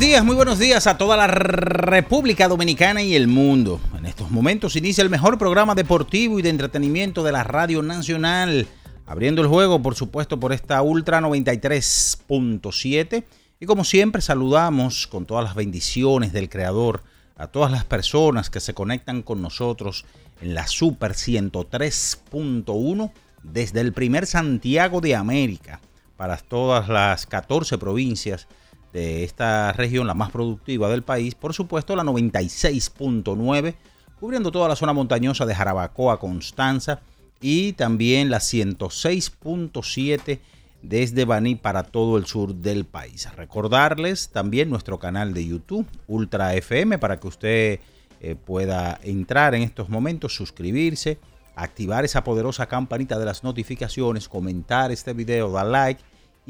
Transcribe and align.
Días, 0.00 0.24
muy 0.24 0.34
buenos 0.34 0.58
días 0.58 0.86
a 0.86 0.96
toda 0.96 1.14
la 1.14 1.26
República 1.26 2.48
Dominicana 2.48 3.02
y 3.02 3.14
el 3.14 3.28
mundo. 3.28 3.78
En 3.94 4.06
estos 4.06 4.30
momentos 4.30 4.74
inicia 4.74 5.02
el 5.02 5.10
mejor 5.10 5.36
programa 5.36 5.74
deportivo 5.74 6.38
y 6.38 6.42
de 6.42 6.48
entretenimiento 6.48 7.22
de 7.22 7.32
la 7.32 7.44
Radio 7.44 7.82
Nacional. 7.82 8.66
Abriendo 9.04 9.42
el 9.42 9.48
juego, 9.48 9.82
por 9.82 9.94
supuesto, 9.94 10.40
por 10.40 10.54
esta 10.54 10.80
Ultra 10.80 11.20
93.7. 11.20 13.24
Y 13.60 13.66
como 13.66 13.84
siempre, 13.84 14.22
saludamos 14.22 15.06
con 15.06 15.26
todas 15.26 15.44
las 15.44 15.54
bendiciones 15.54 16.32
del 16.32 16.48
Creador 16.48 17.02
a 17.36 17.48
todas 17.48 17.70
las 17.70 17.84
personas 17.84 18.48
que 18.48 18.60
se 18.60 18.72
conectan 18.72 19.20
con 19.20 19.42
nosotros 19.42 20.06
en 20.40 20.54
la 20.54 20.66
Super 20.66 21.12
103.1 21.12 23.12
desde 23.42 23.82
el 23.82 23.92
primer 23.92 24.24
Santiago 24.24 25.02
de 25.02 25.14
América 25.14 25.78
para 26.16 26.38
todas 26.38 26.88
las 26.88 27.26
14 27.26 27.76
provincias 27.76 28.48
de 28.92 29.24
esta 29.24 29.72
región, 29.72 30.06
la 30.06 30.14
más 30.14 30.30
productiva 30.30 30.88
del 30.88 31.02
país, 31.02 31.34
por 31.34 31.52
supuesto 31.54 31.96
la 31.96 32.04
96.9, 32.04 33.74
cubriendo 34.18 34.50
toda 34.50 34.68
la 34.68 34.76
zona 34.76 34.92
montañosa 34.92 35.46
de 35.46 35.54
Jarabacoa, 35.54 36.18
Constanza, 36.18 37.00
y 37.40 37.72
también 37.72 38.30
la 38.30 38.38
106.7 38.38 40.40
desde 40.82 41.24
Baní 41.24 41.56
para 41.56 41.84
todo 41.84 42.18
el 42.18 42.26
sur 42.26 42.54
del 42.54 42.84
país. 42.84 43.28
Recordarles 43.34 44.30
también 44.30 44.70
nuestro 44.70 44.98
canal 44.98 45.34
de 45.34 45.46
YouTube, 45.46 45.86
Ultra 46.06 46.54
FM, 46.54 46.98
para 46.98 47.18
que 47.18 47.28
usted 47.28 47.80
eh, 48.20 48.36
pueda 48.36 48.98
entrar 49.02 49.54
en 49.54 49.62
estos 49.62 49.88
momentos, 49.88 50.34
suscribirse, 50.34 51.18
activar 51.54 52.04
esa 52.04 52.24
poderosa 52.24 52.66
campanita 52.66 53.18
de 53.18 53.24
las 53.24 53.44
notificaciones, 53.44 54.28
comentar 54.28 54.90
este 54.90 55.12
video, 55.12 55.50
dar 55.50 55.66
like 55.66 56.02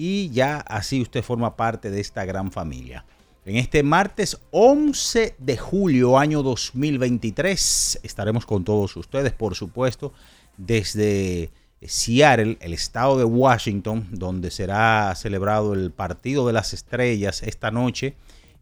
y 0.03 0.31
ya 0.31 0.61
así 0.61 1.03
usted 1.03 1.23
forma 1.23 1.57
parte 1.57 1.91
de 1.91 2.01
esta 2.01 2.25
gran 2.25 2.51
familia. 2.51 3.05
En 3.45 3.57
este 3.57 3.83
martes 3.83 4.41
11 4.51 5.35
de 5.37 5.59
julio 5.59 6.19
año 6.19 6.43
2023 6.43 8.01
estaremos 8.03 8.47
con 8.47 8.65
todos 8.65 8.97
ustedes, 8.97 9.35
por 9.35 9.55
supuesto, 9.55 10.15
desde 10.57 11.51
Seattle, 11.83 12.57
el 12.63 12.73
estado 12.73 13.19
de 13.19 13.25
Washington, 13.25 14.09
donde 14.11 14.51
será 14.51 15.15
celebrado 15.17 15.75
el 15.75 15.91
Partido 15.91 16.47
de 16.47 16.55
las 16.55 16.73
Estrellas 16.73 17.43
esta 17.43 17.71
noche 17.71 18.15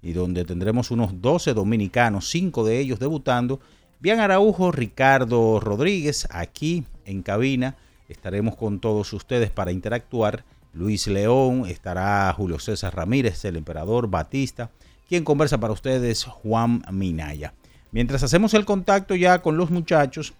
y 0.02 0.14
donde 0.14 0.44
tendremos 0.44 0.90
unos 0.90 1.22
12 1.22 1.54
dominicanos, 1.54 2.28
5 2.30 2.64
de 2.64 2.80
ellos 2.80 2.98
debutando. 2.98 3.60
Bian 4.00 4.18
Araujo, 4.18 4.72
Ricardo 4.72 5.60
Rodríguez, 5.60 6.26
aquí 6.32 6.82
en 7.04 7.22
cabina. 7.22 7.76
Estaremos 8.08 8.56
con 8.56 8.80
todos 8.80 9.12
ustedes 9.12 9.52
para 9.52 9.70
interactuar 9.70 10.44
Luis 10.72 11.06
León, 11.06 11.64
estará 11.66 12.32
Julio 12.36 12.58
César 12.58 12.94
Ramírez, 12.94 13.44
el 13.44 13.56
emperador 13.56 14.08
Batista, 14.08 14.70
quien 15.08 15.24
conversa 15.24 15.58
para 15.58 15.72
ustedes 15.72 16.24
Juan 16.24 16.82
Minaya. 16.92 17.54
Mientras 17.90 18.22
hacemos 18.22 18.54
el 18.54 18.64
contacto 18.64 19.14
ya 19.14 19.40
con 19.40 19.56
los 19.56 19.70
muchachos, 19.70 20.34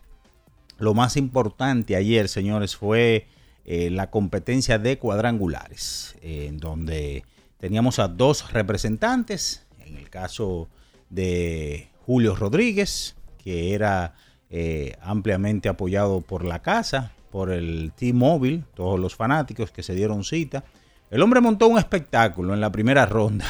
lo 0.79 0.95
más 0.95 1.17
importante 1.17 1.97
ayer, 1.97 2.29
señores, 2.29 2.77
fue 2.77 3.27
eh, 3.65 3.91
la 3.91 4.11
competencia 4.11 4.79
de 4.79 4.99
cuadrangulares, 4.99 6.17
en 6.23 6.59
donde 6.59 7.25
teníamos 7.59 7.99
a 7.99 8.09
dos 8.09 8.53
representantes, 8.53 9.67
en 9.85 9.97
el 9.97 10.09
caso 10.11 10.69
de 11.11 11.89
Julio 12.07 12.37
Rodríguez, 12.37 13.17
que 13.43 13.75
era 13.75 14.15
eh, 14.51 14.97
ampliamente 15.03 15.69
apoyado 15.69 16.21
por 16.21 16.45
la 16.45 16.61
casa, 16.61 17.13
por 17.31 17.51
el 17.51 17.93
T-Mobile, 17.95 18.65
todos 18.75 18.99
los 18.99 19.15
fanáticos 19.15 19.71
que 19.71 19.83
se 19.83 19.95
dieron 19.95 20.25
cita. 20.25 20.65
El 21.11 21.23
hombre 21.23 21.41
montó 21.41 21.69
un 21.69 21.79
espectáculo 21.79 22.53
en 22.55 22.61
la 22.61 22.71
primera 22.71 23.07
ronda, 23.07 23.47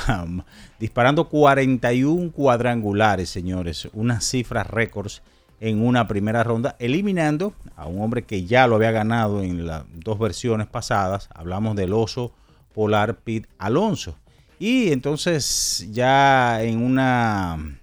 disparando 0.78 1.28
41 1.28 2.32
cuadrangulares, 2.32 3.28
señores, 3.30 3.88
unas 3.92 4.24
cifras 4.24 4.66
récords 4.66 5.22
en 5.60 5.84
una 5.84 6.06
primera 6.06 6.44
ronda, 6.44 6.76
eliminando 6.78 7.52
a 7.76 7.86
un 7.86 8.00
hombre 8.00 8.22
que 8.22 8.44
ya 8.44 8.66
lo 8.66 8.76
había 8.76 8.92
ganado 8.92 9.42
en 9.42 9.66
las 9.66 9.84
dos 9.92 10.18
versiones 10.18 10.68
pasadas. 10.68 11.28
Hablamos 11.34 11.74
del 11.74 11.92
oso 11.92 12.32
polar 12.74 13.16
Pete 13.16 13.48
Alonso. 13.58 14.16
Y 14.60 14.92
entonces 14.92 15.88
ya 15.90 16.62
en 16.62 16.82
una 16.82 17.78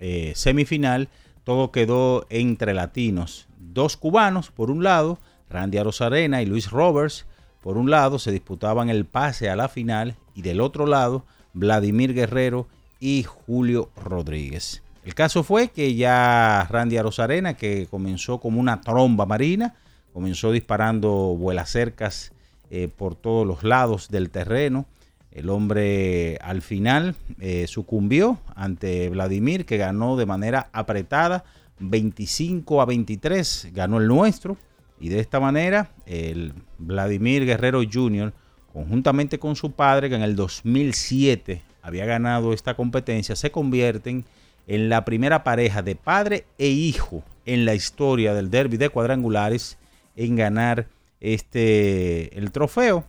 eh, 0.00 0.32
semifinal 0.34 1.08
todo 1.44 1.72
quedó 1.72 2.26
entre 2.30 2.74
latinos. 2.74 3.46
Dos 3.58 3.96
cubanos 3.96 4.50
por 4.50 4.70
un 4.70 4.84
lado 4.84 5.18
Randy 5.52 5.78
Arozarena 5.78 6.42
y 6.42 6.46
Luis 6.46 6.70
Roberts, 6.70 7.26
por 7.62 7.76
un 7.76 7.90
lado, 7.90 8.18
se 8.18 8.32
disputaban 8.32 8.88
el 8.88 9.04
pase 9.04 9.48
a 9.48 9.56
la 9.56 9.68
final 9.68 10.16
y 10.34 10.42
del 10.42 10.60
otro 10.60 10.86
lado, 10.86 11.24
Vladimir 11.52 12.14
Guerrero 12.14 12.66
y 12.98 13.22
Julio 13.24 13.90
Rodríguez. 13.96 14.82
El 15.04 15.14
caso 15.14 15.42
fue 15.42 15.68
que 15.68 15.94
ya 15.94 16.66
Randy 16.70 16.96
Arozarena, 16.96 17.54
que 17.54 17.86
comenzó 17.90 18.38
como 18.38 18.60
una 18.60 18.80
tromba 18.80 19.26
marina, 19.26 19.74
comenzó 20.12 20.52
disparando 20.52 21.10
vuelacercas 21.36 22.32
eh, 22.70 22.88
por 22.88 23.14
todos 23.14 23.46
los 23.46 23.64
lados 23.64 24.08
del 24.08 24.30
terreno. 24.30 24.86
El 25.30 25.50
hombre 25.50 26.38
al 26.42 26.62
final 26.62 27.16
eh, 27.40 27.66
sucumbió 27.66 28.38
ante 28.54 29.08
Vladimir, 29.08 29.66
que 29.66 29.76
ganó 29.76 30.16
de 30.16 30.26
manera 30.26 30.68
apretada 30.72 31.44
25 31.78 32.80
a 32.80 32.84
23, 32.84 33.68
ganó 33.72 33.98
el 33.98 34.06
nuestro. 34.06 34.56
Y 35.02 35.08
de 35.08 35.18
esta 35.18 35.40
manera, 35.40 35.90
el 36.06 36.54
Vladimir 36.78 37.44
Guerrero 37.44 37.82
Jr., 37.82 38.32
conjuntamente 38.72 39.40
con 39.40 39.56
su 39.56 39.72
padre, 39.72 40.08
que 40.08 40.14
en 40.14 40.22
el 40.22 40.36
2007 40.36 41.60
había 41.82 42.06
ganado 42.06 42.52
esta 42.52 42.74
competencia, 42.74 43.34
se 43.34 43.50
convierten 43.50 44.24
en 44.68 44.88
la 44.88 45.04
primera 45.04 45.42
pareja 45.42 45.82
de 45.82 45.96
padre 45.96 46.44
e 46.56 46.68
hijo 46.68 47.24
en 47.46 47.64
la 47.64 47.74
historia 47.74 48.32
del 48.32 48.48
derby 48.48 48.76
de 48.76 48.90
cuadrangulares 48.90 49.76
en 50.14 50.36
ganar 50.36 50.86
este 51.20 52.38
el 52.38 52.52
trofeo 52.52 53.04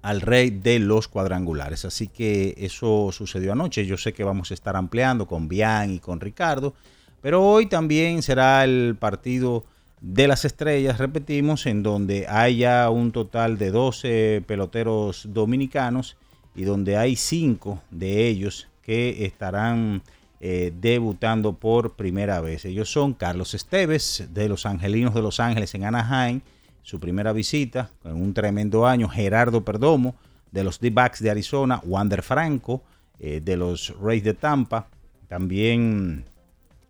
al 0.00 0.22
rey 0.22 0.48
de 0.48 0.78
los 0.78 1.06
cuadrangulares. 1.06 1.84
Así 1.84 2.08
que 2.08 2.54
eso 2.56 3.10
sucedió 3.12 3.52
anoche. 3.52 3.84
Yo 3.84 3.98
sé 3.98 4.14
que 4.14 4.24
vamos 4.24 4.50
a 4.50 4.54
estar 4.54 4.74
ampliando 4.74 5.26
con 5.26 5.48
Bian 5.48 5.90
y 5.90 5.98
con 5.98 6.20
Ricardo, 6.20 6.72
pero 7.20 7.42
hoy 7.42 7.66
también 7.66 8.22
será 8.22 8.64
el 8.64 8.96
partido 8.98 9.64
de 10.06 10.28
las 10.28 10.44
estrellas, 10.44 10.98
repetimos, 10.98 11.64
en 11.64 11.82
donde 11.82 12.26
hay 12.28 12.58
ya 12.58 12.90
un 12.90 13.10
total 13.10 13.56
de 13.56 13.70
12 13.70 14.44
peloteros 14.46 15.26
dominicanos 15.32 16.18
y 16.54 16.64
donde 16.64 16.98
hay 16.98 17.16
5 17.16 17.80
de 17.90 18.28
ellos 18.28 18.68
que 18.82 19.24
estarán 19.24 20.02
eh, 20.40 20.74
debutando 20.78 21.54
por 21.54 21.94
primera 21.94 22.42
vez. 22.42 22.66
Ellos 22.66 22.92
son 22.92 23.14
Carlos 23.14 23.54
Esteves 23.54 24.28
de 24.34 24.46
los 24.46 24.66
Angelinos 24.66 25.14
de 25.14 25.22
Los 25.22 25.40
Ángeles 25.40 25.74
en 25.74 25.84
Anaheim, 25.84 26.42
su 26.82 27.00
primera 27.00 27.32
visita, 27.32 27.88
en 28.04 28.16
un 28.16 28.34
tremendo 28.34 28.86
año, 28.86 29.08
Gerardo 29.08 29.64
Perdomo, 29.64 30.16
de 30.52 30.64
los 30.64 30.80
D-Backs 30.80 31.22
de 31.22 31.30
Arizona, 31.30 31.80
Wander 31.82 32.20
Franco, 32.20 32.82
eh, 33.18 33.40
de 33.42 33.56
los 33.56 33.94
Rays 33.98 34.22
de 34.22 34.34
Tampa, 34.34 34.86
también 35.28 36.26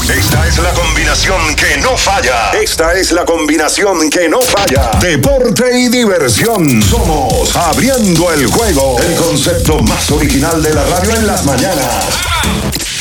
Esta 0.00 0.46
es 0.46 0.58
la 0.58 0.72
combinación 0.72 1.54
que 1.54 1.76
no 1.78 1.96
falla. 1.96 2.50
Esta 2.52 2.94
es 2.94 3.12
la 3.12 3.24
combinación 3.24 4.10
que 4.10 4.28
no 4.28 4.40
falla. 4.40 4.90
Deporte 5.00 5.78
y 5.78 5.88
diversión. 5.88 6.82
Somos 6.82 7.54
Abriendo 7.54 8.32
el 8.32 8.46
Juego. 8.46 8.98
El 9.00 9.14
concepto 9.14 9.78
más 9.80 10.10
original 10.10 10.60
de 10.62 10.74
la 10.74 10.84
radio 10.84 11.14
en 11.16 11.26
las 11.26 11.44
mañanas. 11.44 12.06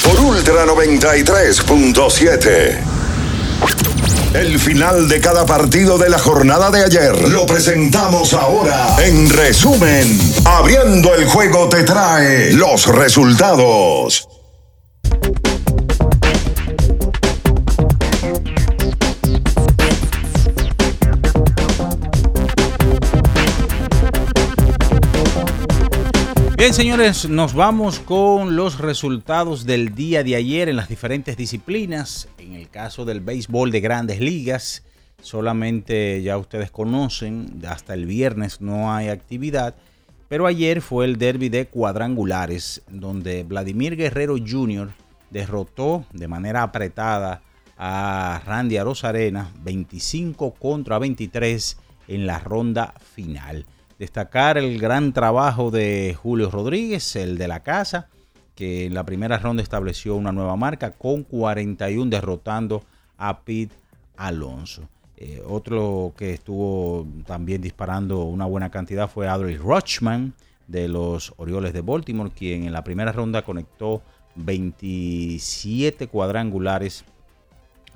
Por 0.04 0.20
Ultra 0.20 0.66
93.7. 0.66 2.80
El 4.34 4.60
final 4.60 5.08
de 5.08 5.22
cada 5.22 5.46
partido 5.46 5.98
de 5.98 6.10
la 6.10 6.20
jornada 6.20 6.70
de 6.72 6.84
ayer 6.84 7.30
lo 7.30 7.46
presentamos 7.46 8.34
ahora. 8.34 8.98
En 9.04 9.30
resumen, 9.30 10.20
Abriendo 10.46 11.16
el 11.16 11.26
Juego 11.26 11.70
te 11.70 11.84
trae 11.84 12.52
los 12.54 12.88
resultados. 12.88 14.28
Bien, 26.62 26.76
señores, 26.76 27.28
nos 27.28 27.56
vamos 27.56 28.00
con 28.00 28.56
los 28.56 28.78
resultados 28.78 29.66
del 29.66 29.96
día 29.96 30.24
de 30.24 30.36
ayer 30.36 30.70
en 30.70 30.76
las 30.76 30.90
diferentes 30.90 31.36
disciplinas. 31.36 32.30
En 32.38 32.54
el 32.54 32.70
caso 32.70 33.04
del 33.04 33.20
béisbol 33.20 33.72
de 33.72 33.82
grandes 33.82 34.20
ligas, 34.20 34.84
solamente 35.24 36.22
ya 36.22 36.38
ustedes 36.38 36.70
conocen, 36.70 37.64
hasta 37.68 37.96
el 37.96 38.06
viernes 38.06 38.62
no 38.62 38.94
hay 38.94 39.10
actividad. 39.10 39.74
Pero 40.30 40.46
ayer 40.46 40.82
fue 40.82 41.06
el 41.06 41.18
derby 41.18 41.50
de 41.50 41.66
cuadrangulares, 41.66 42.84
donde 42.88 43.42
Vladimir 43.42 43.96
Guerrero 43.96 44.36
Jr. 44.38 44.92
derrotó 45.32 46.06
de 46.14 46.28
manera 46.28 46.62
apretada 46.62 47.42
a 47.76 48.40
Randy 48.46 48.78
Arozarena 48.78 49.50
25 49.64 50.54
contra 50.54 51.00
23 51.00 51.78
en 52.08 52.28
la 52.28 52.38
ronda 52.38 52.94
final. 53.16 53.66
Destacar 54.02 54.58
el 54.58 54.80
gran 54.80 55.14
trabajo 55.14 55.70
de 55.70 56.18
Julio 56.20 56.50
Rodríguez, 56.50 57.16
el 57.16 57.38
de 57.38 57.48
la 57.48 57.60
casa, 57.60 58.08
que 58.56 58.88
en 58.88 58.96
la 58.96 59.04
primera 59.04 59.38
ronda 59.38 59.62
estableció 59.62 60.16
una 60.16 60.32
nueva 60.32 60.56
marca 60.56 60.90
con 60.90 61.22
41 61.22 62.10
derrotando 62.10 62.84
a 63.20 63.42
Pete 63.42 63.76
Alonso. 64.18 64.90
Eh, 65.18 65.44
otro 65.46 66.14
que 66.18 66.34
estuvo 66.34 67.06
también 67.28 67.62
disparando 67.62 68.24
una 68.24 68.46
buena 68.46 68.72
cantidad 68.72 69.08
fue 69.08 69.28
Adley 69.28 69.58
Rochman 69.58 70.34
de 70.66 70.88
los 70.88 71.36
Orioles 71.38 71.72
de 71.72 71.82
Baltimore, 71.82 72.32
quien 72.36 72.64
en 72.64 72.74
la 72.74 72.84
primera 72.84 73.12
ronda 73.12 73.44
conectó 73.44 74.02
27 74.34 76.08
cuadrangulares 76.08 77.06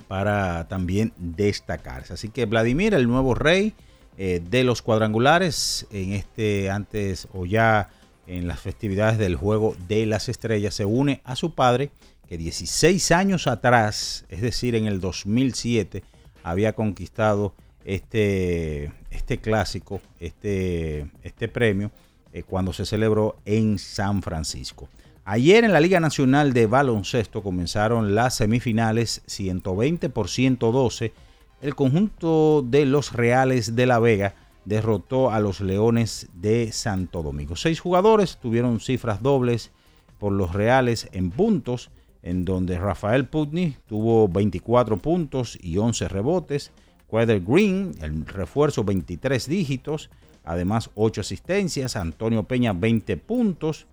para 0.07 0.67
también 0.67 1.13
destacarse. 1.17 2.13
Así 2.13 2.29
que 2.29 2.45
Vladimir, 2.45 2.93
el 2.93 3.07
nuevo 3.07 3.33
rey, 3.33 3.73
eh, 4.17 4.41
de 4.49 4.63
los 4.63 4.81
cuadrangulares 4.81 5.87
en 5.91 6.13
este 6.13 6.69
antes 6.69 7.27
o 7.33 7.45
ya 7.45 7.89
en 8.27 8.47
las 8.47 8.59
festividades 8.59 9.17
del 9.17 9.35
juego 9.35 9.75
de 9.87 10.05
las 10.05 10.29
estrellas 10.29 10.73
se 10.73 10.85
une 10.85 11.21
a 11.25 11.35
su 11.35 11.53
padre 11.53 11.91
que 12.27 12.37
16 12.37 13.11
años 13.11 13.47
atrás, 13.47 14.25
es 14.29 14.41
decir, 14.41 14.75
en 14.75 14.85
el 14.85 14.99
2007, 14.99 16.03
había 16.43 16.73
conquistado 16.73 17.53
este, 17.83 18.91
este 19.11 19.37
clásico, 19.37 20.01
este, 20.19 21.11
este 21.23 21.47
premio, 21.47 21.91
eh, 22.33 22.43
cuando 22.43 22.73
se 22.73 22.85
celebró 22.85 23.37
en 23.45 23.77
San 23.77 24.21
Francisco. 24.21 24.89
Ayer 25.23 25.63
en 25.63 25.73
la 25.73 25.79
Liga 25.79 25.99
Nacional 25.99 26.53
de 26.53 26.67
Baloncesto 26.67 27.41
comenzaron 27.41 28.13
las 28.13 28.35
semifinales 28.35 29.21
120 29.25 30.09
por 30.09 30.29
112 30.29 31.13
el 31.61 31.75
conjunto 31.75 32.63
de 32.65 32.85
los 32.85 33.13
Reales 33.13 33.75
de 33.75 33.85
la 33.85 33.99
Vega 33.99 34.35
derrotó 34.65 35.31
a 35.31 35.39
los 35.39 35.61
Leones 35.61 36.27
de 36.33 36.71
Santo 36.71 37.23
Domingo. 37.23 37.55
Seis 37.55 37.79
jugadores 37.79 38.37
tuvieron 38.37 38.79
cifras 38.79 39.21
dobles 39.21 39.71
por 40.19 40.31
los 40.31 40.53
Reales 40.53 41.07
en 41.11 41.31
puntos, 41.31 41.91
en 42.23 42.45
donde 42.45 42.79
Rafael 42.79 43.27
Putney 43.27 43.77
tuvo 43.87 44.27
24 44.27 44.97
puntos 44.97 45.57
y 45.61 45.77
11 45.77 46.07
rebotes. 46.07 46.71
Quader 47.07 47.41
Green, 47.41 47.91
el 48.01 48.25
refuerzo 48.25 48.83
23 48.83 49.47
dígitos, 49.47 50.09
además 50.43 50.89
8 50.95 51.21
asistencias. 51.21 51.95
Antonio 51.95 52.43
Peña 52.43 52.73
20 52.73 53.17
puntos. 53.17 53.85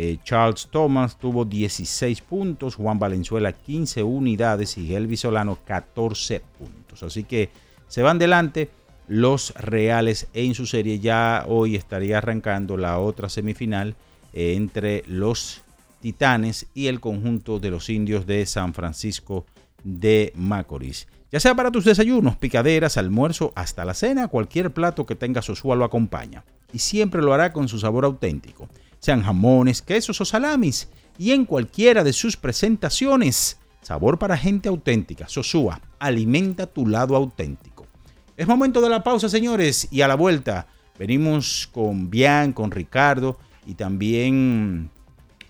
Eh, 0.00 0.18
Charles 0.22 0.68
Thomas 0.70 1.18
tuvo 1.18 1.44
16 1.44 2.20
puntos. 2.20 2.76
Juan 2.76 3.00
Valenzuela 3.00 3.52
15 3.52 4.04
unidades 4.04 4.78
y 4.78 4.94
Elvis 4.94 5.22
Solano 5.22 5.58
14 5.64 6.40
puntos. 6.56 7.02
Así 7.02 7.24
que 7.24 7.50
se 7.88 8.02
van 8.02 8.16
delante 8.16 8.70
los 9.08 9.52
Reales 9.56 10.28
en 10.34 10.54
su 10.54 10.66
serie. 10.66 11.00
Ya 11.00 11.44
hoy 11.48 11.74
estaría 11.74 12.18
arrancando 12.18 12.76
la 12.76 13.00
otra 13.00 13.28
semifinal 13.28 13.96
eh, 14.32 14.54
entre 14.54 15.02
los 15.08 15.62
Titanes 16.00 16.68
y 16.74 16.86
el 16.86 17.00
conjunto 17.00 17.58
de 17.58 17.70
los 17.70 17.90
indios 17.90 18.24
de 18.24 18.46
San 18.46 18.74
Francisco 18.74 19.46
de 19.82 20.32
Macorís. 20.36 21.08
Ya 21.32 21.40
sea 21.40 21.56
para 21.56 21.72
tus 21.72 21.84
desayunos, 21.84 22.36
picaderas, 22.36 22.98
almuerzo, 22.98 23.52
hasta 23.56 23.84
la 23.84 23.94
cena, 23.94 24.28
cualquier 24.28 24.72
plato 24.72 25.06
que 25.06 25.16
tenga 25.16 25.42
Sosúa 25.42 25.74
lo 25.74 25.84
acompaña. 25.84 26.44
Y 26.72 26.78
siempre 26.78 27.20
lo 27.20 27.34
hará 27.34 27.52
con 27.52 27.66
su 27.66 27.80
sabor 27.80 28.04
auténtico. 28.04 28.68
Sean 29.00 29.22
jamones, 29.22 29.82
quesos 29.82 30.20
o 30.20 30.24
salamis. 30.24 30.88
Y 31.18 31.32
en 31.32 31.44
cualquiera 31.44 32.04
de 32.04 32.12
sus 32.12 32.36
presentaciones. 32.36 33.58
Sabor 33.82 34.18
para 34.18 34.36
gente 34.36 34.68
auténtica. 34.68 35.28
Sosúa, 35.28 35.80
alimenta 35.98 36.66
tu 36.66 36.86
lado 36.86 37.16
auténtico. 37.16 37.86
Es 38.36 38.46
momento 38.46 38.80
de 38.80 38.88
la 38.88 39.02
pausa, 39.02 39.28
señores. 39.28 39.88
Y 39.90 40.02
a 40.02 40.08
la 40.08 40.14
vuelta 40.14 40.66
venimos 40.98 41.68
con 41.72 42.10
Bian, 42.10 42.52
con 42.52 42.70
Ricardo 42.70 43.38
y 43.66 43.74
también 43.74 44.90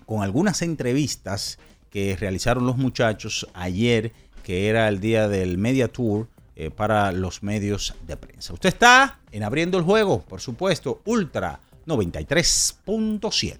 con 0.05 0.23
algunas 0.23 0.61
entrevistas 0.61 1.59
que 1.89 2.15
realizaron 2.15 2.65
los 2.65 2.77
muchachos 2.77 3.47
ayer 3.53 4.11
que 4.43 4.67
era 4.67 4.87
el 4.87 4.99
día 4.99 5.27
del 5.27 5.57
Media 5.57 5.87
Tour 5.89 6.27
eh, 6.55 6.71
para 6.71 7.11
los 7.11 7.43
medios 7.43 7.93
de 8.07 8.17
prensa. 8.17 8.53
Usted 8.53 8.69
está 8.69 9.19
en 9.31 9.43
Abriendo 9.43 9.77
el 9.77 9.83
Juego, 9.83 10.21
por 10.21 10.41
supuesto, 10.41 11.01
Ultra 11.05 11.59
93.7. 11.89 13.57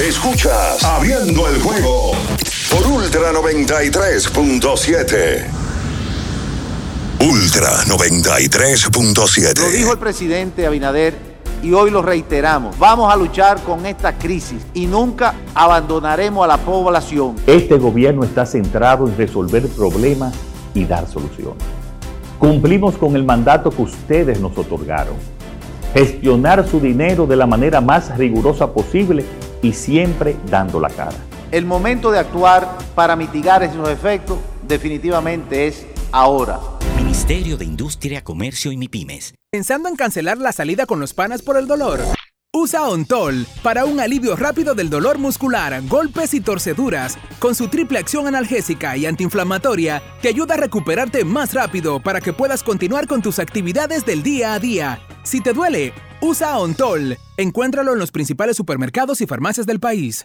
Escuchas 0.00 0.82
Abriendo 0.84 1.48
el 1.48 1.60
Juego 1.60 2.12
por 2.70 2.86
Ultra 2.86 3.32
93.7. 3.32 5.44
Ultra 7.20 7.84
93.7. 7.86 9.58
Lo 9.58 9.70
dijo 9.70 9.92
el 9.92 9.98
presidente 9.98 10.66
Abinader 10.66 11.14
y 11.62 11.72
hoy 11.72 11.90
lo 11.90 12.02
reiteramos. 12.02 12.78
Vamos 12.78 13.12
a 13.12 13.16
luchar 13.16 13.60
con 13.62 13.84
esta 13.84 14.16
crisis 14.16 14.64
y 14.72 14.86
nunca 14.86 15.34
abandonaremos 15.54 16.44
a 16.44 16.46
la 16.46 16.58
población. 16.58 17.34
Este 17.46 17.76
gobierno 17.76 18.22
está 18.22 18.46
centrado 18.46 19.08
en 19.08 19.16
resolver 19.16 19.66
problemas 19.68 20.32
y 20.74 20.84
dar 20.84 21.08
soluciones. 21.08 21.64
Cumplimos 22.38 22.96
con 22.96 23.16
el 23.16 23.24
mandato 23.24 23.70
que 23.70 23.82
ustedes 23.82 24.38
nos 24.38 24.56
otorgaron. 24.56 25.35
Gestionar 25.96 26.68
su 26.68 26.78
dinero 26.78 27.26
de 27.26 27.36
la 27.36 27.46
manera 27.46 27.80
más 27.80 28.18
rigurosa 28.18 28.70
posible 28.70 29.24
y 29.62 29.72
siempre 29.72 30.36
dando 30.50 30.78
la 30.78 30.90
cara. 30.90 31.16
El 31.50 31.64
momento 31.64 32.10
de 32.10 32.18
actuar 32.18 32.76
para 32.94 33.16
mitigar 33.16 33.62
esos 33.62 33.88
efectos 33.88 34.38
definitivamente 34.68 35.66
es 35.66 35.86
ahora. 36.12 36.60
Ministerio 36.98 37.56
de 37.56 37.64
Industria, 37.64 38.22
Comercio 38.22 38.72
y 38.72 38.76
MIPIMES. 38.76 39.32
¿Pensando 39.50 39.88
en 39.88 39.96
cancelar 39.96 40.36
la 40.36 40.52
salida 40.52 40.84
con 40.84 41.00
los 41.00 41.14
panas 41.14 41.40
por 41.40 41.56
el 41.56 41.66
dolor? 41.66 42.00
Usa 42.52 42.86
Ontol 42.90 43.46
para 43.62 43.86
un 43.86 43.98
alivio 43.98 44.36
rápido 44.36 44.74
del 44.74 44.90
dolor 44.90 45.16
muscular, 45.16 45.80
golpes 45.88 46.34
y 46.34 46.42
torceduras. 46.42 47.16
Con 47.38 47.54
su 47.54 47.68
triple 47.68 47.98
acción 47.98 48.26
analgésica 48.26 48.98
y 48.98 49.06
antiinflamatoria, 49.06 50.02
te 50.20 50.28
ayuda 50.28 50.54
a 50.54 50.58
recuperarte 50.58 51.24
más 51.24 51.54
rápido 51.54 52.00
para 52.00 52.20
que 52.20 52.34
puedas 52.34 52.62
continuar 52.62 53.06
con 53.06 53.22
tus 53.22 53.38
actividades 53.38 54.04
del 54.04 54.22
día 54.22 54.52
a 54.52 54.58
día. 54.58 55.00
Si 55.26 55.40
te 55.40 55.52
duele, 55.52 55.92
usa 56.20 56.56
Ontol. 56.56 57.18
Encuéntralo 57.36 57.94
en 57.94 57.98
los 57.98 58.12
principales 58.12 58.56
supermercados 58.56 59.20
y 59.20 59.26
farmacias 59.26 59.66
del 59.66 59.80
país. 59.80 60.24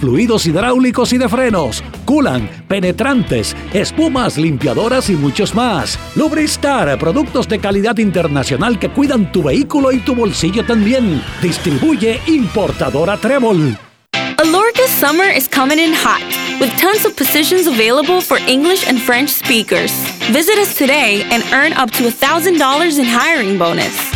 fluidos 0.00 0.46
hidráulicos 0.46 1.12
y 1.12 1.18
de 1.18 1.28
frenos, 1.28 1.82
culan, 2.04 2.48
penetrantes, 2.68 3.56
espumas, 3.72 4.38
limpiadoras 4.38 5.10
y 5.10 5.14
muchos 5.14 5.54
más. 5.54 5.98
Lubristar, 6.14 6.98
productos 6.98 7.48
de 7.48 7.58
calidad 7.58 7.98
internacional 7.98 8.78
que 8.78 8.90
cuidan 8.90 9.32
tu 9.32 9.42
vehículo 9.42 9.92
y 9.92 9.98
tu 9.98 10.14
bolsillo 10.14 10.64
también. 10.64 11.22
Distribuye 11.42 12.20
importadora 12.26 13.16
Trébol. 13.16 13.78
Alorca's 14.38 14.90
summer 14.90 15.24
is 15.24 15.48
coming 15.48 15.78
in 15.78 15.92
hot, 15.94 16.22
with 16.60 16.70
tons 16.78 17.04
of 17.04 17.16
positions 17.16 17.66
available 17.66 18.20
for 18.20 18.38
English 18.46 18.86
and 18.86 19.00
French 19.00 19.30
speakers. 19.30 19.92
Visit 20.30 20.58
us 20.58 20.76
today 20.76 21.22
and 21.30 21.42
earn 21.52 21.72
up 21.72 21.90
to 21.92 22.04
$1,000 22.04 22.98
in 22.98 23.04
hiring 23.06 23.58
bonus. 23.58 24.15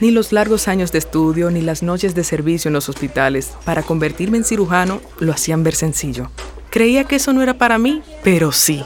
Ni 0.00 0.12
los 0.12 0.32
largos 0.32 0.68
años 0.68 0.92
de 0.92 0.98
estudio 0.98 1.50
ni 1.50 1.60
las 1.60 1.82
noches 1.82 2.14
de 2.14 2.22
servicio 2.22 2.68
en 2.68 2.74
los 2.74 2.88
hospitales 2.88 3.52
para 3.64 3.82
convertirme 3.82 4.38
en 4.38 4.44
cirujano 4.44 5.00
lo 5.18 5.32
hacían 5.32 5.64
ver 5.64 5.74
sencillo. 5.74 6.30
Creía 6.70 7.04
que 7.04 7.16
eso 7.16 7.32
no 7.32 7.42
era 7.42 7.54
para 7.54 7.78
mí, 7.78 8.02
pero 8.22 8.52
sí. 8.52 8.84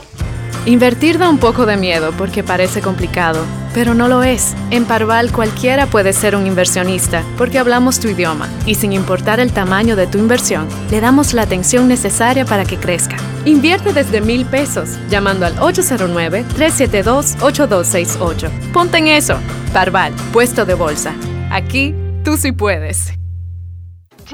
Invertir 0.65 1.19
da 1.19 1.29
un 1.29 1.37
poco 1.37 1.65
de 1.67 1.77
miedo 1.77 2.13
porque 2.17 2.41
parece 2.41 2.81
complicado, 2.81 3.43
pero 3.75 3.93
no 3.93 4.07
lo 4.07 4.23
es. 4.23 4.55
En 4.71 4.85
Parval 4.85 5.31
cualquiera 5.31 5.85
puede 5.85 6.13
ser 6.13 6.35
un 6.35 6.47
inversionista 6.47 7.23
porque 7.37 7.59
hablamos 7.59 7.99
tu 7.99 8.07
idioma 8.07 8.49
y 8.65 8.75
sin 8.75 8.91
importar 8.91 9.39
el 9.39 9.51
tamaño 9.51 9.95
de 9.95 10.07
tu 10.07 10.17
inversión, 10.17 10.67
le 10.89 10.99
damos 10.99 11.33
la 11.33 11.43
atención 11.43 11.87
necesaria 11.87 12.45
para 12.45 12.65
que 12.65 12.77
crezca. 12.77 13.17
Invierte 13.45 13.93
desde 13.93 14.21
mil 14.21 14.45
pesos 14.45 14.97
llamando 15.09 15.45
al 15.45 15.55
809-372-8268. 15.57 18.49
Ponte 18.71 18.97
en 18.97 19.07
eso. 19.07 19.37
Parval, 19.73 20.13
puesto 20.31 20.65
de 20.65 20.75
bolsa. 20.75 21.13
Aquí 21.51 21.93
tú 22.23 22.37
sí 22.37 22.51
puedes. 22.51 23.22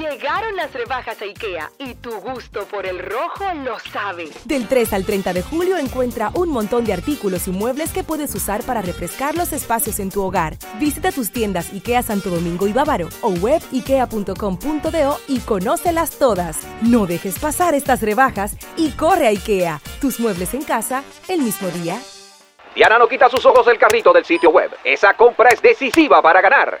Llegaron 0.00 0.56
las 0.56 0.72
rebajas 0.72 1.20
a 1.20 1.26
IKEA 1.26 1.70
y 1.76 1.92
tu 1.92 2.10
gusto 2.20 2.64
por 2.64 2.86
el 2.86 3.00
rojo 3.00 3.44
lo 3.62 3.78
sabe. 3.78 4.30
Del 4.46 4.66
3 4.66 4.94
al 4.94 5.04
30 5.04 5.34
de 5.34 5.42
julio 5.42 5.76
encuentra 5.76 6.30
un 6.32 6.48
montón 6.48 6.86
de 6.86 6.94
artículos 6.94 7.46
y 7.48 7.50
muebles 7.50 7.92
que 7.92 8.02
puedes 8.02 8.34
usar 8.34 8.62
para 8.62 8.80
refrescar 8.80 9.34
los 9.34 9.52
espacios 9.52 10.00
en 10.00 10.10
tu 10.10 10.22
hogar. 10.22 10.56
Visita 10.78 11.12
tus 11.12 11.30
tiendas 11.30 11.70
IKEA 11.74 12.02
Santo 12.02 12.30
Domingo 12.30 12.66
y 12.66 12.72
Bávaro 12.72 13.10
o 13.20 13.28
web 13.28 13.60
ikea.com.do 13.72 15.20
y 15.28 15.40
conócelas 15.40 16.12
todas. 16.12 16.66
No 16.80 17.04
dejes 17.04 17.38
pasar 17.38 17.74
estas 17.74 18.00
rebajas 18.00 18.56
y 18.78 18.92
corre 18.92 19.26
a 19.26 19.30
IKEA. 19.30 19.82
Tus 20.00 20.18
muebles 20.18 20.54
en 20.54 20.62
casa 20.62 21.04
el 21.28 21.42
mismo 21.42 21.68
día. 21.68 22.00
Diana 22.74 22.98
no 22.98 23.06
quita 23.06 23.28
sus 23.28 23.44
ojos 23.44 23.66
del 23.66 23.76
carrito 23.76 24.14
del 24.14 24.24
sitio 24.24 24.48
web. 24.48 24.70
Esa 24.82 25.12
compra 25.12 25.50
es 25.50 25.60
decisiva 25.60 26.22
para 26.22 26.40
ganar. 26.40 26.80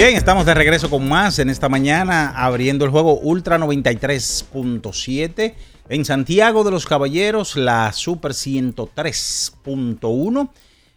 Bien, 0.00 0.16
estamos 0.16 0.46
de 0.46 0.54
regreso 0.54 0.88
con 0.88 1.06
más 1.06 1.38
en 1.40 1.50
esta 1.50 1.68
mañana, 1.68 2.32
abriendo 2.34 2.86
el 2.86 2.90
juego 2.90 3.18
Ultra 3.18 3.58
93.7. 3.58 5.54
En 5.90 6.06
Santiago 6.06 6.64
de 6.64 6.70
los 6.70 6.86
Caballeros, 6.86 7.54
la 7.54 7.92
Super 7.92 8.32
103.1. 8.32 10.48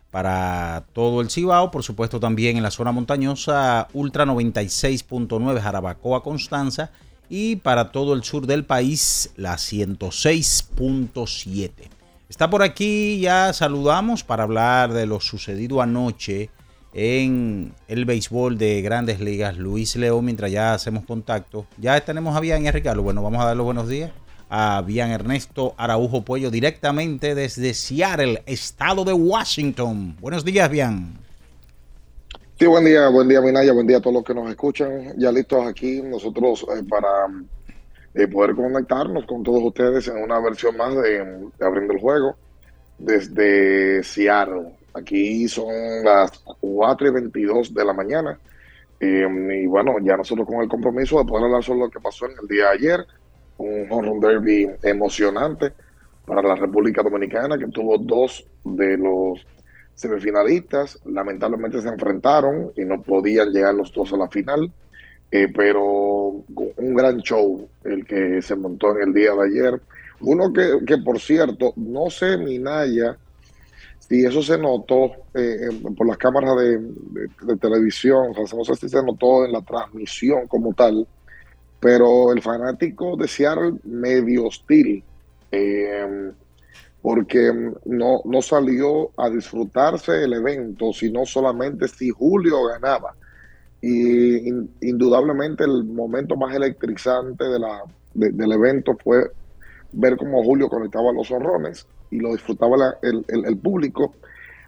Para 0.10 0.86
todo 0.94 1.20
el 1.20 1.30
Cibao, 1.30 1.70
por 1.70 1.84
supuesto 1.84 2.22
también 2.22 2.56
en 2.56 2.64
la 2.64 2.72
zona 2.72 2.94
montañosa, 2.94 3.90
Ultra 3.92 4.24
96.9 4.24 5.60
Jarabacoa 5.60 6.24
Constanza. 6.24 6.92
Y 7.28 7.58
para 7.58 7.92
todo 7.92 8.14
el 8.14 8.24
sur 8.24 8.48
del 8.48 8.64
país, 8.64 9.32
la 9.36 9.56
106.7. 9.56 11.72
Está 12.30 12.50
por 12.50 12.64
aquí, 12.64 13.20
ya 13.20 13.52
saludamos 13.52 14.24
para 14.24 14.44
hablar 14.44 14.94
de 14.94 15.06
lo 15.06 15.20
sucedido 15.20 15.82
anoche 15.82 16.52
en 16.94 17.74
el 17.88 18.06
béisbol 18.06 18.58
de 18.58 18.82
grandes 18.82 19.20
ligas, 19.20 19.58
Luis 19.58 19.96
León, 19.96 20.26
mientras 20.26 20.52
ya 20.52 20.74
hacemos 20.74 21.06
contacto. 21.06 21.66
Ya 21.78 22.00
tenemos 22.02 22.36
a 22.36 22.40
Bian 22.40 22.64
y 22.64 22.68
a 22.68 22.72
Ricardo. 22.72 23.02
Bueno, 23.02 23.24
vamos 23.24 23.42
a 23.42 23.46
dar 23.46 23.58
los 23.58 23.66
buenos 23.66 23.88
días 23.88 24.12
a 24.56 24.84
Bian 24.86 25.10
Ernesto 25.10 25.74
Araujo 25.78 26.24
Puello 26.24 26.52
directamente 26.52 27.34
desde 27.34 27.74
Seattle, 27.74 28.44
estado 28.46 29.04
de 29.04 29.14
Washington. 29.14 30.16
Buenos 30.22 30.46
días, 30.46 30.70
Bian. 30.70 31.18
Sí, 32.60 32.68
buen 32.68 32.86
día, 32.86 33.10
buen 33.10 33.28
día, 33.28 33.42
Minaya, 33.42 33.74
buen 33.74 33.88
día 33.88 33.98
a 33.98 34.02
todos 34.02 34.14
los 34.14 34.24
que 34.24 34.36
nos 34.36 34.48
escuchan. 34.50 35.16
Ya 35.18 35.32
listos 35.32 35.66
aquí 35.66 36.04
nosotros 36.04 36.68
eh, 36.70 36.84
para 36.88 37.10
eh, 38.14 38.28
poder 38.28 38.56
conectarnos 38.56 39.26
con 39.26 39.42
todos 39.42 39.64
ustedes 39.64 40.08
en 40.08 40.22
una 40.22 40.40
versión 40.40 40.78
más 40.78 40.94
de 41.02 41.50
Abriendo 41.60 41.94
el 41.94 42.00
Juego 42.00 42.36
desde 43.00 44.04
Seattle. 44.04 44.83
Aquí 44.94 45.48
son 45.48 46.04
las 46.04 46.44
4 46.60 47.08
y 47.08 47.12
22 47.12 47.74
de 47.74 47.86
la 47.86 47.94
mañana. 47.94 48.40
Eh, 49.00 49.28
y 49.64 49.66
bueno, 49.66 49.96
ya 50.02 50.16
nosotros 50.16 50.48
con 50.48 50.62
el 50.62 50.70
compromiso 50.70 51.18
de 51.18 51.26
poder 51.26 51.46
hablar 51.46 51.64
sobre 51.64 51.80
lo 51.80 51.90
que 51.90 52.00
pasó 52.00 52.26
en 52.26 52.34
el 52.42 52.48
día 52.48 52.66
de 52.66 52.70
ayer, 52.70 53.06
un 53.58 53.88
home 53.90 54.20
derby 54.22 54.70
emocionante 54.84 55.74
para 56.26 56.42
la 56.42 56.56
República 56.56 57.04
Dominicana, 57.04 57.58
que 57.58 57.68
tuvo 57.68 57.98
dos 57.98 58.46
de 58.64 58.98
los 58.98 59.46
semifinalistas. 59.96 61.00
Lamentablemente 61.06 61.82
se 61.82 61.90
enfrentaron 61.90 62.72
y 62.78 62.86
no 62.86 63.02
podían 63.02 63.52
llegar 63.52 63.74
los 63.74 63.92
dos 63.92 64.14
a 64.14 64.18
la 64.18 64.30
final. 64.30 64.72
Eh, 65.32 65.48
pero 65.54 66.44
un 66.46 66.94
gran 66.94 67.18
show 67.22 67.68
el 67.84 68.06
que 68.06 68.40
se 68.44 68.56
montó 68.56 68.96
en 68.96 69.10
el 69.10 69.14
día 69.14 69.34
de 69.34 69.48
ayer. 69.48 69.82
Uno 70.22 70.54
que, 70.54 70.86
que 70.86 71.00
por 71.00 71.20
cierto, 71.20 71.74
no 71.76 72.10
sé, 72.12 72.38
Minaya, 72.38 73.18
y 74.14 74.26
eso 74.28 74.44
se 74.44 74.60
notó 74.60 75.12
eh, 75.34 75.70
por 75.98 76.06
las 76.06 76.20
cámaras 76.20 76.56
de, 76.56 77.58
televisión, 77.58 78.28
o 78.38 78.46
sea, 78.46 78.60
no 78.60 78.64
sé 78.64 78.76
si 78.76 78.88
se 78.88 79.02
notó 79.02 79.44
en 79.44 79.54
la 79.54 79.62
transmisión 79.62 80.48
como 80.48 80.72
tal, 80.76 81.08
pero 81.80 82.32
el 82.32 82.40
fanático 82.40 83.18
de 83.18 83.28
Seattle 83.28 83.74
medio 83.84 84.46
hostil, 84.46 85.04
eh, 85.52 86.32
porque 87.02 87.52
no, 87.86 88.22
no 88.26 88.42
salió 88.44 89.10
a 89.18 89.32
disfrutarse 89.32 90.24
el 90.24 90.34
evento, 90.34 90.94
sino 90.94 91.26
solamente 91.26 91.88
si 91.88 92.12
Julio 92.12 92.66
ganaba. 92.66 93.16
Y 93.82 94.48
indudablemente 94.82 95.64
el 95.64 95.86
momento 95.86 96.36
más 96.36 96.56
electrizante 96.56 97.46
de 97.46 97.58
la, 97.58 97.82
del 98.14 98.52
evento 98.52 98.96
fue 99.04 99.24
ver 99.92 100.18
cómo 100.18 100.44
Julio 100.44 100.70
conectaba 100.70 101.12
los 101.12 101.32
horrones 101.32 101.88
y 102.14 102.20
lo 102.20 102.32
disfrutaba 102.32 102.98
el, 103.02 103.58
público, 103.58 104.14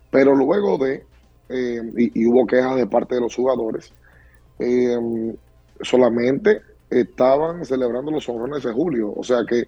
pero 0.09 0.33
luego 0.33 0.77
de, 0.77 1.03
eh, 1.49 1.81
y, 1.95 2.25
hubo 2.25 2.47
quejas 2.47 2.75
de 2.75 2.87
parte 2.87 3.15
de 3.15 3.21
los 3.21 3.35
jugadores, 3.35 3.93
eh, 4.59 4.97
solamente 5.81 6.61
estaban 6.89 7.63
celebrando 7.65 8.11
los 8.11 8.27
honrones 8.27 8.63
de 8.63 8.71
Julio, 8.71 9.13
o 9.15 9.23
sea 9.23 9.39
que 9.47 9.67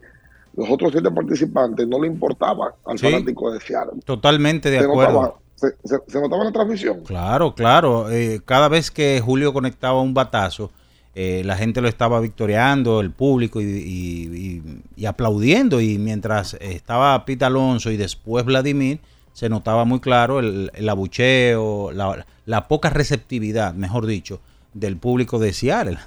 los 0.56 0.70
otros 0.70 0.92
siete 0.92 1.12
participantes 1.12 1.88
no 1.88 2.02
le 2.02 2.08
importaba 2.08 2.74
al 2.86 2.98
fanático 2.98 3.52
de 3.52 3.60
Seattle. 3.60 4.02
Totalmente 4.04 4.72
de 4.72 4.80
acuerdo. 4.80 5.38
se, 5.56 6.20
notaba 6.20 6.42
en 6.42 6.48
la 6.48 6.52
transmisión? 6.52 7.04
Claro, 7.04 7.54
claro. 7.54 8.10
Eh, 8.10 8.42
cada 8.44 8.68
vez 8.68 8.90
que 8.90 9.22
Julio 9.24 9.54
conectaba 9.54 10.02
un 10.02 10.16
batazo, 10.16 10.72
eh, 11.20 11.42
la 11.44 11.58
gente 11.58 11.82
lo 11.82 11.88
estaba 11.88 12.20
victoriando, 12.20 13.02
el 13.02 13.10
público 13.10 13.60
y, 13.60 14.62
aplaudiendo. 15.08 15.82
Y 15.82 15.98
mientras 15.98 16.54
estaba 16.62 17.26
Pete 17.26 17.44
Alonso 17.44 17.90
y 17.90 17.98
después 17.98 18.46
Vladimir, 18.46 19.00
se 19.34 19.50
notaba 19.50 19.84
muy 19.84 20.00
claro 20.00 20.40
el, 20.40 20.88
abucheo, 20.88 21.92
la, 21.92 22.68
poca 22.68 22.92
receptividad, 22.92 23.74
mejor 23.74 24.06
dicho, 24.06 24.42
del 24.76 24.98
público 24.98 25.40
de 25.40 25.54
Seattle. 25.54 25.98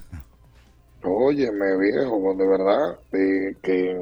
Óyeme, 1.03 1.77
viejo, 1.77 2.37
de 2.39 2.47
verdad, 2.47 2.99
que, 3.11 3.97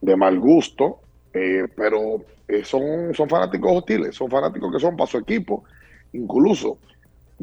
de, 0.00 0.16
mal 0.16 0.40
gusto, 0.40 1.00
eh, 1.34 1.66
pero 1.76 2.24
eh, 2.48 2.64
son, 2.64 3.12
son 3.14 3.28
fanáticos 3.28 3.70
hostiles, 3.70 4.14
son 4.14 4.30
fanáticos 4.30 4.72
que 4.72 4.80
son 4.80 4.96
para 4.96 5.10
su 5.10 5.18
equipo, 5.18 5.64
incluso 6.14 6.78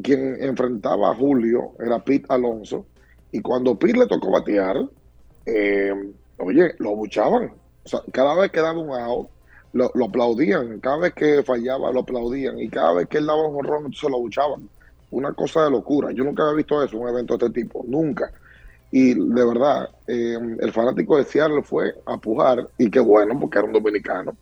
quien 0.02 0.42
enfrentaba 0.42 1.12
a 1.12 1.16
Julio 1.16 1.74
era 1.80 2.04
Pete 2.04 2.26
Alonso. 2.30 2.86
Y 3.32 3.42
cuando 3.42 3.78
Pete 3.78 4.00
le 4.00 4.08
tocó 4.08 4.32
batear, 4.32 4.78
eh, 5.46 5.94
oye, 6.38 6.76
lo 6.80 6.96
sea, 7.86 8.02
cada 8.12 8.36
vez 8.36 8.52
que 8.52 8.62
daba 8.62 8.80
un 8.80 8.92
out, 8.92 9.30
lo, 9.74 10.06
aplaudían. 10.06 10.80
Cada 10.80 10.98
vez 10.98 11.14
que 11.14 11.44
fallaba, 11.44 11.92
lo 11.92 12.02
aplaudían. 12.02 12.60
Y 12.60 12.70
cada 12.70 12.94
vez 12.94 13.08
que 13.08 13.18
él 13.18 13.26
daba 13.26 13.48
un 13.48 13.54
jorrón, 13.54 13.86
entonces 13.86 14.10
lo 14.10 14.18
abuchaban. 14.18 14.70
Una 15.12 15.34
cosa 15.34 15.66
de 15.66 15.72
locura. 15.72 16.12
Yo 16.12 16.24
nunca 16.24 16.44
había 16.44 16.58
visto 16.58 16.82
eso, 16.84 16.98
un 16.98 17.10
evento 17.10 17.38
de 17.38 17.46
este 17.46 17.62
tipo. 17.62 17.84
Nunca. 17.88 18.32
Y 18.92 19.14
de 19.14 19.46
verdad, 19.46 19.90
eh, 20.08 20.38
el 20.60 20.72
fanático 20.72 21.18
de 21.18 21.26
Seattle 21.26 21.62
fue 21.62 21.94
a 22.06 22.18
pujar. 22.18 22.70
Y 22.78 22.90
qué 22.90 23.00
bueno, 23.00 23.38
porque 23.40 23.60
era 23.60 23.68
un 23.68 23.74
dominicano. 23.74 24.36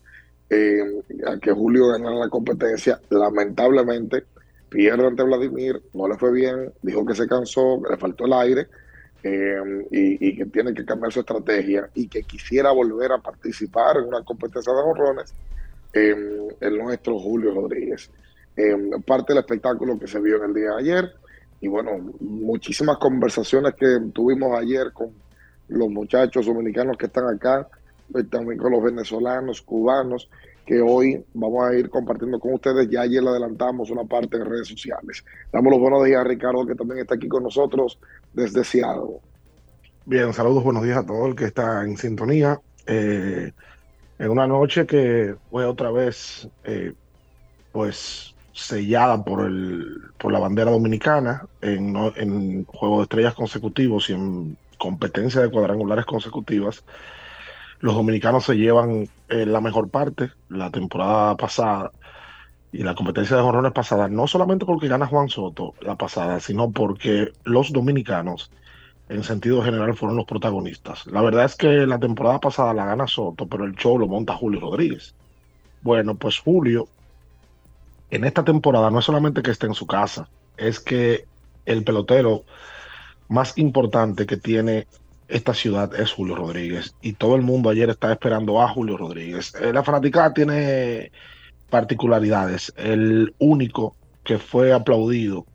Eh, 0.49 1.01
a 1.25 1.37
que 1.39 1.51
Julio 1.51 1.87
ganara 1.87 2.15
la 2.15 2.29
competencia. 2.29 2.99
Lamentablemente, 3.09 4.25
pierde 4.73 5.05
ante 5.05 5.21
Vladimir, 5.21 5.79
no 5.93 6.07
le 6.07 6.15
fue 6.15 6.31
bien, 6.31 6.73
dijo 6.81 7.05
que 7.05 7.13
se 7.13 7.27
cansó, 7.27 7.79
le 7.87 7.95
faltó 7.95 8.25
el 8.25 8.33
aire 8.33 8.67
eh, 9.21 9.87
y, 9.91 10.35
que 10.35 10.45
tiene 10.47 10.73
que 10.73 10.83
cambiar 10.83 11.13
su 11.13 11.19
estrategia 11.19 11.87
y 11.93 12.07
que 12.07 12.23
quisiera 12.23 12.71
volver 12.71 13.11
a 13.11 13.19
participar 13.19 13.97
en 13.97 14.05
una 14.05 14.23
competencia 14.23 14.73
de 14.73 14.81
jorrones 14.81 15.33
eh, 15.93 16.15
el 16.59 16.77
nuestro 16.79 17.19
Julio 17.19 17.53
Rodríguez. 17.53 18.09
Eh, 18.57 18.75
parte 19.05 19.33
del 19.33 19.43
espectáculo 19.43 19.97
que 19.99 20.07
se 20.07 20.19
vio 20.19 20.37
en 20.37 20.49
el 20.49 20.53
día 20.55 20.71
de 20.71 20.79
ayer 20.79 21.15
y 21.61 21.67
bueno, 21.67 21.91
muchísimas 22.19 22.97
conversaciones 22.97 23.75
que 23.75 23.99
tuvimos 24.11 24.59
ayer 24.59 24.91
con 24.91 25.11
los 25.67 25.89
muchachos 25.89 26.47
dominicanos 26.47 26.97
que 26.97 27.05
están 27.05 27.27
acá 27.27 27.67
eh, 28.15 28.23
también 28.23 28.57
con 28.57 28.71
los 28.71 28.83
venezolanos, 28.83 29.61
cubanos, 29.61 30.29
que 30.65 30.81
hoy 30.81 31.23
vamos 31.33 31.67
a 31.67 31.75
ir 31.75 31.89
compartiendo 31.89 32.39
con 32.39 32.53
ustedes. 32.53 32.89
Ya 32.89 33.01
ayer 33.01 33.21
le 33.21 33.29
adelantamos 33.29 33.89
una 33.89 34.03
parte 34.05 34.37
de 34.37 34.45
redes 34.45 34.67
sociales. 34.67 35.23
Damos 35.51 35.71
los 35.71 35.79
buenos 35.79 36.05
días 36.05 36.21
a 36.21 36.23
Ricardo, 36.23 36.65
que 36.65 36.75
también 36.75 36.99
está 36.99 37.15
aquí 37.15 37.27
con 37.27 37.43
nosotros 37.43 37.99
desde 38.33 38.63
Seattle. 38.63 39.19
Bien, 40.05 40.33
saludos, 40.33 40.63
buenos 40.63 40.83
días 40.83 40.97
a 40.97 41.05
todo 41.05 41.27
el 41.27 41.35
que 41.35 41.45
está 41.45 41.83
en 41.83 41.97
sintonía. 41.97 42.59
Eh, 42.85 43.51
en 44.19 44.29
una 44.29 44.47
noche 44.47 44.85
que 44.85 45.35
fue 45.49 45.65
otra 45.65 45.91
vez, 45.91 46.47
eh, 46.63 46.93
pues, 47.71 48.35
sellada 48.53 49.23
por, 49.23 49.45
el, 49.45 50.01
por 50.17 50.31
la 50.31 50.39
bandera 50.39 50.71
dominicana 50.71 51.47
en, 51.61 51.95
en 52.15 52.65
juego 52.65 52.97
de 52.97 53.03
estrellas 53.03 53.33
consecutivos 53.33 54.09
y 54.09 54.13
en 54.13 54.57
competencia 54.77 55.41
de 55.41 55.49
cuadrangulares 55.49 56.05
consecutivas. 56.05 56.83
Los 57.83 57.95
dominicanos 57.95 58.45
se 58.45 58.55
llevan 58.55 59.09
eh, 59.27 59.45
la 59.45 59.59
mejor 59.59 59.89
parte 59.89 60.31
la 60.47 60.71
temporada 60.71 61.35
pasada 61.35 61.91
y 62.71 62.77
la 62.81 62.95
competencia 62.95 63.35
de 63.35 63.43
jorrones 63.43 63.73
pasada, 63.73 64.07
no 64.07 64.25
solamente 64.25 64.65
porque 64.65 64.87
gana 64.87 65.05
Juan 65.05 65.27
Soto 65.27 65.73
la 65.81 65.97
pasada, 65.97 66.39
sino 66.39 66.71
porque 66.71 67.33
los 67.43 67.73
dominicanos 67.73 68.51
en 69.09 69.21
sentido 69.25 69.61
general 69.61 69.97
fueron 69.97 70.15
los 70.15 70.25
protagonistas. 70.25 71.05
La 71.07 71.21
verdad 71.21 71.43
es 71.43 71.57
que 71.57 71.85
la 71.85 71.99
temporada 71.99 72.39
pasada 72.39 72.73
la 72.73 72.85
gana 72.85 73.05
Soto, 73.05 73.47
pero 73.47 73.65
el 73.65 73.75
show 73.75 73.99
lo 73.99 74.07
monta 74.07 74.33
Julio 74.33 74.61
Rodríguez. 74.61 75.13
Bueno, 75.81 76.15
pues 76.15 76.39
Julio, 76.39 76.87
en 78.11 78.23
esta 78.23 78.45
temporada 78.45 78.91
no 78.91 78.99
es 78.99 79.05
solamente 79.05 79.41
que 79.41 79.51
esté 79.51 79.67
en 79.67 79.73
su 79.73 79.87
casa, 79.87 80.29
es 80.55 80.79
que 80.79 81.25
el 81.65 81.83
pelotero 81.83 82.45
más 83.27 83.57
importante 83.57 84.25
que 84.25 84.37
tiene 84.37 84.87
esta 85.33 85.53
ciudad 85.53 85.99
es 85.99 86.11
Julio 86.11 86.35
Rodríguez. 86.35 86.95
Y 87.01 87.13
todo 87.13 87.35
el 87.35 87.41
mundo 87.41 87.69
ayer 87.69 87.89
está 87.89 88.11
esperando 88.11 88.61
a 88.61 88.67
Julio 88.67 88.97
Rodríguez. 88.97 89.53
Eh, 89.55 89.73
la 89.73 89.83
fanaticada 89.83 90.33
tiene 90.33 91.11
particularidades. 91.69 92.71
El 92.77 93.33
único 93.39 93.95
que 94.23 94.37
fue 94.37 94.73
aplaudido 94.73 95.45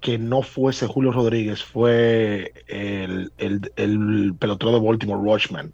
que 0.00 0.18
no 0.18 0.42
fuese 0.42 0.88
Julio 0.88 1.12
Rodríguez 1.12 1.62
fue 1.62 2.52
el, 2.66 3.32
el, 3.38 4.34
pelotero 4.36 4.72
de 4.72 4.80
Baltimore, 4.80 5.20
Watchman. 5.20 5.72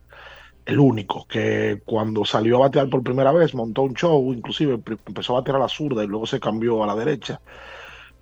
El 0.66 0.78
único 0.78 1.26
que 1.26 1.80
cuando 1.86 2.26
salió 2.26 2.56
a 2.56 2.68
batear 2.68 2.90
por 2.90 3.02
primera 3.02 3.32
vez 3.32 3.54
montó 3.54 3.82
un 3.82 3.94
show, 3.94 4.30
inclusive 4.34 4.74
empezó 5.06 5.32
a 5.32 5.40
batear 5.40 5.56
a 5.56 5.60
la 5.60 5.68
zurda 5.68 6.04
y 6.04 6.06
luego 6.06 6.26
se 6.26 6.38
cambió 6.38 6.84
a 6.84 6.86
la 6.86 6.94
derecha. 6.94 7.40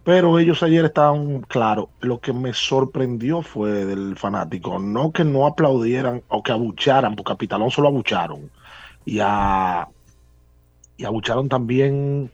Pero 0.07 0.39
ellos 0.39 0.63
ayer 0.63 0.85
estaban 0.85 1.41
claro. 1.41 1.91
Lo 2.01 2.21
que 2.21 2.33
me 2.33 2.55
sorprendió 2.55 3.43
fue 3.43 3.85
del 3.85 4.15
fanático, 4.17 4.79
no 4.79 5.11
que 5.11 5.25
no 5.25 5.47
aplaudieran 5.49 6.23
o 6.29 6.45
que 6.45 6.53
abucharan, 6.53 7.17
porque 7.17 7.33
a 7.33 7.37
Pitalón 7.37 7.73
solo 7.73 7.89
abucharon. 7.89 8.49
Y 9.05 9.19
a 9.21 9.89
y 10.97 11.05
abucharon 11.05 11.49
también, 11.49 12.31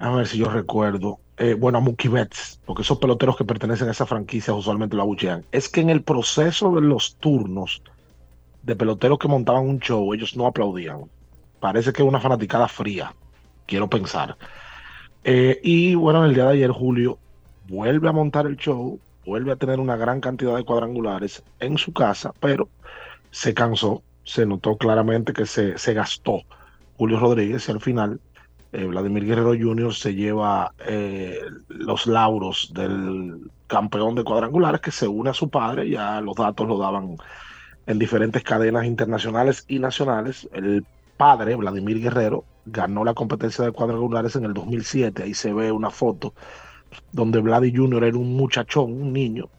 a 0.00 0.10
ver 0.10 0.26
si 0.26 0.38
yo 0.38 0.46
recuerdo, 0.46 1.20
eh, 1.36 1.54
bueno, 1.54 1.78
a 1.78 1.80
Mookie 1.80 2.08
Betts, 2.08 2.60
porque 2.66 2.82
esos 2.82 2.98
peloteros 2.98 3.36
que 3.36 3.44
pertenecen 3.44 3.86
a 3.86 3.92
esa 3.92 4.04
franquicia 4.04 4.52
usualmente 4.52 4.96
lo 4.96 5.02
abuchean, 5.02 5.46
es 5.52 5.68
que 5.68 5.80
en 5.82 5.90
el 5.90 6.02
proceso 6.02 6.74
de 6.74 6.80
los 6.80 7.16
turnos 7.18 7.82
de 8.62 8.74
peloteros 8.74 9.20
que 9.20 9.28
montaban 9.28 9.68
un 9.68 9.78
show, 9.78 10.12
ellos 10.12 10.36
no 10.36 10.46
aplaudían. 10.48 11.08
Parece 11.60 11.92
que 11.92 12.02
es 12.02 12.08
una 12.08 12.20
fanaticada 12.20 12.66
fría, 12.66 13.14
quiero 13.66 13.88
pensar. 13.88 14.36
Eh, 15.24 15.60
y 15.62 15.94
bueno, 15.94 16.24
el 16.24 16.34
día 16.34 16.44
de 16.44 16.52
ayer, 16.52 16.70
Julio 16.70 17.18
vuelve 17.68 18.08
a 18.08 18.12
montar 18.12 18.46
el 18.46 18.56
show, 18.56 18.98
vuelve 19.26 19.52
a 19.52 19.56
tener 19.56 19.78
una 19.80 19.96
gran 19.96 20.20
cantidad 20.20 20.56
de 20.56 20.64
cuadrangulares 20.64 21.42
en 21.60 21.78
su 21.78 21.92
casa, 21.92 22.32
pero 22.40 22.68
se 23.30 23.54
cansó, 23.54 24.02
se 24.24 24.46
notó 24.46 24.76
claramente 24.76 25.32
que 25.32 25.46
se, 25.46 25.78
se 25.78 25.94
gastó 25.94 26.42
Julio 26.96 27.18
Rodríguez 27.18 27.68
y 27.68 27.72
al 27.72 27.80
final 27.80 28.20
eh, 28.72 28.84
Vladimir 28.84 29.26
Guerrero 29.26 29.54
Jr. 29.58 29.94
se 29.94 30.14
lleva 30.14 30.72
eh, 30.86 31.40
los 31.68 32.06
lauros 32.06 32.72
del 32.74 33.50
campeón 33.66 34.14
de 34.14 34.24
cuadrangulares 34.24 34.80
que 34.80 34.90
se 34.90 35.08
une 35.08 35.30
a 35.30 35.34
su 35.34 35.48
padre, 35.48 35.88
ya 35.90 36.20
los 36.20 36.36
datos 36.36 36.68
lo 36.68 36.78
daban 36.78 37.16
en 37.86 37.98
diferentes 37.98 38.42
cadenas 38.44 38.84
internacionales 38.84 39.64
y 39.66 39.78
nacionales. 39.80 40.48
El 40.52 40.84
padre, 41.20 41.54
Vladimir 41.54 42.00
Guerrero, 42.00 42.46
ganó 42.64 43.04
la 43.04 43.12
competencia 43.12 43.62
de 43.62 43.72
cuadrangulares 43.72 44.36
en 44.36 44.46
el 44.46 44.54
2007, 44.54 45.24
ahí 45.24 45.34
se 45.34 45.52
ve 45.52 45.70
una 45.70 45.90
foto 45.90 46.32
donde 47.12 47.40
Vladimir 47.40 47.78
Jr. 47.78 48.04
era 48.04 48.16
un 48.16 48.34
muchachón, 48.38 48.90
un 48.90 49.12
niño, 49.12 49.50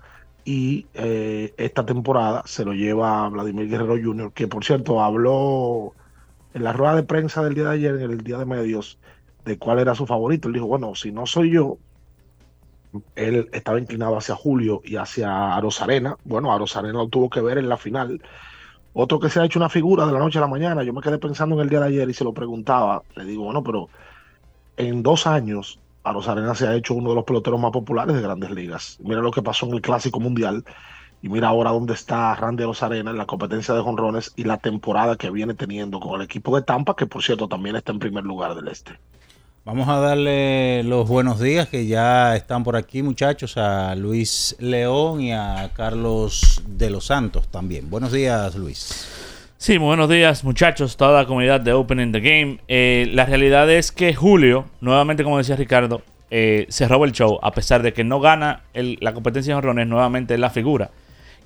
y 0.43 0.88
eh, 0.95 1.54
esta 1.58 1.86
temporada 1.86 2.41
se 2.47 2.65
lo 2.65 2.74
lleva 2.74 3.30
Vladimir 3.30 3.69
Guerrero 3.69 3.95
Jr., 4.04 4.34
que 4.34 4.47
por 4.47 4.65
cierto 4.65 5.04
habló 5.04 5.93
en 6.56 6.63
la 6.63 6.74
rueda 6.74 6.95
de 6.95 7.04
prensa 7.04 7.43
del 7.43 7.54
día 7.54 7.65
de 7.65 7.76
ayer, 7.76 7.93
en 7.93 8.10
el 8.10 8.24
día 8.24 8.39
de 8.39 8.45
medios, 8.45 8.97
de 9.45 9.60
cuál 9.60 9.78
era 9.78 9.93
su 9.93 10.08
favorito. 10.08 10.47
Él 10.47 10.56
dijo, 10.56 10.65
bueno, 10.65 10.95
si 10.95 11.12
no 11.12 11.28
soy 11.28 11.52
yo, 11.52 11.78
él 13.13 13.50
estaba 13.54 13.80
inclinado 13.80 14.17
hacia 14.17 14.34
Julio 14.34 14.82
y 14.84 14.95
hacia 14.95 15.56
Arosarena. 15.56 16.17
Bueno, 16.24 16.52
Arosarena 16.52 16.97
lo 16.97 17.08
tuvo 17.08 17.30
que 17.30 17.41
ver 17.41 17.60
en 17.60 17.69
la 17.69 17.78
final. 17.78 18.19
Otro 18.93 19.19
que 19.19 19.30
se 19.30 19.39
ha 19.39 19.45
hecho 19.45 19.60
una 19.60 19.69
figura 19.69 20.06
de 20.06 20.12
la 20.12 20.19
noche 20.19 20.38
a 20.38 20.41
la 20.41 20.47
mañana, 20.47 20.84
yo 20.84 20.93
me 20.93 21.01
quedé 21.01 21.17
pensando 21.17 21.56
en 21.56 21.62
el 21.62 21.69
día 21.69 21.80
de 21.80 21.88
ayer 21.88 22.10
y 22.10 22.13
se 22.13 22.23
lo 22.23 22.34
preguntaba. 22.34 23.04
Le 23.15 23.23
digo, 23.23 23.45
bueno, 23.45 23.63
pero 23.63 23.89
en 24.77 25.01
dos 25.01 25.27
años 25.27 25.80
Arosarena 26.04 26.56
se 26.56 26.67
ha 26.67 26.75
hecho 26.75 26.93
uno 26.95 27.10
de 27.10 27.15
los 27.15 27.23
peloteros 27.23 27.60
más 27.60 27.71
populares 27.71 28.15
de 28.15 28.21
grandes 28.21 28.51
ligas. 28.51 28.97
Mira 29.01 29.21
lo 29.21 29.32
que 29.32 29.41
pasó 29.41 29.65
en 29.67 29.73
el 29.73 29.82
Clásico 29.82 30.19
Mundial 30.19 30.65
y 31.21 31.30
mira 31.30 31.49
ahora 31.49 31.71
dónde 31.71 31.93
está 31.93 32.36
Randy 32.36 32.63
Arozarena 32.63 33.12
en 33.12 33.17
la 33.17 33.27
competencia 33.27 33.73
de 33.73 33.82
jonrones 33.82 34.34
y 34.36 34.43
la 34.43 34.58
temporada 34.58 35.15
que 35.15 35.30
viene 35.30 35.54
teniendo 35.54 35.99
con 35.99 36.19
el 36.19 36.25
equipo 36.25 36.56
de 36.56 36.63
Tampa, 36.63 36.95
que 36.95 37.06
por 37.06 37.23
cierto 37.23 37.47
también 37.47 37.75
está 37.75 37.91
en 37.91 37.99
primer 37.99 38.23
lugar 38.23 38.56
del 38.56 38.67
este. 38.67 38.99
Vamos 39.63 39.88
a 39.89 40.00
darle 40.00 40.82
los 40.84 41.08
buenos 41.08 41.39
días 41.39 41.69
que 41.69 41.86
ya 41.86 42.36
están 42.36 42.63
por 42.63 42.76
aquí 42.76 43.04
muchachos 43.04 43.58
a 43.58 43.93
Luis 43.93 44.56
León 44.58 45.21
y 45.21 45.34
a 45.34 45.69
Carlos 45.76 46.63
de 46.65 46.89
los 46.89 47.06
Santos 47.06 47.47
también. 47.47 47.88
Buenos 47.88 48.12
días 48.12 48.56
Luis. 48.56 49.08
Sí, 49.60 49.78
buenos 49.78 50.10
días 50.10 50.43
muchachos, 50.43 50.97
toda 50.97 51.21
la 51.21 51.28
comunidad 51.28 51.62
de 51.62 51.74
Open 51.74 52.00
in 52.00 52.12
the 52.12 52.21
Game. 52.21 52.58
Eh, 52.67 53.08
la 53.13 53.28
realidad 53.28 53.69
es 53.69 53.91
que 53.91 54.15
Julio, 54.15 54.65
nuevamente 54.82 55.24
como 55.24 55.38
decía 55.38 55.56
Ricardo, 55.56 56.02
eh, 56.32 56.65
se 56.69 56.88
roba 56.88 57.06
el 57.06 57.12
show, 57.12 57.38
a 57.43 57.52
pesar 57.52 57.84
de 57.84 57.93
que 57.93 58.04
no 58.04 58.19
gana 58.19 58.63
la 58.74 59.13
competencia 59.13 59.54
de 59.54 59.58
jonrones, 59.58 59.86
nuevamente 59.86 60.39
la 60.39 60.50
figura. 60.50 60.89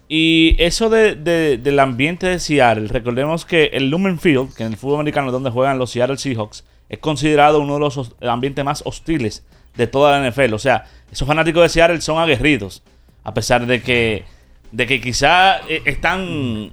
Y 0.08 0.56
eso 0.58 0.90
de, 0.90 1.16
del 1.16 1.80
ambiente 1.80 2.28
de 2.28 2.40
Seattle, 2.40 2.88
recordemos 2.88 3.44
que 3.44 3.72
el 3.74 3.90
Lumen 3.90 4.20
Field, 4.20 4.56
que 4.56 4.64
en 4.64 4.72
el 4.72 4.78
fútbol 4.78 5.02
americano 5.02 5.28
es 5.28 5.34
donde 5.34 5.50
juegan 5.50 5.78
los 5.78 5.92
Seattle 5.92 6.18
Seahawks, 6.18 6.64
es 6.90 7.00
considerado 7.00 7.60
uno 7.60 7.76
de 7.76 7.80
los 7.80 8.16
ambientes 8.22 8.64
más 8.64 8.84
hostiles 8.86 9.44
de 9.76 9.88
toda 9.88 10.20
la 10.20 10.30
NFL. 10.30 10.54
O 10.54 10.60
sea, 10.60 10.86
esos 11.12 11.28
fanáticos 11.28 11.64
de 11.64 11.70
Seattle 11.70 12.02
son 12.02 12.20
aguerridos, 12.20 12.84
a 13.24 13.34
pesar 13.34 13.66
de 13.66 13.82
que, 13.82 14.26
de 14.72 14.88
que 14.88 15.02
quizá 15.02 15.60
eh, 15.68 15.82
están 15.86 16.22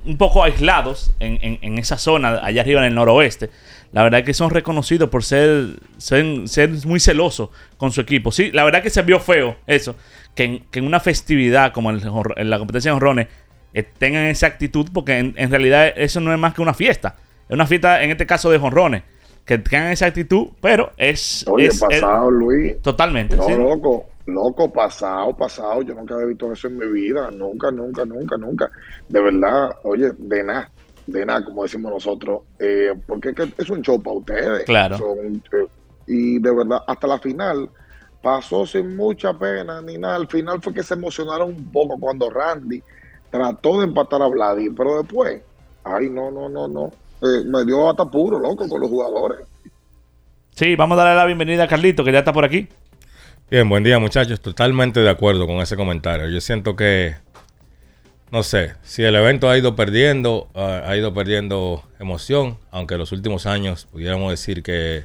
un 0.05 0.17
poco 0.19 0.45
aislados 0.45 1.13
en, 1.21 1.79
esa 1.79 1.99
zona, 1.99 2.41
allá 2.43 2.63
arriba 2.63 2.81
en 2.81 2.87
el 2.87 2.95
noroeste. 2.95 3.51
La 3.93 4.03
verdad 4.03 4.21
es 4.21 4.27
que 4.27 4.35
son 4.35 4.51
reconocidos 4.51 5.11
por 5.11 5.23
ser, 5.23 5.79
ser, 5.99 6.25
muy 6.87 6.99
celosos 6.99 7.51
con 7.77 7.93
su 7.93 8.01
equipo. 8.01 8.33
Sí, 8.33 8.51
la 8.51 8.65
verdad 8.65 8.83
que 8.83 8.89
se 8.91 9.03
vio 9.03 9.21
feo 9.21 9.57
eso 9.67 9.95
que 10.35 10.63
en, 10.73 10.85
una 10.85 11.01
festividad 11.01 11.73
como 11.73 11.91
en, 11.91 12.51
la 12.51 12.59
competencia 12.59 12.91
de 12.91 12.95
honrones 12.95 13.29
eh, 13.75 13.83
tengan 13.83 14.25
esa 14.27 14.47
actitud, 14.47 14.89
porque 14.93 15.19
en, 15.19 15.51
realidad 15.51 15.93
eso 15.97 16.21
no 16.21 16.33
es 16.33 16.39
más 16.39 16.55
que 16.55 16.63
una 16.63 16.75
fiesta. 16.75 17.17
Es 17.49 17.55
una 17.55 17.67
fiesta, 17.67 18.03
en 18.03 18.11
este 18.11 18.27
caso, 18.27 18.51
de 18.51 18.59
jonrones. 18.59 19.03
Que 19.45 19.59
tengan 19.59 19.93
esa 19.93 20.07
actitud, 20.07 20.49
pero 20.61 20.93
es. 20.97 21.45
Oye, 21.49 21.69
pasado, 21.69 22.31
Luis. 22.31 22.81
Totalmente. 22.81 23.37
No, 23.37 23.49
loco, 23.49 24.07
loco, 24.27 24.73
pasado, 24.73 25.37
pasado. 25.37 25.83
Yo 25.83 25.95
nunca 25.95 26.15
había 26.15 26.27
visto 26.27 26.53
eso 26.53 26.69
en 26.69 26.79
mi 26.79 26.87
vida. 26.87 27.31
Nunca, 27.31 27.71
nunca, 27.71 28.05
nunca, 28.05 28.37
nunca. 28.37 28.71
De 29.09 29.21
verdad, 29.21 29.71
oye, 29.83 30.13
de 30.17 30.45
nada, 30.45 30.71
de 31.07 31.27
nada, 31.27 31.45
como 31.45 31.65
decimos 31.65 31.93
nosotros. 31.93 32.43
Eh, 32.59 32.95
porque 33.07 33.35
es, 33.59 33.71
un 33.71 33.83
show 33.83 34.01
para 34.01 34.17
ustedes. 34.17 34.65
Claro. 34.65 34.97
Eh, 35.53 35.67
y 36.07 36.39
de 36.39 36.55
verdad, 36.55 36.79
hasta 36.87 37.07
la 37.07 37.19
final 37.19 37.69
pasó 38.23 38.65
sin 38.65 38.97
mucha 38.97 39.37
pena 39.37 39.83
ni 39.83 39.99
nada. 39.99 40.17
Al 40.17 40.29
final 40.29 40.63
fue 40.63 40.73
que 40.73 40.83
se 40.83 40.95
emocionaron 40.95 41.49
un 41.49 41.73
poco 41.73 41.99
cuando 41.99 42.31
Randy 42.31 42.83
trató 43.31 43.81
de 43.81 43.87
empatar 43.87 44.23
a 44.23 44.29
Vladi, 44.29 44.71
pero 44.71 44.99
después, 45.03 45.43
ay, 45.85 46.09
no, 46.09 46.31
no, 46.31 46.49
no, 46.49 46.69
no. 46.69 46.91
Eh, 47.23 47.45
me 47.47 47.65
dio 47.65 47.89
hasta 47.89 48.05
puro, 48.05 48.39
loco, 48.41 48.69
con 48.69 48.81
los 48.81 48.91
jugadores. 48.91 49.39
Sí, 50.55 50.75
vamos 50.75 50.99
a 50.99 51.05
darle 51.05 51.17
la 51.17 51.25
bienvenida 51.25 51.65
a 51.65 51.69
Carlito, 51.69 52.03
que 52.03 52.11
ya 52.11 52.19
está 52.19 52.33
por 52.33 52.45
aquí. 52.45 52.69
Bien, 53.49 53.69
buen 53.69 53.85
día, 53.85 54.01
muchachos. 54.01 54.41
Totalmente 54.41 55.01
de 55.01 55.09
acuerdo 55.09 55.47
con 55.47 55.59
ese 55.59 55.77
comentario. 55.77 56.29
Yo 56.29 56.41
siento 56.41 56.75
que, 56.75 57.15
no 58.33 58.43
sé, 58.43 58.75
si 58.83 59.05
el 59.05 59.15
evento 59.15 59.49
ha 59.49 59.57
ido 59.57 59.77
perdiendo, 59.77 60.49
ha 60.55 60.97
ido 60.97 61.15
perdiendo 61.15 61.85
emoción, 62.01 62.59
aunque 62.73 62.95
en 62.95 63.01
los 63.01 63.13
últimos 63.13 63.47
años 63.47 63.87
pudiéramos 63.93 64.31
decir 64.31 64.65
que 64.65 65.05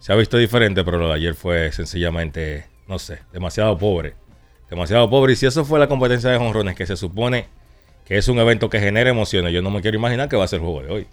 se 0.00 0.12
ha 0.12 0.16
visto 0.16 0.38
diferente, 0.38 0.82
pero 0.82 0.98
lo 0.98 1.08
de 1.08 1.14
ayer 1.14 1.34
fue 1.34 1.70
sencillamente, 1.70 2.66
no 2.88 2.98
sé, 2.98 3.20
demasiado 3.32 3.78
pobre. 3.78 4.14
Demasiado 4.68 5.08
pobre. 5.08 5.34
Y 5.34 5.36
si 5.36 5.46
eso 5.46 5.64
fue 5.64 5.78
la 5.78 5.86
competencia 5.86 6.28
de 6.28 6.38
jonrones, 6.38 6.74
que 6.74 6.86
se 6.86 6.96
supone 6.96 7.46
que 8.04 8.18
es 8.18 8.26
un 8.26 8.38
evento 8.40 8.68
que 8.68 8.80
genera 8.80 9.10
emociones, 9.10 9.52
yo 9.52 9.62
no 9.62 9.70
me 9.70 9.80
quiero 9.80 9.96
imaginar 9.96 10.28
que 10.28 10.36
va 10.36 10.44
a 10.44 10.48
ser 10.48 10.58
el 10.58 10.66
juego 10.66 10.82
de 10.82 10.92
hoy. 10.92 11.06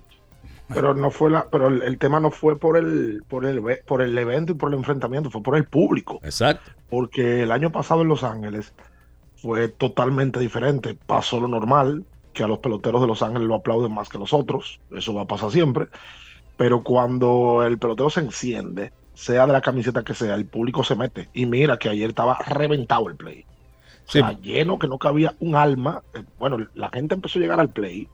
Pero 0.73 0.93
no 0.93 1.11
fue 1.11 1.29
la, 1.31 1.47
pero 1.49 1.67
el, 1.67 1.81
el 1.83 1.97
tema 1.97 2.19
no 2.19 2.31
fue 2.31 2.57
por 2.59 2.77
el, 2.77 3.23
por 3.27 3.45
el 3.45 3.61
por 3.85 4.01
el 4.01 4.17
evento 4.17 4.51
y 4.51 4.55
por 4.55 4.69
el 4.71 4.77
enfrentamiento, 4.79 5.29
fue 5.29 5.41
por 5.43 5.55
el 5.57 5.65
público. 5.65 6.19
Exacto. 6.23 6.71
Porque 6.89 7.43
el 7.43 7.51
año 7.51 7.71
pasado 7.71 8.01
en 8.01 8.07
Los 8.07 8.23
Ángeles 8.23 8.73
fue 9.35 9.67
totalmente 9.67 10.39
diferente. 10.39 10.97
Pasó 11.05 11.39
lo 11.39 11.47
normal, 11.47 12.05
que 12.33 12.43
a 12.43 12.47
los 12.47 12.59
peloteros 12.59 13.01
de 13.01 13.07
Los 13.07 13.21
Ángeles 13.23 13.47
lo 13.47 13.55
aplauden 13.55 13.93
más 13.93 14.09
que 14.09 14.17
los 14.17 14.33
otros. 14.33 14.79
Eso 14.91 15.13
va 15.13 15.23
a 15.23 15.27
pasar 15.27 15.51
siempre. 15.51 15.87
Pero 16.57 16.83
cuando 16.83 17.63
el 17.65 17.77
pelotero 17.79 18.09
se 18.09 18.19
enciende, 18.21 18.91
sea 19.13 19.45
de 19.47 19.53
la 19.53 19.61
camiseta 19.61 20.03
que 20.03 20.13
sea, 20.13 20.35
el 20.35 20.45
público 20.45 20.83
se 20.83 20.95
mete. 20.95 21.29
Y 21.33 21.45
mira 21.45 21.77
que 21.77 21.89
ayer 21.89 22.09
estaba 22.09 22.37
reventado 22.47 23.09
el 23.09 23.15
play. 23.15 23.45
O 24.05 24.11
Sí. 24.11 24.19
sea, 24.19 24.33
lleno 24.39 24.77
que 24.79 24.87
no 24.87 24.97
cabía 24.99 25.33
un 25.39 25.55
alma. 25.55 26.03
Eh, 26.13 26.23
Bueno, 26.37 26.57
la 26.75 26.89
gente 26.89 27.15
empezó 27.15 27.39
a 27.39 27.41
llegar 27.41 27.59
al 27.59 27.69
play. 27.69 28.07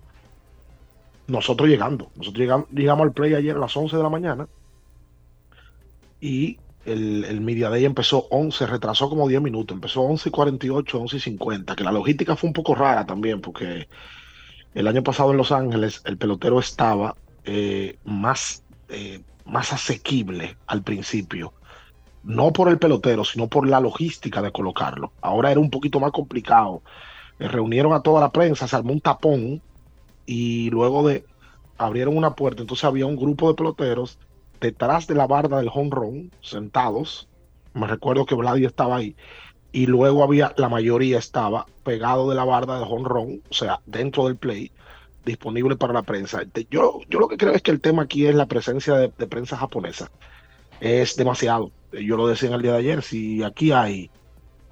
Nosotros 1.29 1.69
llegando. 1.69 2.11
Nosotros 2.15 2.39
llegamos, 2.39 2.69
llegamos 2.71 3.03
al 3.05 3.13
play 3.13 3.33
ayer 3.33 3.55
a 3.55 3.59
las 3.59 3.75
11 3.75 3.95
de 3.95 4.03
la 4.03 4.09
mañana. 4.09 4.47
Y 6.19 6.57
el, 6.85 7.23
el 7.25 7.41
Media 7.41 7.69
Day 7.69 7.85
empezó 7.85 8.27
11, 8.29 8.67
retrasó 8.67 9.09
como 9.09 9.27
10 9.27 9.41
minutos. 9.41 9.75
Empezó 9.75 10.01
11 10.01 10.29
y 10.29 10.31
48, 10.31 10.99
11 10.99 11.17
y 11.17 11.19
50. 11.19 11.75
Que 11.75 11.83
la 11.83 11.91
logística 11.91 12.35
fue 12.35 12.47
un 12.47 12.53
poco 12.53 12.75
rara 12.75 13.05
también, 13.05 13.41
porque 13.41 13.87
el 14.73 14.87
año 14.87 15.03
pasado 15.03 15.31
en 15.31 15.37
Los 15.37 15.51
Ángeles 15.51 16.01
el 16.05 16.17
pelotero 16.17 16.59
estaba 16.59 17.15
eh, 17.45 17.97
más, 18.03 18.63
eh, 18.89 19.21
más 19.45 19.73
asequible 19.73 20.57
al 20.67 20.83
principio. 20.83 21.53
No 22.23 22.51
por 22.53 22.69
el 22.69 22.79
pelotero, 22.79 23.23
sino 23.23 23.47
por 23.47 23.67
la 23.67 23.79
logística 23.79 24.41
de 24.41 24.51
colocarlo. 24.51 25.13
Ahora 25.21 25.51
era 25.51 25.59
un 25.59 25.69
poquito 25.69 25.99
más 25.99 26.11
complicado. 26.11 26.81
Eh, 27.39 27.47
reunieron 27.47 27.93
a 27.93 28.01
toda 28.01 28.21
la 28.21 28.31
prensa, 28.31 28.67
se 28.67 28.75
armó 28.75 28.93
un 28.93 29.01
tapón 29.01 29.61
y 30.29 30.69
luego 30.69 31.07
de 31.07 31.25
abrieron 31.79 32.15
una 32.15 32.35
puerta, 32.35 32.61
entonces 32.61 32.83
había 32.85 33.07
un 33.07 33.15
grupo 33.15 33.47
de 33.47 33.55
peloteros 33.55 34.19
detrás 34.61 35.07
de 35.07 35.15
la 35.15 35.25
barda 35.25 35.57
del 35.57 35.71
home 35.73 35.89
run, 35.89 36.31
sentados. 36.39 37.27
Me 37.73 37.87
recuerdo 37.87 38.27
que 38.27 38.35
Vladi 38.35 38.63
estaba 38.63 38.97
ahí. 38.97 39.15
Y 39.71 39.87
luego 39.87 40.23
había, 40.23 40.53
la 40.57 40.69
mayoría 40.69 41.17
estaba 41.17 41.65
pegado 41.83 42.29
de 42.29 42.35
la 42.35 42.43
barda 42.43 42.77
del 42.77 42.87
home 42.87 43.09
run, 43.09 43.41
o 43.49 43.53
sea, 43.55 43.81
dentro 43.87 44.27
del 44.27 44.35
play, 44.35 44.71
disponible 45.25 45.77
para 45.77 45.93
la 45.93 46.03
prensa. 46.03 46.43
Yo, 46.69 46.99
yo 47.09 47.19
lo 47.19 47.27
que 47.27 47.37
creo 47.37 47.53
es 47.53 47.63
que 47.63 47.71
el 47.71 47.81
tema 47.81 48.03
aquí 48.03 48.27
es 48.27 48.35
la 48.35 48.45
presencia 48.45 48.93
de, 48.93 49.11
de 49.17 49.25
prensa 49.25 49.57
japonesa. 49.57 50.11
Es 50.79 51.15
demasiado. 51.15 51.71
Yo 51.91 52.17
lo 52.17 52.27
decía 52.27 52.49
en 52.49 52.55
el 52.55 52.61
día 52.61 52.73
de 52.73 52.77
ayer, 52.77 53.01
si 53.01 53.41
aquí 53.41 53.71
hay 53.71 54.11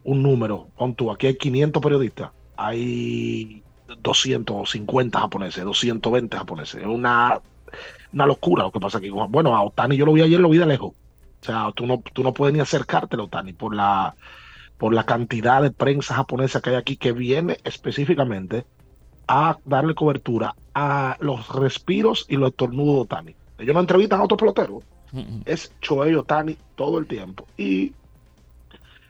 un 0.04 0.22
número, 0.22 0.68
pon 0.78 0.94
tú, 0.94 1.10
aquí 1.10 1.26
hay 1.26 1.36
500 1.36 1.82
periodistas, 1.82 2.30
hay 2.56 3.64
250 4.02 5.20
japoneses, 5.20 5.64
220 5.64 6.38
japoneses. 6.38 6.82
Es 6.82 6.88
una, 6.88 7.40
una 8.14 8.26
locura 8.26 8.64
lo 8.64 8.72
que 8.72 8.80
pasa 8.80 8.98
aquí. 8.98 9.10
Bueno, 9.10 9.56
a 9.56 9.64
Otani 9.64 9.98
yo 9.98 10.06
lo 10.06 10.14
vi 10.14 10.22
ayer, 10.22 10.40
lo 10.40 10.50
vi 10.50 10.58
de 10.58 10.66
lejos. 10.66 10.94
O 11.42 11.46
sea, 11.46 11.72
tú 11.76 11.86
no, 11.86 12.02
tú 12.14 12.24
no 12.24 12.34
puedes 12.34 12.54
ni 12.54 12.60
acercarte 12.60 13.16
a 13.16 13.22
Otani 13.22 13.54
por 13.54 13.76
la, 13.76 14.16
por 14.78 14.94
la 14.94 15.06
cantidad 15.06 15.62
de 15.62 15.72
prensa 15.72 16.16
japonesa 16.16 16.62
que 16.62 16.72
hay 16.72 16.76
aquí 16.76 16.98
que 16.98 17.12
viene 17.12 17.58
específicamente 17.64 18.66
a 19.28 19.58
darle 19.66 19.94
cobertura 19.94 20.56
a 20.74 21.18
los 21.20 21.50
respiros 21.50 22.26
y 22.30 22.38
los 22.38 22.50
estornudos 22.50 22.96
de 22.96 23.02
Otani. 23.02 23.36
Ellos 23.60 23.74
no 23.74 23.82
entrevistan 23.82 24.20
a 24.20 24.24
otros 24.24 24.40
peloteros. 24.40 24.84
Es 25.46 25.72
Choei 25.82 26.16
Otani 26.16 26.58
todo 26.76 27.00
el 27.00 27.08
tiempo. 27.08 27.48
Y 27.58 27.94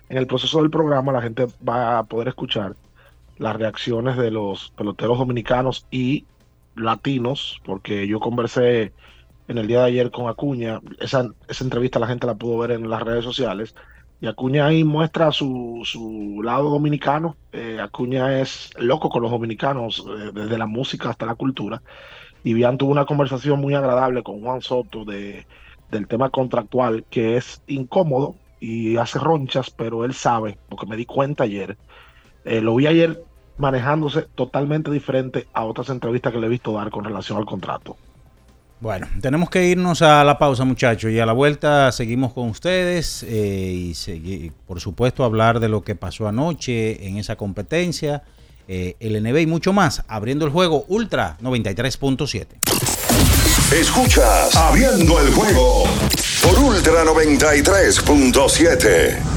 en 0.10 0.18
el 0.18 0.28
proceso 0.28 0.62
del 0.62 0.70
programa 0.70 1.12
la 1.12 1.22
gente 1.22 1.48
va 1.68 2.00
a 2.00 2.04
poder 2.04 2.30
escuchar 2.30 2.76
las 3.38 3.56
reacciones 3.56 4.18
de 4.18 4.32
los 4.32 4.72
peloteros 4.72 5.18
dominicanos 5.18 5.86
y 5.92 6.26
latinos, 6.76 7.62
porque 7.66 8.08
yo 8.08 8.20
conversé 8.20 8.94
en 9.48 9.58
el 9.58 9.68
día 9.68 9.80
de 9.80 9.86
ayer 9.86 10.12
con 10.12 10.28
Acuña, 10.28 10.82
esa, 11.00 11.30
esa 11.48 11.64
entrevista 11.64 12.00
la 12.00 12.08
gente 12.08 12.28
la 12.28 12.36
pudo 12.36 12.58
ver 12.60 12.72
en 12.72 12.90
las 12.90 13.02
redes 13.02 13.24
sociales, 13.24 13.76
y 14.20 14.28
Acuña 14.28 14.66
ahí 14.66 14.84
muestra 14.84 15.32
su, 15.32 15.82
su 15.86 16.42
lado 16.44 16.70
dominicano, 16.70 17.36
Eh, 17.54 17.80
Acuña 17.82 18.40
es 18.42 18.72
loco 18.78 19.10
con 19.10 19.22
los 19.24 19.32
dominicanos, 19.32 20.06
eh, 20.08 20.32
desde 20.34 20.58
la 20.58 20.68
música 20.68 21.10
hasta 21.10 21.26
la 21.26 21.36
cultura, 21.36 21.82
y 22.44 22.54
Bian 22.54 22.78
tuvo 22.78 22.92
una 22.92 23.06
conversación 23.06 23.60
muy 23.60 23.74
agradable 23.74 24.24
con 24.24 24.42
Juan 24.42 24.62
Soto 24.62 25.06
de, 25.06 25.46
del 25.92 26.08
tema 26.08 26.30
contractual, 26.30 27.06
que 27.10 27.38
es 27.38 27.62
incómodo 27.68 28.36
y 28.60 28.98
hace 28.98 29.20
ronchas, 29.20 29.70
pero 29.72 30.06
él 30.06 30.14
sabe, 30.14 30.58
porque 30.70 30.88
me 30.88 30.98
di 30.98 31.06
cuenta 31.06 31.44
ayer, 31.44 31.78
eh, 32.48 32.62
lo 32.62 32.76
vi 32.76 32.88
ayer 32.88 33.24
manejándose 33.58 34.24
totalmente 34.36 34.90
diferente 34.92 35.48
a 35.54 35.66
otras 35.66 35.90
entrevistas 35.90 36.32
que 36.34 36.40
le 36.40 36.48
he 36.48 36.50
visto 36.50 36.72
dar 36.74 36.90
con 36.90 37.04
relación 37.04 37.38
al 37.38 37.46
contrato. 37.46 37.96
Bueno, 38.80 39.08
tenemos 39.22 39.50
que 39.50 39.66
irnos 39.66 40.04
a 40.04 40.24
la 40.24 40.38
pausa, 40.38 40.64
muchachos, 40.64 41.12
y 41.12 41.20
a 41.20 41.26
la 41.26 41.34
vuelta 41.34 41.92
seguimos 41.92 42.32
con 42.34 42.50
ustedes 42.50 43.24
eh, 43.24 43.72
y 43.74 43.92
segui- 43.94 44.52
por 44.68 44.80
supuesto 44.80 45.24
hablar 45.24 45.60
de 45.60 45.68
lo 45.70 45.82
que 45.82 45.96
pasó 45.96 46.28
anoche 46.28 47.08
en 47.08 47.18
esa 47.18 47.36
competencia, 47.36 48.22
eh, 48.68 48.96
el 49.00 49.20
NBA 49.24 49.42
y 49.42 49.48
mucho 49.48 49.74
más, 49.74 50.04
abriendo 50.08 50.46
el 50.46 50.52
juego 50.52 50.86
Ultra 50.90 51.38
93.7. 51.42 52.46
Escuchas 53.74 54.56
Abriendo 54.56 55.20
el 55.20 55.34
juego 55.34 55.86
por 56.44 56.60
Ultra 56.60 57.04
93.7. 57.04 59.37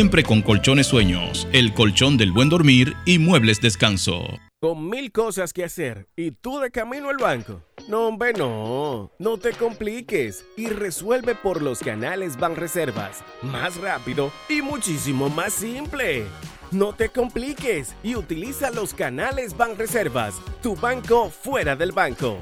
con 0.09 0.41
colchones 0.41 0.87
sueños, 0.87 1.47
el 1.53 1.75
colchón 1.75 2.17
del 2.17 2.31
buen 2.31 2.49
dormir 2.49 2.95
y 3.05 3.19
muebles 3.19 3.61
descanso. 3.61 4.25
Con 4.59 4.89
mil 4.89 5.11
cosas 5.11 5.53
que 5.53 5.63
hacer 5.63 6.07
y 6.15 6.31
tú 6.31 6.59
de 6.59 6.71
camino 6.71 7.09
al 7.09 7.17
banco. 7.17 7.61
No, 7.87 8.07
hombre, 8.07 8.33
no. 8.33 9.11
No 9.19 9.37
te 9.37 9.53
compliques 9.53 10.43
y 10.57 10.67
resuelve 10.67 11.35
por 11.35 11.61
los 11.61 11.79
canales 11.79 12.35
Banreservas. 12.37 13.23
Más 13.43 13.77
rápido 13.77 14.31
y 14.49 14.63
muchísimo 14.63 15.29
más 15.29 15.53
simple. 15.53 16.25
No 16.71 16.93
te 16.93 17.09
compliques 17.09 17.93
y 18.01 18.15
utiliza 18.15 18.71
los 18.71 18.95
canales 18.95 19.55
Banreservas, 19.55 20.41
tu 20.63 20.75
banco 20.75 21.29
fuera 21.29 21.75
del 21.75 21.91
banco. 21.91 22.39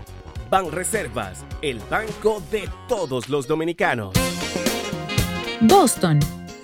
Banreservas, 0.50 1.44
el 1.62 1.80
banco 1.90 2.42
de 2.52 2.70
todos 2.88 3.28
los 3.28 3.48
dominicanos. 3.48 4.14
Boston, 5.62 6.20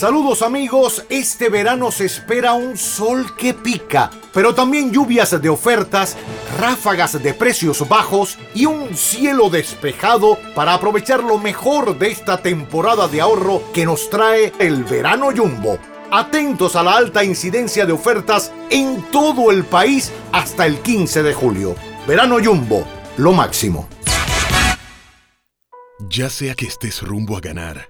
Saludos 0.00 0.40
amigos, 0.40 1.04
este 1.10 1.50
verano 1.50 1.90
se 1.90 2.06
espera 2.06 2.54
un 2.54 2.78
sol 2.78 3.36
que 3.36 3.52
pica, 3.52 4.10
pero 4.32 4.54
también 4.54 4.90
lluvias 4.90 5.38
de 5.42 5.50
ofertas, 5.50 6.16
ráfagas 6.58 7.22
de 7.22 7.34
precios 7.34 7.86
bajos 7.86 8.38
y 8.54 8.64
un 8.64 8.96
cielo 8.96 9.50
despejado 9.50 10.38
para 10.54 10.72
aprovechar 10.72 11.22
lo 11.22 11.36
mejor 11.36 11.98
de 11.98 12.08
esta 12.08 12.38
temporada 12.38 13.08
de 13.08 13.20
ahorro 13.20 13.62
que 13.74 13.84
nos 13.84 14.08
trae 14.08 14.54
el 14.58 14.84
verano 14.84 15.32
jumbo. 15.36 15.78
Atentos 16.10 16.76
a 16.76 16.82
la 16.82 16.96
alta 16.96 17.22
incidencia 17.22 17.84
de 17.84 17.92
ofertas 17.92 18.54
en 18.70 19.02
todo 19.10 19.50
el 19.50 19.64
país 19.64 20.10
hasta 20.32 20.64
el 20.64 20.78
15 20.78 21.22
de 21.22 21.34
julio. 21.34 21.76
Verano 22.08 22.38
jumbo, 22.42 22.86
lo 23.18 23.32
máximo. 23.34 23.86
Ya 26.08 26.30
sea 26.30 26.54
que 26.54 26.64
estés 26.64 27.02
rumbo 27.02 27.36
a 27.36 27.40
ganar, 27.40 27.89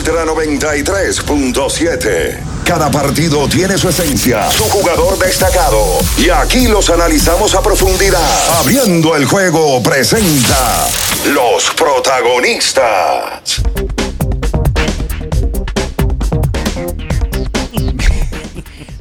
Ultra 0.00 0.24
93.7. 0.24 2.40
Cada 2.64 2.90
partido 2.90 3.46
tiene 3.48 3.76
su 3.76 3.90
esencia, 3.90 4.50
su 4.50 4.64
jugador 4.64 5.18
destacado. 5.18 5.98
Y 6.16 6.30
aquí 6.30 6.68
los 6.68 6.88
analizamos 6.88 7.54
a 7.54 7.62
profundidad. 7.62 8.58
Abriendo 8.60 9.14
el 9.14 9.26
juego 9.26 9.82
presenta 9.82 10.88
los 11.34 11.68
protagonistas. 11.74 13.62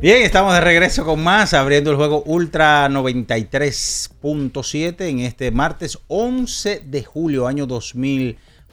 Bien, 0.02 0.24
estamos 0.24 0.54
de 0.54 0.60
regreso 0.60 1.06
con 1.06 1.24
más, 1.24 1.54
abriendo 1.54 1.92
el 1.92 1.96
juego 1.96 2.24
Ultra 2.26 2.90
93.7 2.90 5.08
en 5.08 5.20
este 5.20 5.52
martes 5.52 5.98
11 6.10 6.82
de 6.86 7.06
julio, 7.06 7.48
año 7.48 7.66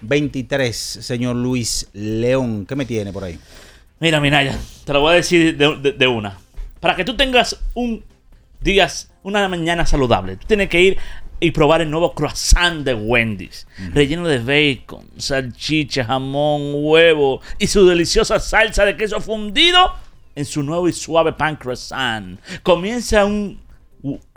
2023. 0.01 0.77
Señor 0.77 1.37
Luis 1.37 1.89
León, 1.93 2.67
¿qué 2.67 2.77
me 2.77 2.85
tiene 2.87 3.13
por 3.13 3.25
ahí? 3.25 3.39
Mira, 4.01 4.21
Minaya, 4.21 4.59
te 4.85 4.93
lo 4.93 5.01
voy 5.01 5.13
a 5.13 5.17
decir 5.17 5.57
de, 5.57 5.77
de- 5.77 5.93
de 5.93 6.07
una. 6.07 6.39
Para 6.81 6.95
que 6.97 7.05
tú 7.05 7.17
tengas 7.17 7.59
un 7.75 8.05
día, 8.61 8.89
una 9.23 9.49
mañana 9.49 9.87
saludable, 9.87 10.37
tú 10.37 10.47
tienes 10.47 10.69
que 10.69 10.81
ir 10.81 10.99
y 11.41 11.51
probar 11.51 11.81
el 11.83 11.91
nuevo 11.91 12.13
croissant 12.15 12.85
de 12.85 12.95
Wendy's. 12.95 13.67
Relleno 13.93 14.27
de 14.29 14.39
bacon, 14.39 15.07
salchicha, 15.17 16.05
jamón, 16.05 16.73
huevo 16.75 17.41
y 17.59 17.67
su 17.67 17.87
deliciosa 17.87 18.39
salsa 18.39 18.85
de 18.85 18.97
queso 18.97 19.21
fundido 19.21 19.93
en 20.35 20.45
su 20.45 20.63
nuevo 20.63 20.89
y 20.89 20.93
suave 20.93 21.33
pan 21.33 21.57
croissant. 21.57 22.39
Comienza 22.63 23.25
un, 23.25 23.59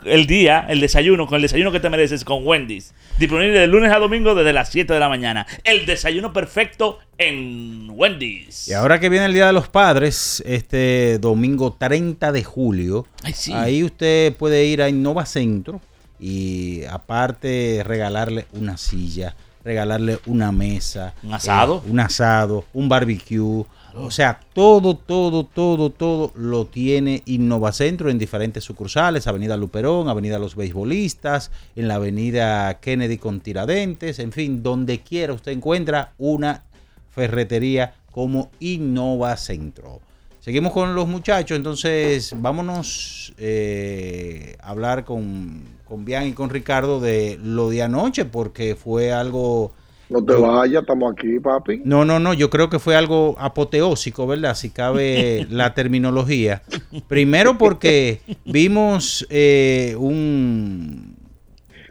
el 0.04 0.26
día, 0.26 0.66
el 0.68 0.80
desayuno, 0.80 1.26
con 1.26 1.36
el 1.36 1.42
desayuno 1.42 1.72
que 1.72 1.80
te 1.80 1.90
mereces 1.90 2.24
con 2.24 2.46
Wendy's. 2.46 2.92
Disponible 3.18 3.58
de 3.58 3.66
lunes 3.66 3.92
a 3.92 3.98
domingo 3.98 4.34
desde 4.34 4.52
las 4.52 4.68
7 4.70 4.92
de 4.92 5.00
la 5.00 5.08
mañana. 5.08 5.46
El 5.64 5.86
desayuno 5.86 6.32
perfecto 6.32 6.98
en 7.18 7.88
Wendy's. 7.90 8.68
Y 8.68 8.72
ahora 8.72 8.98
que 8.98 9.08
viene 9.08 9.26
el 9.26 9.34
Día 9.34 9.46
de 9.46 9.52
los 9.52 9.68
Padres, 9.68 10.42
este 10.46 11.18
domingo 11.18 11.72
30 11.78 12.32
de 12.32 12.44
julio, 12.44 13.06
sí. 13.34 13.52
ahí 13.52 13.84
usted 13.84 14.34
puede 14.36 14.64
ir 14.64 14.82
a 14.82 14.88
Innova 14.88 15.26
Centro 15.26 15.80
y 16.18 16.84
aparte 16.84 17.82
regalarle 17.84 18.46
una 18.52 18.76
silla, 18.76 19.34
regalarle 19.64 20.18
una 20.26 20.52
mesa, 20.52 21.14
Un 21.22 21.34
asado. 21.34 21.82
eh, 21.86 21.90
un 21.90 22.00
asado, 22.00 22.64
un 22.72 22.88
barbecue. 22.88 23.64
O 23.94 24.10
sea, 24.10 24.40
todo, 24.52 24.96
todo, 24.96 25.44
todo, 25.44 25.90
todo 25.90 26.32
lo 26.34 26.66
tiene 26.66 27.22
Innovacentro 27.26 28.10
en 28.10 28.18
diferentes 28.18 28.64
sucursales, 28.64 29.26
Avenida 29.26 29.56
Luperón, 29.56 30.08
Avenida 30.08 30.38
Los 30.38 30.54
Beisbolistas, 30.56 31.50
en 31.76 31.88
la 31.88 31.96
Avenida 31.96 32.80
Kennedy 32.80 33.18
con 33.18 33.40
Tiradentes, 33.40 34.18
en 34.18 34.32
fin, 34.32 34.62
donde 34.62 35.00
quiera 35.00 35.32
usted 35.32 35.52
encuentra 35.52 36.12
una 36.18 36.62
ferretería 37.10 37.94
como 38.10 38.50
Innova 38.60 39.36
Centro. 39.36 40.00
Seguimos 40.40 40.72
con 40.72 40.94
los 40.94 41.06
muchachos, 41.06 41.56
entonces 41.56 42.34
vámonos 42.36 43.34
eh, 43.36 44.56
a 44.60 44.70
hablar 44.70 45.04
con, 45.04 45.62
con 45.84 46.04
Bian 46.04 46.26
y 46.26 46.32
con 46.32 46.48
Ricardo 46.48 46.98
de 47.00 47.38
lo 47.42 47.68
de 47.70 47.82
anoche, 47.82 48.24
porque 48.24 48.76
fue 48.76 49.12
algo... 49.12 49.72
No 50.10 50.24
te 50.24 50.34
vayas, 50.34 50.82
estamos 50.82 51.12
aquí, 51.12 51.38
papi. 51.38 51.82
No, 51.84 52.04
no, 52.04 52.18
no, 52.18 52.34
yo 52.34 52.50
creo 52.50 52.68
que 52.68 52.80
fue 52.80 52.96
algo 52.96 53.36
apoteósico, 53.38 54.26
¿verdad? 54.26 54.56
Si 54.56 54.70
cabe 54.70 55.46
la 55.50 55.72
terminología. 55.72 56.62
Primero 57.06 57.56
porque 57.56 58.20
vimos 58.44 59.24
eh, 59.30 59.94
un... 59.96 61.16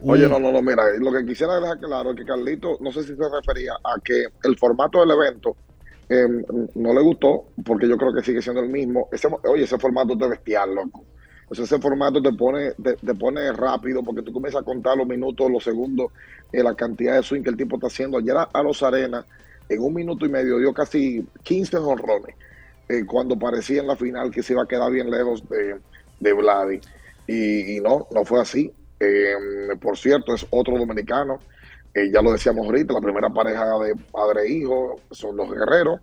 Oye, 0.02 0.28
no, 0.28 0.38
no, 0.40 0.52
no, 0.52 0.62
mira, 0.62 0.84
lo 1.00 1.12
que 1.14 1.26
quisiera 1.26 1.60
dejar 1.60 1.80
claro 1.80 2.12
es 2.12 2.18
que 2.18 2.26
Carlito, 2.26 2.78
no 2.82 2.92
sé 2.92 3.04
si 3.04 3.16
se 3.16 3.30
refería 3.30 3.74
a 3.84 4.00
que 4.02 4.26
el 4.44 4.58
formato 4.58 5.00
del 5.00 5.12
evento 5.12 5.56
eh, 6.10 6.28
no 6.76 6.94
le 6.94 7.02
gustó, 7.02 7.46
porque 7.66 7.88
yo 7.88 7.98
creo 7.98 8.14
que 8.14 8.22
sigue 8.22 8.42
siendo 8.42 8.62
el 8.62 8.70
mismo. 8.70 9.08
Ese, 9.12 9.30
oye, 9.48 9.64
ese 9.64 9.78
formato 9.78 10.14
es 10.14 10.20
de 10.20 10.28
bestial, 10.28 10.76
loco. 10.76 11.06
O 11.50 11.56
sea, 11.56 11.66
ese 11.66 11.80
formato 11.80 12.22
te 12.22 12.32
pone, 12.34 12.72
te, 12.74 12.94
te 12.94 13.16
pone 13.16 13.52
rápido 13.54 14.04
porque 14.04 14.22
tú 14.22 14.32
comienzas 14.32 14.62
a 14.62 14.66
contar 14.66 14.98
los 14.98 15.08
minutos, 15.08 15.50
los 15.50 15.64
segundos, 15.64 16.12
eh, 16.52 16.64
la 16.64 16.76
cantidad 16.76 17.16
de 17.16 17.24
swing 17.24 17.44
que 17.44 17.50
el 17.50 17.58
tipo 17.58 17.76
está 17.76 17.88
haciendo. 17.88 18.18
Ayer 18.18 18.36
a, 18.38 18.64
los 18.64 18.82
Arenas, 18.84 19.26
en 19.68 19.82
un 19.82 19.94
minuto 19.94 20.26
y 20.26 20.30
medio, 20.30 20.58
dio 20.58 20.74
casi 20.74 21.26
15 21.44 21.78
jonrones 21.78 22.36
eh, 22.88 23.06
cuando 23.06 23.38
parecía 23.38 23.82
en 23.82 23.88
la 23.88 23.96
final 23.96 24.32
que 24.32 24.44
se 24.44 24.54
iba 24.54 24.64
a 24.64 24.68
quedar 24.68 24.92
bien 24.92 25.10
lejos 25.10 25.48
de, 25.50 25.80
de 26.20 26.34
Vladi. 26.34 26.80
Y, 27.28 27.78
y 27.78 27.80
no, 27.80 28.08
no 28.12 28.26
fue 28.26 28.42
así. 28.42 28.74
Eh, 29.00 29.34
por 29.80 29.98
cierto, 29.98 30.34
es 30.34 30.46
otro 30.50 30.78
dominicano. 30.78 31.40
Eh, 31.94 32.12
ya 32.14 32.22
lo 32.22 32.32
decíamos 32.32 32.66
ahorita, 32.66 32.94
la 32.94 33.02
primera 33.02 33.30
pareja 33.30 33.66
de 33.80 33.96
padre 34.12 34.44
e 34.44 34.52
hijo 34.52 35.00
son 35.12 35.38
los 35.38 35.50
guerreros, 35.50 36.00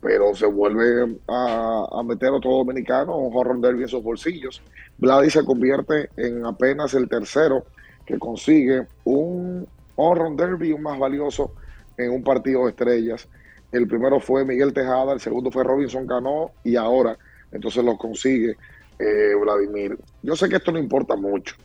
pero 0.00 0.34
se 0.34 0.46
vuelve 0.46 1.18
a, 1.26 1.86
a 1.90 2.02
meter 2.02 2.30
otro 2.30 2.50
dominicano, 2.52 3.16
un 3.16 3.36
horror 3.36 3.60
derby 3.60 3.82
en 3.82 3.88
sus 3.88 4.02
bolsillos. 4.02 4.62
Vladi 4.98 5.30
se 5.30 5.44
convierte 5.44 6.10
en 6.16 6.44
apenas 6.46 6.94
el 6.94 7.08
tercero 7.08 7.64
que 8.06 8.18
consigue 8.18 8.86
un 9.04 9.66
horror 9.96 10.36
derby, 10.36 10.72
un 10.72 10.82
más 10.82 10.98
valioso 10.98 11.52
en 11.96 12.10
un 12.10 12.22
partido 12.22 12.64
de 12.64 12.70
estrellas. 12.70 13.28
El 13.72 13.88
primero 13.88 14.20
fue 14.20 14.44
Miguel 14.44 14.72
Tejada, 14.72 15.12
el 15.12 15.20
segundo 15.20 15.50
fue 15.50 15.64
Robinson 15.64 16.06
Cano 16.06 16.52
y 16.62 16.76
ahora 16.76 17.18
entonces 17.50 17.84
lo 17.84 17.96
consigue 17.96 18.56
eh, 18.98 19.34
Vladimir. 19.40 19.98
Yo 20.22 20.36
sé 20.36 20.48
que 20.48 20.56
esto 20.56 20.72
no 20.72 20.78
importa 20.78 21.16
mucho, 21.16 21.56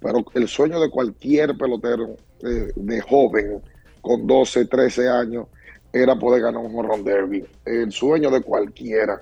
pero 0.00 0.24
el 0.34 0.48
sueño 0.48 0.80
de 0.80 0.90
cualquier 0.90 1.56
pelotero 1.56 2.16
eh, 2.42 2.72
de 2.74 3.00
joven 3.00 3.62
con 4.00 4.26
12, 4.26 4.66
13 4.66 5.08
años, 5.08 5.46
era 5.92 6.14
poder 6.14 6.42
ganar 6.42 6.62
un 6.62 6.76
home 6.76 6.88
run 6.88 7.04
derby. 7.04 7.44
El 7.64 7.90
sueño 7.90 8.30
de 8.30 8.42
cualquiera 8.42 9.20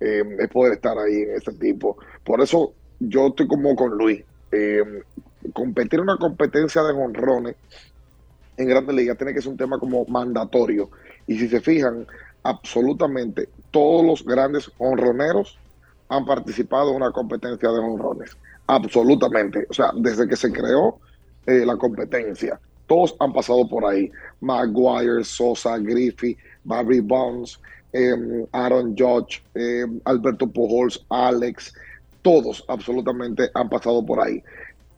eh, 0.00 0.22
es 0.38 0.48
poder 0.48 0.74
estar 0.74 0.98
ahí 0.98 1.22
en 1.22 1.36
ese 1.36 1.52
tipo. 1.52 1.96
Por 2.24 2.40
eso 2.42 2.74
yo 2.98 3.28
estoy 3.28 3.46
como 3.46 3.74
con 3.76 3.96
Luis. 3.96 4.22
Competir 5.52 6.00
una 6.00 6.16
competencia 6.16 6.82
de 6.82 6.92
honrones 6.92 7.56
en 8.56 8.68
Grandes 8.68 8.94
Ligas 8.94 9.16
tiene 9.16 9.34
que 9.34 9.42
ser 9.42 9.50
un 9.50 9.56
tema 9.56 9.78
como 9.78 10.04
mandatorio. 10.06 10.90
Y 11.26 11.38
si 11.38 11.48
se 11.48 11.60
fijan, 11.60 12.06
absolutamente 12.42 13.48
todos 13.70 14.04
los 14.04 14.24
grandes 14.24 14.70
honroneros 14.78 15.58
han 16.08 16.24
participado 16.24 16.90
en 16.90 16.96
una 16.96 17.10
competencia 17.10 17.70
de 17.70 17.78
honrones. 17.78 18.36
Absolutamente. 18.66 19.66
O 19.68 19.74
sea, 19.74 19.90
desde 19.94 20.28
que 20.28 20.36
se 20.36 20.52
creó 20.52 20.98
eh, 21.46 21.64
la 21.66 21.76
competencia, 21.76 22.58
todos 22.86 23.16
han 23.18 23.32
pasado 23.32 23.68
por 23.68 23.84
ahí. 23.84 24.10
Maguire, 24.40 25.24
Sosa, 25.24 25.78
Griffey, 25.78 26.36
Barry 26.64 27.00
Bonds, 27.00 27.60
em, 27.92 28.46
Aaron 28.52 28.94
Judge, 28.96 29.42
em, 29.54 30.00
Alberto 30.04 30.46
Pujols, 30.46 31.04
Alex, 31.10 31.74
todos 32.22 32.64
absolutamente 32.68 33.50
han 33.54 33.68
pasado 33.68 34.04
por 34.04 34.20
ahí. 34.20 34.42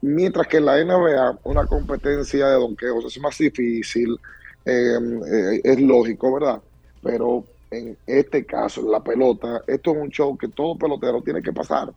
Mientras 0.01 0.47
que 0.47 0.57
en 0.57 0.65
la 0.65 0.83
NBA, 0.83 1.39
una 1.43 1.65
competencia 1.65 2.47
de 2.47 2.55
donkeos 2.55 3.05
es 3.05 3.21
más 3.21 3.37
difícil, 3.37 4.17
em, 4.65 5.21
eh, 5.23 5.61
es 5.63 5.81
lógico, 5.81 6.33
¿verdad? 6.33 6.61
Pero 7.03 7.43
en 7.71 7.97
este 8.07 8.45
caso, 8.45 8.81
en 8.81 8.91
la 8.91 9.03
pelota, 9.03 9.61
esto 9.67 9.91
es 9.91 9.97
un 9.97 10.09
show 10.09 10.37
que 10.37 10.47
todo 10.47 10.77
pelotero 10.77 11.21
tiene 11.21 11.41
que 11.41 11.53
pasar. 11.53 11.93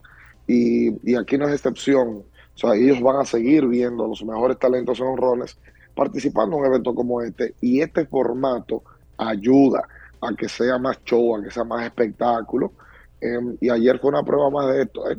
Y, 0.46 1.10
y 1.10 1.14
aquí 1.14 1.38
no 1.38 1.46
es 1.46 1.54
excepción. 1.54 2.24
O 2.54 2.58
sea, 2.58 2.74
ellos 2.74 3.00
van 3.00 3.16
a 3.20 3.24
seguir 3.24 3.66
viendo 3.66 4.06
los 4.06 4.24
mejores 4.24 4.58
talentos 4.58 4.98
en 5.00 5.06
honrones 5.06 5.56
participando 5.94 6.56
en 6.56 6.62
un 6.62 6.66
evento 6.66 6.94
como 6.94 7.22
este. 7.22 7.54
Y 7.60 7.80
este 7.80 8.06
formato 8.06 8.82
ayuda 9.16 9.88
a 10.20 10.34
que 10.34 10.48
sea 10.48 10.78
más 10.78 11.02
show, 11.04 11.36
a 11.36 11.42
que 11.42 11.50
sea 11.50 11.64
más 11.64 11.84
espectáculo. 11.84 12.72
Em, 13.20 13.56
y 13.60 13.70
ayer 13.70 13.98
fue 13.98 14.10
una 14.10 14.22
prueba 14.22 14.50
más 14.50 14.68
de 14.68 14.82
esto. 14.82 15.10
¿eh? 15.10 15.18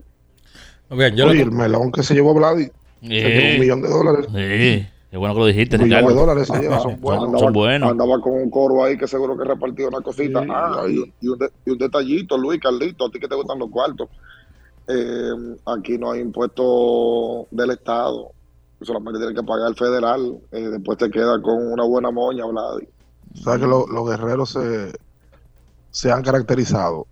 Okay, 0.94 1.16
yo 1.16 1.28
Oye, 1.28 1.42
el 1.42 1.52
melón 1.52 1.92
que 1.92 2.04
se 2.04 2.14
llevó 2.14 2.34
Vladi. 2.34 2.66
Sí. 2.66 2.72
Se 3.02 3.30
llevó 3.30 3.54
un 3.54 3.60
millón 3.60 3.82
de 3.82 3.90
dólares. 3.90 4.26
Sí. 4.30 4.88
Qué 5.12 5.18
bueno 5.18 5.34
que 5.36 5.40
lo 5.42 5.46
dijiste, 5.46 5.76
Un 5.76 5.84
millón 5.84 6.00
Ricardo. 6.00 6.16
de 6.16 6.22
dólares 6.22 6.48
se 6.48 6.60
lleva, 6.60 6.80
son 6.80 7.00
buenos. 7.00 7.26
son- 7.32 7.40
son 7.40 7.54
buenos. 7.54 7.92
Andaba 7.92 8.20
con 8.20 8.34
un 8.34 8.50
coro 8.50 8.84
ahí 8.84 8.98
que 8.98 9.08
seguro 9.08 9.38
que 9.38 9.44
repartió 9.44 9.88
una 9.88 10.02
cosita. 10.02 10.42
Sí, 10.42 10.48
ah, 10.52 10.84
y, 10.90 11.14
y 11.22 11.28
un 11.28 11.38
de- 11.38 11.52
y 11.66 11.70
un 11.72 11.78
detallito, 11.78 12.38
Luis, 12.38 12.60
Carlito, 12.60 13.06
a 13.06 13.12
ti 13.12 13.20
que 13.20 13.28
te 13.28 13.36
gustan 13.36 13.60
los 13.60 13.70
cuartos. 13.70 14.10
Eh, 14.88 15.56
aquí 15.68 15.98
no 15.98 16.12
hay 16.12 16.22
impuesto 16.22 17.48
del 17.52 17.72
Estado. 17.72 18.32
Solamente 18.82 19.20
tienes 19.20 19.40
que 19.40 19.46
pagar 19.46 19.70
el 19.70 19.76
federal. 19.76 20.38
Eh, 20.52 20.70
después 20.72 20.98
te 20.98 21.10
queda 21.10 21.42
con 21.42 21.72
una 21.72 21.84
buena 21.86 22.12
moña, 22.12 22.46
Vladi. 22.46 22.88
¿Sabes 23.36 23.62
que 23.62 23.68
lo- 23.68 23.88
los 23.88 24.10
guerreros 24.10 24.50
se, 24.50 24.92
se 25.92 26.12
han 26.12 26.22
caracterizado, 26.24 27.08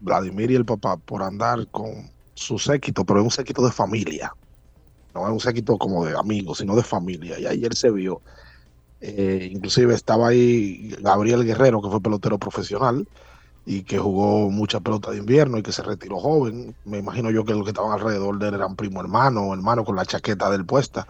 Vladimir 0.00 0.50
y 0.52 0.54
el 0.54 0.64
papá, 0.64 0.96
por 0.96 1.22
andar 1.22 1.66
con 1.68 1.90
su 2.34 2.58
séquito, 2.58 3.04
pero 3.04 3.20
es 3.20 3.24
un 3.24 3.30
séquito 3.30 3.64
de 3.64 3.72
familia. 3.72 4.32
No 5.14 5.26
es 5.26 5.32
un 5.32 5.40
séquito 5.40 5.78
como 5.78 6.04
de 6.06 6.16
amigos, 6.16 6.58
sino 6.58 6.74
de 6.76 6.82
familia. 6.82 7.38
Y 7.38 7.46
ayer 7.46 7.74
se 7.74 7.90
vio. 7.90 8.20
eh, 9.00 9.48
inclusive 9.52 9.94
estaba 9.94 10.28
ahí 10.28 10.94
Gabriel 11.00 11.44
Guerrero, 11.44 11.82
que 11.82 11.90
fue 11.90 12.00
pelotero 12.00 12.38
profesional 12.38 13.06
y 13.64 13.82
que 13.84 13.98
jugó 13.98 14.50
mucha 14.50 14.80
pelota 14.80 15.10
de 15.10 15.18
invierno 15.18 15.58
y 15.58 15.62
que 15.62 15.72
se 15.72 15.82
retiró 15.82 16.18
joven. 16.18 16.74
Me 16.84 16.98
imagino 16.98 17.30
yo 17.30 17.44
que 17.44 17.52
los 17.54 17.64
que 17.64 17.70
estaban 17.70 17.92
alrededor 17.92 18.38
de 18.38 18.48
él 18.48 18.54
eran 18.54 18.76
primo 18.76 19.00
hermano, 19.00 19.52
hermano 19.54 19.84
con 19.84 19.96
la 19.96 20.06
chaqueta 20.06 20.50
de 20.50 20.56
él 20.56 20.66
puesta. 20.66 21.06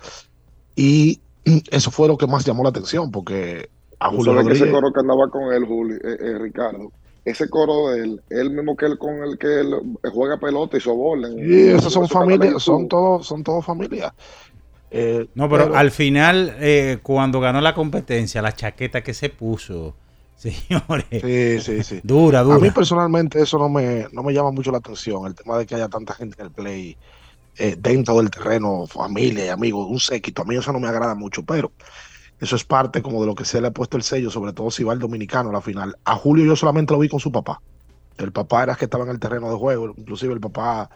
Y 0.76 1.20
eso 1.70 1.90
fue 1.90 2.08
lo 2.08 2.16
que 2.16 2.26
más 2.26 2.44
llamó 2.44 2.62
la 2.62 2.70
atención, 2.70 3.10
porque 3.10 3.70
a 3.98 4.10
Julio 4.10 4.44
que 4.44 4.52
ese 4.52 4.70
coro 4.70 4.92
que 4.92 5.00
andaba 5.00 5.28
con 5.30 5.52
él, 5.52 5.64
Julio, 5.66 5.96
eh, 6.02 6.18
eh, 6.20 6.38
Ricardo, 6.38 6.92
ese 7.24 7.48
coro 7.48 7.90
de 7.90 8.00
él, 8.04 8.22
el 8.30 8.50
mismo 8.50 8.76
que 8.76 8.86
él 8.86 8.98
con 8.98 9.22
el 9.22 9.38
que 9.38 9.60
él 9.60 9.74
juega 10.12 10.38
pelota 10.38 10.76
y 10.76 10.80
sobola. 10.80 11.28
en- 11.28 11.34
Sí, 11.38 11.68
en 11.70 11.76
esos 11.76 11.92
son 11.92 12.08
familias, 12.08 12.62
son 12.62 12.88
todos, 12.88 13.26
son 13.26 13.42
todos 13.44 13.64
familia. 13.64 14.14
Eh, 14.90 15.26
No, 15.34 15.48
pero, 15.48 15.74
al 15.74 15.90
final, 15.90 16.56
eh, 16.60 16.98
cuando 17.02 17.40
ganó 17.40 17.60
la 17.60 17.74
competencia, 17.74 18.42
la 18.42 18.52
chaqueta 18.52 19.02
que 19.02 19.14
se 19.14 19.30
puso, 19.30 19.94
señores. 20.36 21.06
Sí, 21.10 21.60
sí, 21.60 21.82
sí. 21.84 22.00
Dura, 22.02 22.40
A 22.40 22.44
mí 22.44 22.50
dura. 22.54 22.74
personalmente 22.74 23.40
eso 23.40 23.58
no 23.58 23.68
me, 23.68 24.06
no 24.12 24.22
me 24.22 24.34
llama 24.34 24.50
mucho 24.50 24.70
la 24.72 24.78
atención, 24.78 25.26
el 25.26 25.34
tema 25.34 25.58
de 25.58 25.66
que 25.66 25.76
haya 25.76 25.88
tanta 25.88 26.14
gente 26.14 26.36
en 26.40 26.46
el 26.46 26.52
play 26.52 26.96
eh, 27.58 27.76
dentro 27.78 28.16
del 28.16 28.30
terreno, 28.30 28.86
familia 28.86 29.46
y 29.46 29.48
amigos, 29.48 29.86
un 29.88 30.00
séquito. 30.00 30.42
A 30.42 30.44
mí 30.44 30.56
eso 30.56 30.72
no 30.72 30.80
me 30.80 30.88
agrada 30.88 31.14
mucho, 31.14 31.42
pero 31.44 31.72
eso 32.43 32.57
es 32.57 32.64
parte 32.64 33.03
como 33.03 33.20
de 33.20 33.28
lo 33.28 33.36
que 33.36 33.45
se 33.45 33.61
le 33.61 33.68
ha 33.68 33.70
puesto 33.70 33.97
el 33.97 34.03
sello, 34.03 34.28
sobre 34.28 34.53
todo 34.53 34.68
si 34.72 34.82
va 34.82 34.93
el 34.93 34.99
dominicano 34.99 35.51
a 35.51 35.53
la 35.53 35.61
final. 35.61 35.97
A 36.05 36.16
Julio 36.16 36.45
yo 36.45 36.57
solamente 36.57 36.93
lo 36.93 36.99
vi 36.99 37.09
con 37.09 37.20
su 37.20 37.30
papá. 37.30 37.62
El 38.18 38.32
papá 38.32 38.64
era 38.64 38.72
el 38.72 38.78
que 38.78 38.86
estaba 38.86 39.05
en 39.05 39.11
el 39.11 39.20
terreno 39.20 39.49
de 39.49 39.55
juego, 39.55 39.95
inclusive 39.97 40.34
el 40.34 40.40
papá, 40.40 40.90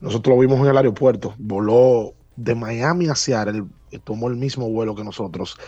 nosotros 0.00 0.34
lo 0.34 0.40
vimos 0.40 0.58
en 0.60 0.68
el 0.68 0.76
aeropuerto, 0.78 1.34
voló 1.36 2.14
de 2.36 2.54
Miami 2.54 3.08
a 3.08 3.14
Seattle, 3.14 3.64
tomó 4.02 4.28
el 4.28 4.36
mismo 4.36 4.70
vuelo 4.70 4.94
que 4.94 5.04
nosotros. 5.04 5.58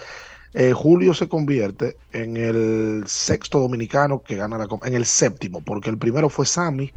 Eh, 0.55 0.73
Julio 0.73 1.13
se 1.13 1.29
convierte 1.29 1.99
en 2.13 2.39
el 2.39 3.05
sexto 3.07 3.61
dominicano 3.61 4.23
que 4.23 4.37
gana 4.37 4.57
la 4.57 4.67
en 4.85 4.95
el 4.95 5.05
séptimo, 5.05 5.61
porque 5.61 5.91
el 5.91 5.99
primero 5.99 6.31
fue 6.31 6.47
Sammy, 6.47 6.95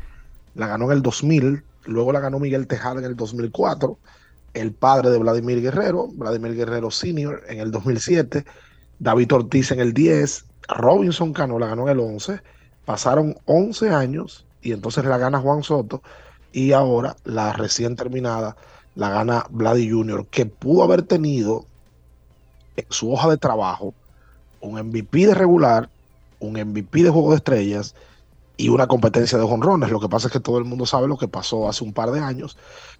la 0.56 0.68
ganó 0.68 0.86
en 0.86 0.92
el 0.94 1.02
2000, 1.02 1.62
luego 1.88 2.14
la 2.14 2.22
ganó 2.22 2.40
Miguel 2.40 2.68
Tejada 2.68 3.00
en 3.00 3.06
el 3.06 3.18
2004, 3.18 4.00
el 4.54 4.72
padre 4.72 5.10
de 5.10 5.18
Vladimir 5.20 5.62
Guerrero, 5.62 6.08
Vladimir 6.08 6.56
Guerrero 6.56 6.92
Senior 6.92 7.44
en 7.48 7.60
el 7.60 7.72
2007, 7.72 8.46
David 9.00 9.34
Ortiz 9.34 9.72
en 9.72 9.80
el 9.80 9.94
10, 9.94 10.46
Robinson 10.70 11.34
Cano 11.34 11.60
la 11.60 11.68
ganó 11.68 11.84
en 11.84 11.90
el 11.90 12.00
11, 12.00 12.42
pasaron 12.86 13.38
11 13.46 13.90
años 13.90 14.46
y 14.62 14.72
entonces 14.72 15.06
la 15.06 15.18
gana 15.18 15.40
Juan 15.40 15.64
Soto 15.64 16.02
y 16.52 16.72
ahora 16.72 17.16
la 17.24 17.54
recién 17.54 17.96
terminada 17.96 18.56
la 18.96 19.10
gana 19.10 19.46
Vladi 19.52 19.90
Jr., 19.90 20.26
que 20.26 20.48
pudo 20.48 20.84
haber 20.84 21.04
tenido 21.04 21.66
en 22.76 22.86
su 22.90 23.12
hoja 23.12 23.30
de 23.30 23.38
trabajo 23.38 23.94
un 24.60 24.80
MVP 24.80 25.28
de 25.28 25.36
regular, 25.36 25.90
un 26.40 26.54
MVP 26.54 27.04
de 27.04 27.10
Juego 27.12 27.30
de 27.30 27.38
Estrellas 27.38 27.96
y 28.58 28.70
una 28.70 28.88
competencia 28.88 29.38
de 29.38 29.46
jonrones. 29.46 29.92
Lo 29.92 30.00
que 30.00 30.10
pasa 30.10 30.28
es 30.28 30.34
que 30.34 30.40
todo 30.40 30.58
el 30.58 30.66
mundo 30.66 30.88
sabe 30.88 31.08
lo 31.08 31.18
que 31.18 31.28
pasó 31.28 31.70
hace 31.70 31.84
un 31.84 31.94
par 31.94 32.10
de 32.12 32.20
años, 32.20 32.58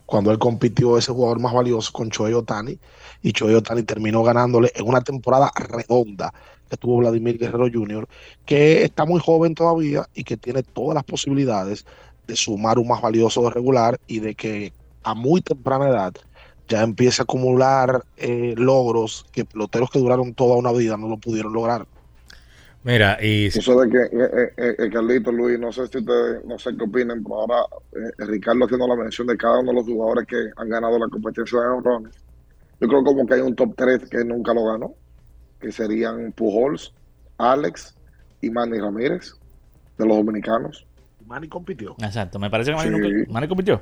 cuando 0.08 0.32
él 0.32 0.40
compitió 0.40 0.98
ese 0.98 1.12
jugador 1.12 1.40
más 1.40 1.54
valioso 1.54 1.92
con 1.92 2.10
Choey 2.10 2.34
Otani, 2.34 2.80
y 3.22 3.34
Choey 3.34 3.54
Otani 3.54 3.84
terminó 3.84 4.24
ganándole 4.24 4.72
en 4.74 4.88
una 4.88 5.02
temporada 5.02 5.52
redonda 5.56 6.34
que 6.70 6.78
tuvo 6.78 6.98
Vladimir 6.98 7.38
Guerrero 7.38 7.68
Jr., 7.72 8.08
que 8.46 8.84
está 8.84 9.06
muy 9.06 9.20
joven 9.20 9.54
todavía 9.54 10.08
y 10.16 10.24
que 10.24 10.38
tiene 10.38 10.64
todas 10.64 10.96
las 10.96 11.04
posibilidades 11.04 11.86
de 12.26 12.36
sumar 12.38 12.80
un 12.80 12.88
más 12.88 13.02
valioso 13.02 13.42
de 13.44 13.50
regular 13.50 14.00
y 14.08 14.20
de 14.20 14.34
que 14.34 14.74
a 15.04 15.14
muy 15.14 15.42
temprana 15.42 15.90
edad 15.90 16.14
ya 16.70 16.84
empiece 16.84 17.22
a 17.22 17.24
acumular 17.24 18.04
eh, 18.16 18.54
logros 18.58 19.26
que 19.32 19.44
peloteros 19.46 19.90
que 19.90 20.00
duraron 20.00 20.34
toda 20.34 20.56
una 20.56 20.72
vida 20.72 20.96
no 20.96 21.10
lo 21.10 21.18
pudieron 21.18 21.52
lograr. 21.52 21.86
Mira, 22.84 23.18
y 23.22 23.48
Eso 23.48 23.80
de 23.82 23.90
que, 23.90 23.98
eh, 23.98 24.54
eh, 24.58 24.76
eh, 24.80 24.90
Carlito, 24.90 25.32
Luis, 25.32 25.60
no 25.60 25.72
sé 25.74 25.88
si 25.88 25.98
ustedes, 25.98 26.46
no 26.46 26.58
sé 26.58 26.76
qué 26.78 26.84
opinen, 26.86 27.22
pero 27.24 27.42
ahora 27.42 27.56
eh, 27.94 28.26
Ricardo 28.26 28.64
haciendo 28.66 28.88
la 28.88 28.96
mención 28.96 29.28
de 29.28 29.36
cada 29.36 29.60
uno 29.60 29.72
de 29.72 29.76
los 29.78 29.86
jugadores 29.86 30.26
que 30.26 30.38
han 30.56 30.70
ganado 30.70 30.98
la 30.98 31.08
competencia 31.10 31.60
de 31.60 31.68
honrones. 31.68 32.14
Yo 32.80 32.88
creo 32.88 33.04
como 33.04 33.26
que 33.26 33.34
hay 33.34 33.42
un 33.42 33.56
top 33.56 33.74
3 33.76 34.08
que 34.10 34.24
nunca 34.24 34.54
lo 34.54 34.66
ganó, 34.66 34.94
que 35.60 35.72
serían 35.72 36.32
Pujols, 36.32 36.94
Alex 37.38 37.96
y 38.42 38.50
Manny 38.52 38.80
Ramírez, 38.80 39.34
de 39.98 40.06
los 40.06 40.16
dominicanos. 40.18 40.86
Manny 41.26 41.50
compitió. 41.50 41.96
Exacto, 42.02 42.40
me 42.40 42.50
parece 42.50 42.72
que 42.72 42.78
Manny, 42.78 42.90
Sí. 42.96 43.02
compi- 43.02 43.28
Manny 43.34 43.48
compitió. 43.50 43.82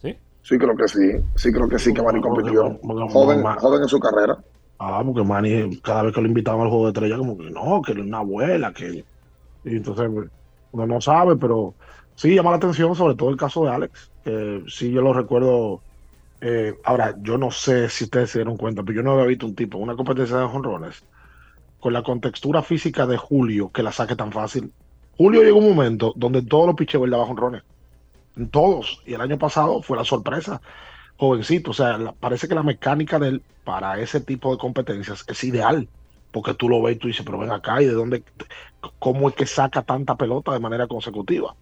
¿Sí? 0.00 0.16
Sí, 0.42 0.58
creo 0.58 0.74
que 0.74 0.88
sí. 0.88 1.12
Sí, 1.36 1.52
creo 1.52 1.68
que 1.68 1.78
sí 1.78 1.94
que 1.94 2.02
Manny 2.02 2.20
compitió. 2.20 2.76
Joven, 2.82 3.44
joven 3.44 3.82
en 3.82 3.88
su 3.88 4.00
carrera. 4.00 4.36
Ah, 4.84 5.02
porque 5.04 5.22
Manny, 5.22 5.80
cada 5.80 6.02
vez 6.02 6.14
que 6.14 6.20
lo 6.20 6.26
invitaban 6.28 6.62
al 6.62 6.68
juego 6.68 6.86
de 6.86 6.90
estrella, 6.90 7.16
como 7.18 7.36
que 7.38 7.50
no, 7.50 7.82
que 7.82 7.92
es 7.92 7.98
una 7.98 8.18
abuela, 8.18 8.72
que. 8.72 9.06
Y 9.64 9.76
entonces 9.76 10.08
uno 10.72 10.86
no 10.86 11.00
sabe, 11.00 11.36
pero 11.36 11.76
sí 12.14 12.34
llama 12.34 12.50
la 12.50 12.56
atención, 12.58 12.94
sobre 12.96 13.14
todo 13.16 13.30
el 13.30 13.36
caso 13.36 13.64
de 13.64 13.70
Alex, 13.72 14.12
que 14.24 14.64
sí 14.68 14.90
yo 14.92 15.02
lo 15.02 15.12
recuerdo. 15.12 15.84
eh, 16.40 16.80
ahora, 16.84 17.16
yo 17.22 17.38
no 17.38 17.50
sé 17.52 17.88
si 17.90 18.04
ustedes 18.04 18.30
se 18.30 18.40
dieron 18.40 18.56
cuenta, 18.58 18.82
pero 18.84 18.96
yo 18.96 19.02
no 19.04 19.12
había 19.12 19.26
visto 19.26 19.46
un 19.46 19.54
tipo, 19.56 19.78
una 19.78 19.96
competencia 19.96 20.38
de 20.38 20.46
jonrones, 20.48 21.06
con 21.78 21.92
la 21.94 22.02
contextura 22.02 22.62
física 22.62 23.06
de 23.06 23.16
Julio, 23.18 23.70
que 23.72 23.82
la 23.82 23.92
saque 23.92 24.16
tan 24.16 24.32
fácil. 24.32 24.74
Julio 25.12 25.42
llegó 25.42 25.58
un 25.58 25.74
momento 25.76 26.12
donde 26.16 26.42
todos 26.42 26.66
los 26.66 26.76
picheos 26.76 27.04
él 27.04 27.10
daba 27.10 27.26
jonrones. 27.26 27.64
En 28.36 28.50
todos. 28.50 29.02
Y 29.06 29.14
el 29.14 29.20
año 29.20 29.38
pasado 29.38 29.82
fue 29.82 29.96
la 29.96 30.04
sorpresa. 30.04 30.60
Jovencito. 31.16 31.70
O 31.72 31.74
sea, 31.74 31.98
parece 32.20 32.48
que 32.48 32.54
la 32.54 32.62
mecánica 32.62 33.18
de 33.18 33.28
él 33.28 33.42
para 33.64 33.98
ese 34.00 34.20
tipo 34.20 34.52
de 34.52 34.58
competencias 34.58 35.24
es 35.28 35.44
ideal. 35.44 35.88
Porque 36.30 36.54
tú 36.54 36.68
lo 36.68 36.82
ves 36.82 36.96
y 36.96 36.98
tú 36.98 37.08
dices, 37.08 37.24
pero 37.26 37.38
ven 37.38 37.50
acá, 37.50 37.82
¿y 37.82 37.86
de 37.86 37.92
dónde? 37.92 38.24
¿Cómo 38.98 39.28
es 39.28 39.34
que 39.34 39.46
saca 39.46 39.82
tanta 39.82 40.16
pelota 40.16 40.52
de 40.52 40.60
manera 40.60 40.86
consecutiva? 40.86 41.54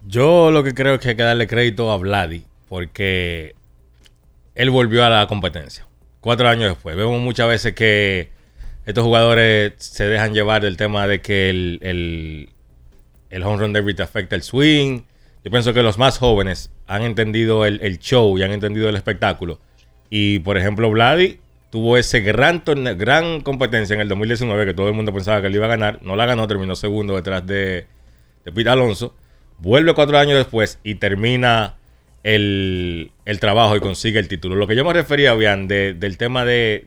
Yo 0.00 0.50
lo 0.50 0.62
que 0.64 0.74
creo 0.74 0.94
es 0.94 1.00
que 1.00 1.10
hay 1.10 1.16
que 1.16 1.22
darle 1.22 1.46
crédito 1.46 1.90
a 1.90 1.96
Vladi 1.98 2.44
porque 2.68 3.54
él 4.54 4.70
volvió 4.70 5.04
a 5.04 5.10
la 5.10 5.26
competencia. 5.26 5.86
cuatro 6.20 6.48
años 6.48 6.70
después. 6.70 6.96
Vemos 6.96 7.20
muchas 7.20 7.48
veces 7.48 7.74
que 7.74 8.30
estos 8.86 9.04
jugadores 9.04 9.74
se 9.78 10.04
dejan 10.08 10.34
llevar 10.34 10.62
del 10.62 10.76
tema 10.76 11.06
de 11.06 11.20
que 11.20 11.50
el, 11.50 11.78
el, 11.82 12.50
el 13.30 13.42
home 13.42 13.58
run 13.58 13.72
derby 13.72 13.94
te 13.94 14.02
afecta 14.02 14.36
el 14.36 14.42
swing. 14.42 15.02
Yo 15.44 15.50
pienso 15.50 15.72
que 15.72 15.82
los 15.82 15.98
más 15.98 16.18
jóvenes 16.18 16.72
han 16.86 17.02
entendido 17.02 17.64
el, 17.64 17.98
show 17.98 18.36
y 18.38 18.42
han 18.42 18.50
entendido 18.52 18.88
el 18.88 18.96
espectáculo. 18.96 19.60
Y 20.10 20.40
por 20.40 20.56
ejemplo, 20.58 20.90
Vladi 20.90 21.38
tuvo 21.70 21.96
ese 21.96 22.20
gran, 22.20 22.62
gran 22.96 23.40
competencia 23.42 23.94
en 23.94 24.00
el 24.00 24.08
2019 24.08 24.66
que 24.66 24.74
todo 24.74 24.88
el 24.88 24.94
mundo 24.94 25.12
pensaba 25.12 25.40
que 25.40 25.46
él 25.48 25.54
iba 25.54 25.66
a 25.66 25.70
ganar. 25.70 26.00
No 26.02 26.16
la 26.16 26.26
ganó, 26.26 26.46
terminó 26.48 26.74
segundo 26.76 27.14
detrás 27.16 27.46
de, 27.46 27.86
de 28.44 28.52
Pete 28.52 28.70
Alonso. 28.70 29.14
Vuelve 29.58 29.94
cuatro 29.94 30.18
años 30.18 30.36
después 30.38 30.78
y 30.82 30.96
termina 30.96 31.76
el, 32.22 33.10
trabajo 33.40 33.76
y 33.76 33.80
consigue 33.80 34.18
el 34.18 34.28
título. 34.28 34.54
Lo 34.56 34.66
que 34.66 34.76
yo 34.76 34.84
me 34.84 34.92
refería, 34.92 35.34
bien, 35.34 35.68
de- 35.68 35.94
del 35.94 36.16
tema 36.16 36.44
de- 36.44 36.84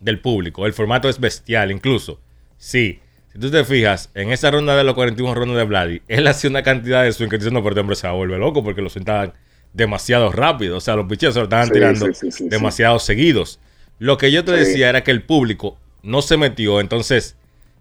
del 0.00 0.20
público. 0.20 0.66
El 0.66 0.72
formato 0.72 1.08
es 1.08 1.18
bestial, 1.20 1.70
incluso. 1.70 2.20
Sí. 2.58 3.00
Si 3.36 3.40
tú 3.40 3.50
te 3.50 3.64
fijas, 3.64 4.08
en 4.14 4.32
esa 4.32 4.50
ronda 4.50 4.74
de 4.74 4.82
los 4.82 4.94
41 4.94 5.34
rondas 5.34 5.58
de 5.58 5.64
Vladi, 5.64 6.00
él 6.08 6.26
hacía 6.26 6.48
una 6.48 6.62
cantidad 6.62 7.02
de 7.02 7.12
swing 7.12 7.28
que 7.28 7.36
diciendo, 7.36 7.60
pero 7.60 7.72
este 7.74 7.80
hombre 7.80 7.94
se 7.94 8.06
va 8.06 8.14
a 8.14 8.16
volver 8.16 8.38
loco 8.38 8.64
porque 8.64 8.80
lo 8.80 8.88
sentaban 8.88 9.34
demasiado 9.74 10.32
rápido. 10.32 10.78
O 10.78 10.80
sea, 10.80 10.96
los 10.96 11.04
picheos 11.04 11.34
se 11.34 11.40
lo 11.40 11.44
estaban 11.44 11.66
Sí, 11.66 11.74
tirando 11.74 12.14
sí, 12.14 12.48
demasiado 12.48 12.98
seguidos. 12.98 13.60
Lo 13.98 14.16
que 14.16 14.32
yo 14.32 14.42
te 14.42 14.52
decía 14.52 14.88
era 14.88 15.04
que 15.04 15.10
el 15.10 15.22
público 15.22 15.76
no 16.02 16.22
se 16.22 16.38
metió. 16.38 16.80
Entonces, 16.80 17.36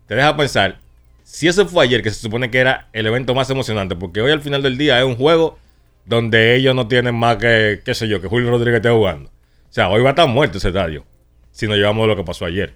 te 0.07 0.15
deja 0.15 0.35
pensar, 0.35 0.79
si 1.23 1.47
eso 1.47 1.65
fue 1.65 1.85
ayer, 1.85 2.03
que 2.03 2.09
se 2.09 2.19
supone 2.19 2.51
que 2.51 2.59
era 2.59 2.89
el 2.91 3.05
evento 3.05 3.33
más 3.33 3.49
emocionante, 3.49 3.95
porque 3.95 4.19
hoy 4.19 4.33
al 4.33 4.41
final 4.41 4.61
del 4.61 4.77
día 4.77 4.99
es 4.99 5.05
un 5.05 5.15
juego 5.15 5.57
donde 6.03 6.57
ellos 6.57 6.75
no 6.75 6.89
tienen 6.89 7.15
más 7.15 7.37
que, 7.37 7.79
qué 7.85 7.93
sé 7.93 8.09
yo, 8.09 8.19
que 8.19 8.27
Julio 8.27 8.49
Rodríguez 8.49 8.79
esté 8.79 8.89
jugando. 8.89 9.29
O 9.29 9.73
sea, 9.73 9.87
hoy 9.87 10.01
va 10.01 10.09
a 10.09 10.11
estar 10.11 10.27
muerto 10.27 10.57
ese 10.57 10.67
estadio, 10.67 11.05
si 11.51 11.65
nos 11.65 11.77
llevamos 11.77 12.09
lo 12.09 12.17
que 12.17 12.25
pasó 12.25 12.43
ayer. 12.43 12.73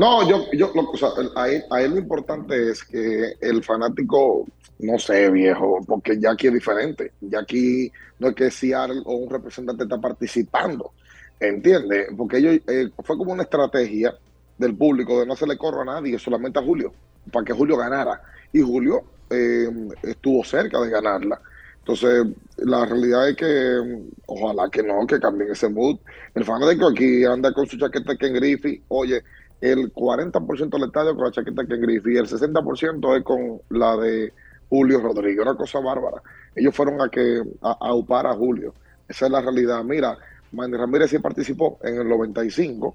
No, 0.00 0.26
yo, 0.26 0.46
yo, 0.54 0.72
lo, 0.74 0.90
o 0.90 0.96
sea, 0.96 1.10
ahí, 1.36 1.60
ahí 1.70 1.86
lo 1.86 1.98
importante 1.98 2.70
es 2.70 2.82
que 2.82 3.34
el 3.38 3.62
fanático, 3.62 4.46
no 4.78 4.98
sé, 4.98 5.30
viejo, 5.30 5.84
porque 5.86 6.18
ya 6.18 6.30
aquí 6.30 6.46
es 6.46 6.54
diferente. 6.54 7.12
Ya 7.20 7.40
aquí 7.40 7.92
no 8.18 8.28
es 8.28 8.34
que 8.34 8.50
Seattle 8.50 9.02
o 9.04 9.16
un 9.16 9.28
representante 9.28 9.82
está 9.82 10.00
participando, 10.00 10.92
¿entiendes? 11.38 12.08
Porque 12.16 12.38
ellos, 12.38 12.60
eh, 12.66 12.88
fue 13.04 13.18
como 13.18 13.32
una 13.32 13.42
estrategia 13.42 14.14
del 14.56 14.74
público 14.74 15.20
de 15.20 15.26
no 15.26 15.34
hacerle 15.34 15.58
corro 15.58 15.82
a 15.82 15.84
nadie, 15.84 16.18
solamente 16.18 16.58
a 16.58 16.62
Julio, 16.62 16.94
para 17.30 17.44
que 17.44 17.52
Julio 17.52 17.76
ganara. 17.76 18.22
Y 18.54 18.62
Julio 18.62 19.02
eh, 19.28 19.68
estuvo 20.02 20.42
cerca 20.44 20.80
de 20.80 20.88
ganarla. 20.88 21.42
Entonces, 21.80 22.26
la 22.56 22.86
realidad 22.86 23.28
es 23.28 23.36
que 23.36 24.02
ojalá 24.26 24.70
que 24.70 24.82
no, 24.82 25.06
que 25.06 25.20
cambien 25.20 25.50
ese 25.50 25.68
mood. 25.68 25.98
El 26.34 26.44
fanático 26.44 26.88
aquí 26.88 27.22
anda 27.24 27.52
con 27.52 27.66
su 27.66 27.76
chaqueta 27.76 28.16
Ken 28.16 28.32
Griffey. 28.32 28.82
Oye, 28.88 29.22
el 29.60 29.92
40% 29.92 30.70
del 30.70 30.84
estadio 30.84 31.14
con 31.14 31.24
la 31.24 31.30
chaqueta 31.32 31.66
Ken 31.66 31.80
Griffey 31.80 32.14
y 32.14 32.18
el 32.18 32.26
60% 32.28 33.16
es 33.18 33.24
con 33.24 33.60
la 33.70 33.96
de 33.96 34.32
Julio 34.68 35.00
Rodríguez. 35.00 35.40
Una 35.42 35.56
cosa 35.56 35.80
bárbara. 35.80 36.22
Ellos 36.54 36.74
fueron 36.74 37.00
a 37.00 37.08
que 37.08 37.42
a, 37.60 37.94
upar 37.94 38.26
a 38.26 38.34
Julio. 38.34 38.74
Esa 39.08 39.26
es 39.26 39.32
la 39.32 39.40
realidad. 39.40 39.82
Mira, 39.84 40.16
Manny 40.52 40.76
Ramírez 40.76 41.10
sí 41.10 41.18
participó 41.18 41.78
en 41.82 41.96
el 42.00 42.08
95. 42.08 42.94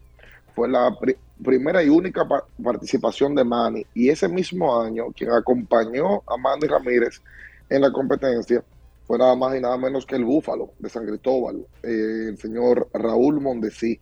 Fue 0.55 0.69
la 0.69 0.95
pri- 0.99 1.17
primera 1.43 1.83
y 1.83 1.89
única 1.89 2.25
pa- 2.27 2.45
participación 2.63 3.35
de 3.35 3.43
Manny. 3.43 3.85
Y 3.93 4.09
ese 4.09 4.27
mismo 4.27 4.81
año, 4.81 5.07
quien 5.15 5.31
acompañó 5.31 6.23
a 6.27 6.37
Manny 6.37 6.67
Ramírez 6.67 7.21
en 7.69 7.81
la 7.81 7.91
competencia 7.91 8.63
fue 9.05 9.17
nada 9.19 9.35
más 9.35 9.55
y 9.55 9.59
nada 9.61 9.77
menos 9.77 10.05
que 10.05 10.15
el 10.15 10.23
Búfalo 10.25 10.71
de 10.79 10.89
San 10.89 11.05
Cristóbal, 11.05 11.57
eh, 11.83 12.27
el 12.29 12.37
señor 12.37 12.87
Raúl 12.93 13.39
Mondesí. 13.39 13.99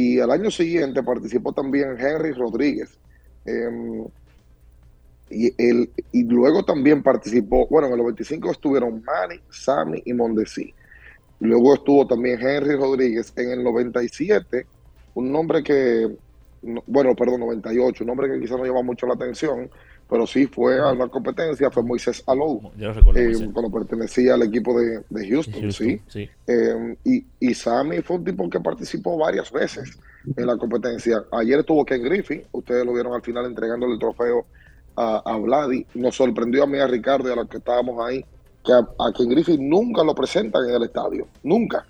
Y 0.00 0.20
al 0.20 0.30
año 0.30 0.50
siguiente 0.50 1.02
participó 1.02 1.52
también 1.52 1.96
Henry 1.98 2.32
Rodríguez. 2.32 2.90
Eh, 3.46 3.70
y, 5.28 5.52
el, 5.58 5.90
y 6.12 6.22
luego 6.24 6.64
también 6.64 7.02
participó, 7.02 7.66
bueno, 7.68 7.88
en 7.88 7.94
el 7.94 7.98
95 8.00 8.50
estuvieron 8.52 9.02
Manny, 9.02 9.40
Sammy 9.50 10.02
y 10.04 10.12
Mondesí. 10.12 10.72
Luego 11.40 11.74
estuvo 11.74 12.06
también 12.06 12.40
Henry 12.40 12.76
Rodríguez. 12.76 13.32
En 13.36 13.50
el 13.50 13.64
97, 13.64 14.66
un 15.14 15.32
nombre 15.32 15.62
que, 15.62 16.08
no- 16.62 16.84
bueno, 16.86 17.14
perdón, 17.16 17.40
98, 17.40 18.04
un 18.04 18.08
nombre 18.08 18.30
que 18.30 18.40
quizás 18.40 18.58
no 18.58 18.64
llama 18.66 18.82
mucho 18.82 19.06
la 19.06 19.14
atención, 19.14 19.70
pero 20.08 20.26
sí 20.26 20.46
fue 20.46 20.78
a 20.80 20.92
una 20.92 21.08
competencia, 21.08 21.70
fue 21.70 21.82
Moisés 21.82 22.22
Alou, 22.26 22.70
lo 22.76 22.92
recuerdo. 22.92 23.20
eh, 23.20 23.24
Moisés. 23.26 23.48
cuando 23.52 23.70
pertenecía 23.70 24.34
al 24.34 24.42
equipo 24.42 24.78
de, 24.80 25.02
de 25.08 25.28
Houston, 25.28 25.60
Houston, 25.60 25.86
sí. 25.88 26.00
sí. 26.08 26.30
Eh, 26.46 26.96
y, 27.04 27.24
y 27.40 27.54
Sammy 27.54 28.02
fue 28.02 28.16
un 28.16 28.24
tipo 28.24 28.48
que 28.48 28.60
participó 28.60 29.18
varias 29.18 29.50
veces 29.50 29.98
en 30.36 30.46
la 30.46 30.56
competencia. 30.56 31.24
Ayer 31.32 31.60
estuvo 31.60 31.84
Ken 31.84 32.02
Griffey, 32.02 32.44
ustedes 32.52 32.84
lo 32.84 32.92
vieron 32.92 33.14
al 33.14 33.22
final 33.22 33.46
entregándole 33.46 33.94
el 33.94 33.98
trofeo 33.98 34.46
a, 34.96 35.22
a 35.24 35.36
Vladi. 35.38 35.86
Nos 35.94 36.16
sorprendió 36.16 36.64
a 36.64 36.66
mí, 36.66 36.78
a 36.78 36.86
Ricardo 36.86 37.28
y 37.28 37.32
a 37.32 37.36
los 37.36 37.48
que 37.48 37.58
estábamos 37.58 38.04
ahí, 38.04 38.24
que 38.64 38.72
a, 38.72 38.78
a 38.78 39.12
Ken 39.16 39.28
Griffey 39.28 39.58
nunca 39.58 40.02
lo 40.04 40.14
presentan 40.14 40.68
en 40.68 40.74
el 40.76 40.82
estadio, 40.84 41.26
nunca. 41.42 41.84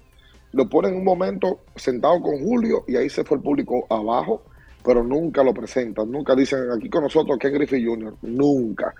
Lo 0.52 0.68
ponen 0.68 0.92
en 0.92 0.98
un 1.00 1.04
momento 1.04 1.60
sentado 1.74 2.20
con 2.22 2.38
Julio 2.38 2.84
y 2.88 2.96
ahí 2.96 3.10
se 3.10 3.24
fue 3.24 3.36
el 3.36 3.42
público 3.42 3.86
abajo, 3.90 4.42
pero 4.86 5.02
nunca 5.02 5.42
lo 5.42 5.52
presentan, 5.52 6.12
nunca 6.12 6.36
dicen 6.36 6.70
aquí 6.70 6.88
con 6.88 7.02
nosotros 7.02 7.36
Ken 7.40 7.52
Griffey 7.54 7.84
Jr., 7.84 8.14
nunca. 8.22 8.94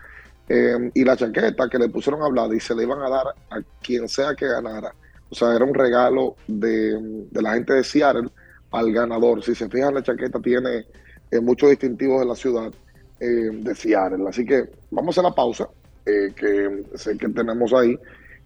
Eh, 0.48 0.90
y 0.94 1.04
la 1.04 1.16
chaqueta 1.16 1.68
que 1.68 1.78
le 1.78 1.88
pusieron 1.88 2.22
a 2.22 2.28
Vladi 2.28 2.58
se 2.58 2.74
le 2.74 2.82
iban 2.82 3.00
a 3.02 3.08
dar 3.08 3.26
a 3.50 3.60
quien 3.80 4.08
sea 4.08 4.34
que 4.34 4.48
ganara. 4.48 4.92
O 5.30 5.34
sea, 5.36 5.54
era 5.54 5.64
un 5.64 5.74
regalo 5.74 6.34
de, 6.48 7.26
de 7.30 7.42
la 7.42 7.54
gente 7.54 7.74
de 7.74 7.84
Seattle 7.84 8.28
al 8.72 8.92
ganador. 8.92 9.44
Si 9.44 9.54
se 9.54 9.68
fijan, 9.68 9.94
la 9.94 10.02
chaqueta 10.02 10.40
tiene 10.40 10.86
eh, 11.30 11.38
muchos 11.40 11.70
distintivos 11.70 12.18
de 12.18 12.26
la 12.26 12.34
ciudad 12.34 12.72
eh, 13.20 13.50
de 13.52 13.74
Seattle. 13.76 14.28
Así 14.28 14.44
que 14.44 14.68
vamos 14.90 15.16
a 15.18 15.22
la 15.22 15.32
pausa, 15.32 15.68
eh, 16.04 16.32
que 16.34 16.84
sé 16.96 17.16
que 17.16 17.28
tenemos 17.28 17.72
ahí, 17.72 17.96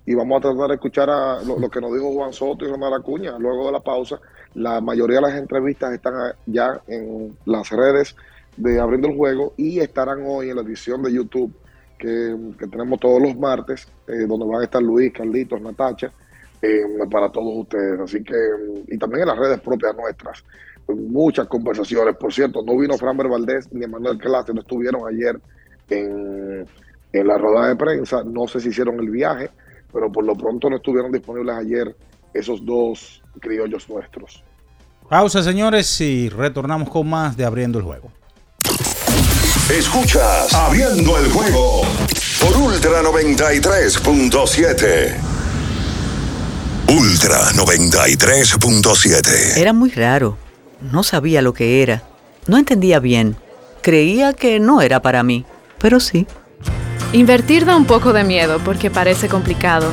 y 0.05 0.15
vamos 0.15 0.39
a 0.39 0.51
tratar 0.51 0.69
de 0.69 0.75
escuchar 0.75 1.09
a 1.09 1.43
lo, 1.43 1.59
lo 1.59 1.71
que 1.71 1.81
nos 1.81 1.95
dijo 1.95 2.13
Juan 2.13 2.35
Soto 2.35 2.67
y 2.67 2.69
Ronald 2.69 2.97
Acuña. 2.97 3.39
Luego 3.39 3.67
de 3.67 3.73
la 3.73 3.81
pausa, 3.81 4.21
la 4.55 4.81
mayoría 4.81 5.17
de 5.17 5.23
las 5.23 5.35
entrevistas 5.37 5.93
están 5.93 6.35
ya 6.47 6.81
en 6.87 7.37
las 7.45 7.71
redes 7.71 8.17
de 8.57 8.81
Abriendo 8.81 9.09
el 9.09 9.17
Juego 9.17 9.55
y 9.57 9.79
estarán 9.81 10.23
hoy 10.25 10.51
en 10.51 10.57
la 10.57 10.63
edición 10.63 11.03
de 11.03 11.13
YouTube 11.13 11.53
que, 11.99 12.37
que 12.59 12.67
tenemos 12.67 12.99
todos 12.99 13.21
los 13.21 13.37
martes, 13.37 13.87
eh, 14.09 14.27
donde 14.27 14.47
van 14.47 14.63
a 14.63 14.65
estar 14.65 14.83
Luis, 14.83 15.13
Carlitos, 15.13 15.61
Natacha, 15.61 16.11
eh, 16.63 16.83
para 17.11 17.31
todos 17.31 17.59
ustedes. 17.59 18.01
Así 18.01 18.25
que, 18.25 18.35
y 18.89 18.99
también 18.99 19.23
en 19.23 19.29
las 19.29 19.39
redes 19.39 19.61
propias 19.61 19.95
nuestras. 19.97 20.45
Muchas 20.89 21.47
conversaciones. 21.47 22.17
Por 22.17 22.33
cierto, 22.33 22.63
no 22.65 22.77
vino 22.77 22.97
Framber 22.97 23.29
Valdés 23.29 23.73
ni 23.73 23.85
Emanuel 23.85 24.19
Clase, 24.19 24.53
no 24.53 24.61
estuvieron 24.61 25.07
ayer 25.07 25.39
en, 25.89 26.67
en 27.13 27.27
la 27.27 27.39
rueda 27.39 27.69
de 27.69 27.77
prensa. 27.77 28.25
No 28.25 28.49
sé 28.49 28.61
si 28.61 28.71
hicieron 28.71 28.99
el 28.99 29.11
viaje, 29.11 29.51
pero 29.93 30.11
por 30.11 30.25
lo 30.25 30.35
pronto 30.35 30.69
no 30.69 30.77
estuvieron 30.77 31.13
disponibles 31.13 31.55
ayer 31.55 31.95
esos 32.33 32.65
dos 32.65 33.20
criollos 33.39 33.89
nuestros. 33.89 34.43
Pausa, 35.09 35.43
señores, 35.43 36.01
y 36.01 36.29
retornamos 36.29 36.89
con 36.89 37.09
más 37.09 37.37
de 37.37 37.45
Abriendo 37.45 37.79
el 37.79 37.85
Juego. 37.85 38.11
Escuchas 39.71 40.53
Abriendo 40.53 41.17
el 41.19 41.31
juego 41.31 41.83
por 42.41 42.57
Ultra 42.57 43.03
93.7. 43.03 45.17
Ultra 46.89 47.39
93.7. 47.53 49.57
Era 49.57 49.73
muy 49.73 49.91
raro. 49.91 50.37
No 50.81 51.05
sabía 51.05 51.41
lo 51.41 51.55
que 51.55 51.83
era. 51.83 52.03
No 52.47 52.59
entendía 52.59 52.99
bien. 52.99 53.37
Creía 53.81 54.33
que 54.33 54.59
no 54.59 54.83
era 54.83 55.01
para 55.03 55.23
mí, 55.23 55.45
pero 55.79 56.01
sí. 56.01 56.27
Invertir 57.13 57.65
da 57.65 57.77
un 57.77 57.87
poco 57.87 58.13
de 58.13 58.25
miedo 58.25 58.59
porque 58.65 58.91
parece 58.91 59.29
complicado, 59.29 59.93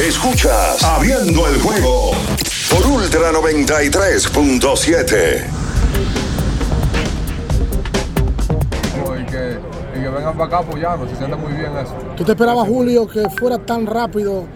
Escuchas 0.00 0.82
Abriendo 0.82 1.46
el 1.46 1.60
juego 1.60 2.10
por 2.68 2.84
Ultra 2.84 3.30
93.7. 3.30 5.46
y 9.20 9.24
que, 9.24 9.58
y 9.96 10.00
que 10.02 10.08
vengan 10.08 10.36
para 10.36 10.46
acá 10.46 10.58
apoyarnos, 10.58 11.08
se 11.10 11.16
siente 11.16 11.36
muy 11.36 11.52
bien 11.52 11.70
eso. 11.76 11.94
¿Tú 12.16 12.24
te 12.24 12.32
esperabas, 12.32 12.66
Julio, 12.66 13.06
que 13.06 13.30
fuera 13.30 13.56
tan 13.58 13.86
rápido, 13.86 14.46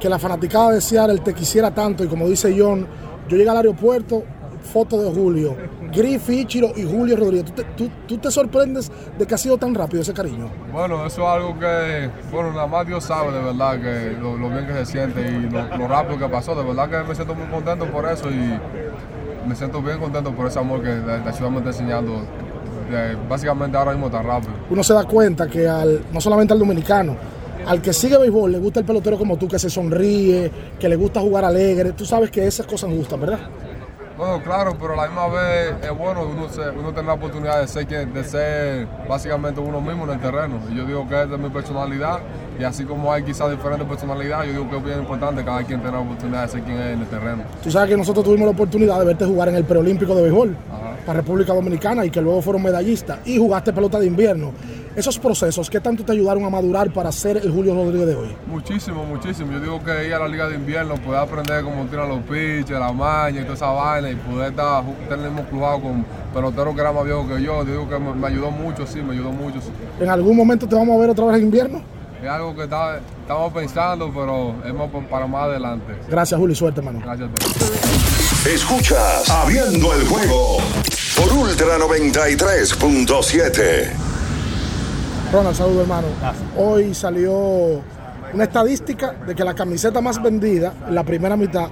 que 0.00 0.08
la 0.08 0.18
fanaticada 0.18 0.72
de 0.72 0.80
Seattle 0.80 1.20
te 1.20 1.32
quisiera 1.32 1.72
tanto? 1.72 2.02
Y 2.02 2.08
como 2.08 2.28
dice 2.28 2.52
John, 2.58 2.84
yo 3.28 3.36
llegué 3.36 3.48
al 3.48 3.58
aeropuerto, 3.58 4.24
foto 4.58 5.00
de 5.02 5.10
Julio, 5.10 5.56
Griff, 5.92 6.28
Ichiro 6.30 6.72
y 6.76 6.82
Julio 6.84 7.16
Rodríguez. 7.16 7.46
¿Tú 7.46 7.52
te, 7.52 7.64
tú- 7.76 7.90
tú 8.06 8.18
te 8.18 8.30
sorprendes 8.30 8.90
de 9.18 9.26
que 9.26 9.34
ha 9.34 9.38
sido 9.38 9.56
tan 9.58 9.74
rápido 9.74 10.02
ese 10.02 10.12
cariño? 10.12 10.48
Bueno, 10.72 11.06
eso 11.06 11.22
es 11.22 11.28
algo 11.28 11.58
que, 11.58 12.10
bueno, 12.32 12.50
nada 12.52 12.66
más 12.66 12.86
Dios 12.86 13.04
sabe 13.04 13.32
de 13.32 13.42
verdad 13.42 13.80
que 13.80 14.16
lo, 14.20 14.36
lo 14.36 14.48
bien 14.50 14.66
que 14.66 14.74
se 14.74 14.86
siente 14.86 15.20
y 15.20 15.50
lo, 15.50 15.76
lo 15.76 15.88
rápido 15.88 16.18
que 16.18 16.28
pasó. 16.28 16.54
De 16.54 16.62
verdad 16.62 16.88
que 16.90 17.08
me 17.08 17.14
siento 17.14 17.34
muy 17.34 17.46
contento 17.46 17.86
por 17.86 18.06
eso 18.08 18.28
y 18.30 18.58
me 19.48 19.54
siento 19.56 19.80
bien 19.80 19.98
contento 19.98 20.32
por 20.32 20.46
ese 20.46 20.58
amor 20.58 20.82
que 20.82 20.88
la, 20.94 21.32
ciudad 21.32 21.50
me 21.50 21.58
está 21.58 21.70
enseñando. 21.70 22.22
básicamente 23.28 23.76
ahora 23.76 23.92
mismo 23.92 24.10
tan 24.10 24.24
rápido. 24.26 24.52
Uno 24.70 24.82
se 24.82 24.94
da 24.94 25.04
cuenta 25.04 25.46
que 25.48 25.66
al, 25.68 26.02
no 26.12 26.20
solamente 26.20 26.52
al 26.52 26.58
dominicano, 26.58 27.16
al 27.66 27.82
que 27.82 27.92
sigue 27.92 28.16
béisbol 28.18 28.52
le 28.52 28.58
gusta 28.58 28.80
el 28.80 28.86
pelotero 28.86 29.18
como 29.18 29.36
tú, 29.36 29.46
que 29.48 29.58
se 29.58 29.68
sonríe, 29.68 30.50
que 30.78 30.88
le 30.88 30.96
gusta 30.96 31.20
jugar 31.20 31.44
alegre. 31.44 31.92
Tú 31.92 32.04
sabes 32.04 32.30
que 32.30 32.46
esas 32.46 32.66
cosas 32.66 32.88
nos 32.88 32.98
gustan, 32.98 33.20
¿verdad? 33.20 33.40
Bueno, 34.18 34.42
claro, 34.42 34.76
pero 34.80 34.94
a 34.94 34.96
la 34.96 35.06
misma 35.06 35.28
vez 35.28 35.74
es 35.80 35.96
bueno 35.96 36.22
uno, 36.26 36.48
se- 36.48 36.70
uno 36.76 36.88
tener 36.88 37.04
la 37.04 37.12
oportunidad 37.12 37.60
de 37.60 37.68
ser, 37.68 37.86
quien- 37.86 38.12
de 38.12 38.24
ser 38.24 38.88
básicamente 39.08 39.60
uno 39.60 39.80
mismo 39.80 40.04
en 40.06 40.10
el 40.10 40.18
terreno. 40.20 40.56
Y 40.68 40.74
yo 40.76 40.84
digo 40.84 41.08
que 41.08 41.22
es 41.22 41.30
de 41.30 41.38
mi 41.38 41.48
personalidad 41.50 42.18
y 42.58 42.64
así 42.64 42.84
como 42.84 43.12
hay 43.12 43.22
quizás 43.22 43.48
diferentes 43.48 43.86
personalidades, 43.86 44.48
yo 44.52 44.58
digo 44.64 44.70
que 44.70 44.76
es 44.78 44.84
bien 44.84 44.98
importante 44.98 45.44
cada 45.44 45.62
quien 45.62 45.78
tener 45.78 45.94
la 45.94 46.00
oportunidad 46.00 46.42
de 46.42 46.48
ser 46.48 46.62
quien 46.62 46.78
es 46.78 46.94
en 46.94 47.00
el 47.02 47.06
terreno. 47.06 47.44
Tú 47.62 47.70
sabes 47.70 47.90
que 47.90 47.96
nosotros 47.96 48.24
tuvimos 48.24 48.46
la 48.46 48.52
oportunidad 48.52 48.98
de 48.98 49.04
verte 49.06 49.24
jugar 49.24 49.50
en 49.50 49.54
el 49.54 49.64
preolímpico 49.64 50.12
de 50.16 50.22
béisbol 50.22 50.56
para 51.08 51.20
República 51.20 51.54
Dominicana 51.54 52.04
y 52.04 52.10
que 52.10 52.20
luego 52.20 52.42
fueron 52.42 52.62
medallistas 52.62 53.20
y 53.24 53.38
jugaste 53.38 53.72
pelota 53.72 53.98
de 53.98 54.04
invierno. 54.04 54.52
Esos 54.94 55.18
procesos, 55.18 55.70
¿qué 55.70 55.80
tanto 55.80 56.04
te 56.04 56.12
ayudaron 56.12 56.44
a 56.44 56.50
madurar 56.50 56.92
para 56.92 57.10
ser 57.10 57.38
el 57.38 57.50
Julio 57.50 57.72
Rodríguez 57.74 58.08
de 58.08 58.14
hoy? 58.14 58.28
Muchísimo, 58.46 59.04
muchísimo. 59.06 59.50
Yo 59.52 59.60
digo 59.60 59.82
que 59.82 60.06
ir 60.06 60.12
a 60.12 60.18
la 60.18 60.28
liga 60.28 60.46
de 60.50 60.56
invierno, 60.56 60.96
poder 60.96 61.20
aprender 61.20 61.64
cómo 61.64 61.86
tiran 61.86 62.10
los 62.10 62.18
pitches, 62.24 62.78
la 62.78 62.92
maña 62.92 63.40
y 63.40 63.42
toda 63.44 63.54
esa 63.54 63.70
vaina 63.70 64.10
y 64.10 64.16
poder 64.16 64.50
estar, 64.50 64.84
tener 65.08 65.24
el 65.24 65.32
mismo 65.32 65.48
clubado 65.48 65.80
con 65.80 66.04
peloteros 66.34 66.74
que 66.74 66.80
eran 66.82 66.94
más 66.94 67.04
viejos 67.06 67.26
que 67.26 67.42
yo, 67.42 67.64
digo 67.64 67.88
que 67.88 67.98
me, 67.98 68.12
me 68.12 68.26
ayudó 68.26 68.50
mucho, 68.50 68.86
sí, 68.86 69.00
me 69.00 69.14
ayudó 69.14 69.32
mucho. 69.32 69.62
sí. 69.62 69.70
¿En 70.00 70.10
algún 70.10 70.36
momento 70.36 70.68
te 70.68 70.74
vamos 70.74 70.94
a 70.94 71.00
ver 71.00 71.08
otra 71.08 71.24
vez 71.24 71.36
en 71.36 71.44
invierno? 71.44 71.80
Es 72.22 72.28
algo 72.28 72.54
que 72.54 72.64
está- 72.64 72.98
estamos 73.22 73.50
pensando, 73.54 74.12
pero 74.14 74.52
es 74.62 75.02
para 75.08 75.26
más 75.26 75.44
adelante. 75.44 75.94
Gracias, 76.06 76.38
Julio, 76.38 76.54
suerte, 76.54 76.80
hermano. 76.80 77.00
Gracias 77.02 77.30
a 77.30 77.32
todos. 77.32 78.27
Escuchas 78.46 79.28
Abriendo 79.28 79.92
el 79.92 80.06
juego 80.06 80.58
por 81.16 81.32
Ultra 81.32 81.76
93.7. 81.78 83.90
Ronald, 85.32 85.56
saludo, 85.56 85.80
hermano. 85.82 86.06
Hoy 86.56 86.94
salió 86.94 87.82
una 88.32 88.44
estadística 88.44 89.12
de 89.12 89.34
que 89.34 89.42
la 89.44 89.54
camiseta 89.54 90.00
más 90.00 90.22
vendida 90.22 90.72
en 90.86 90.94
la 90.94 91.02
primera 91.02 91.36
mitad 91.36 91.66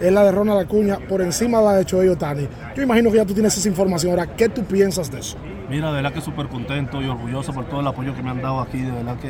es 0.00 0.12
la 0.12 0.24
de 0.24 0.32
Ronald 0.32 0.58
Acuña 0.60 0.98
por 0.98 1.22
encima 1.22 1.60
de 1.60 1.64
la 1.64 1.72
de 1.74 1.84
Choey 1.84 2.08
Otani. 2.08 2.48
Yo 2.74 2.82
imagino 2.82 3.08
que 3.10 3.16
ya 3.18 3.24
tú 3.24 3.32
tienes 3.32 3.56
esa 3.56 3.68
información. 3.68 4.10
Ahora, 4.10 4.26
¿qué 4.34 4.48
tú 4.48 4.64
piensas 4.64 5.10
de 5.12 5.20
eso? 5.20 5.36
Mira, 5.70 5.86
de 5.88 5.94
verdad 6.02 6.12
que 6.12 6.20
súper 6.20 6.48
contento 6.48 7.00
y 7.00 7.06
orgulloso 7.06 7.52
por 7.52 7.66
todo 7.66 7.80
el 7.80 7.86
apoyo 7.86 8.12
que 8.14 8.22
me 8.22 8.30
han 8.30 8.42
dado 8.42 8.60
aquí. 8.60 8.82
De 8.82 8.90
verdad 8.90 9.16
que 9.20 9.28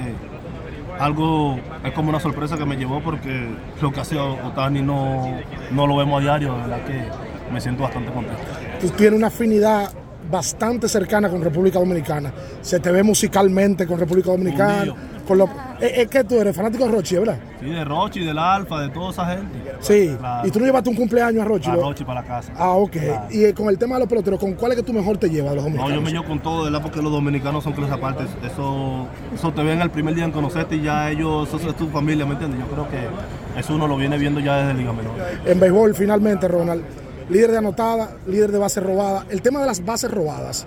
algo 1.00 1.58
es 1.82 1.92
como 1.92 2.10
una 2.10 2.20
sorpresa 2.20 2.56
que 2.56 2.66
me 2.66 2.76
llevó 2.76 3.00
porque 3.00 3.48
lo 3.80 3.90
que 3.90 4.00
hace 4.00 4.18
Otani 4.18 4.82
no, 4.82 5.38
no 5.72 5.86
lo 5.86 5.96
vemos 5.96 6.20
a 6.20 6.22
diario. 6.22 6.54
De 6.54 6.60
verdad 6.60 6.84
que 6.84 7.52
me 7.52 7.60
siento 7.60 7.82
bastante 7.82 8.12
contento. 8.12 8.42
Tú 8.80 8.90
tienes 8.90 9.18
una 9.18 9.28
afinidad 9.28 9.90
bastante 10.30 10.88
cercana 10.88 11.28
con 11.28 11.42
República 11.42 11.78
Dominicana. 11.78 12.32
Se 12.60 12.78
te 12.80 12.90
ve 12.92 13.02
musicalmente 13.02 13.86
con 13.86 13.98
República 13.98 14.30
Dominicana. 14.30 14.94
Con 15.30 15.48
es, 15.80 15.98
es 15.98 16.08
que 16.08 16.24
tú 16.24 16.40
eres 16.40 16.56
fanático 16.56 16.86
de 16.86 16.90
Rochi, 16.90 17.14
¿verdad? 17.16 17.38
Sí, 17.60 17.66
de 17.70 17.84
Rochi, 17.84 18.24
del 18.24 18.36
Alfa, 18.36 18.80
de 18.80 18.88
toda 18.88 19.10
esa 19.12 19.26
gente. 19.26 19.58
Sí. 19.78 20.16
Claro. 20.18 20.48
Y 20.48 20.50
tú 20.50 20.58
no 20.58 20.66
llevaste 20.66 20.90
un 20.90 20.96
cumpleaños 20.96 21.42
a 21.42 21.44
Rochi. 21.44 21.70
A 21.70 21.74
¿no? 21.74 21.82
Rochi 21.82 22.02
para 22.04 22.22
la 22.22 22.26
casa. 22.26 22.52
Ah, 22.56 22.72
ok. 22.72 22.90
Claro. 22.90 23.26
Y 23.30 23.44
eh, 23.44 23.54
con 23.54 23.68
el 23.68 23.78
tema 23.78 23.94
de 23.94 24.00
los 24.00 24.08
peloteros, 24.08 24.40
¿con 24.40 24.54
cuál 24.54 24.72
es 24.72 24.78
que 24.78 24.82
tú 24.82 24.92
mejor 24.92 25.18
te 25.18 25.30
llevas 25.30 25.54
los 25.54 25.62
No, 25.62 25.70
dominicanos? 25.70 25.94
yo 25.94 26.02
me 26.02 26.10
llevo 26.10 26.24
con 26.24 26.40
todo, 26.40 26.64
verdad, 26.64 26.82
porque 26.82 27.00
los 27.00 27.12
dominicanos 27.12 27.62
son 27.62 27.74
clase 27.74 27.92
aparte. 27.94 28.24
Eso, 28.44 29.06
eso 29.32 29.52
te 29.52 29.62
ven 29.62 29.80
el 29.80 29.90
primer 29.90 30.16
día 30.16 30.24
en 30.24 30.32
conocerte 30.32 30.74
y 30.74 30.82
ya 30.82 31.08
ellos, 31.12 31.46
eso 31.54 31.68
es 31.70 31.76
tu 31.76 31.86
familia, 31.90 32.26
¿me 32.26 32.32
entiendes? 32.32 32.58
Yo 32.58 32.66
creo 32.66 32.88
que 32.88 33.60
eso 33.60 33.72
uno 33.76 33.86
lo 33.86 33.96
viene 33.96 34.18
viendo 34.18 34.40
ya 34.40 34.56
desde 34.56 34.74
Liga 34.74 34.92
Menor. 34.92 35.12
En 35.46 35.60
béisbol, 35.60 35.94
finalmente, 35.94 36.48
Ronald, 36.48 36.82
líder 37.28 37.52
de 37.52 37.58
anotada, 37.58 38.16
líder 38.26 38.50
de 38.50 38.58
bases 38.58 38.82
robadas. 38.82 39.26
El 39.30 39.42
tema 39.42 39.60
de 39.60 39.66
las 39.66 39.84
bases 39.84 40.10
robadas. 40.10 40.66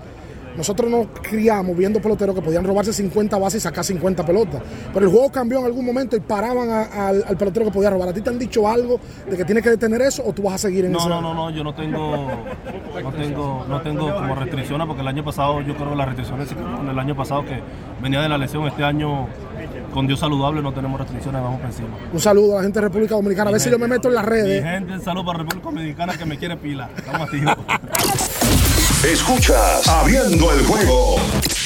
Nosotros 0.57 0.89
nos 0.89 1.07
criamos 1.21 1.75
viendo 1.75 1.99
peloteros 2.01 2.35
que 2.35 2.41
podían 2.41 2.63
robarse 2.63 2.93
50 2.93 3.37
bases 3.37 3.57
y 3.57 3.63
sacar 3.63 3.83
50 3.83 4.25
pelotas. 4.25 4.61
Pero 4.93 5.05
el 5.05 5.11
juego 5.11 5.31
cambió 5.31 5.59
en 5.59 5.65
algún 5.65 5.85
momento 5.85 6.15
y 6.15 6.19
paraban 6.19 6.69
a- 6.69 7.07
al, 7.09 7.23
al 7.27 7.37
pelotero 7.37 7.65
que 7.65 7.71
podía 7.71 7.89
robar. 7.89 8.09
¿A 8.09 8.13
ti 8.13 8.21
te 8.21 8.29
han 8.29 8.37
dicho 8.37 8.67
algo 8.67 8.99
de 9.29 9.35
que 9.37 9.45
tiene 9.45 9.61
que 9.61 9.69
detener 9.69 10.01
eso 10.01 10.23
o 10.25 10.31
tú 10.33 10.43
vas 10.43 10.53
a 10.55 10.57
seguir 10.57 10.85
en 10.85 10.91
No, 10.91 10.99
ese? 10.99 11.09
no, 11.09 11.21
no, 11.21 11.33
no, 11.33 11.49
yo 11.49 11.63
no 11.63 11.73
tengo, 11.73 12.27
no 13.01 13.11
tengo, 13.11 13.65
no 13.67 13.81
tengo 13.81 14.13
como 14.13 14.35
restricciones 14.35 14.85
porque 14.87 15.01
el 15.01 15.07
año 15.07 15.23
pasado 15.23 15.61
yo 15.61 15.75
creo 15.75 15.89
que 15.89 15.95
las 15.95 16.07
restricciones 16.07 16.49
el 16.89 16.99
año 16.99 17.15
pasado 17.15 17.43
que 17.45 17.59
venía 18.01 18.21
de 18.21 18.29
la 18.29 18.37
lesión, 18.37 18.67
este 18.67 18.83
año 18.83 19.27
con 19.93 20.07
Dios 20.07 20.19
saludable 20.19 20.61
no 20.61 20.73
tenemos 20.73 20.99
restricciones, 20.99 21.41
vamos 21.41 21.59
por 21.59 21.69
encima. 21.69 21.89
Un 22.11 22.19
saludo 22.19 22.53
a 22.53 22.57
la 22.57 22.63
gente 22.63 22.79
de 22.79 22.85
República 22.87 23.15
Dominicana. 23.15 23.49
A 23.49 23.53
ver 23.53 23.61
si 23.61 23.69
yo 23.69 23.79
me 23.79 23.87
meto 23.87 24.07
en 24.07 24.15
las 24.15 24.23
Mi 24.25 24.29
redes. 24.29 24.63
gente, 24.63 24.99
saludo 24.99 25.25
para 25.25 25.39
República 25.39 25.65
Dominicana 25.69 26.17
que 26.17 26.25
me 26.25 26.37
quiere 26.37 26.57
pila. 26.57 26.89
Estamos 26.95 27.21
activos. 27.21 27.55
Escuchas 29.03 29.87
Abriendo 29.89 30.53
el 30.53 30.65
juego 30.65 31.17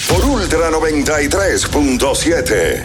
por 0.10 0.26
Ultra 0.26 0.72
93.7. 0.72 2.84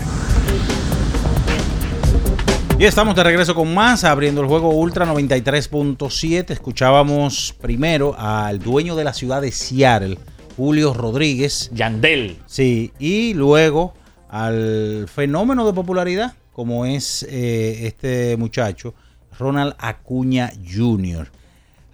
Y 2.78 2.84
estamos 2.84 3.16
de 3.16 3.24
regreso 3.24 3.54
con 3.54 3.72
más, 3.72 4.04
abriendo 4.04 4.42
el 4.42 4.48
juego 4.48 4.68
Ultra 4.68 5.06
93.7. 5.06 6.50
Escuchábamos 6.50 7.54
primero 7.62 8.14
al 8.18 8.58
dueño 8.58 8.94
de 8.94 9.04
la 9.04 9.14
ciudad 9.14 9.40
de 9.40 9.52
Seattle, 9.52 10.18
Julio 10.54 10.92
Rodríguez. 10.92 11.70
Yandel. 11.72 12.36
Sí, 12.44 12.92
y 12.98 13.32
luego 13.32 13.94
al 14.28 15.08
fenómeno 15.08 15.66
de 15.66 15.72
popularidad, 15.72 16.34
como 16.52 16.84
es 16.84 17.26
eh, 17.30 17.86
este 17.86 18.36
muchacho, 18.36 18.92
Ronald 19.38 19.76
Acuña 19.78 20.52
Jr. 20.70 21.30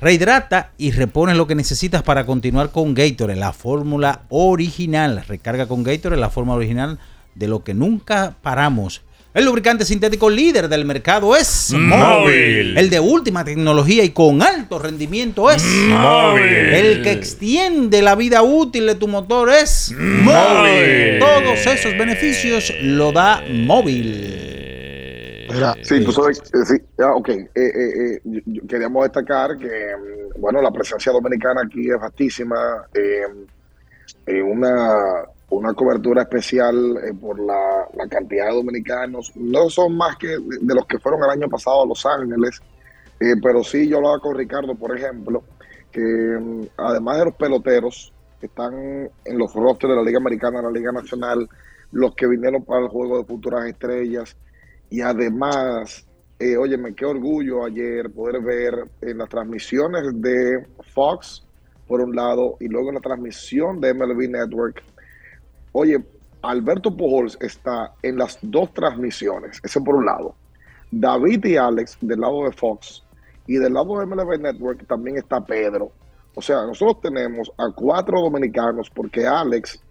Rehidrata 0.00 0.70
y 0.78 0.92
repone 0.92 1.34
lo 1.34 1.48
que 1.48 1.56
necesitas 1.56 2.04
para 2.04 2.24
continuar 2.24 2.70
con 2.70 2.94
Gatorade, 2.94 3.38
la 3.38 3.52
fórmula 3.52 4.22
original. 4.28 5.24
Recarga 5.26 5.66
con 5.66 5.82
Gatorade, 5.82 6.20
la 6.20 6.30
fórmula 6.30 6.56
original 6.56 7.00
de 7.34 7.48
lo 7.48 7.64
que 7.64 7.74
nunca 7.74 8.36
paramos. 8.40 9.02
El 9.34 9.44
lubricante 9.44 9.84
sintético 9.84 10.30
líder 10.30 10.68
del 10.68 10.84
mercado 10.84 11.36
es 11.36 11.72
Móvil. 11.72 12.78
El 12.78 12.90
de 12.90 12.98
última 12.98 13.44
tecnología 13.44 14.02
y 14.02 14.10
con 14.10 14.40
alto 14.40 14.78
rendimiento 14.78 15.50
es 15.50 15.64
Móvil. 15.64 16.44
El 16.44 17.02
que 17.02 17.12
extiende 17.12 18.00
la 18.00 18.14
vida 18.14 18.42
útil 18.42 18.86
de 18.86 18.94
tu 18.94 19.06
motor 19.06 19.50
es 19.50 19.92
Móvil. 19.96 21.18
Todos 21.18 21.66
esos 21.66 21.96
beneficios 21.98 22.72
lo 22.80 23.12
da 23.12 23.42
Móvil. 23.52 24.47
Mira, 25.52 25.74
sí, 25.82 26.04
tú 26.04 26.12
sabes, 26.12 26.38
eh, 26.52 26.64
sí, 26.64 26.76
ya, 26.98 27.12
ok. 27.12 27.28
Eh, 27.28 27.48
eh, 27.54 28.20
eh, 28.24 28.42
queríamos 28.68 29.04
destacar 29.04 29.56
que, 29.56 29.66
mm, 29.66 30.40
bueno, 30.40 30.60
la 30.60 30.70
presencia 30.70 31.12
dominicana 31.12 31.62
aquí 31.64 31.90
es 31.90 32.00
vastísima. 32.00 32.86
eh, 32.94 33.46
eh, 34.26 34.42
una, 34.42 35.24
una 35.50 35.72
cobertura 35.74 36.22
especial 36.22 36.98
eh, 36.98 37.14
por 37.18 37.38
la, 37.40 37.88
la 37.94 38.06
cantidad 38.08 38.46
de 38.48 38.54
dominicanos. 38.54 39.32
No 39.36 39.70
son 39.70 39.96
más 39.96 40.16
que 40.16 40.28
de, 40.28 40.74
los 40.74 40.86
que 40.86 40.98
fueron 40.98 41.22
el 41.24 41.30
año 41.30 41.48
pasado 41.48 41.82
a 41.82 41.86
Los 41.86 42.04
Ángeles, 42.04 42.60
eh, 43.20 43.34
pero 43.42 43.64
sí 43.64 43.88
yo 43.88 43.96
hablaba 43.98 44.18
con 44.20 44.36
Ricardo, 44.36 44.74
por 44.74 44.96
ejemplo, 44.96 45.42
que 45.90 46.00
mm, 46.00 46.66
además 46.76 47.18
de 47.18 47.24
los 47.26 47.34
peloteros 47.34 48.12
que 48.40 48.46
están 48.46 48.74
en 49.24 49.38
los 49.38 49.52
rosters 49.54 49.90
de 49.90 49.96
la 49.96 50.02
Liga 50.04 50.18
Americana, 50.18 50.62
la 50.62 50.70
Liga 50.70 50.92
Nacional, 50.92 51.48
los 51.92 52.14
que 52.14 52.26
vinieron 52.26 52.62
para 52.64 52.82
el 52.82 52.88
juego 52.88 53.18
de 53.18 53.24
futuras 53.24 53.66
estrellas, 53.66 54.36
y 54.90 55.00
además, 55.00 56.06
eh, 56.38 56.56
óyeme, 56.56 56.94
qué 56.94 57.04
orgullo 57.04 57.64
ayer 57.64 58.10
poder 58.10 58.42
ver 58.42 58.74
en 59.02 59.18
las 59.18 59.28
transmisiones 59.28 60.02
de 60.20 60.66
Fox, 60.94 61.44
por 61.86 62.00
un 62.00 62.14
lado, 62.14 62.56
y 62.60 62.68
luego 62.68 62.88
en 62.88 62.96
la 62.96 63.00
transmisión 63.00 63.80
de 63.80 63.94
MLB 63.94 64.28
Network. 64.28 64.82
Oye, 65.72 66.02
Alberto 66.42 66.96
Pujols 66.96 67.36
está 67.40 67.94
en 68.02 68.16
las 68.16 68.38
dos 68.42 68.72
transmisiones, 68.72 69.60
ese 69.62 69.80
por 69.80 69.96
un 69.96 70.06
lado. 70.06 70.34
David 70.90 71.44
y 71.44 71.56
Alex 71.56 71.98
del 72.00 72.20
lado 72.20 72.44
de 72.44 72.52
Fox 72.52 73.04
y 73.46 73.56
del 73.56 73.74
lado 73.74 73.98
de 73.98 74.06
MLB 74.06 74.40
Network 74.40 74.86
también 74.86 75.18
está 75.18 75.44
Pedro. 75.44 75.90
O 76.34 76.40
sea, 76.40 76.64
nosotros 76.64 77.00
tenemos 77.02 77.50
a 77.58 77.70
cuatro 77.74 78.20
dominicanos 78.20 78.88
porque 78.90 79.26
Alex 79.26 79.82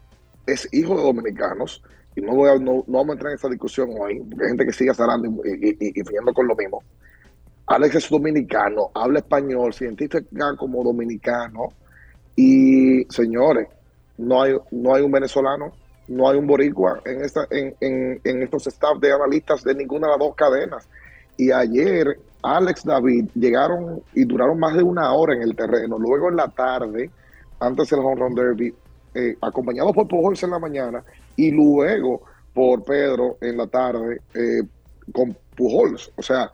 es 0.45 0.67
hijo 0.71 0.95
de 0.95 1.03
dominicanos 1.03 1.83
y 2.17 2.21
no, 2.21 2.33
voy 2.33 2.49
a, 2.49 2.55
no, 2.55 2.83
no 2.87 2.97
vamos 2.97 3.09
a 3.09 3.13
entrar 3.13 3.31
en 3.31 3.37
esa 3.37 3.47
discusión 3.47 3.91
hoy 3.95 4.19
porque 4.27 4.43
hay 4.43 4.49
gente 4.49 4.65
que 4.65 4.73
sigue 4.73 4.91
salando 4.91 5.27
y, 5.45 5.77
y, 5.79 6.03
con 6.33 6.47
lo 6.47 6.55
mismo. 6.55 6.81
Alex 7.67 7.95
es 7.95 8.09
dominicano, 8.09 8.89
habla 8.95 9.19
español, 9.19 9.71
se 9.71 9.93
como 10.57 10.83
dominicano 10.83 11.73
y 12.35 13.03
señores, 13.11 13.67
no 14.17 14.41
hay, 14.41 14.55
no 14.71 14.95
hay 14.95 15.03
un 15.03 15.11
venezolano, 15.11 15.73
no 16.07 16.27
hay 16.27 16.39
un 16.39 16.47
boricua 16.47 17.01
en, 17.05 17.23
esta, 17.23 17.45
en, 17.51 17.75
en, 17.81 18.19
en 18.23 18.41
estos 18.41 18.65
staff 18.65 18.97
de 18.99 19.11
analistas 19.13 19.63
de 19.63 19.75
ninguna 19.75 20.07
de 20.07 20.13
las 20.13 20.19
dos 20.19 20.35
cadenas. 20.35 20.89
Y 21.37 21.51
ayer 21.51 22.19
Alex 22.41 22.83
David 22.83 23.29
llegaron 23.35 24.01
y 24.15 24.25
duraron 24.25 24.57
más 24.57 24.75
de 24.75 24.81
una 24.81 25.13
hora 25.13 25.35
en 25.35 25.43
el 25.43 25.55
terreno. 25.55 25.99
Luego 25.99 26.29
en 26.29 26.37
la 26.37 26.47
tarde, 26.47 27.11
antes 27.59 27.91
del 27.91 27.99
home 27.99 28.21
run 28.21 28.33
derby, 28.33 28.73
eh, 29.13 29.37
acompañado 29.39 29.93
por 29.93 30.07
Pujols 30.07 30.41
en 30.41 30.49
la 30.49 30.59
mañana 30.59 31.03
y 31.37 31.51
luego 31.51 32.23
por 32.53 32.83
Pedro 32.83 33.37
en 33.39 33.55
la 33.57 33.67
tarde 33.67 34.19
eh, 34.33 34.63
con 35.13 35.37
Pujols. 35.55 36.11
O 36.17 36.21
sea, 36.21 36.51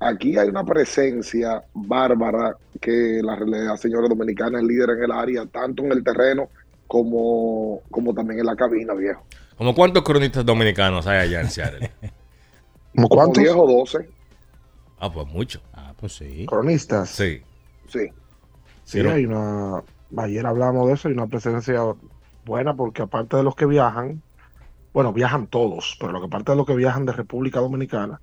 aquí 0.00 0.36
hay 0.36 0.48
una 0.48 0.64
presencia 0.64 1.62
bárbara 1.72 2.56
que 2.80 3.20
la, 3.22 3.38
la 3.40 3.76
señora 3.78 4.08
dominicana 4.08 4.58
es 4.58 4.64
líder 4.64 4.90
en 4.90 5.04
el 5.04 5.12
área, 5.12 5.46
tanto 5.46 5.82
en 5.84 5.92
el 5.92 6.04
terreno 6.04 6.48
como, 6.86 7.80
como 7.90 8.12
también 8.12 8.40
en 8.40 8.46
la 8.46 8.54
cabina, 8.56 8.92
viejo. 8.94 9.24
¿Como 9.56 9.74
cuántos 9.74 10.02
cronistas 10.02 10.44
dominicanos 10.44 11.06
hay 11.06 11.20
allá 11.28 11.40
en 11.40 11.50
Seattle? 11.50 11.90
¿Como 12.94 13.08
Como 13.08 13.22
cuántos? 13.22 13.42
10 13.42 13.54
o 13.56 13.66
12. 13.66 14.08
Ah, 14.98 15.10
pues 15.12 15.26
mucho. 15.28 15.60
Ah, 15.72 15.94
pues 15.98 16.12
sí. 16.16 16.46
Cronistas. 16.46 17.08
Sí. 17.10 17.40
Sí. 17.88 18.08
Sí, 18.84 18.98
Pero- 18.98 19.12
hay 19.12 19.24
una. 19.26 19.82
Ayer 20.16 20.46
hablamos 20.46 20.86
de 20.88 20.94
eso, 20.94 21.08
hay 21.08 21.14
una 21.14 21.26
presencia 21.26 21.80
buena 22.44 22.74
porque 22.74 23.02
aparte 23.02 23.36
de 23.36 23.42
los 23.42 23.54
que 23.54 23.66
viajan, 23.66 24.22
bueno, 24.92 25.12
viajan 25.12 25.46
todos, 25.48 25.96
pero 26.00 26.12
lo 26.12 26.20
que 26.20 26.26
aparte 26.26 26.52
de 26.52 26.56
los 26.56 26.66
que 26.66 26.76
viajan 26.76 27.06
de 27.06 27.12
República 27.12 27.60
Dominicana, 27.60 28.20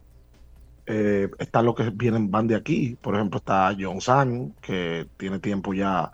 eh, 0.86 1.30
están 1.40 1.66
los 1.66 1.76
que 1.76 1.90
vienen, 1.90 2.32
van 2.32 2.48
de 2.48 2.56
aquí. 2.56 2.98
Por 3.02 3.16
ejemplo, 3.16 3.38
está 3.38 3.76
John 3.80 4.02
San, 4.02 4.54
que 4.62 5.08
tiene 5.18 5.40
tiempo 5.40 5.74
ya 5.74 6.12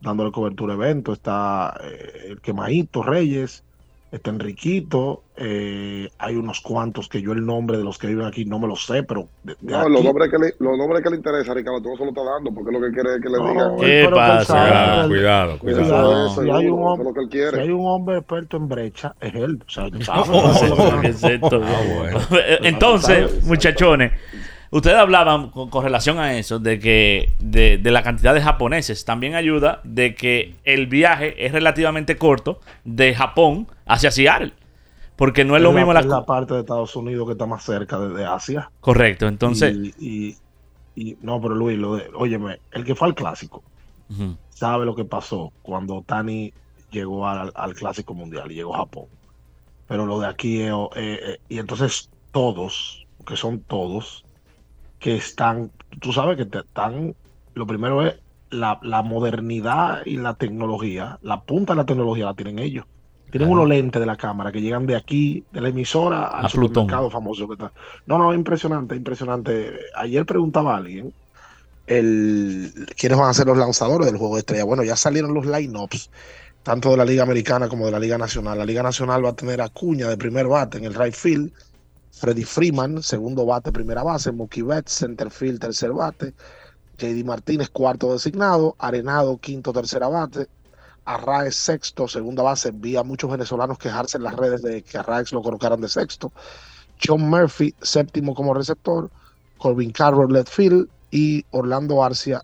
dándole 0.00 0.32
cobertura 0.32 0.74
a 0.74 0.76
eventos, 0.76 1.18
está 1.18 1.74
eh, 1.82 2.26
el 2.30 2.40
Quemadito 2.40 3.02
Reyes, 3.02 3.64
está 4.12 4.30
Enriquito, 4.30 5.22
eh, 5.36 6.08
hay 6.18 6.36
unos 6.36 6.60
cuantos 6.60 7.08
que 7.08 7.22
yo 7.22 7.32
el 7.32 7.44
nombre 7.46 7.78
de 7.78 7.82
los 7.84 7.96
que 7.98 8.06
viven 8.06 8.26
aquí 8.26 8.44
no 8.44 8.58
me 8.58 8.68
lo 8.68 8.76
sé, 8.76 9.02
pero 9.02 9.28
de- 9.42 9.56
de 9.60 9.72
No, 9.72 9.88
los 9.88 10.04
nombres, 10.04 10.30
que 10.30 10.38
le, 10.38 10.54
los 10.58 10.76
nombres 10.76 11.02
que 11.02 11.08
le 11.10 11.16
interesa, 11.16 11.54
Ricardo, 11.54 11.80
tú 11.80 11.88
no 11.88 11.96
se 11.96 12.02
lo 12.04 12.08
estás 12.10 12.24
dando 12.26 12.52
porque 12.52 12.70
es 12.74 12.80
lo 12.80 12.86
que 12.86 12.92
quiere 12.92 13.20
que 13.22 13.28
le 13.30 13.38
No, 13.38 13.76
que 13.78 14.04
él 14.04 14.14
sabe, 14.44 15.08
Cuidado, 15.08 15.58
cuidado, 15.58 16.28
si 16.28 16.50
hay 16.50 16.66
un 16.68 16.82
hombre, 16.82 16.92
eso 16.92 17.00
es 17.02 17.04
lo 17.08 17.14
que 17.14 17.20
él 17.20 17.28
quiere. 17.30 17.50
si 17.56 17.58
hay 17.62 17.70
un 17.70 17.86
hombre 17.86 18.18
experto 18.18 18.56
en 18.58 18.68
brecha, 18.68 19.14
es 19.20 19.34
él. 19.34 19.62
O 19.66 19.70
sea. 19.70 19.84
¿Qué 19.90 19.98
es? 19.98 20.06
Ah, 21.62 22.58
Entonces, 22.62 23.44
muchachones, 23.44 24.12
ustedes 24.72 24.96
hablaban 24.96 25.50
con, 25.50 25.70
con 25.70 25.84
relación 25.84 26.18
a 26.18 26.36
eso, 26.36 26.58
de 26.58 26.80
que 26.80 27.30
de, 27.38 27.78
de 27.78 27.90
la 27.92 28.02
cantidad 28.02 28.34
de 28.34 28.42
japoneses. 28.42 29.04
También 29.04 29.36
ayuda 29.36 29.80
de 29.84 30.16
que 30.16 30.56
el 30.64 30.88
viaje 30.88 31.46
es 31.46 31.52
relativamente 31.52 32.16
corto 32.18 32.58
de 32.84 33.14
Japón 33.14 33.68
hacia 33.86 34.10
Seattle. 34.10 34.52
Porque 35.14 35.44
no 35.44 35.54
es 35.56 35.62
lo 35.62 35.70
la- 35.72 35.78
mismo 35.78 35.92
la... 35.92 36.00
es 36.00 36.06
la 36.06 36.26
parte 36.26 36.54
de 36.54 36.60
Estados 36.60 36.96
Unidos 36.96 37.26
que 37.26 37.32
está 37.32 37.46
más 37.46 37.62
cerca 37.62 37.98
de, 38.00 38.12
de 38.12 38.24
Asia. 38.24 38.70
Correcto, 38.80 39.28
entonces... 39.28 39.76
Y, 39.76 39.94
y- 40.00 40.36
y- 40.96 41.16
no, 41.22 41.40
pero 41.40 41.54
Luis, 41.54 41.78
lo 41.78 41.96
de, 41.96 42.10
óyeme, 42.14 42.58
el 42.72 42.84
que 42.84 42.94
fue 42.94 43.08
al 43.08 43.14
clásico 43.14 43.62
sabe 44.50 44.84
lo 44.84 44.94
que 44.94 45.04
pasó 45.06 45.52
cuando 45.62 46.02
Tani 46.06 46.52
llegó 46.90 47.26
al, 47.26 47.50
al 47.54 47.74
clásico 47.74 48.12
mundial 48.14 48.50
y 48.52 48.56
llegó 48.56 48.74
a 48.74 48.78
Japón. 48.78 49.06
Pero 49.88 50.06
lo 50.06 50.20
de 50.20 50.26
aquí, 50.26 50.60
eh, 50.62 50.72
eh, 50.96 51.38
y 51.48 51.58
entonces 51.58 52.10
todos, 52.30 53.06
que 53.26 53.36
son 53.36 53.60
todos, 53.60 54.24
que 55.02 55.16
están, 55.16 55.72
tú 56.00 56.12
sabes 56.12 56.36
que 56.38 56.46
te 56.46 56.60
están, 56.60 57.14
lo 57.54 57.66
primero 57.66 58.06
es 58.06 58.14
la, 58.50 58.78
la 58.82 59.02
modernidad 59.02 60.02
y 60.06 60.16
la 60.16 60.34
tecnología, 60.36 61.18
la 61.22 61.42
punta 61.42 61.74
de 61.74 61.78
la 61.78 61.86
tecnología 61.86 62.26
la 62.26 62.34
tienen 62.34 62.58
ellos. 62.60 62.86
Tienen 63.30 63.48
Claro. 63.48 63.62
unos 63.62 63.68
lentes 63.68 63.98
de 64.00 64.06
la 64.06 64.16
cámara 64.16 64.52
que 64.52 64.60
llegan 64.60 64.86
de 64.86 64.96
aquí, 64.96 65.46
de 65.52 65.60
la 65.62 65.70
emisora, 65.70 66.26
al 66.28 66.48
supermercado 66.50 67.10
famoso 67.10 67.48
que 67.48 67.54
está. 67.54 67.72
No, 68.06 68.18
no, 68.18 68.34
impresionante, 68.34 68.94
impresionante. 68.94 69.72
Ayer 69.96 70.26
preguntaba 70.26 70.74
a 70.74 70.78
alguien 70.78 71.14
el, 71.86 72.72
quiénes 72.96 73.18
van 73.18 73.30
a 73.30 73.34
ser 73.34 73.46
los 73.46 73.56
lanzadores 73.58 74.06
del 74.06 74.18
juego 74.18 74.34
de 74.36 74.40
estrella. 74.40 74.64
Bueno, 74.64 74.84
ya 74.84 74.96
salieron 74.96 75.34
los 75.34 75.46
lineups, 75.46 76.10
tanto 76.62 76.90
de 76.90 76.96
la 76.98 77.04
Liga 77.04 77.22
Americana 77.24 77.68
como 77.68 77.86
de 77.86 77.92
la 77.92 77.98
Liga 77.98 78.18
Nacional. 78.18 78.58
La 78.58 78.66
Liga 78.66 78.82
Nacional 78.82 79.24
va 79.24 79.30
a 79.30 79.36
tener 79.36 79.60
a 79.62 79.68
Cuña 79.70 80.08
de 80.08 80.16
primer 80.18 80.46
bate 80.46 80.78
en 80.78 80.84
el 80.84 80.94
right 80.94 81.14
field, 81.14 81.52
Freddy 82.12 82.44
Freeman, 82.44 83.02
segundo 83.02 83.44
bate, 83.44 83.72
primera 83.72 84.02
base, 84.02 84.32
Mookie 84.32 84.62
Betts, 84.62 84.92
center 84.92 85.30
field, 85.30 85.60
tercer 85.60 85.92
bate, 85.92 86.34
JD 86.98 87.24
Martínez, 87.24 87.68
cuarto 87.70 88.12
designado, 88.12 88.76
Arenado, 88.78 89.38
quinto, 89.38 89.72
tercera 89.72 90.08
bate, 90.08 90.46
Arraez, 91.04 91.56
sexto, 91.56 92.06
segunda 92.06 92.42
base. 92.42 92.70
Vi 92.72 92.96
a 92.96 93.02
muchos 93.02 93.30
venezolanos 93.30 93.78
quejarse 93.78 94.18
en 94.18 94.24
las 94.24 94.36
redes 94.36 94.62
de 94.62 94.82
que 94.82 94.98
Arraez 94.98 95.32
lo 95.32 95.42
colocaran 95.42 95.80
de 95.80 95.88
sexto. 95.88 96.32
John 97.04 97.28
Murphy, 97.28 97.74
séptimo 97.82 98.34
como 98.34 98.54
receptor, 98.54 99.10
Corbin 99.58 99.90
Carroll, 99.90 100.32
left 100.32 100.52
field, 100.52 100.88
y 101.10 101.44
Orlando 101.50 102.02
Arcia 102.02 102.42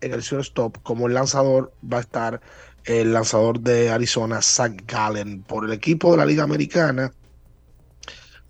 en 0.00 0.12
el 0.12 0.20
shortstop. 0.20 0.78
Como 0.82 1.06
el 1.06 1.14
lanzador 1.14 1.72
va 1.82 1.98
a 1.98 2.00
estar 2.00 2.40
el 2.84 3.12
lanzador 3.12 3.60
de 3.60 3.90
Arizona, 3.90 4.42
Zach 4.42 4.72
Gallen. 4.86 5.42
Por 5.42 5.64
el 5.64 5.72
equipo 5.72 6.10
de 6.10 6.18
la 6.18 6.26
Liga 6.26 6.42
Americana, 6.42 7.12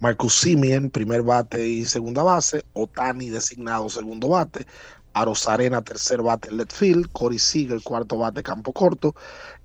Marcus 0.01 0.33
Simeon, 0.33 0.89
primer 0.89 1.21
bate 1.23 1.69
y 1.69 1.85
segunda 1.85 2.23
base. 2.23 2.65
Otani, 2.73 3.29
designado 3.29 3.91
segundo 3.91 4.29
bate. 4.29 4.67
Arosarena, 5.13 5.83
tercer 5.83 6.23
bate 6.23 6.51
left 6.51 6.73
field. 6.73 7.13
Corey 7.13 7.39
Seager, 7.39 7.83
cuarto 7.83 8.17
bate, 8.17 8.43
campo 8.43 8.73
corto. 8.73 9.15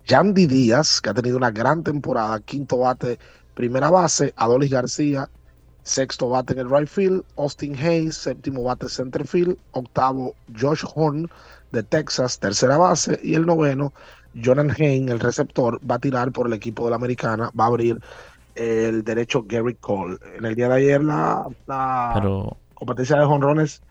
Yandy 0.05 0.45
Díaz, 0.45 0.99
que 0.99 1.09
ha 1.09 1.13
tenido 1.13 1.37
una 1.37 1.51
gran 1.51 1.83
temporada, 1.83 2.41
quinto 2.41 2.79
bate, 2.79 3.17
primera 3.53 3.89
base. 3.89 4.33
Adolis 4.35 4.71
García, 4.71 5.29
Sexto 5.83 6.27
bate 6.27 6.51
en 6.51 6.59
el 6.59 6.69
right 6.69 6.89
field, 6.89 7.23
Austin 7.37 7.73
Hayes. 7.77 8.17
Séptimo 8.17 8.63
bate 8.63 8.89
center 8.89 9.25
field. 9.25 9.57
Octavo, 9.71 10.35
Josh 10.59 10.83
Horn 10.95 11.29
de 11.71 11.81
Texas, 11.83 12.39
tercera 12.39 12.75
base. 12.75 13.17
Y 13.23 13.35
el 13.35 13.45
noveno, 13.45 13.93
Jonathan 14.33 14.75
Hain, 14.77 15.07
el 15.07 15.21
receptor, 15.21 15.79
va 15.89 15.95
a 15.95 15.99
tirar 15.99 16.33
por 16.33 16.47
el 16.47 16.53
equipo 16.53 16.83
de 16.83 16.89
la 16.89 16.97
americana. 16.97 17.51
Va 17.57 17.65
a 17.65 17.67
abrir 17.67 18.01
el 18.55 19.03
derecho 19.03 19.43
Gary 19.47 19.75
Cole. 19.75 20.17
En 20.37 20.45
el 20.45 20.55
día 20.55 20.69
de 20.69 20.75
ayer 20.75 21.03
la, 21.03 21.45
la 21.67 22.11
Pero- 22.15 22.57
competencia 22.73 23.17
de 23.19 23.25
jonrones 23.25 23.81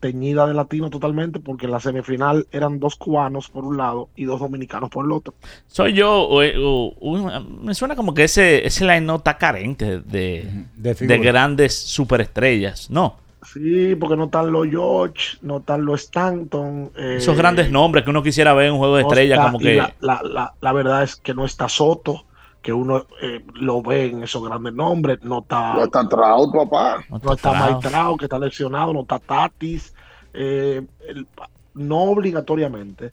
teñida 0.00 0.46
de 0.46 0.54
latino 0.54 0.88
totalmente 0.88 1.40
porque 1.40 1.66
en 1.66 1.72
la 1.72 1.80
semifinal 1.80 2.46
eran 2.52 2.80
dos 2.80 2.96
cubanos 2.96 3.50
por 3.50 3.64
un 3.66 3.76
lado 3.76 4.08
y 4.16 4.24
dos 4.24 4.40
dominicanos 4.40 4.88
por 4.88 5.04
el 5.04 5.12
otro. 5.12 5.34
Soy 5.66 5.92
yo, 5.92 6.22
o- 6.22 6.40
o- 6.42 6.94
un- 7.00 7.62
me 7.64 7.74
suena 7.74 7.94
como 7.94 8.14
que 8.14 8.24
ese, 8.24 8.66
ese 8.66 8.84
line 8.86 9.02
no 9.02 9.16
está 9.16 9.36
carente 9.36 10.00
de, 10.00 10.64
de, 10.74 11.18
grandes 11.18 11.74
superestrellas, 11.78 12.90
¿no? 12.90 13.16
Sí, 13.42 13.94
porque 13.94 14.16
no 14.16 14.24
están 14.24 14.50
los 14.52 14.66
George, 14.68 15.36
no 15.42 15.58
están 15.58 15.84
los 15.84 16.00
Stanton. 16.02 16.90
eh, 16.96 17.16
Esos 17.18 17.36
grandes 17.36 17.70
nombres 17.70 18.04
que 18.04 18.10
uno 18.10 18.22
quisiera 18.22 18.52
ver 18.54 18.66
en 18.66 18.72
un 18.72 18.78
juego 18.78 18.96
de 18.96 19.02
no 19.02 19.08
estrellas, 19.08 19.38
como 19.40 19.58
que... 19.58 19.76
La, 19.76 19.94
la- 20.00 20.20
la- 20.22 20.54
la 20.60 20.72
verdad 20.72 21.02
es 21.02 21.16
que 21.16 21.34
no 21.34 21.44
está 21.44 21.68
Soto, 21.68 22.24
que 22.62 22.72
uno 22.72 23.06
eh, 23.22 23.44
lo 23.54 23.82
ve 23.82 24.06
en 24.06 24.22
esos 24.22 24.44
grandes 24.46 24.72
nombres. 24.74 25.18
No 25.22 25.40
está, 25.40 25.74
No 25.74 25.84
está 25.84 26.08
Trout, 26.08 26.52
papá. 26.54 27.04
no 27.08 27.32
está 27.32 27.52
Mike 27.68 27.88
Trout, 27.88 28.18
que 28.18 28.24
está 28.26 28.38
lesionado, 28.38 28.92
no 28.92 29.00
está 29.02 29.18
Tatis. 29.18 29.94
eh, 30.32 30.82
el- 31.08 31.26
no 31.74 32.02
obligatoriamente 32.02 33.12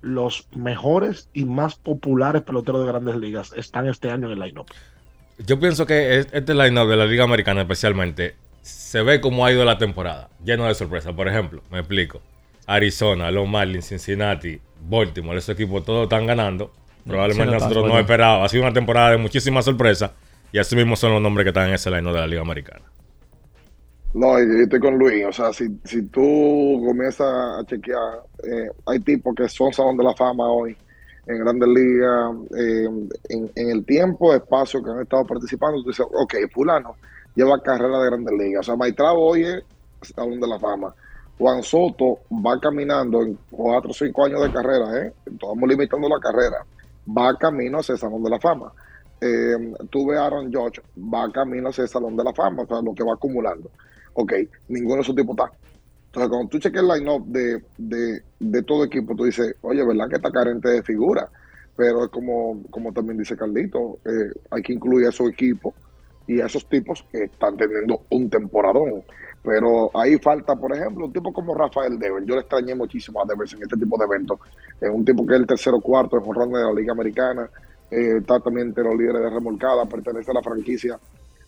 los 0.00 0.48
mejores 0.56 1.28
y 1.32 1.44
más 1.44 1.74
populares 1.76 2.42
peloteros 2.42 2.80
de 2.82 2.88
grandes 2.88 3.16
ligas 3.16 3.52
están 3.56 3.88
este 3.88 4.10
año 4.10 4.26
en 4.26 4.32
el 4.34 4.40
line-up. 4.40 4.66
Yo 5.38 5.58
pienso 5.60 5.86
que 5.86 6.18
es- 6.18 6.28
este 6.32 6.54
line-up 6.54 6.88
de 6.88 6.96
la 6.96 7.06
Liga 7.06 7.24
Americana 7.24 7.60
especialmente 7.62 8.34
se 8.62 9.02
ve 9.02 9.20
como 9.20 9.44
ha 9.46 9.52
ido 9.52 9.64
la 9.64 9.78
temporada, 9.78 10.28
lleno 10.44 10.66
de 10.66 10.74
sorpresas. 10.74 11.12
Por 11.14 11.28
ejemplo, 11.28 11.62
me 11.70 11.78
explico. 11.78 12.20
Arizona, 12.66 13.30
los 13.30 13.48
Marlins, 13.48 13.88
Cincinnati, 13.88 14.60
Baltimore, 14.88 15.38
esos 15.38 15.54
equipos 15.54 15.84
todos 15.84 16.04
están 16.04 16.26
ganando. 16.26 16.72
Probablemente 17.06 17.54
nosotros 17.54 17.86
no 17.86 17.98
esperábamos. 17.98 18.46
Ha 18.46 18.48
sido 18.48 18.64
una 18.64 18.72
temporada 18.72 19.10
de 19.10 19.18
muchísimas 19.18 19.64
sorpresas. 19.64 20.10
Y 20.52 20.58
así 20.58 20.74
mismo 20.76 20.96
son 20.96 21.12
los 21.12 21.22
nombres 21.22 21.44
que 21.44 21.50
están 21.50 21.68
en 21.68 21.74
ese 21.74 21.90
line 21.90 22.10
de 22.10 22.18
la 22.18 22.26
Liga 22.26 22.40
Americana. 22.40 22.84
No, 24.14 24.38
yo 24.38 24.62
estoy 24.62 24.80
con 24.80 24.98
Luis. 24.98 25.24
O 25.26 25.32
sea, 25.32 25.52
si, 25.52 25.68
si 25.84 26.02
tú 26.06 26.82
comienzas 26.86 27.26
a 27.28 27.62
chequear, 27.66 28.22
eh, 28.44 28.70
hay 28.86 29.00
tipos 29.00 29.34
que 29.34 29.48
son 29.48 29.72
Salón 29.72 29.96
de 29.96 30.04
la 30.04 30.14
Fama 30.14 30.50
hoy 30.50 30.76
en 31.26 31.38
Grandes 31.38 31.68
Ligas, 31.68 32.34
eh, 32.56 32.88
en, 33.28 33.50
en 33.54 33.70
el 33.70 33.84
tiempo, 33.84 34.34
espacio 34.34 34.82
que 34.82 34.90
han 34.90 35.02
estado 35.02 35.26
participando. 35.26 35.82
Tú 35.82 35.90
dices, 35.90 36.06
ok, 36.10 36.34
Fulano 36.52 36.96
lleva 37.34 37.62
carrera 37.62 38.00
de 38.00 38.06
Grandes 38.06 38.38
Ligas. 38.38 38.60
O 38.60 38.62
sea, 38.64 38.76
Maitrao 38.76 39.18
hoy 39.18 39.44
es 39.44 39.62
Salón 40.14 40.40
de 40.40 40.48
la 40.48 40.58
Fama. 40.58 40.94
Juan 41.38 41.62
Soto 41.62 42.20
va 42.32 42.58
caminando 42.58 43.22
en 43.22 43.38
cuatro 43.50 43.90
o 43.90 43.94
cinco 43.94 44.24
años 44.24 44.42
de 44.42 44.50
carrera, 44.50 44.98
¿eh? 44.98 45.12
Estamos 45.24 45.68
limitando 45.68 46.08
la 46.08 46.18
carrera. 46.18 46.64
Va 47.16 47.36
camino 47.36 47.78
hacia 47.78 47.94
el 47.94 47.98
Salón 47.98 48.22
de 48.22 48.30
la 48.30 48.40
Fama. 48.40 48.72
Eh, 49.20 49.54
a 49.54 50.26
Aaron 50.26 50.50
George, 50.50 50.80
va 50.96 51.30
camino 51.32 51.68
hacia 51.68 51.82
el 51.82 51.88
Salón 51.88 52.16
de 52.16 52.24
la 52.24 52.32
Fama, 52.32 52.62
o 52.62 52.66
sea, 52.66 52.80
lo 52.82 52.94
que 52.94 53.04
va 53.04 53.14
acumulando. 53.14 53.70
Ok, 54.14 54.32
ninguno 54.68 54.96
de 54.96 55.00
esos 55.02 55.14
tipos 55.14 55.36
está. 55.36 55.50
Entonces, 56.06 56.30
cuando 56.30 56.48
tú 56.48 56.58
cheques 56.58 56.80
el 56.80 56.88
line-up 56.88 57.26
de, 57.26 57.62
de, 57.76 58.22
de 58.38 58.62
todo 58.62 58.84
equipo, 58.84 59.14
tú 59.14 59.24
dices, 59.24 59.54
oye, 59.60 59.84
¿verdad 59.84 60.08
que 60.08 60.16
está 60.16 60.30
carente 60.30 60.68
de 60.68 60.82
figura? 60.82 61.28
Pero 61.76 62.04
es 62.04 62.10
como, 62.10 62.62
como 62.70 62.92
también 62.92 63.18
dice 63.18 63.36
Carlito, 63.36 63.98
eh, 64.04 64.32
hay 64.50 64.62
que 64.62 64.72
incluir 64.72 65.06
a 65.06 65.10
esos 65.10 65.30
equipos 65.30 65.74
y 66.26 66.40
a 66.40 66.46
esos 66.46 66.68
tipos 66.68 67.04
que 67.12 67.24
están 67.24 67.56
teniendo 67.56 68.02
un 68.10 68.28
temporadón. 68.28 69.04
Pero 69.48 69.90
ahí 69.94 70.18
falta, 70.18 70.54
por 70.56 70.74
ejemplo, 70.76 71.06
un 71.06 71.12
tipo 71.12 71.32
como 71.32 71.54
Rafael 71.54 71.98
Devers. 71.98 72.26
Yo 72.26 72.34
le 72.34 72.40
extrañé 72.42 72.74
muchísimo 72.74 73.22
a 73.22 73.24
Devers 73.26 73.54
en 73.54 73.62
este 73.62 73.78
tipo 73.78 73.96
de 73.98 74.04
eventos. 74.04 74.38
Es 74.78 74.90
un 74.90 75.04
tipo 75.06 75.24
que 75.26 75.34
es 75.34 75.40
el 75.40 75.46
tercero 75.46 75.80
cuarto 75.80 76.18
en 76.18 76.22
jorrón 76.24 76.52
de 76.52 76.60
la 76.62 76.72
Liga 76.72 76.92
Americana. 76.92 77.50
eh, 77.90 78.18
está 78.18 78.40
también 78.40 78.68
entre 78.68 78.84
los 78.84 78.94
líderes 78.96 79.22
de 79.22 79.30
remolcada, 79.30 79.86
pertenece 79.86 80.30
a 80.30 80.34
la 80.34 80.42
franquicia, 80.42 81.00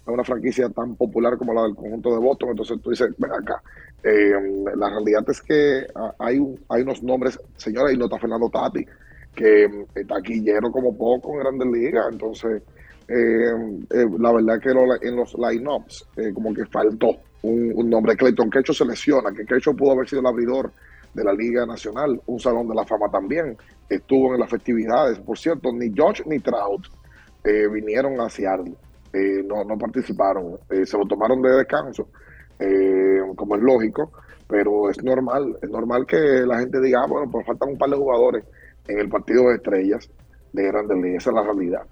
a 0.07 0.11
una 0.13 0.25
franquicia 0.25 0.71
tan 0.71 0.97
popular 0.97 1.37
como 1.37 1.53
la 1.53 1.65
del 1.65 1.75
conjunto 1.75 2.11
de 2.15 2.19
Boston. 2.21 2.51
Entonces 2.51 2.81
tú 2.83 2.89
dices, 2.91 3.11
ven 3.19 3.33
acá. 3.33 3.63
Eh, 4.03 4.33
la 4.77 4.89
realidad 4.89 5.25
es 5.29 5.43
que 5.43 5.87
ah, 5.95 6.15
hay, 6.19 6.39
un- 6.39 6.65
hay 6.71 6.81
unos 6.83 7.03
nombres, 7.03 7.39
señora, 7.57 7.93
y 7.93 7.99
no 7.99 8.07
está 8.07 8.19
Fernando 8.19 8.49
Tati, 8.49 8.83
que 9.35 9.65
está 9.95 10.15
taquillero 10.17 10.73
como 10.73 10.97
poco 10.97 11.35
en 11.35 11.41
Grandes 11.41 11.69
Ligas. 11.69 12.07
Entonces, 12.11 12.63
eh, 13.09 13.53
eh, 13.91 14.07
la 14.19 14.33
verdad 14.33 14.59
que 14.61 14.71
lo- 14.71 15.03
en 15.03 15.17
los 15.17 15.35
lineups 15.35 16.11
eh, 16.17 16.33
como 16.33 16.55
que 16.55 16.65
faltó 16.67 17.25
un, 17.43 17.73
un 17.75 17.91
nombre. 17.91 18.17
Clayton 18.17 18.51
Kershaw 18.51 18.75
se 18.75 18.85
lesiona, 18.85 19.33
que 19.33 19.45
Kershaw 19.45 19.75
pudo 19.75 19.93
haber 19.93 20.09
sido 20.09 20.21
el 20.21 20.27
abridor 20.27 20.73
de 21.15 21.25
la 21.25 21.33
Liga 21.33 21.67
Nacional, 21.67 22.21
un 22.27 22.39
Salón 22.39 22.69
de 22.69 22.75
la 22.75 22.85
Fama 22.85 23.11
también. 23.11 23.57
Estuvo 23.89 24.35
en 24.35 24.41
las 24.41 24.51
festividades. 24.51 25.19
Por 25.19 25.39
cierto, 25.39 25.73
ni 25.73 25.93
George 25.93 26.23
ni 26.27 26.39
Trout 26.39 26.87
eh, 27.45 27.67
vinieron 27.69 28.21
a 28.21 28.29
Seattle. 28.29 28.75
Eh, 29.13 29.43
no, 29.45 29.65
no 29.65 29.77
participaron. 29.77 30.59
Eh, 30.71 30.87
se 30.87 30.97
lo 30.97 31.05
tomaron 31.07 31.43
de 31.43 31.51
descanso, 31.51 32.09
eh, 32.59 33.21
como 33.35 33.57
es 33.57 33.63
lógico, 33.63 34.13
pero 34.47 34.89
es 34.89 35.03
normal. 35.03 35.57
Es 35.61 35.69
normal 35.69 36.07
que 36.07 36.17
la 36.17 36.61
gente 36.61 36.81
diga, 36.81 37.03
ah, 37.03 37.07
bueno, 37.09 37.29
pues 37.31 37.45
faltan 37.45 37.71
un 37.71 37.79
par 37.79 37.91
de 37.91 37.97
jugadores 37.97 38.45
en 38.87 38.99
el 39.01 39.09
partido 39.09 39.49
de 39.49 39.57
estrellas 39.57 40.09
de 40.53 40.63
Grandes 40.65 40.97
Ligas. 40.99 41.23
Esa 41.23 41.31
es 41.31 41.35
la 41.35 41.43
realidad. 41.43 41.83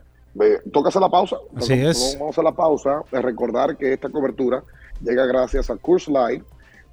Hacer 0.86 1.02
la 1.02 1.10
pausa. 1.10 1.36
Así 1.56 1.72
Entonces, 1.72 2.14
es. 2.14 2.18
Vamos 2.18 2.38
a 2.38 2.42
la 2.42 2.52
pausa. 2.52 3.02
De 3.10 3.20
recordar 3.20 3.76
que 3.76 3.92
esta 3.92 4.08
cobertura 4.08 4.62
llega 5.00 5.26
gracias 5.26 5.70
a 5.70 5.76
Curse 5.76 6.10
Light, 6.10 6.44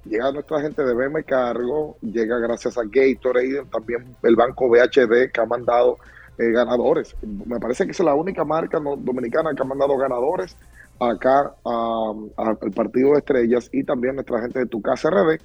llega 0.04 0.32
nuestra 0.32 0.60
gente 0.60 0.84
de 0.84 0.94
BM 0.94 1.24
Cargo, 1.24 1.96
llega 2.00 2.38
gracias 2.38 2.78
a 2.78 2.82
Gatorade, 2.84 3.64
también 3.70 4.16
el 4.22 4.36
banco 4.36 4.68
BHD 4.68 5.30
que 5.32 5.40
ha 5.40 5.46
mandado 5.46 5.98
eh, 6.38 6.50
ganadores. 6.50 7.16
Me 7.22 7.58
parece 7.58 7.84
que 7.86 7.92
es 7.92 8.00
la 8.00 8.14
única 8.14 8.44
marca 8.44 8.78
dominicana 8.78 9.54
que 9.54 9.62
ha 9.62 9.66
mandado 9.66 9.96
ganadores 9.96 10.56
acá 11.00 11.54
al 11.64 12.70
partido 12.74 13.12
de 13.12 13.18
estrellas 13.18 13.68
y 13.72 13.84
también 13.84 14.14
nuestra 14.14 14.40
gente 14.40 14.60
de 14.60 14.66
Tu 14.66 14.80
Casa 14.80 15.10
RD 15.10 15.40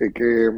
eh, 0.00 0.12
que 0.12 0.50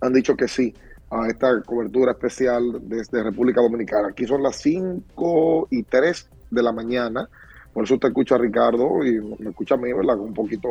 han 0.00 0.12
dicho 0.12 0.36
que 0.36 0.48
sí 0.48 0.74
a 1.10 1.28
esta 1.28 1.62
cobertura 1.62 2.12
especial 2.12 2.80
desde 2.82 3.22
República 3.22 3.60
Dominicana. 3.60 4.08
Aquí 4.08 4.26
son 4.26 4.42
las 4.42 4.56
5 4.56 5.68
y 5.70 5.82
3 5.82 6.28
de 6.50 6.62
la 6.62 6.72
mañana, 6.72 7.28
por 7.74 7.84
eso 7.84 7.94
usted 7.94 8.08
escucha 8.08 8.36
a 8.36 8.38
Ricardo 8.38 9.04
y 9.04 9.20
me 9.42 9.50
escucha 9.50 9.74
a 9.74 9.78
mí, 9.78 9.92
¿verdad? 9.92 10.16
Con 10.16 10.28
un 10.28 10.34
poquito 10.34 10.68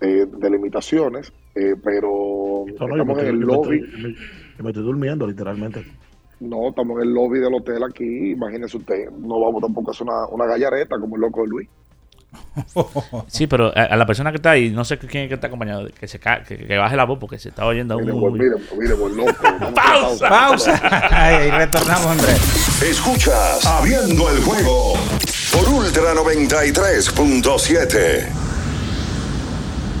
de, 0.00 0.06
de- 0.06 0.26
de 0.26 0.50
limitaciones, 0.50 1.32
eh, 1.54 1.74
pero 1.82 2.64
No, 2.66 2.88
no, 2.88 2.96
yo 2.96 3.04
me 3.04 3.12
estamos 3.12 3.22
en 3.22 3.28
el 3.28 3.38
me 3.38 3.46
lobby. 3.46 3.78
estoy- 3.78 4.18
me 4.58 4.68
estoy 4.70 4.82
durmiendo, 4.84 5.26
literalmente. 5.26 5.84
No, 6.40 6.68
estamos 6.68 7.00
en 7.00 7.08
el 7.08 7.14
lobby 7.14 7.38
del 7.40 7.54
hotel 7.54 7.82
aquí, 7.84 8.30
imagínese 8.32 8.76
usted, 8.76 9.10
no 9.10 9.40
vamos 9.40 9.60
tampoco 9.62 9.90
a 9.90 9.92
hacer 9.92 10.06
una, 10.06 10.26
una 10.28 10.46
gallareta 10.46 10.98
como 11.00 11.16
el 11.16 11.22
loco 11.22 11.42
de 11.42 11.48
Luis. 11.48 11.68
Sí, 13.28 13.46
pero 13.46 13.72
a, 13.76 13.82
a 13.84 13.96
la 13.96 14.04
persona 14.06 14.30
que 14.30 14.36
está 14.36 14.50
ahí, 14.50 14.68
no 14.70 14.84
sé 14.84 14.98
quién 14.98 15.24
es 15.24 15.28
que 15.28 15.34
está 15.34 15.46
acompañado, 15.46 15.88
que 15.98 16.06
se 16.08 16.18
ca- 16.18 16.42
que, 16.42 16.58
que 16.58 16.76
baje 16.76 16.96
la 16.96 17.04
voz 17.04 17.18
porque 17.18 17.38
se 17.38 17.48
está 17.50 17.64
oyendo 17.64 17.96
un... 17.96 18.04
buen- 18.20 18.32
mire, 18.34 18.56
mire, 18.78 18.92
buen 18.94 19.16
loco. 19.16 19.32
¡Pausa! 19.74 20.28
Pausa. 20.28 21.08
Ahí 21.10 21.50
retornamos 21.50 22.16
breve. 22.18 22.38
Escuchas 22.90 23.64
Abriendo 23.66 24.28
el 24.30 24.42
juego 24.42 24.94
por 25.52 25.68
Ultra 25.68 26.14
93.7. 26.14 28.47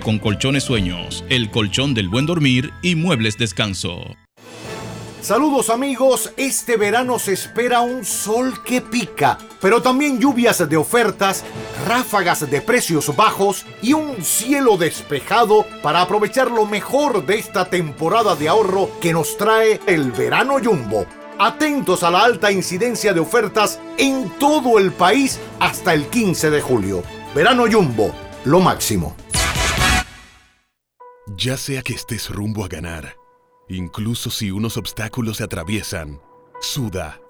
con 0.00 0.18
colchones 0.18 0.64
sueños, 0.64 1.24
el 1.28 1.50
colchón 1.50 1.92
del 1.92 2.08
buen 2.08 2.24
dormir 2.24 2.72
y 2.82 2.94
muebles 2.94 3.36
descanso. 3.36 4.16
Saludos 5.20 5.70
amigos, 5.70 6.32
este 6.36 6.76
verano 6.76 7.18
se 7.18 7.32
espera 7.32 7.80
un 7.80 8.04
sol 8.04 8.62
que 8.64 8.80
pica, 8.80 9.38
pero 9.60 9.82
también 9.82 10.20
lluvias 10.20 10.68
de 10.68 10.76
ofertas, 10.76 11.44
ráfagas 11.86 12.48
de 12.48 12.60
precios 12.60 13.14
bajos 13.14 13.64
y 13.82 13.92
un 13.92 14.22
cielo 14.22 14.76
despejado 14.76 15.66
para 15.82 16.00
aprovechar 16.00 16.50
lo 16.50 16.64
mejor 16.64 17.26
de 17.26 17.36
esta 17.36 17.66
temporada 17.66 18.34
de 18.34 18.48
ahorro 18.48 18.88
que 19.00 19.12
nos 19.12 19.36
trae 19.36 19.80
el 19.86 20.10
verano 20.12 20.58
jumbo. 20.62 21.06
Atentos 21.38 22.02
a 22.02 22.10
la 22.10 22.24
alta 22.24 22.52
incidencia 22.52 23.12
de 23.12 23.20
ofertas 23.20 23.80
en 23.98 24.30
todo 24.38 24.78
el 24.78 24.92
país 24.92 25.40
hasta 25.60 25.92
el 25.92 26.06
15 26.06 26.50
de 26.50 26.60
julio. 26.60 27.02
Verano 27.34 27.64
Jumbo, 27.70 28.12
lo 28.44 28.60
máximo. 28.60 29.16
Ya 31.28 31.56
sea 31.56 31.82
que 31.82 31.94
estés 31.94 32.28
rumbo 32.30 32.64
a 32.64 32.68
ganar, 32.68 33.16
incluso 33.68 34.28
si 34.28 34.50
unos 34.50 34.76
obstáculos 34.76 35.36
se 35.36 35.44
atraviesan, 35.44 36.20
suda, 36.60 37.20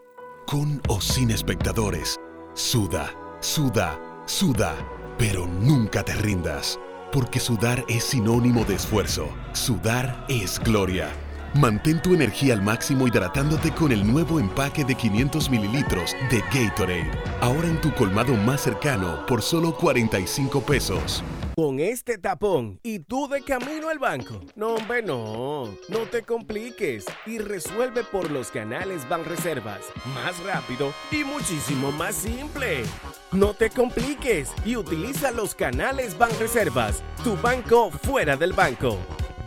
con 0.47 0.81
o 0.89 1.03
sin 1.03 1.31
espectadores, 1.31 2.19
suda, 2.55 3.15
suda, 3.41 4.01
suda, 4.27 4.75
pero 5.19 5.47
nunca 5.47 6.03
te 6.03 6.15
rindas, 6.15 6.81
porque 7.13 7.39
sudar 7.39 7.85
es 7.87 8.05
sinónimo 8.05 8.65
de 8.65 8.77
esfuerzo, 8.77 9.29
sudar 9.53 10.25
es 10.31 10.59
gloria. 10.59 11.11
Mantén 11.55 12.01
tu 12.01 12.15
energía 12.15 12.55
al 12.55 12.63
máximo 12.63 13.07
hidratándote 13.07 13.73
con 13.73 13.93
el 13.93 14.11
nuevo 14.11 14.41
empaque 14.41 14.87
de 14.87 14.95
500 14.95 15.51
mililitros 15.51 16.17
de 16.31 16.41
Gatorade. 16.51 17.11
Ahora 17.43 17.69
en 17.69 17.79
tu 17.79 17.93
colmado 17.93 18.35
más 18.37 18.63
cercano 18.63 19.27
por 19.27 19.43
solo 19.43 19.75
45 19.77 20.63
pesos. 20.63 21.23
Con 21.55 21.79
este 21.79 22.17
tapón 22.17 22.81
y 22.83 23.01
tú 23.01 23.29
de 23.29 23.43
camino 23.43 23.91
al 23.91 23.99
banco. 23.99 24.41
No, 24.57 24.77
hombre, 24.77 25.03
no. 25.03 25.67
No 25.91 25.99
te 26.11 26.23
compliques 26.23 27.05
y 27.27 27.37
resuelve 27.37 28.03
por 28.03 28.31
los 28.31 28.51
canales 28.51 29.07
Banreservas. 29.07 29.81
Más 30.15 30.43
rápido 30.45 30.95
y 31.11 31.23
muchísimo 31.23 31.93
más 31.93 32.15
simple. 32.15 32.85
No 33.31 33.53
te 33.53 33.69
compliques 33.69 34.53
y 34.65 34.77
utiliza 34.77 35.31
los 35.31 35.55
canales 35.55 36.17
Banreservas. 36.17 37.03
Tu 37.23 37.37
banco 37.37 37.91
fuera 37.91 38.39
del 38.39 38.55
banco. 38.55 38.97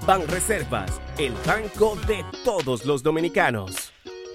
Banreservas, 0.06 0.92
el 1.18 1.34
banco 1.48 1.98
de 2.06 2.24
todos 2.44 2.86
los 2.86 3.02
dominicanos. 3.02 3.92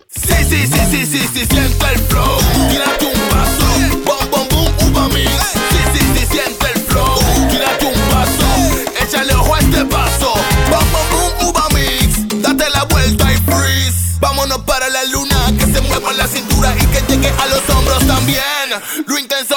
Sí, 0.09 0.35
sí, 0.49 0.67
sí, 0.67 0.81
sí, 0.91 1.07
sí, 1.07 1.29
sí, 1.33 1.47
siente 1.47 1.87
el 1.95 2.01
flow. 2.09 2.39
Tírate 2.71 3.07
un 3.07 3.21
paso. 3.31 3.67
Bom, 4.05 4.31
bom, 4.33 4.49
boom, 4.49 4.91
uva 4.91 5.09
mix. 5.11 5.31
Sí, 5.71 5.79
sí, 5.93 6.01
sí, 6.17 6.27
siente 6.27 6.67
el 6.75 6.81
flow. 6.81 7.19
Tírate 7.49 7.87
un 7.87 8.01
paso. 8.11 9.01
Échale 9.01 9.33
ojo 9.35 9.55
a 9.55 9.59
este 9.61 9.85
paso. 9.85 10.35
Bom, 10.71 10.85
bom, 10.91 11.07
boom, 11.13 11.49
uva 11.51 11.69
mix. 11.73 12.43
Date 12.43 12.69
la 12.71 12.85
vuelta 12.87 13.33
y 13.33 13.37
freeze. 13.37 14.19
Vámonos 14.19 14.59
para 14.63 14.89
la 14.89 15.05
luna. 15.05 15.53
Que 15.57 15.67
se 15.67 15.81
mueva 15.83 16.13
la 16.15 16.27
cintura 16.27 16.75
y 16.81 16.87
que 16.87 17.01
llegue 17.13 17.29
a 17.29 17.47
los 17.47 17.71
hombros 17.71 18.05
también. 18.09 18.43
Lo 19.07 19.19
intenso 19.19 19.57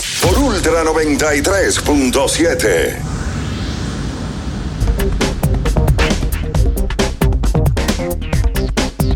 por 0.21 0.37
Ultra 0.37 0.83
93.7. 0.83 2.95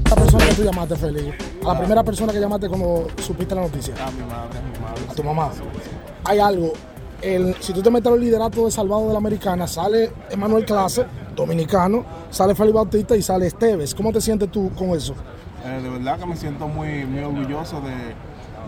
La 0.09 0.15
persona 0.15 0.47
que 0.47 0.55
tú 0.55 0.63
llamaste, 0.63 0.95
Félix, 0.95 1.35
a 1.63 1.67
la 1.67 1.77
primera 1.79 2.03
persona 2.03 2.33
que 2.33 2.39
llamaste 2.39 2.67
cuando 2.67 3.07
supiste 3.23 3.53
la 3.53 3.61
noticia. 3.61 3.93
A 3.95 4.09
mi 4.11 4.23
madre, 4.23 4.57
a 4.57 4.61
mi 4.61 4.79
madre. 4.79 5.03
A 5.09 5.13
tu 5.13 5.23
mamá. 5.23 5.51
Hay 6.23 6.39
algo. 6.39 6.73
El, 7.21 7.55
si 7.59 7.73
tú 7.73 7.81
te 7.81 7.91
metes 7.91 8.11
al 8.11 8.19
liderato 8.19 8.65
de 8.65 8.71
Salvado 8.71 9.07
de 9.07 9.13
la 9.13 9.19
Americana, 9.19 9.67
sale 9.67 10.11
Emanuel 10.29 10.65
Clase, 10.65 11.05
dominicano, 11.35 12.03
sale 12.29 12.55
Félix 12.55 12.73
Bautista 12.73 13.15
y 13.15 13.21
sale 13.21 13.47
Esteves. 13.47 13.95
¿Cómo 13.95 14.11
te 14.11 14.19
sientes 14.21 14.51
tú 14.51 14.71
con 14.75 14.89
eso? 14.89 15.15
Eh, 15.65 15.81
de 15.81 15.89
verdad 15.89 16.19
que 16.19 16.25
me 16.25 16.35
siento 16.35 16.67
muy, 16.67 17.05
muy 17.05 17.23
orgulloso 17.23 17.79
de, 17.81 17.93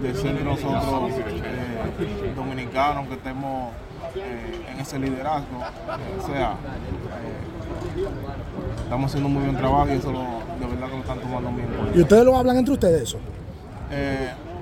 de 0.01 0.13
ser 0.13 0.43
nosotros 0.43 1.11
eh, 1.17 2.33
dominicanos 2.35 3.07
que 3.07 3.13
estemos 3.15 3.71
eh, 4.15 4.71
en 4.71 4.79
ese 4.79 4.99
liderazgo. 4.99 5.57
o 5.57 6.27
sea, 6.27 6.51
eh, 6.51 8.05
estamos 8.83 9.09
haciendo 9.09 9.27
un 9.27 9.33
muy 9.33 9.43
buen 9.43 9.57
trabajo 9.57 9.87
y 9.89 9.93
eso 9.93 10.11
lo, 10.11 10.19
de 10.19 10.73
verdad 10.73 10.87
que 10.87 10.95
lo 10.95 11.01
están 11.01 11.19
tomando 11.19 11.51
bien. 11.51 11.67
¿Y 11.95 12.01
ustedes 12.01 12.25
lo 12.25 12.37
hablan 12.37 12.57
entre 12.57 12.73
ustedes 12.73 13.01
eso? 13.01 13.19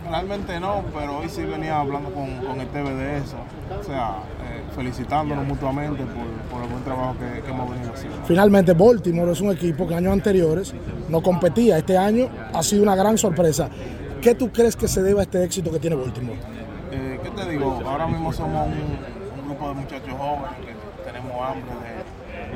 Realmente 0.10 0.60
no, 0.60 0.84
pero 0.94 1.18
hoy 1.18 1.28
sí 1.28 1.44
venía 1.44 1.80
hablando 1.80 2.12
con, 2.12 2.38
con 2.46 2.62
el 2.62 2.68
TV 2.68 2.94
de 2.94 3.18
eso. 3.18 3.38
O 3.80 3.84
sea, 3.84 4.18
felicitándonos 4.76 5.48
mutuamente 5.48 6.04
por, 6.04 6.28
por 6.52 6.64
el 6.64 6.70
buen 6.70 6.84
trabajo 6.84 7.16
que, 7.18 7.42
que 7.42 7.50
hemos 7.50 7.70
venido 7.72 7.92
haciendo. 7.92 8.18
Finalmente, 8.26 8.74
Baltimore 8.74 9.32
es 9.32 9.42
un 9.42 9.52
equipo 9.52 9.88
que 9.88 9.96
años 9.96 10.14
anteriores 10.14 10.76
no 11.10 11.24
competía. 11.24 11.80
Este 11.80 11.98
año 11.98 12.30
ha 12.54 12.62
sido 12.62 12.84
una 12.84 12.96
gran 12.96 13.18
sorpresa. 13.18 13.68
¿Qué 14.26 14.34
tú 14.34 14.50
crees 14.52 14.76
que 14.76 14.88
se 14.88 15.04
debe 15.04 15.20
a 15.20 15.22
este 15.22 15.44
éxito 15.44 15.72
que 15.72 15.78
tiene 15.78 15.96
Baltimore? 15.96 16.40
Eh, 16.92 17.20
¿Qué 17.22 17.30
te 17.30 17.48
digo? 17.48 17.80
Ahora 17.86 18.08
mismo 18.08 18.34
somos 18.34 18.66
un, 18.66 18.74
un 18.74 19.46
grupo 19.46 19.70
de 19.70 19.76
muchachos 19.76 20.16
jóvenes 20.18 20.58
que 20.66 20.74
tenemos 21.06 21.32
hambre 21.48 21.72
de, 21.86 21.94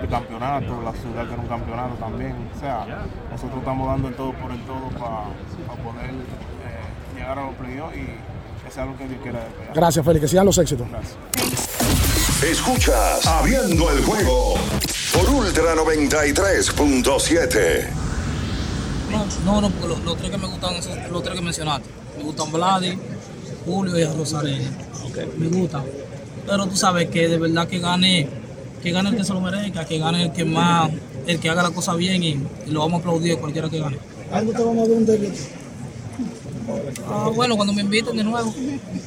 de 0.02 0.08
campeonato, 0.08 0.82
la 0.82 0.94
ciudad 0.94 1.28
quiere 1.28 1.44
un 1.44 1.48
campeonato 1.48 1.94
también. 2.00 2.34
O 2.58 2.60
sea, 2.60 3.06
nosotros 3.30 3.60
estamos 3.60 3.88
dando 3.88 4.08
el 4.08 4.16
todo 4.16 4.34
por 4.34 4.52
el 4.52 4.60
todo 4.62 4.90
para 4.98 5.26
poder 5.84 6.10
eh, 6.10 6.14
llegar 7.16 7.38
a 7.38 7.46
los 7.46 7.54
playoffs 7.54 7.96
y 7.98 8.08
que 8.66 8.72
sea 8.72 8.86
lo 8.86 8.98
que 8.98 9.08
Dios 9.08 9.22
quiera. 9.22 9.48
Gracias, 9.76 10.04
Félix. 10.04 10.22
Que 10.24 10.28
sigan 10.28 10.48
los 10.48 10.58
éxitos. 10.58 10.88
Escuchas 12.44 13.28
Abriendo 13.28 13.92
el 13.92 14.04
juego 14.04 14.56
por 15.14 15.30
Ultra 15.30 15.76
93.7. 15.76 18.09
No, 19.12 19.26
no, 19.46 19.62
no, 19.62 19.70
porque 19.70 19.88
los, 19.88 20.04
los 20.04 20.18
tres 20.18 20.30
que 20.32 20.38
me 20.38 20.48
gustan, 20.48 20.76
esos- 20.76 20.98
los 21.12 21.24
tres 21.24 21.36
que 21.36 21.42
mencionaste. 21.42 21.90
Me 22.18 22.24
gustan 22.24 22.52
Vladi, 22.52 22.98
Julio 23.66 23.98
y 23.98 24.04
Rosarena. 24.06 24.70
Me 25.38 25.48
gustan. 25.48 25.84
Pero 26.46 26.66
tú 26.68 26.76
sabes 26.76 27.10
que 27.10 27.28
de 27.28 27.38
verdad 27.38 27.68
que 27.68 27.80
gane, 27.80 28.28
que 28.82 28.92
gane 28.92 29.10
el 29.10 29.16
que 29.18 29.24
se 29.24 29.34
lo 29.34 29.42
merezca, 29.42 29.86
que 29.86 29.98
gane 30.00 30.24
el 30.24 30.32
que 30.32 30.46
más, 30.46 30.90
el 31.28 31.40
que 31.40 31.50
haga 31.50 31.64
la 31.64 31.72
cosa 31.72 31.96
bien 31.96 32.24
y, 32.24 32.28
y 32.66 32.72
lo 32.72 32.82
vamos 32.82 33.00
a 33.00 33.02
aplaudir 33.02 33.34
a 33.34 33.38
cualquiera 33.38 33.70
que 33.70 33.80
gane. 33.80 33.98
¿Algo 34.32 34.52
te 34.52 34.64
vamos 34.64 34.88
a 34.88 34.92
dar 34.92 34.98
un? 34.98 35.06
Ah, 37.08 37.32
bueno, 37.34 37.56
cuando 37.56 37.74
me 37.74 37.82
inviten 37.82 38.16
de 38.16 38.24
nuevo. 38.24 38.54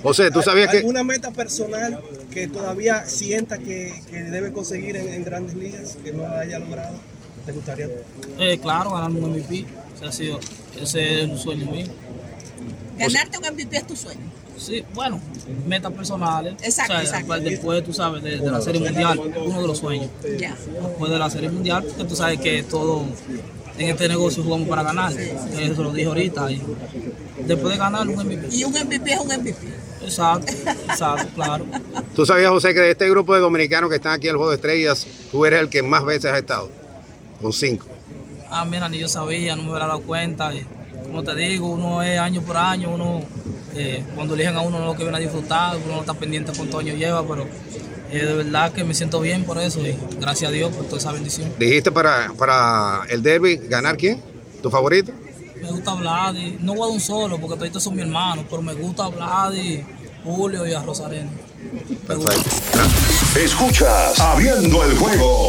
José, 0.02 0.30
¿tú 0.30 0.42
sabías 0.42 0.68
que- 0.70 0.78
¿Alguna 0.78 1.04
meta 1.04 1.30
personal 1.30 2.00
que 2.32 2.48
todavía 2.48 3.04
sienta 3.06 3.58
que, 3.58 4.02
que 4.10 4.22
debe 4.24 4.52
conseguir 4.52 4.96
en, 4.96 5.08
en 5.12 5.24
grandes 5.24 5.54
ligas, 5.54 5.96
que 6.02 6.12
no 6.12 6.26
haya 6.26 6.58
logrado? 6.58 6.96
¿Te 7.46 7.52
gustaría? 7.52 7.88
Eh, 8.38 8.58
claro, 8.60 8.90
ganar 8.92 9.10
un 9.10 9.30
MVP. 9.30 9.64
Ese 10.02 10.08
ha 10.08 10.12
sido, 10.12 10.40
ese 10.80 11.22
es 11.22 11.30
un 11.30 11.38
sueño 11.38 11.70
mío. 11.70 11.86
Ganarte 12.98 13.38
un 13.38 13.54
MVP 13.54 13.76
es 13.76 13.86
tu 13.86 13.96
sueño. 13.96 14.20
Sí, 14.58 14.84
bueno, 14.94 15.20
metas 15.66 15.92
personales. 15.92 16.54
Exacto, 16.62 16.94
O 16.94 16.96
sea, 16.96 17.02
exacto. 17.02 17.40
Después, 17.40 17.84
tú 17.84 17.92
sabes, 17.92 18.22
de, 18.22 18.38
de 18.38 18.50
la 18.50 18.60
Serie 18.60 18.80
Mundial, 18.80 19.18
uno 19.18 19.62
de 19.62 19.66
los 19.66 19.78
sueños. 19.78 20.10
Ya. 20.38 20.56
Después 20.56 21.10
de 21.10 21.18
la 21.18 21.30
Serie 21.30 21.50
Mundial, 21.50 21.84
porque 21.84 22.04
tú 22.04 22.16
sabes 22.16 22.40
que 22.40 22.62
todo 22.64 23.04
en 23.78 23.88
este 23.88 24.08
negocio 24.08 24.42
jugamos 24.42 24.68
para 24.68 24.82
ganar. 24.82 25.12
Eso 25.12 25.82
lo 25.82 25.92
dije 25.92 26.08
ahorita. 26.08 26.50
Y 26.50 26.60
después 27.46 27.72
de 27.72 27.78
ganar 27.78 28.06
un 28.08 28.14
MVP. 28.14 28.48
Y 28.50 28.64
un 28.64 28.72
MVP 28.72 29.12
es 29.12 29.20
un 29.20 29.28
MVP. 29.28 29.68
Exacto, 30.02 30.52
exacto, 30.88 31.28
claro. 31.34 31.64
¿Tú 32.14 32.26
sabías, 32.26 32.50
José, 32.50 32.74
que 32.74 32.80
de 32.80 32.90
este 32.90 33.08
grupo 33.08 33.34
de 33.34 33.40
dominicanos 33.40 33.88
que 33.88 33.96
están 33.96 34.14
aquí 34.14 34.26
en 34.26 34.32
el 34.32 34.36
Juego 34.36 34.50
de 34.50 34.56
Estrellas, 34.56 35.06
tú 35.30 35.46
eres 35.46 35.60
el 35.60 35.68
que 35.68 35.82
más 35.82 36.04
veces 36.04 36.32
has 36.32 36.38
estado? 36.38 36.68
Con 37.40 37.52
cinco. 37.52 37.86
Ah, 38.54 38.66
mira, 38.66 38.86
ni 38.86 38.98
yo 38.98 39.08
sabía, 39.08 39.56
no 39.56 39.62
me 39.62 39.70
hubiera 39.70 39.86
dado 39.86 40.02
cuenta. 40.02 40.54
Y, 40.54 40.66
como 41.06 41.22
te 41.22 41.34
digo, 41.34 41.68
uno 41.68 42.02
es 42.02 42.18
año 42.18 42.42
por 42.42 42.58
año, 42.58 42.90
uno, 42.90 43.22
eh, 43.74 44.04
cuando 44.14 44.34
eligen 44.34 44.54
a 44.56 44.60
uno 44.60 44.78
no 44.78 44.84
lo 44.84 44.94
que 44.94 45.04
viene 45.04 45.16
a 45.16 45.20
disfrutar, 45.20 45.78
uno 45.78 45.94
no 45.94 46.00
está 46.00 46.12
pendiente 46.12 46.52
cuántos 46.54 46.80
años 46.80 46.98
lleva, 46.98 47.26
pero 47.26 47.46
eh, 48.10 48.26
de 48.26 48.34
verdad 48.34 48.70
que 48.72 48.84
me 48.84 48.92
siento 48.92 49.20
bien 49.20 49.44
por 49.44 49.56
eso 49.56 49.80
y 49.80 49.96
gracias 50.20 50.50
a 50.50 50.52
Dios 50.52 50.70
por 50.70 50.84
toda 50.84 50.98
esa 50.98 51.12
bendición. 51.12 51.50
Dijiste 51.58 51.90
para, 51.90 52.30
para 52.36 53.00
el 53.08 53.22
derby, 53.22 53.56
¿ganar 53.56 53.96
quién? 53.96 54.22
¿Tu 54.62 54.70
favorito? 54.70 55.12
Me 55.62 55.70
gusta 55.70 55.92
hablar 55.92 56.36
y 56.36 56.58
no 56.60 56.74
voy 56.74 56.90
a 56.90 56.92
un 56.92 57.00
solo 57.00 57.38
porque 57.38 57.70
todos 57.70 57.82
son 57.82 57.96
mi 57.96 58.02
hermano, 58.02 58.44
pero 58.50 58.60
me 58.60 58.74
gusta 58.74 59.04
hablar 59.04 59.54
y 59.54 59.82
Julio 60.24 60.66
y 60.66 60.74
a 60.74 60.82
Rosarena. 60.82 61.30
Escuchas 63.34 64.20
Abriendo 64.20 64.84
el 64.84 64.96
juego 64.98 65.48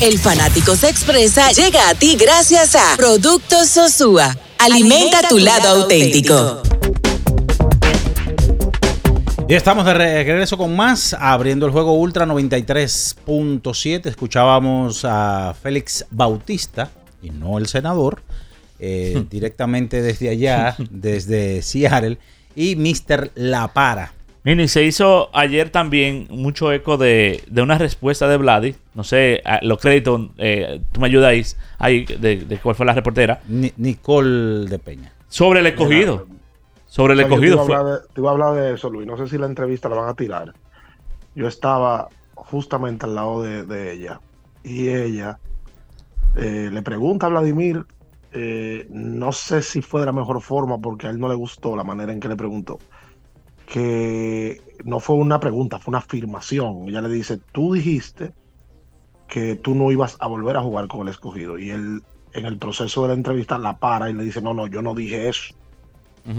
El 0.00 0.18
fanático 0.18 0.76
se 0.76 0.88
expresa 0.88 1.50
llega 1.52 1.88
a 1.88 1.94
ti 1.94 2.16
gracias 2.16 2.74
a 2.74 2.96
Productos 2.96 3.68
Sosúa. 3.68 4.36
Alimenta 4.58 5.28
tu 5.28 5.38
lado 5.38 5.82
auténtico. 5.82 6.62
Y 9.48 9.54
estamos 9.54 9.86
de 9.86 9.94
regreso 9.94 10.58
con 10.58 10.74
más, 10.74 11.14
abriendo 11.14 11.66
el 11.66 11.72
juego 11.72 11.92
Ultra 11.94 12.26
93.7. 12.26 14.06
Escuchábamos 14.06 15.04
a 15.04 15.54
Félix 15.62 16.04
Bautista, 16.10 16.90
y 17.22 17.30
no 17.30 17.58
el 17.58 17.68
senador, 17.68 18.22
eh, 18.80 19.24
directamente 19.30 20.02
desde 20.02 20.30
allá, 20.30 20.76
desde 20.90 21.62
Seattle, 21.62 22.18
y 22.56 22.74
Mr. 22.74 23.30
La 23.36 23.68
Para. 23.68 24.15
Mini, 24.46 24.68
se 24.68 24.84
hizo 24.84 25.28
ayer 25.36 25.70
también 25.70 26.28
mucho 26.30 26.72
eco 26.72 26.96
de, 26.96 27.42
de 27.48 27.62
una 27.62 27.78
respuesta 27.78 28.28
de 28.28 28.36
Vladi. 28.36 28.76
No 28.94 29.02
sé, 29.02 29.42
los 29.62 29.80
créditos, 29.80 30.28
eh, 30.38 30.80
tú 30.92 31.00
me 31.00 31.08
ayudáis 31.08 31.58
ahí, 31.78 32.04
de, 32.04 32.36
de 32.36 32.58
cuál 32.58 32.76
fue 32.76 32.86
la 32.86 32.92
reportera. 32.92 33.40
Ni- 33.48 33.72
Nicole 33.76 34.68
de 34.70 34.78
Peña. 34.78 35.12
Sobre 35.28 35.58
el 35.58 35.66
escogido. 35.66 36.28
Sobre 36.86 37.14
el 37.14 37.18
O 37.18 37.22
sea, 37.22 37.28
yo 37.28 37.34
escogido. 37.34 37.66
Te 37.66 37.72
iba, 37.72 37.84
de, 37.90 37.98
te 38.14 38.20
iba 38.20 38.30
a 38.30 38.32
hablar 38.34 38.54
de 38.54 38.74
eso, 38.74 38.88
Luis. 38.88 39.04
No 39.04 39.16
sé 39.16 39.26
si 39.26 39.36
la 39.36 39.46
entrevista 39.46 39.88
la 39.88 39.96
van 39.96 40.08
a 40.10 40.14
tirar. 40.14 40.54
Yo 41.34 41.48
estaba 41.48 42.08
justamente 42.36 43.04
al 43.04 43.16
lado 43.16 43.42
de, 43.42 43.64
de 43.64 43.92
ella. 43.94 44.20
Y 44.62 44.88
ella 44.90 45.40
eh, 46.36 46.70
le 46.72 46.82
pregunta 46.82 47.26
a 47.26 47.30
Vladimir. 47.30 47.84
eh, 48.32 48.86
no 48.90 49.32
sé 49.32 49.60
si 49.62 49.82
fue 49.82 50.00
de 50.02 50.06
la 50.06 50.12
mejor 50.12 50.40
forma 50.40 50.78
porque 50.78 51.08
a 51.08 51.10
él 51.10 51.18
no 51.18 51.28
le 51.28 51.34
gustó 51.34 51.74
la 51.74 51.82
manera 51.84 52.12
en 52.12 52.20
que 52.20 52.28
le 52.28 52.36
preguntó. 52.36 52.78
Que 53.66 54.62
no 54.84 55.00
fue 55.00 55.16
una 55.16 55.40
pregunta, 55.40 55.80
fue 55.80 55.92
una 55.92 55.98
afirmación. 56.00 56.88
Ella 56.88 57.02
le 57.02 57.10
dice: 57.10 57.40
Tú 57.52 57.74
dijiste 57.74 58.34
que 59.26 59.56
tú 59.56 59.74
no 59.74 59.92
ibas 59.92 60.16
a 60.20 60.28
volver 60.28 60.56
a 60.56 60.62
jugar 60.62 60.88
con 60.88 61.02
el 61.02 61.08
escogido. 61.08 61.58
Y 61.58 61.70
él, 61.70 62.02
en 62.32 62.46
el 62.46 62.58
proceso 62.58 63.02
de 63.02 63.08
la 63.08 63.14
entrevista, 63.14 63.58
la 63.58 63.78
para 63.78 64.10
y 64.10 64.14
le 64.14 64.24
dice: 64.24 64.42
No, 64.42 64.54
no, 64.54 64.66
yo 64.68 64.82
no 64.82 64.94
dije 64.94 65.28
eso. 65.28 65.54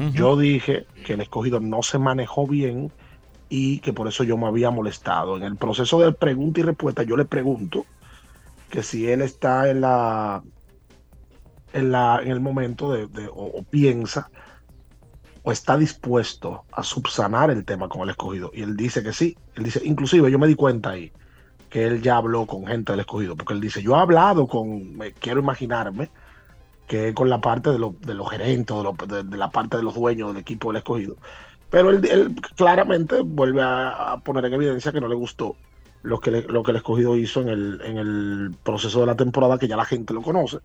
Yo 0.05 0.37
dije 0.37 0.87
que 1.03 1.13
el 1.13 1.21
escogido 1.21 1.59
no 1.59 1.83
se 1.83 1.99
manejó 1.99 2.47
bien 2.47 2.93
y 3.49 3.81
que 3.81 3.93
por 3.93 4.07
eso 4.07 4.23
yo 4.25 4.37
me 4.37 4.47
había 4.47 4.71
molestado. 4.71 5.37
En 5.37 5.43
el 5.43 5.57
proceso 5.57 5.99
de 6.01 6.13
pregunta 6.13 6.61
y 6.61 6.63
respuesta, 6.63 7.03
yo 7.03 7.17
le 7.17 7.25
pregunto 7.25 7.89
que 8.69 8.83
si 8.83 9.07
él 9.09 9.21
está 9.21 9.69
en 9.71 9.81
la 9.81 10.43
en 11.71 11.91
la 11.91 12.19
en 12.21 12.31
el 12.31 12.39
momento 12.41 12.91
de, 12.91 13.07
de- 13.07 13.27
o, 13.27 13.33
o 13.59 13.63
piensa 13.65 14.29
o 15.47 15.51
está 15.51 15.77
dispuesto 15.77 16.65
a 16.73 16.83
subsanar 16.83 17.49
el 17.51 17.63
tema 17.63 17.87
con 17.87 18.01
el 18.01 18.09
escogido 18.09 18.51
y 18.53 18.63
él 18.63 18.75
dice 18.75 19.01
que 19.01 19.13
sí 19.13 19.37
él 19.55 19.63
dice 19.63 19.81
inclusive 19.85 20.29
yo 20.29 20.39
me 20.39 20.47
di 20.47 20.55
cuenta 20.55 20.89
ahí 20.91 21.13
que 21.69 21.85
él 21.87 22.01
ya 22.01 22.17
habló 22.17 22.45
con 22.45 22.67
gente 22.67 22.91
del 22.91 22.99
escogido 23.01 23.35
porque 23.37 23.53
él 23.53 23.61
dice 23.61 23.81
yo 23.81 23.95
he 23.95 23.99
hablado 23.99 24.47
con 24.47 24.97
quiero 25.21 25.39
imaginarme 25.39 26.09
que 26.87 27.13
con 27.13 27.29
la 27.29 27.41
parte 27.41 27.71
de, 27.71 27.79
lo- 27.79 27.95
de 28.01 28.13
los 28.13 28.29
gerentes, 28.29 28.75
de, 29.07 29.37
la 29.37 29.49
parte 29.51 29.77
de 29.77 29.83
los 29.83 29.95
dueños 29.95 30.29
del 30.29 30.37
equipo 30.41 30.69
del 30.69 30.77
escogido. 30.77 31.17
Pero 31.69 31.89
él, 31.91 32.35
claramente 32.55 33.21
vuelve 33.21 33.61
a, 33.63 34.17
poner 34.23 34.45
en 34.45 34.53
evidencia 34.53 34.91
que 34.91 35.01
no 35.01 35.07
le 35.09 35.15
gustó 35.15 35.57
lo 36.01 36.19
que, 36.19 36.31
lo 36.31 36.63
que 36.63 36.71
el 36.71 36.77
escogido 36.77 37.17
hizo 37.17 37.41
en 37.41 37.49
el, 37.49 37.81
en 37.83 37.97
el 37.97 38.51
proceso 38.63 39.01
de 39.01 39.07
la 39.07 39.15
temporada, 39.17 39.57
que 39.59 39.67
ya 39.67 39.75
la 39.77 39.85
gente 39.85 40.13
lo 40.13 40.21
conoce, 40.21 40.59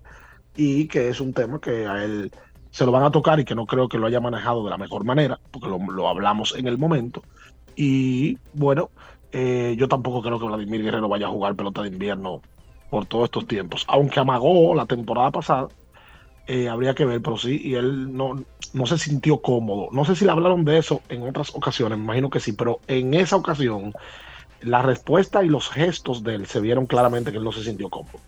y 0.56 0.88
que 0.88 1.08
es 1.08 1.20
un 1.20 1.34
tema 1.34 1.60
que 1.60 1.86
a 1.86 2.04
él 2.04 2.32
se 2.72 2.84
lo 2.84 2.90
van 2.90 3.04
a 3.04 3.12
tocar 3.12 3.38
y 3.38 3.44
que 3.44 3.54
no 3.54 3.66
creo 3.66 3.88
que 3.88 3.98
lo 3.98 4.08
haya 4.08 4.18
manejado 4.18 4.64
de 4.64 4.70
la 4.70 4.78
mejor 4.78 5.04
manera, 5.04 5.38
porque 5.52 5.68
lo, 5.68 6.08
hablamos 6.08 6.56
en 6.56 6.66
el 6.66 6.78
momento. 6.78 7.22
Y 7.76 8.38
bueno, 8.54 8.90
eh, 9.30 9.76
yo 9.78 9.86
tampoco 9.86 10.22
creo 10.22 10.40
que 10.40 10.46
Vladimir 10.46 10.82
Guerrero 10.82 11.08
vaya 11.08 11.26
a 11.26 11.30
jugar 11.30 11.54
pelota 11.54 11.82
de 11.82 11.88
invierno 11.88 12.42
por 12.90 13.06
todos 13.06 13.26
estos 13.26 13.46
tiempos, 13.46 13.84
aunque 13.88 14.18
amagó 14.18 14.74
la 14.74 14.86
temporada 14.86 15.30
pasada 15.30 15.68
eh, 16.46 16.68
habría 16.68 16.94
que 16.94 17.04
ver, 17.04 17.22
pero 17.22 17.36
sí, 17.38 17.60
y 17.62 17.74
él 17.74 18.16
no, 18.16 18.44
no 18.72 18.86
se 18.86 18.98
sintió 18.98 19.40
cómodo. 19.40 19.88
No 19.92 20.04
sé 20.04 20.16
si 20.16 20.24
le 20.24 20.32
hablaron 20.32 20.64
de 20.64 20.78
eso 20.78 21.00
en 21.08 21.22
otras 21.22 21.54
ocasiones, 21.54 21.98
me 21.98 22.04
imagino 22.04 22.30
que 22.30 22.40
sí, 22.40 22.52
pero 22.52 22.80
en 22.88 23.14
esa 23.14 23.36
ocasión 23.36 23.92
la 24.60 24.82
respuesta 24.82 25.44
y 25.44 25.48
los 25.48 25.68
gestos 25.70 26.22
de 26.24 26.34
él 26.36 26.46
se 26.46 26.60
vieron 26.60 26.86
claramente 26.86 27.30
que 27.30 27.38
él 27.38 27.44
no 27.44 27.52
se 27.52 27.62
sintió 27.62 27.88
cómodo. 27.90 28.18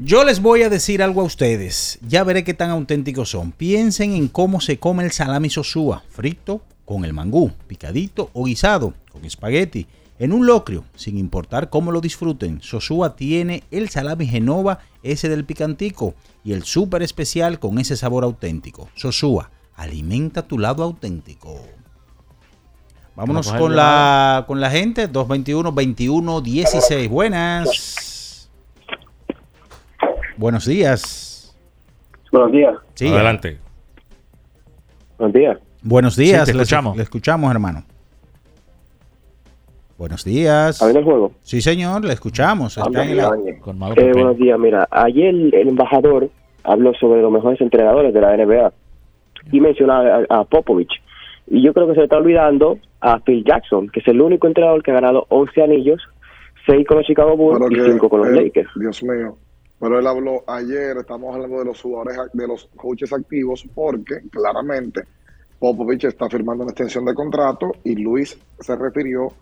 Yo 0.00 0.22
les 0.22 0.40
voy 0.40 0.62
a 0.62 0.70
decir 0.70 1.02
algo 1.02 1.22
a 1.22 1.24
ustedes. 1.24 1.98
Ya 2.06 2.22
veré 2.22 2.44
qué 2.44 2.54
tan 2.54 2.70
auténticos 2.70 3.30
son. 3.30 3.50
Piensen 3.50 4.12
en 4.12 4.28
cómo 4.28 4.60
se 4.60 4.78
come 4.78 5.02
el 5.02 5.10
salami 5.10 5.50
sosúa. 5.50 6.04
Frito, 6.08 6.62
con 6.84 7.04
el 7.04 7.12
mangú, 7.12 7.50
picadito 7.66 8.30
o 8.32 8.44
guisado, 8.44 8.94
con 9.10 9.24
espagueti. 9.24 9.88
En 10.20 10.32
un 10.32 10.46
locrio, 10.46 10.84
sin 10.94 11.18
importar 11.18 11.68
cómo 11.68 11.90
lo 11.90 12.00
disfruten, 12.00 12.62
Sosúa 12.62 13.16
tiene 13.16 13.64
el 13.72 13.88
salami 13.88 14.28
Genova, 14.28 14.78
ese 15.02 15.28
del 15.28 15.44
picantico, 15.44 16.14
y 16.44 16.52
el 16.52 16.62
súper 16.62 17.02
especial 17.02 17.58
con 17.58 17.80
ese 17.80 17.96
sabor 17.96 18.22
auténtico. 18.22 18.88
Sosúa, 18.94 19.50
alimenta 19.74 20.42
tu 20.42 20.60
lado 20.60 20.84
auténtico. 20.84 21.60
Vámonos 23.16 23.52
con 23.52 23.74
la, 23.74 24.44
con 24.46 24.60
la 24.60 24.70
gente, 24.70 25.10
221-21-16. 25.10 27.08
Buenas. 27.08 28.07
Buenos 30.38 30.66
días. 30.66 31.52
Buenos 32.30 32.52
días. 32.52 32.76
Sí, 32.94 33.08
Adelante. 33.08 33.58
Buenos 35.18 35.34
días. 35.34 35.58
Buenos 35.82 36.16
días, 36.16 36.40
Sí, 36.46 36.52
te 36.52 36.56
le- 36.56 36.62
escuchamos. 36.62 36.96
Le 36.96 37.02
escuchamos, 37.02 37.50
hermano. 37.50 37.82
Buenos 39.96 40.24
días. 40.24 40.80
¿Abriendo 40.80 41.00
el 41.00 41.04
juego? 41.04 41.32
Sí, 41.42 41.60
señor, 41.60 42.04
le 42.04 42.12
escuchamos. 42.12 42.76
Está 42.78 43.02
en 43.04 43.10
el- 43.10 43.18
Eh, 43.18 44.12
buenos 44.12 44.36
días, 44.36 44.56
mira, 44.60 44.86
ayer 44.92 45.34
el 45.34 45.68
embajador 45.68 46.30
habló 46.62 46.94
sobre 46.94 47.20
los 47.20 47.32
mejores 47.32 47.60
entrenadores 47.60 48.14
de 48.14 48.20
la 48.20 48.34
NBA 48.36 48.72
y 49.50 49.60
mencionaba 49.60 50.24
a, 50.30 50.40
a 50.40 50.44
Popovich. 50.44 50.92
Y 51.48 51.62
yo 51.64 51.72
creo 51.74 51.88
que 51.88 51.94
se 51.94 51.98
le 52.00 52.04
está 52.04 52.18
olvidando 52.18 52.78
a 53.00 53.18
Phil 53.20 53.42
Jackson, 53.44 53.88
que 53.88 53.98
es 54.00 54.06
el 54.06 54.20
único 54.20 54.46
entrenador 54.46 54.84
que 54.84 54.92
ha 54.92 54.94
ganado 54.94 55.26
11 55.30 55.62
anillos, 55.64 56.00
6 56.66 56.86
con 56.86 56.98
los 56.98 57.06
Chicago 57.06 57.36
Bulls 57.36 57.58
y 57.70 57.74
que 57.74 57.92
5 57.92 58.08
con 58.08 58.20
los 58.20 58.28
Lakers. 58.30 58.70
Dios 58.76 59.02
mío. 59.02 59.36
Pero 59.80 59.98
él 59.98 60.06
habló 60.06 60.42
ayer, 60.46 60.96
estamos 60.98 61.34
hablando 61.34 61.58
de 61.60 61.64
los 61.66 61.80
jugadores, 61.80 62.16
de 62.32 62.46
los 62.48 62.68
coaches 62.76 63.12
activos, 63.12 63.64
porque 63.74 64.22
claramente 64.30 65.02
Popovich 65.58 66.04
está 66.04 66.28
firmando 66.28 66.64
una 66.64 66.72
extensión 66.72 67.04
de 67.04 67.14
contrato 67.14 67.72
y 67.84 67.94
Luis 67.94 68.36
se 68.58 68.76
refirió, 68.76 69.32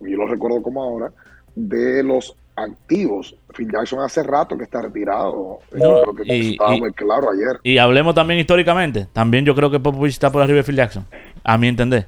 y 0.00 0.10
yo 0.10 0.18
lo 0.18 0.26
recuerdo 0.26 0.62
como 0.62 0.82
ahora, 0.82 1.10
de 1.54 2.02
los 2.02 2.36
activos. 2.56 3.34
Phil 3.54 3.70
Jackson 3.72 4.00
hace 4.00 4.22
rato 4.22 4.56
que 4.56 4.64
está 4.64 4.82
retirado. 4.82 5.58
No, 5.72 5.78
Yo 5.78 6.02
creo 6.02 6.14
que 6.26 6.34
y- 6.36 6.52
estaba 6.52 6.74
y- 6.74 6.80
muy 6.80 6.92
claro 6.92 7.30
ayer. 7.30 7.58
Y 7.62 7.78
hablemos 7.78 8.14
también 8.14 8.40
históricamente. 8.40 9.06
También 9.12 9.44
yo 9.46 9.54
creo 9.54 9.70
que 9.70 9.80
Popovich 9.80 10.12
está 10.12 10.30
por 10.30 10.42
arriba 10.42 10.58
de 10.58 10.64
Phil 10.64 10.76
Jackson. 10.76 11.06
A 11.44 11.56
mi 11.56 11.68
entender. 11.68 12.06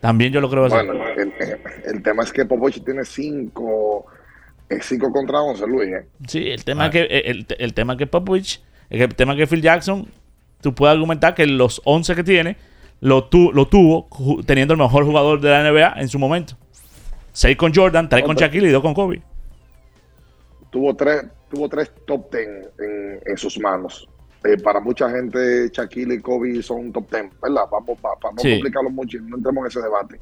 También 0.00 0.32
yo 0.32 0.40
lo 0.40 0.48
creo 0.48 0.64
así. 0.66 0.74
Bueno, 0.76 0.92
el, 1.16 1.32
el 1.84 2.02
tema 2.02 2.22
es 2.22 2.32
que 2.32 2.44
Popovich 2.46 2.84
tiene 2.84 3.04
cinco, 3.04 4.06
eh, 4.70 4.78
cinco 4.82 5.10
contra 5.12 5.40
once, 5.40 5.66
Luis. 5.66 5.88
¿eh? 5.90 6.06
Sí, 6.26 6.48
el 6.50 6.64
tema 6.64 6.86
es 6.86 6.92
que 6.92 7.02
el, 7.04 7.46
el 7.58 7.74
tema 7.74 7.94
es 7.94 7.98
que 7.98 8.06
Popovich, 8.06 8.62
el 8.90 9.14
tema 9.14 9.32
es 9.32 9.38
que 9.38 9.46
Phil 9.46 9.62
Jackson, 9.62 10.06
tú 10.60 10.74
puedes 10.74 10.92
argumentar 10.94 11.34
que 11.34 11.46
los 11.46 11.80
11 11.84 12.14
que 12.14 12.24
tiene 12.24 12.56
lo, 13.00 13.24
tu- 13.24 13.52
lo 13.52 13.66
tuvo 13.68 14.08
teniendo 14.46 14.74
el 14.74 14.80
mejor 14.80 15.04
jugador 15.04 15.40
de 15.40 15.50
la 15.50 15.70
NBA 15.70 16.00
en 16.00 16.08
su 16.08 16.18
momento. 16.18 16.54
6 17.32 17.56
con 17.56 17.72
Jordan, 17.72 18.08
3 18.08 18.24
con 18.24 18.34
Shaquille 18.36 18.68
y 18.68 18.72
2 18.72 18.82
con 18.82 18.94
Kobe. 18.94 19.22
tuvo 20.70 20.94
tres, 20.94 21.24
tuvo 21.50 21.68
tres 21.68 21.90
top 22.06 22.30
ten 22.30 22.48
en, 22.78 23.20
en 23.24 23.36
sus 23.36 23.58
manos. 23.58 24.08
Eh, 24.44 24.56
para 24.62 24.80
mucha 24.80 25.10
gente, 25.10 25.68
Shaquille 25.72 26.14
y 26.14 26.20
Kobe 26.20 26.62
son 26.62 26.92
top 26.92 27.08
ten, 27.08 27.30
¿verdad? 27.42 27.62
Vamos, 27.70 27.98
pa- 28.00 28.16
para 28.20 28.34
no 28.34 28.42
Sí. 28.42 28.52
complicarlo 28.52 28.90
mucho, 28.90 29.18
no 29.22 29.36
entremos 29.36 29.62
en 29.62 29.66
ese 29.68 29.80
debate. 29.80 30.20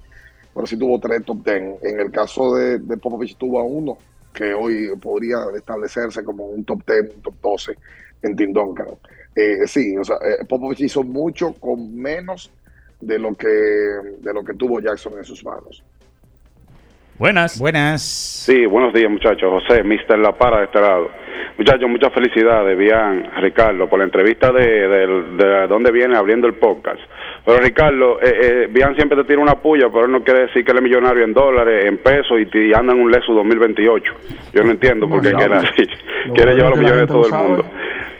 Pero 0.55 0.66
sí 0.66 0.77
tuvo 0.78 0.98
tres 0.98 1.24
top 1.24 1.44
ten. 1.44 1.77
En 1.82 2.01
el 2.01 2.10
caso 2.10 2.55
de, 2.55 2.78
de 2.78 2.97
Popovich 2.97 3.36
tuvo 3.36 3.60
a 3.60 3.64
uno 3.64 3.98
que 4.37 4.53
hoy 4.53 4.91
podría 5.01 5.39
establecerse 5.57 6.23
como 6.23 6.45
un 6.45 6.65
top 6.65 6.85
ten, 6.85 7.11
un 7.17 7.23
top 7.23 7.35
12 7.43 7.73
en 8.23 8.37
Tim 8.37 8.53
Duncan. 8.53 8.89
Eh, 9.35 9.67
sí, 9.67 9.97
o 9.97 10.05
sea, 10.05 10.17
eh, 10.17 10.45
Popovich 10.47 10.81
hizo 10.81 11.03
mucho 11.03 11.55
con 11.55 11.97
menos 11.97 12.53
de 13.01 13.19
lo 13.19 13.35
que 13.35 13.49
de 13.49 14.33
lo 14.35 14.45
que 14.45 14.55
tuvo 14.55 14.81
Jackson 14.81 15.15
en 15.17 15.25
sus 15.25 15.43
manos. 15.45 15.83
Buenas. 17.19 17.59
Buenas. 17.59 18.03
Sí, 18.03 18.67
buenos 18.67 18.93
días 18.93 19.11
muchachos. 19.11 19.49
José, 19.51 19.83
Mr. 19.83 20.19
La 20.19 20.33
Para 20.37 20.59
de 20.59 20.65
este 20.65 20.81
lado. 20.81 21.09
Muchachos, 21.57 21.89
muchas 21.89 22.13
felicidades, 22.13 22.77
Bian, 22.77 23.31
Ricardo, 23.41 23.89
por 23.89 23.99
la 23.99 24.05
entrevista 24.05 24.53
de, 24.53 24.67
de, 24.67 25.07
de 25.43 25.67
dónde 25.67 25.91
viene 25.91 26.15
abriendo 26.15 26.47
el 26.47 26.57
podcast. 26.57 27.01
Pero 27.47 27.59
Ricardo, 27.60 28.20
eh, 28.20 28.40
eh, 28.43 28.68
Bian 28.70 28.97
siempre 28.97 29.16
te 29.18 29.24
tira 29.24 29.39
una 29.40 29.55
puya, 29.55 29.89
pero 29.89 30.06
él 30.06 30.10
no 30.12 30.24
quiere 30.24 30.40
decir 30.47 30.64
que 30.64 30.73
él 30.73 30.78
es 30.78 30.82
millonario 30.82 31.23
en 31.24 31.32
dólares, 31.32 31.85
en 31.86 31.98
pesos 31.98 32.39
y, 32.40 32.59
y 32.59 32.74
anda 32.74 32.93
en 32.93 33.01
un 33.01 33.10
Lexus 33.12 33.36
2028. 33.36 34.12
Yo 34.52 34.64
no 34.64 34.73
entiendo 34.73 35.09
por 35.09 35.23
qué 35.23 35.32
quiere 35.32 35.55
así. 35.55 35.86
Quiere 36.35 36.55
llevar 36.56 36.70
los 36.70 36.81
millones 36.81 37.01
de 37.02 37.06
todo 37.06 37.27
el 37.27 37.32
mundo. 37.32 37.64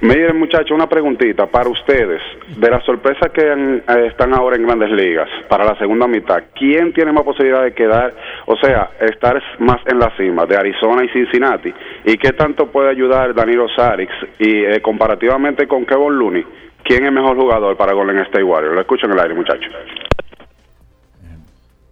Miren, 0.03 0.39
muchachos, 0.39 0.70
una 0.70 0.89
preguntita 0.89 1.47
para 1.47 1.69
ustedes. 1.69 2.20
De 2.57 2.70
las 2.70 2.85
sorpresas 2.85 3.32
que 3.32 3.51
han- 3.51 3.82
eh, 3.89 4.07
están 4.11 4.32
ahora 4.32 4.55
en 4.55 4.65
grandes 4.65 4.90
ligas 4.93 5.28
para 5.48 5.65
la 5.65 5.77
segunda 5.77 6.07
mitad, 6.07 6.44
¿quién 6.55 6.93
tiene 6.93 7.11
más 7.12 7.24
posibilidad 7.24 7.65
de 7.65 7.73
quedar, 7.74 8.15
o 8.44 8.57
sea, 8.59 8.90
estar 9.01 9.43
más 9.59 9.78
en 9.86 9.98
la 9.98 10.11
cima 10.16 10.47
de 10.47 10.57
Arizona 10.57 11.03
y 11.05 11.09
Cincinnati? 11.09 11.73
¿Y 12.05 12.16
qué 12.16 12.31
tanto 12.32 12.66
puede 12.70 12.90
ayudar 12.90 13.35
Danilo 13.35 13.66
Sarix? 13.74 14.12
Y 14.39 14.65
eh, 14.66 14.81
comparativamente 14.81 15.66
con 15.66 15.85
Kevin 15.85 16.16
Looney, 16.16 16.44
¿quién 16.87 17.05
es 17.05 17.13
mejor 17.13 17.37
jugador 17.37 17.77
para 17.77 17.93
Golden 17.93 18.19
State 18.21 18.45
Warriors? 18.45 18.75
Lo 18.75 18.81
escucho 18.81 19.07
en 19.07 19.13
el 19.13 19.21
aire, 19.21 19.35
muchachos. 19.35 19.73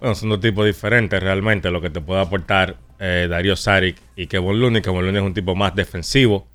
Bueno, 0.01 0.15
son 0.15 0.29
dos 0.29 0.41
tipos 0.41 0.66
diferentes 0.66 1.23
realmente 1.23 1.71
lo 1.71 1.81
que 1.81 1.91
te 1.91 2.01
puede 2.01 2.21
aportar 2.21 2.77
eh, 2.99 3.27
Darío 3.29 3.57
Saric 3.57 3.97
y 4.16 4.27
Kevin 4.27 4.61
Looney. 4.61 4.83
Kevin 4.83 5.03
Looney 5.03 5.16
es 5.16 5.27
un 5.27 5.35
tipo 5.35 5.55
más 5.55 5.75
defensivo. 5.75 6.47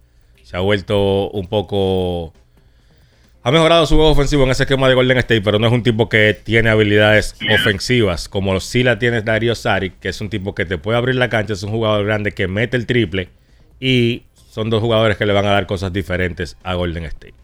Se 0.44 0.58
ha 0.58 0.62
vuelto 0.62 1.30
un 1.32 1.48
poco... 1.48 2.34
Ha 3.42 3.52
mejorado 3.52 3.86
su 3.86 3.96
juego 3.96 4.12
ofensivo 4.12 4.44
en 4.44 4.50
ese 4.50 4.64
esquema 4.64 4.90
de 4.90 4.96
Golden 4.96 5.18
State, 5.20 5.42
pero 5.42 5.60
no 5.60 5.68
es 5.68 5.74
un 5.74 5.82
tipo 5.82 6.10
que 6.10 6.34
tiene 6.44 6.70
habilidades 6.70 7.36
ofensivas 7.54 8.28
como 8.28 8.60
sí 8.60 8.84
la 8.84 9.00
tiene 9.00 9.22
Darío 9.22 9.56
Saric, 9.56 9.98
que 10.00 10.10
es 10.10 10.20
un 10.20 10.30
tipo 10.30 10.54
que 10.54 10.66
te 10.66 10.78
puede 10.78 10.98
abrir 10.98 11.16
la 11.16 11.30
cancha, 11.30 11.54
es 11.54 11.64
un 11.64 11.72
jugador 11.72 12.06
grande 12.06 12.34
que 12.34 12.50
mete 12.50 12.76
el 12.76 12.86
triple 12.86 13.30
y 13.80 14.24
son 14.50 14.70
dos 14.70 14.82
jugadores 14.82 15.16
que 15.16 15.26
le 15.26 15.32
van 15.32 15.46
a 15.46 15.52
dar 15.52 15.68
cosas 15.68 15.94
diferentes 15.94 16.58
a 16.64 16.74
Golden 16.74 17.06
State. 17.06 17.39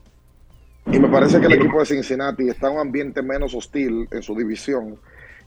Y 0.92 1.00
me 1.00 1.08
parece 1.10 1.40
que 1.40 1.48
el 1.48 1.54
equipo 1.54 1.80
de 1.80 1.86
Cincinnati 1.86 2.48
está 2.48 2.68
en 2.68 2.74
un 2.74 2.80
ambiente 2.80 3.22
menos 3.22 3.56
hostil 3.56 4.08
en 4.12 4.22
su 4.22 4.36
división 4.36 5.00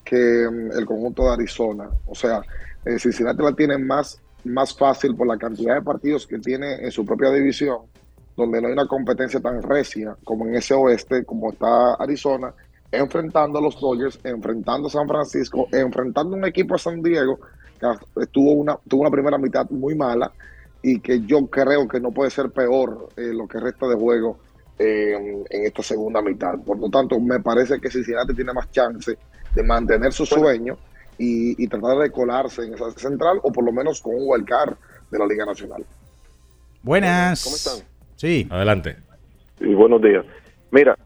que 0.04 0.16
mm, 0.16 0.76
el 0.76 0.84
conjunto 0.84 1.24
de 1.24 1.32
Arizona. 1.34 1.88
O 2.06 2.14
sea, 2.14 2.42
eh, 2.84 2.98
Cincinnati 2.98 3.42
la 3.42 3.52
tiene 3.52 3.78
más, 3.78 4.20
más 4.44 4.76
fácil 4.76 5.14
por 5.14 5.26
la 5.26 5.36
cantidad 5.36 5.76
de 5.76 5.82
partidos 5.82 6.26
que 6.26 6.38
tiene 6.38 6.74
en 6.84 6.90
su 6.90 7.04
propia 7.06 7.30
división, 7.30 7.78
donde 8.36 8.60
no 8.60 8.66
hay 8.66 8.72
una 8.72 8.88
competencia 8.88 9.40
tan 9.40 9.62
recia 9.62 10.16
como 10.24 10.46
en 10.46 10.56
ese 10.56 10.74
oeste, 10.74 11.24
como 11.24 11.52
está 11.52 11.94
Arizona, 11.94 12.52
enfrentando 12.90 13.58
a 13.58 13.62
los 13.62 13.80
Dodgers, 13.80 14.18
enfrentando 14.24 14.88
a 14.88 14.90
San 14.90 15.06
Francisco, 15.06 15.68
enfrentando 15.70 16.34
a 16.34 16.38
un 16.38 16.44
equipo 16.46 16.74
de 16.74 16.80
San 16.80 17.02
Diego 17.02 17.38
que 17.78 18.26
tuvo 18.26 18.52
una, 18.52 18.76
tuvo 18.88 19.02
una 19.02 19.10
primera 19.10 19.38
mitad 19.38 19.68
muy 19.70 19.94
mala 19.94 20.32
y 20.82 21.00
que 21.00 21.20
yo 21.20 21.46
creo 21.46 21.86
que 21.86 22.00
no 22.00 22.10
puede 22.10 22.30
ser 22.30 22.50
peor 22.50 23.08
eh, 23.16 23.32
lo 23.32 23.46
que 23.46 23.60
resta 23.60 23.86
de 23.86 23.94
juego 23.94 24.38
eh, 24.78 25.44
en 25.50 25.66
esta 25.66 25.82
segunda 25.82 26.22
mitad. 26.22 26.58
Por 26.64 26.78
lo 26.78 26.88
tanto, 26.88 27.18
me 27.18 27.40
parece 27.40 27.80
que 27.80 27.90
Cincinnati 27.90 28.34
tiene 28.34 28.52
más 28.52 28.70
chance 28.70 29.16
de 29.54 29.62
mantener 29.62 30.12
su 30.12 30.24
sueño 30.24 30.76
y, 31.18 31.62
y 31.62 31.66
tratar 31.68 31.98
de 31.98 32.10
colarse 32.10 32.64
en 32.64 32.74
esa 32.74 32.90
central 32.92 33.40
o 33.42 33.52
por 33.52 33.64
lo 33.64 33.72
menos 33.72 34.00
con 34.00 34.14
un 34.14 34.22
wildcard 34.26 34.74
de 35.10 35.18
la 35.18 35.26
Liga 35.26 35.44
Nacional. 35.46 35.84
Buenas. 36.82 37.44
¿Cómo 37.44 37.56
están? 37.56 37.88
Sí. 38.16 38.46
Adelante. 38.50 38.96
Y 39.60 39.74
buenos 39.74 40.00
días. 40.00 40.24
Mira, 40.70 40.96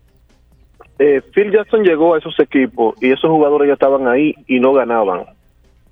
eh, 0.99 1.23
Phil 1.35 1.51
Jackson 1.51 1.83
llegó 1.83 2.15
a 2.15 2.19
esos 2.19 2.39
equipos 2.39 2.95
y 3.01 3.11
esos 3.11 3.31
jugadores 3.31 3.69
ya 3.69 3.75
estaban 3.75 4.07
ahí 4.09 4.35
y 4.47 4.61
no 4.61 4.73
ganaban. 4.73 5.25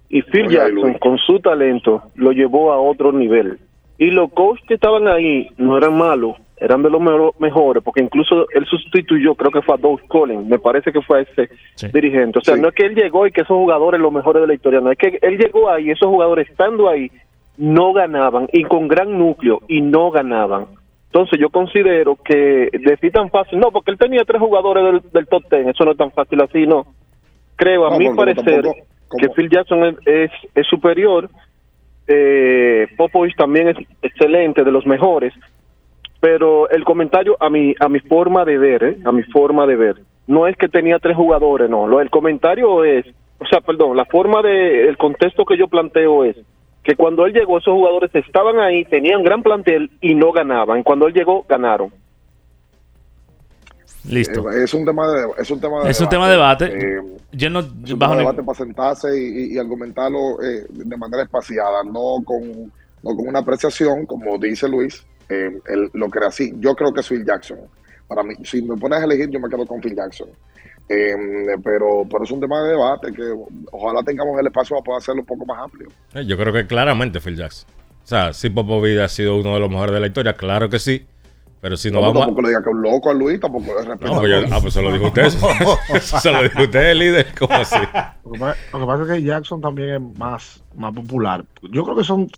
Y 0.09 0.23
Phil 0.23 0.47
Oye, 0.47 0.57
Jackson, 0.57 0.95
con 0.95 1.19
su 1.19 1.41
talento, 1.41 2.03
lo 2.15 2.33
llevó 2.33 2.73
a 2.73 2.81
otro 2.81 3.13
nivel. 3.13 3.59
Y 3.97 4.11
los 4.11 4.33
coaches 4.33 4.65
que 4.67 4.75
estaban 4.75 5.07
ahí 5.09 5.49
no 5.57 5.79
eran 5.79 5.97
malos, 5.97 6.37
eran 6.61 6.83
de 6.83 6.91
los 6.91 7.01
mejor- 7.01 7.35
mejores, 7.39 7.83
porque 7.83 8.03
incluso 8.03 8.47
él 8.55 8.67
sustituyó, 8.67 9.35
creo 9.35 9.51
que 9.51 9.63
fue 9.63 9.75
a 9.75 9.79
Doug 9.79 10.01
Collins, 10.09 10.47
me 10.47 10.59
parece 10.59 10.93
que 10.93 11.01
fue 11.01 11.19
a 11.19 11.23
ese 11.23 11.49
dirigente. 11.93 12.39
O 12.39 12.43
sea, 12.43 12.57
no 12.57 12.69
es 12.69 12.75
que 12.75 12.87
él 12.87 12.95
llegó 12.95 13.27
y 13.27 13.33
que 13.33 13.41
esos 13.41 13.57
jugadores 13.57 14.01
los 14.01 14.13
mejores 14.13 14.43
de 14.43 14.47
la 14.47 14.55
historia, 14.55 14.81
no 14.81 14.91
es 14.93 14.99
que 14.99 15.19
él 15.23 15.39
llegó 15.39 15.71
ahí, 15.71 15.91
esos 15.91 16.09
jugadores 16.09 16.49
estando 16.51 16.89
ahí 16.89 17.11
no 17.57 17.93
ganaban 17.93 18.49
y 18.53 18.63
con 18.65 18.89
gran 18.89 19.19
núcleo 19.19 19.61
y 19.69 19.81
no 19.81 20.11
ganaban. 20.11 20.67
Entonces 21.07 21.41
yo 21.41 21.51
considero 21.51 22.17
que 22.17 22.69
decir 22.73 23.11
tan 23.11 23.31
fácil, 23.31 23.59
no, 23.59 23.71
porque 23.73 23.91
él 23.91 23.99
tenía 23.99 24.25
tres 24.25 24.41
jugadores 24.41 24.85
del, 24.85 25.11
del 25.13 25.27
top 25.27 25.43
ten, 25.49 25.69
eso 25.69 25.85
no 25.85 25.91
es 25.93 25.97
tan 25.97 26.13
fácil 26.13 26.41
así, 26.41 26.67
no. 26.67 26.87
Creo, 27.57 27.87
a 27.87 27.91
No, 27.91 27.99
mi 27.99 28.15
parecer, 28.15 28.63
que 29.19 29.29
Phil 29.31 29.51
Jackson 29.51 29.85
es, 29.85 29.97
es, 30.07 30.31
es 30.55 30.67
superior, 30.69 31.29
eh, 32.07 32.87
Popovich 32.97 33.37
también 33.37 33.69
es 33.69 33.77
excelente, 34.03 34.65
de 34.65 34.73
los 34.73 34.87
mejores, 34.87 35.33
pero 36.21 36.69
el 36.71 36.85
comentario 36.85 37.37
a 37.41 37.49
mi, 37.51 37.75
a 37.81 37.89
mi 37.89 38.01
forma 38.01 38.45
de 38.45 38.59
ver, 38.59 38.85
¿eh? 38.85 38.99
a 39.05 39.13
mi 39.13 39.23
forma 39.25 39.67
de 39.67 39.77
ver, 39.77 39.97
no 40.27 40.47
es 40.47 40.57
que 40.57 40.69
tenía 40.69 40.99
tres 40.99 41.17
jugadores, 41.17 41.69
no, 41.71 41.87
lo, 41.87 42.01
el 42.01 42.11
comentario 42.11 42.85
es, 42.85 43.07
o 43.39 43.47
sea, 43.47 43.61
perdón, 43.61 43.97
la 43.97 44.05
forma 44.05 44.43
de, 44.43 44.89
el 44.89 44.97
contexto 44.99 45.45
que 45.45 45.57
yo 45.59 45.67
planteo 45.69 46.25
es 46.25 46.37
que 46.83 46.95
cuando 46.95 47.27
él 47.27 47.33
llegó 47.33 47.59
esos 47.59 47.75
jugadores 47.75 48.11
estaban 48.15 48.59
ahí, 48.59 48.85
tenían 48.85 49.23
gran 49.23 49.43
plantel 49.43 49.91
y 50.01 50.15
no 50.15 50.33
ganaban, 50.33 50.83
cuando 50.83 51.07
él 51.07 51.15
llegó 51.15 51.45
ganaron. 51.49 51.91
Listo. 54.09 54.51
Eh, 54.51 54.65
es 54.65 54.73
un 54.73 54.85
tema 54.87 55.07
de 55.13 55.27
es 55.39 55.51
un 55.51 55.61
tema 55.61 55.85
de 55.85 55.91
Es 55.91 56.01
un 56.01 56.09
tema 56.09 56.27
de 56.27 56.33
debate. 56.33 56.65
Eh, 56.67 57.01
Yo 57.33 57.51
no. 57.51 57.61
es 57.61 57.93
un 57.93 57.99
bajo 57.99 58.13
tema 58.15 58.15
de 58.15 58.17
ni- 58.17 58.19
debate 58.25 58.43
para 58.43 58.57
sentarse 58.59 59.09
y, 59.21 59.25
y- 59.53 59.55
y 59.55 59.59
argumentarlo 59.59 60.43
eh, 60.43 60.65
de 60.71 60.97
manera 60.97 61.23
espaciada, 61.23 61.85
no 61.85 62.17
con, 62.25 62.41
no 63.03 63.17
con 63.17 63.29
una 63.29 63.41
apreciación, 63.41 64.07
como 64.07 64.39
dice 64.39 64.67
Luis, 64.69 65.07
eh, 65.31 65.89
lo 65.93 66.09
crea 66.09 66.29
así. 66.29 66.53
Yo 66.59 66.75
creo 66.75 66.93
que 66.93 67.01
es 67.01 67.09
Phil 67.09 67.25
Jackson. 67.25 67.59
Para 68.09 68.23
mí, 68.23 68.35
si 68.45 68.61
me 68.63 68.77
pones 68.77 69.01
a 69.01 69.05
elegir, 69.05 69.31
yo 69.31 69.39
me 69.41 69.49
quedo 69.49 69.65
con 69.67 69.81
Phil 69.81 69.95
Jackson. 69.95 70.29
Eh, 70.89 71.15
pero, 71.63 72.05
pero 72.11 72.25
es 72.25 72.31
un 72.33 72.41
tema 72.41 72.63
de 72.65 72.71
debate 72.71 73.13
que 73.13 73.23
ojalá 73.71 74.03
tengamos 74.03 74.39
el 74.41 74.47
espacio 74.47 74.75
para 74.77 74.85
poder 74.85 74.99
hacerlo 74.99 75.21
un 75.21 75.27
poco 75.27 75.47
más 75.47 75.59
amplio. 75.63 75.89
Eh, 76.15 76.25
Yo 76.27 76.37
creo 76.37 76.53
que 76.53 76.67
claramente 76.67 77.21
Phil 77.21 77.37
Jackson. 77.37 77.69
O 78.03 78.07
sea, 78.11 78.33
si 78.33 78.51
Popovich 78.51 78.99
ha 78.99 79.09
sido 79.09 79.37
uno 79.39 79.55
de 79.55 79.61
los 79.61 79.71
mejores 79.71 79.93
de 79.95 80.01
la 80.01 80.07
historia, 80.09 80.33
claro 80.35 80.69
que 80.69 80.81
sí. 80.81 81.07
Pero 81.61 81.77
si 81.77 81.91
no, 81.91 82.01
No, 82.01 82.07
vamos 82.07 82.17
a... 82.23 82.27
tampoco 82.27 82.43
le 82.43 82.49
diga 82.49 82.63
que 82.65 82.71
es 82.71 82.75
un 82.75 82.83
loco 82.83 83.11
a 83.11 83.15
Luis, 83.15 83.39
tampoco 83.39 83.67
le 83.67 83.87
respeto. 83.87 84.13
No, 84.15 84.19
pues 84.21 84.31
yo- 84.31 84.55
ah, 84.57 84.59
pues 84.63 84.73
se 84.75 84.83
lo 84.83 84.93
dijo 84.93 85.07
usted. 85.09 85.29
se 86.01 86.33
lo 86.33 86.43
dijo 86.43 86.63
usted, 86.63 86.95
líder. 86.95 87.27
¿Cómo 87.39 87.55
así? 87.55 87.77
Lo 88.25 88.33
que, 88.33 88.39
pa- 88.41 88.57
lo 88.73 88.81
que 88.81 88.87
pasa 88.87 89.03
es 89.03 89.09
que 89.11 89.23
Jackson 89.23 89.61
también 89.61 89.91
es 89.91 90.19
más, 90.19 90.65
más 90.75 90.93
popular. 90.95 91.45
Yo 91.71 91.85
creo 91.85 91.95
que 91.97 92.03
son 92.05 92.29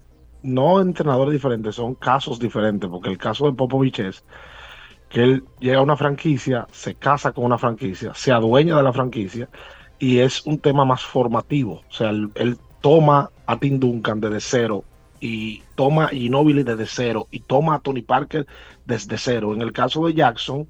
no 0.42 0.80
entrenadores 0.80 1.32
diferentes, 1.32 1.74
son 1.76 1.94
casos 1.94 2.38
diferentes, 2.38 2.88
porque 2.88 3.10
el 3.10 3.18
caso 3.18 3.46
de 3.46 3.52
Popovich 3.52 4.00
es 4.00 4.24
que 5.08 5.22
él 5.22 5.44
llega 5.60 5.78
a 5.78 5.82
una 5.82 5.96
franquicia, 5.96 6.66
se 6.72 6.94
casa 6.94 7.32
con 7.32 7.44
una 7.44 7.58
franquicia, 7.58 8.14
se 8.14 8.32
adueña 8.32 8.76
de 8.76 8.82
la 8.82 8.92
franquicia 8.92 9.48
y 9.98 10.18
es 10.18 10.44
un 10.46 10.58
tema 10.58 10.84
más 10.84 11.02
formativo. 11.02 11.82
O 11.88 11.92
sea, 11.92 12.10
él, 12.10 12.30
él 12.34 12.58
toma 12.80 13.30
a 13.46 13.58
Tim 13.58 13.78
Duncan 13.78 14.20
desde 14.20 14.40
cero 14.40 14.84
y 15.20 15.62
toma 15.76 16.06
a 16.06 16.08
Ginobili 16.08 16.64
desde 16.64 16.86
cero 16.86 17.28
y 17.30 17.40
toma 17.40 17.76
a 17.76 17.78
Tony 17.78 18.02
Parker 18.02 18.46
desde 18.84 19.16
cero. 19.18 19.54
En 19.54 19.62
el 19.62 19.72
caso 19.72 20.06
de 20.06 20.14
Jackson, 20.14 20.66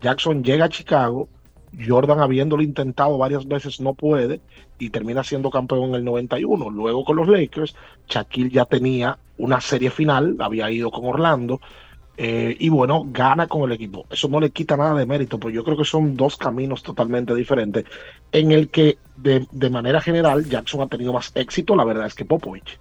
Jackson 0.00 0.44
llega 0.44 0.66
a 0.66 0.68
Chicago, 0.68 1.28
Jordan 1.86 2.20
habiéndolo 2.20 2.62
intentado 2.62 3.18
varias 3.18 3.46
veces 3.46 3.80
no 3.80 3.94
puede 3.94 4.40
y 4.78 4.90
termina 4.90 5.24
siendo 5.24 5.50
campeón 5.50 5.90
en 5.90 5.94
el 5.96 6.04
91. 6.04 6.70
Luego 6.70 7.04
con 7.04 7.16
los 7.16 7.28
Lakers, 7.28 7.74
Shaquille 8.08 8.50
ya 8.50 8.64
tenía 8.64 9.18
una 9.38 9.60
serie 9.60 9.90
final, 9.90 10.36
había 10.40 10.70
ido 10.70 10.90
con 10.90 11.04
Orlando 11.04 11.60
eh, 12.16 12.56
y 12.58 12.68
bueno, 12.70 13.04
gana 13.10 13.46
con 13.46 13.62
el 13.64 13.72
equipo. 13.72 14.06
Eso 14.10 14.28
no 14.28 14.40
le 14.40 14.50
quita 14.50 14.76
nada 14.76 14.94
de 14.94 15.04
mérito, 15.04 15.38
pero 15.38 15.50
yo 15.50 15.62
creo 15.64 15.76
que 15.76 15.84
son 15.84 16.16
dos 16.16 16.36
caminos 16.36 16.82
totalmente 16.82 17.34
diferentes 17.34 17.84
en 18.32 18.52
el 18.52 18.68
que 18.70 18.96
de, 19.16 19.46
de 19.50 19.70
manera 19.70 20.00
general 20.00 20.44
Jackson 20.48 20.80
ha 20.80 20.86
tenido 20.88 21.12
más 21.12 21.30
éxito, 21.34 21.76
la 21.76 21.84
verdad 21.84 22.06
es 22.06 22.14
que 22.14 22.24
Popovich. 22.24 22.78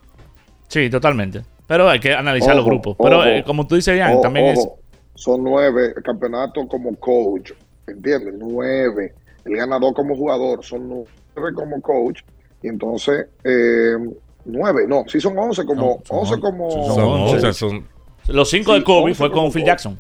Sí, 0.68 0.90
totalmente. 0.90 1.41
Pero 1.68 1.90
hay 1.90 1.99
que 1.99 2.14
analizar 2.14 2.56
los 2.56 2.66
grupos. 2.66 2.95
Pero 2.98 3.20
ojo. 3.20 3.28
eh, 3.28 3.44
como 3.45 3.68
tú 3.68 3.76
dices, 3.76 3.99
Ojo, 4.10 4.22
también 4.22 4.56
ojo, 4.57 4.80
Son 5.16 5.44
nueve 5.44 5.94
campeonatos 6.03 6.66
como 6.70 6.95
coach, 6.95 7.52
¿entiendes? 7.88 8.34
Nueve. 8.38 9.14
El 9.45 9.57
ganador 9.57 9.94
como 9.94 10.16
jugador 10.16 10.64
son 10.64 10.88
nueve 10.88 11.53
como 11.53 11.82
coach. 11.82 12.22
Y 12.62 12.68
entonces, 12.68 13.28
eh, 13.44 13.95
nueve, 14.45 14.86
no, 14.88 15.03
sí 15.07 15.20
son 15.20 15.38
once 15.38 15.64
como, 15.66 16.02
once 16.10 16.40
como. 16.40 16.72
Son 16.95 17.03
11, 17.03 17.53
son... 17.53 17.88
Los 18.28 18.49
cinco 18.49 18.74
de 18.74 18.84
Kobe 18.84 19.03
once 19.03 19.16
fue 19.16 19.32
con 19.32 19.52
Phil. 19.52 19.66
Jackson. 19.66 19.99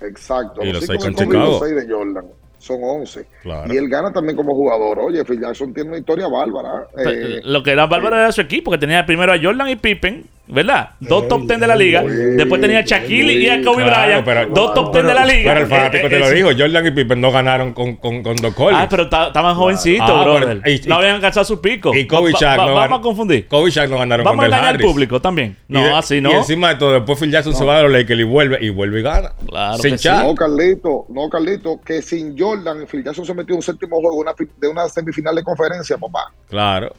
Exacto. 0.00 0.62
Y 0.62 0.72
los 0.72 0.84
cinco 0.86 1.02
seis 1.02 1.04
con 1.04 1.12
y 1.12 1.16
los 1.16 1.42
Chicago. 1.44 1.64
seis 1.64 1.74
de 1.74 1.92
Jordan. 1.92 2.26
Son 2.66 2.78
once. 2.82 3.24
Claro. 3.42 3.72
Y 3.72 3.76
él 3.76 3.88
gana 3.88 4.12
también 4.12 4.36
como 4.36 4.54
jugador. 4.54 4.98
Oye, 4.98 5.24
Phil 5.24 5.40
Jackson 5.40 5.72
tiene 5.72 5.90
una 5.90 5.98
historia 5.98 6.26
bárbara. 6.26 6.86
eh, 6.98 7.40
Lo 7.44 7.62
que 7.62 7.70
era 7.70 7.86
bárbaro 7.86 8.16
era 8.16 8.32
su 8.32 8.40
equipo, 8.40 8.70
que 8.72 8.78
tenía 8.78 9.06
primero 9.06 9.32
a 9.32 9.36
Jordan 9.40 9.68
y 9.68 9.76
Pippen, 9.76 10.24
¿Verdad? 10.48 10.90
Dos 11.00 11.26
top 11.26 11.40
10 11.48 11.58
de 11.58 11.66
la 11.66 11.74
liga. 11.74 12.04
Después 12.04 12.60
tenía 12.60 12.78
a 12.78 12.82
Shaquille 12.82 13.32
y 13.32 13.48
a 13.48 13.60
Kobe 13.64 13.82
Claro, 13.82 14.22
Bryant. 14.22 14.24
pero- 14.24 14.46
dos 14.54 14.74
top 14.74 14.92
10 14.92 15.04
de 15.04 15.12
la 15.14 15.24
liga. 15.26 15.50
Pero 15.52 15.60
el 15.62 15.66
fanático 15.66 16.06
Eh, 16.06 16.08
te 16.08 16.16
eh, 16.16 16.18
lo 16.20 16.26
eso- 16.26 16.34
dijo. 16.36 16.48
Jordan 16.56 16.86
y 16.86 16.90
Pippen 16.92 17.20
no 17.20 17.32
ganaron 17.32 17.72
con, 17.72 17.96
con, 17.96 18.22
con 18.22 18.36
Doc 18.36 18.54
Collins. 18.54 18.80
Ah, 18.84 18.86
pero 18.88 19.08
ta- 19.08 19.26
estaban 19.26 19.56
jovencitos, 19.56 20.08
Ah, 20.08 20.22
brother. 20.22 20.60
pero- 20.62 20.72
y- 20.72 20.80
no 20.86 20.94
habían 20.94 21.16
alcanzado 21.16 21.44
su 21.44 21.60
pico. 21.60 21.92
Y 21.96 22.06
Kobe 22.06 22.30
Va- 22.30 22.38
Shaq 22.38 22.60
va- 22.60 22.66
no 22.68 22.74
Vamos 22.76 23.00
a 23.00 23.02
confundir. 23.02 23.48
Kobe 23.48 23.72
Shaq 23.72 23.90
no 23.90 23.98
ganaron 23.98 24.22
Vamos 24.22 24.36
con 24.36 24.44
a 24.44 24.46
Del 24.46 24.54
engañar 24.54 24.74
al 24.76 24.80
público 24.80 25.20
también. 25.20 25.56
No, 25.66 25.82
de- 25.84 25.90
así 25.94 26.20
no. 26.20 26.30
Y 26.30 26.34
encima 26.34 26.68
de 26.68 26.76
todo, 26.76 26.92
después 26.92 27.18
Phil 27.18 27.32
Jackson 27.32 27.52
se 27.52 27.64
va 27.64 27.78
a 27.80 27.82
los 27.82 27.90
Lakers 27.90 28.20
y 28.20 28.22
vuelve, 28.22 28.58
y 28.64 28.68
vuelve 28.68 29.00
y 29.00 29.02
gana. 29.02 29.32
Claro 29.48 29.78
Sin 29.78 29.92
que 29.94 29.98
sí. 29.98 30.04
Shaq. 30.06 30.22
No, 30.26 30.34
Carlito, 30.36 31.06
no, 31.08 31.28
Carlito, 31.28 31.80
que 31.84 32.02
sin 32.02 32.38
Jordan, 32.38 32.55
Phil 32.86 33.04
Jackson 33.04 33.24
se 33.24 33.34
metió 33.34 33.54
un 33.56 33.62
séptimo 33.62 33.96
juego 34.00 34.16
de 34.16 34.20
una, 34.22 34.34
de 34.58 34.68
una 34.68 34.88
semifinal 34.88 35.34
de 35.34 35.42
conferencia, 35.44 35.96
papá. 35.98 36.32
Claro. 36.48 36.92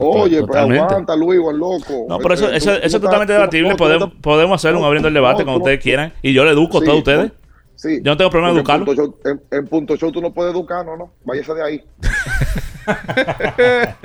Oye, 0.00 0.36
pero 0.36 0.46
Totalmente. 0.48 0.84
aguanta, 0.84 1.14
Luis, 1.16 1.40
buen 1.40 1.56
loco. 1.58 2.06
No, 2.08 2.18
pero 2.18 2.34
eso, 2.34 2.46
Este, 2.50 2.56
eso, 2.84 2.96
es 2.96 3.00
totalmente 3.00 3.32
debatible. 3.32 3.76
podemos, 3.76 4.10
podemos 4.20 4.56
hacer 4.60 4.74
un 4.74 4.80
no, 4.80 4.86
abriendo 4.86 5.06
el 5.08 5.14
debate 5.14 5.40
no, 5.40 5.44
cuando 5.44 5.52
tú 5.54 5.58
no- 5.60 5.64
ustedes 5.66 5.80
quieran. 5.82 6.12
Y 6.20 6.32
yo 6.32 6.44
le 6.44 6.50
educo 6.50 6.78
a 6.78 6.84
todos 6.84 6.98
ustedes. 6.98 7.30
Sí. 7.76 8.00
Yo 8.02 8.10
no 8.10 8.16
tengo 8.16 8.28
problema 8.30 8.54
Porque 8.60 8.72
en 8.72 8.80
educarlo. 8.82 8.86
punto 8.86 9.02
show- 9.22 9.32
En, 9.52 9.56
en 9.56 9.66
punto 9.68 9.96
show 9.96 10.10
tú 10.10 10.20
no 10.20 10.34
puedes 10.34 10.52
educar, 10.52 10.84
no, 10.84 10.96
no. 10.96 11.12
Váyase 11.24 11.54
de 11.54 11.62
ahí. 11.62 11.84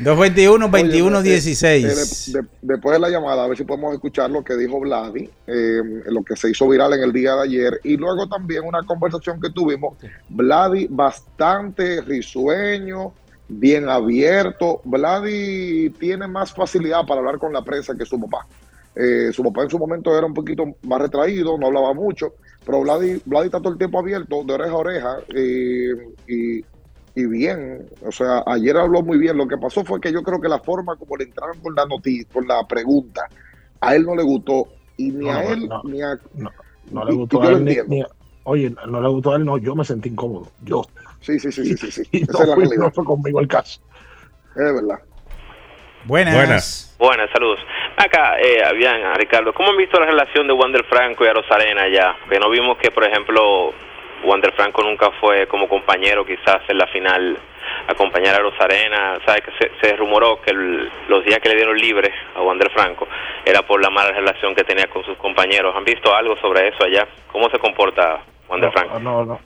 221 0.00 0.70
21 0.70 1.18
Oye, 1.18 1.28
eh, 1.28 1.32
16. 1.32 1.84
eh, 1.84 1.88
de- 1.88 1.94
de- 2.42 2.48
después 2.62 2.94
de 2.94 3.00
la 3.00 3.08
llamada, 3.08 3.44
a 3.44 3.48
ver 3.48 3.56
si 3.56 3.64
podemos 3.64 3.94
escuchar 3.94 4.30
lo 4.30 4.44
que 4.44 4.56
dijo 4.56 4.78
Vladi, 4.80 5.28
eh, 5.46 5.80
lo 6.06 6.22
que 6.22 6.36
se 6.36 6.50
hizo 6.50 6.68
viral 6.68 6.92
en 6.94 7.02
el 7.02 7.12
día 7.12 7.34
de 7.34 7.42
ayer, 7.42 7.80
y 7.84 7.96
luego 7.96 8.28
también 8.28 8.64
una 8.64 8.82
conversación 8.84 9.40
que 9.40 9.50
tuvimos. 9.50 9.96
Vladi 10.28 10.86
bastante 10.90 12.00
risueño, 12.02 13.12
bien 13.48 13.88
abierto. 13.88 14.80
Vladi 14.84 15.90
tiene 15.98 16.26
más 16.28 16.52
facilidad 16.52 17.06
para 17.06 17.20
hablar 17.20 17.38
con 17.38 17.52
la 17.52 17.62
prensa 17.62 17.96
que 17.96 18.04
su 18.04 18.20
papá. 18.20 18.46
Eh, 18.94 19.30
su 19.32 19.42
papá 19.44 19.62
en 19.62 19.70
su 19.70 19.78
momento 19.78 20.16
era 20.16 20.26
un 20.26 20.34
poquito 20.34 20.64
más 20.82 21.00
retraído, 21.00 21.56
no 21.56 21.68
hablaba 21.68 21.94
mucho, 21.94 22.34
pero 22.66 22.80
Vladi, 22.82 23.22
Vladi 23.24 23.46
está 23.46 23.58
todo 23.58 23.72
el 23.72 23.78
tiempo 23.78 24.00
abierto, 24.00 24.42
de 24.44 24.52
oreja 24.54 24.72
a 24.72 24.76
oreja, 24.76 25.16
eh, 25.34 25.94
y, 26.26 26.64
y 27.14 27.26
bien. 27.26 27.86
O 28.06 28.12
sea, 28.12 28.42
ayer 28.46 28.76
habló 28.76 29.02
muy 29.02 29.18
bien. 29.18 29.36
Lo 29.36 29.46
que 29.48 29.56
pasó 29.58 29.84
fue 29.84 30.00
que 30.00 30.12
yo 30.12 30.22
creo 30.22 30.40
que 30.40 30.48
la 30.48 30.58
forma 30.60 30.96
como 30.96 31.16
le 31.16 31.24
entraron 31.24 31.58
con 31.60 31.74
la 31.74 31.84
noticia, 31.86 32.26
con 32.32 32.46
la 32.46 32.66
pregunta, 32.66 33.22
a 33.80 33.94
él 33.96 34.04
no 34.06 34.14
le 34.14 34.22
gustó, 34.22 34.68
y 34.96 35.10
ni 35.12 35.26
No, 35.26 35.32
a 35.32 35.44
él, 35.44 35.68
no. 35.68 35.82
ni 35.84 36.02
a. 36.02 36.18
No 36.90 37.04
le 37.04 37.14
gustó 37.14 37.42
a 37.42 37.48
él 37.50 37.64
ni- 37.64 37.72
entiendo. 37.72 37.94
ni- 37.94 38.04
Oye, 38.44 38.74
no 38.86 39.00
le 39.02 39.08
gustó 39.08 39.32
a 39.32 39.36
él, 39.36 39.44
no, 39.44 39.58
yo 39.58 39.74
me 39.74 39.84
sentí 39.84 40.08
incómodo. 40.08 40.48
Yo. 40.64 40.82
Sí, 41.20 41.38
sí, 41.38 41.52
sí, 41.52 41.64
sí, 41.64 41.76
sí. 41.76 41.90
sí. 41.90 42.02
Y 42.12 42.22
Esa 42.22 42.32
no, 42.32 42.38
es 42.42 42.48
la 42.48 42.54
fue, 42.54 42.64
realidad. 42.64 42.84
no 42.86 42.90
fue 42.92 43.04
conmigo 43.04 43.40
el 43.40 43.48
caso. 43.48 43.80
Es 44.56 44.74
verdad. 44.74 45.00
Buenas. 46.04 46.34
Buenas. 46.34 46.96
Buenas, 46.98 47.30
saludos. 47.32 47.58
Acá, 47.96 48.38
eh, 48.40 48.62
bien, 48.76 48.94
Ricardo, 49.16 49.52
¿cómo 49.52 49.70
han 49.70 49.76
visto 49.76 49.98
la 50.00 50.06
relación 50.06 50.46
de 50.46 50.52
Wander 50.54 50.84
Franco 50.84 51.24
y 51.24 51.28
a 51.28 51.34
Rosarena 51.34 51.88
ya? 51.92 52.16
Que 52.30 52.38
no 52.38 52.48
vimos 52.48 52.78
que, 52.78 52.90
por 52.90 53.04
ejemplo, 53.04 53.72
Wander 54.24 54.52
Franco 54.52 54.82
nunca 54.82 55.10
fue 55.20 55.46
como 55.46 55.68
compañero 55.68 56.24
quizás 56.24 56.60
en 56.68 56.78
la 56.78 56.86
final 56.88 57.38
acompañar 57.86 58.34
a 58.34 58.38
Rosarena. 58.40 59.18
¿Sabes 59.24 59.42
que 59.44 59.52
se, 59.58 59.70
se 59.80 59.96
rumoró 59.96 60.40
que 60.42 60.50
el- 60.50 60.90
los 61.08 61.24
días 61.24 61.38
que 61.40 61.48
le 61.50 61.54
dieron 61.56 61.76
libre 61.76 62.12
a 62.34 62.42
Wander 62.42 62.70
Franco 62.70 63.06
era 63.44 63.62
por 63.62 63.80
la 63.82 63.90
mala 63.90 64.12
relación 64.12 64.54
que 64.54 64.64
tenía 64.64 64.86
con 64.88 65.04
sus 65.04 65.16
compañeros? 65.18 65.74
¿Han 65.76 65.84
visto 65.84 66.14
algo 66.14 66.36
sobre 66.38 66.68
eso 66.68 66.84
allá? 66.84 67.06
¿Cómo 67.32 67.48
se 67.50 67.58
comporta 67.58 68.20
Wander 68.48 68.72
Franco? 68.72 68.98
No, 69.00 69.24
no. 69.24 69.38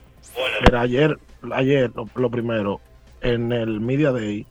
Mira, 0.65 0.81
ayer, 0.81 1.17
ayer 1.53 1.91
lo, 1.95 2.05
lo 2.15 2.29
primero, 2.29 2.79
en 3.21 3.51
el 3.51 3.79
Media 3.79 4.11
Day, 4.11 4.45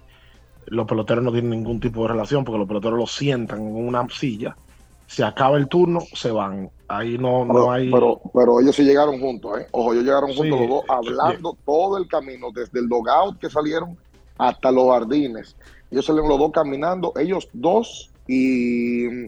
los 0.67 0.87
peloteros 0.87 1.25
no 1.25 1.33
tienen 1.33 1.51
ningún 1.51 1.81
tipo 1.81 2.03
de 2.03 2.09
relación 2.13 2.45
porque 2.45 2.59
los 2.59 2.69
peloteros 2.69 2.99
los 2.99 3.11
sientan 3.13 3.59
en 3.59 3.75
una 3.89 4.07
silla, 4.11 4.55
se 5.13 5.23
acaba 5.23 5.59
el 5.59 5.69
turno, 5.69 6.01
se 6.15 6.31
van. 6.31 6.71
Ahí 6.89 7.19
no, 7.19 7.45
Pero, 7.47 7.59
no 7.61 7.71
hay. 7.71 7.91
pero, 7.91 8.19
pero 8.33 8.61
ellos 8.61 8.75
sí 8.75 8.83
llegaron 8.83 9.21
juntos, 9.21 9.61
¿eh? 9.61 9.67
Ojo, 9.71 9.93
ellos 9.93 10.05
llegaron 10.05 10.33
juntos 10.33 10.59
Sí, 10.59 10.67
los 10.67 10.69
dos, 10.69 10.85
hablando 10.89 11.55
todo 11.67 11.99
el 11.99 12.09
camino, 12.09 12.47
desde 12.51 12.81
el 12.81 12.87
logout 12.87 13.39
que 13.39 13.51
salieron 13.51 13.99
hasta 14.39 14.73
los 14.73 14.89
jardines. 14.89 15.55
Ellos 15.91 16.07
salieron 16.07 16.31
los 16.31 16.39
dos 16.39 16.51
caminando, 16.51 17.13
ellos 17.17 17.47
dos 17.53 18.11
y 18.27 19.27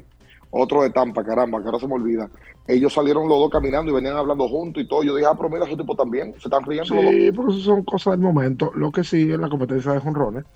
otro 0.51 0.85
de 0.85 0.91
Tampa, 0.91 1.23
caramba, 1.23 1.61
que 1.61 1.67
ahora 1.67 1.79
se 1.79 1.87
me 1.87 1.95
olvida. 1.95 2.31
Ellos 2.67 2.95
salieron 2.95 3.29
los 3.29 3.39
dos 3.39 3.51
caminando 3.51 3.91
y 3.93 3.95
venían 3.95 4.17
hablando 4.17 4.49
juntos 4.49 4.83
y 4.83 4.89
todo. 4.89 5.03
Yo 5.03 5.15
dije, 5.15 5.29
ah, 5.31 5.35
pero 5.37 5.51
mira, 5.51 5.67
esos 5.67 5.77
tipos 5.77 5.99
también, 5.99 6.33
se 6.39 6.49
están 6.49 6.65
riendo 6.65 6.95
los 6.95 7.05
dos. 7.05 7.13
Sí, 7.13 7.31
porque 7.33 7.53
eso 7.53 7.61
son 7.61 7.83
cosas 7.85 8.13
del 8.13 8.21
momento. 8.21 8.73
Lo 8.75 8.91
que 8.91 9.05
sí, 9.05 9.31
en 9.33 9.43
la 9.43 9.51
competencia 9.51 9.93
de 9.93 10.01
jonrones, 10.01 10.47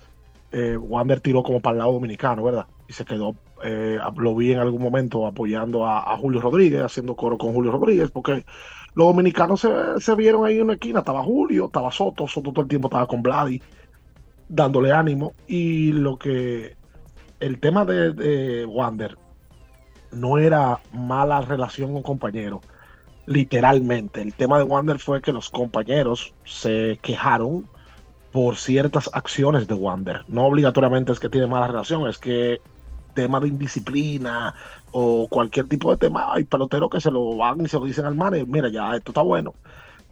eh, 0.51 0.75
Wander 0.75 1.21
tiró 1.21 1.43
como 1.43 1.59
para 1.59 1.73
el 1.73 1.77
lado 1.79 1.91
dominicano, 1.93 2.43
¿verdad? 2.43 2.65
Y 2.87 2.93
se 2.93 3.05
quedó, 3.05 3.35
eh, 3.63 3.99
lo 4.17 4.35
vi 4.35 4.53
en 4.53 4.59
algún 4.59 4.81
momento 4.81 5.25
apoyando 5.25 5.85
a, 5.85 6.17
Julio 6.17 6.41
Rodríguez, 6.41 6.81
haciendo 6.81 7.15
coro 7.15 7.37
con 7.37 7.53
Julio 7.53 7.71
Rodríguez, 7.71 8.11
porque 8.11 8.45
los 8.93 9.07
dominicanos 9.07 9.61
se, 9.61 9.69
se 9.99 10.15
vieron 10.15 10.45
ahí 10.45 10.57
en 10.57 10.63
una 10.63 10.73
esquina. 10.73 10.99
Estaba 10.99 11.23
Julio, 11.23 11.65
estaba 11.65 11.91
Soto, 11.91 12.27
Soto 12.27 12.51
todo 12.51 12.61
el 12.61 12.67
tiempo 12.67 12.87
estaba 12.87 13.07
con 13.07 13.21
Vladi, 13.21 13.61
dándole 14.47 14.91
ánimo. 14.91 15.33
Y 15.47 15.91
lo 15.91 16.17
que, 16.17 16.75
el 17.39 17.59
tema 17.59 17.85
de, 17.85 18.13
de 18.13 18.65
Wander 18.65 19.17
no 20.11 20.37
era 20.37 20.79
mala 20.93 21.41
relación 21.41 21.93
con 21.93 22.03
compañeros 22.03 22.61
literalmente. 23.29 24.23
El 24.23 24.33
tema 24.33 24.57
de 24.57 24.63
Wander 24.63 24.97
fue 24.97 25.21
que 25.21 25.31
los 25.31 25.51
compañeros 25.51 26.33
se 26.45 26.97
quejaron 27.03 27.69
por 28.31 28.57
ciertas 28.57 29.07
acciones 29.13 29.67
de 29.67 29.75
Wander. 29.75 30.23
No 30.27 30.45
obligatoriamente 30.45 31.11
es 31.11 31.19
que 31.19 31.29
tiene 31.29 31.45
mala 31.45 31.67
relación, 31.67 32.07
es 32.07 32.17
que 32.17 32.59
tema 33.13 33.39
de 33.39 33.47
indisciplina 33.49 34.53
o 34.91 35.27
cualquier 35.29 35.67
tipo 35.67 35.91
de 35.91 35.97
tema, 35.97 36.33
hay 36.33 36.45
peloteros 36.45 36.89
que 36.89 37.01
se 37.01 37.11
lo 37.11 37.35
van 37.37 37.61
y 37.61 37.67
se 37.67 37.79
lo 37.79 37.85
dicen 37.85 38.05
al 38.05 38.15
manager, 38.15 38.47
mira, 38.47 38.69
ya 38.69 38.95
esto 38.95 39.11
está 39.11 39.21
bueno. 39.21 39.55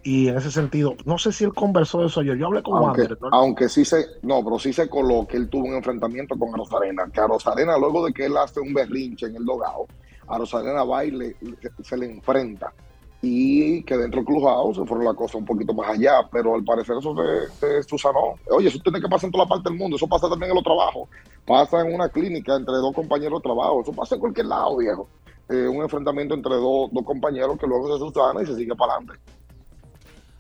Y 0.04 0.30
en 0.30 0.38
ese 0.38 0.52
sentido, 0.52 0.96
no 1.06 1.18
sé 1.18 1.32
si 1.32 1.44
él 1.44 1.54
conversó 1.54 2.02
de 2.02 2.08
eso 2.08 2.22
ayer. 2.22 2.38
Yo 2.38 2.48
hablé 2.48 2.64
con 2.64 2.78
Aunque, 2.78 3.02
Wander. 3.02 3.18
¿no? 3.22 3.30
aunque 3.32 3.70
sí 3.70 3.84
se, 3.86 4.06
no, 4.24 4.44
pero 4.44 4.60
sí 4.60 4.72
se 4.74 4.90
coló 4.90 5.26
que 5.28 5.38
él 5.38 5.50
tuvo 5.50 5.66
un 5.68 5.76
enfrentamiento 5.76 6.38
con 6.38 6.54
Arosarena, 6.54 7.10
que 7.12 7.20
Arosarena 7.22 7.78
luego 7.78 8.06
de 8.06 8.14
que 8.14 8.26
él 8.26 8.38
hace 8.38 8.60
un 8.60 8.74
berrinche 8.74 9.26
en 9.28 9.36
el 9.36 9.46
dogado, 9.46 9.90
Arosarena 10.28 10.84
va 10.84 11.04
y 11.06 11.12
le- 11.12 11.38
se 11.84 11.98
le 11.98 12.06
enfrenta 12.12 12.74
y 13.22 13.84
que 13.84 13.98
dentro 13.98 14.20
del 14.20 14.26
clubhouse 14.26 14.78
se 14.78 14.86
fueron 14.86 15.06
la 15.06 15.14
cosa 15.14 15.38
un 15.38 15.46
poquito 15.46 15.74
más 15.74 15.90
allá, 15.90 16.22
pero 16.32 16.56
al 16.56 16.64
parecer 16.64 16.98
eso 17.00 17.16
se, 17.16 17.60
se 17.60 17.84
susanó. 17.84 18.36
Oye, 18.52 18.68
eso 18.68 18.80
tiene 18.84 19.02
que 19.02 19.08
pasar 19.08 19.28
en 19.28 19.32
toda 19.32 19.46
la 19.46 19.50
parte 19.50 19.70
del 19.70 19.78
mundo, 19.78 19.98
eso 19.98 20.08
pasa 20.08 20.30
también 20.30 20.52
en 20.52 20.56
los 20.56 20.64
trabajos, 20.64 21.10
pasa 21.46 21.82
en 21.82 21.94
una 21.94 22.10
clínica 22.10 22.56
entre 22.56 22.76
dos 22.76 22.94
compañeros 22.94 23.40
de 23.40 23.44
trabajo, 23.44 23.82
eso 23.82 23.92
pasa 23.92 24.16
en 24.16 24.22
cualquier 24.22 24.46
lado, 24.46 24.78
viejo. 24.78 25.08
Eh, 25.50 25.68
un 25.68 25.82
enfrentamiento 25.82 26.36
entre 26.36 26.56
dos, 26.56 26.90
dos 26.92 27.06
compañeros 27.06 27.58
que 27.58 27.68
luego 27.68 27.92
se 27.94 28.00
susana 28.00 28.44
y 28.44 28.46
se 28.46 28.56
sigue 28.56 28.76
para 28.76 28.94
adelante. 28.94 29.20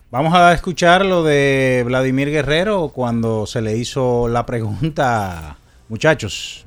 Vamos 0.10 0.34
a 0.34 0.54
escuchar 0.54 1.06
lo 1.06 1.24
de 1.24 1.84
Vladimir 1.86 2.30
Guerrero 2.30 2.92
cuando 2.94 3.46
se 3.46 3.62
le 3.62 3.76
hizo 3.76 4.28
la 4.28 4.46
pregunta, 4.46 5.58
muchachos. 5.90 6.66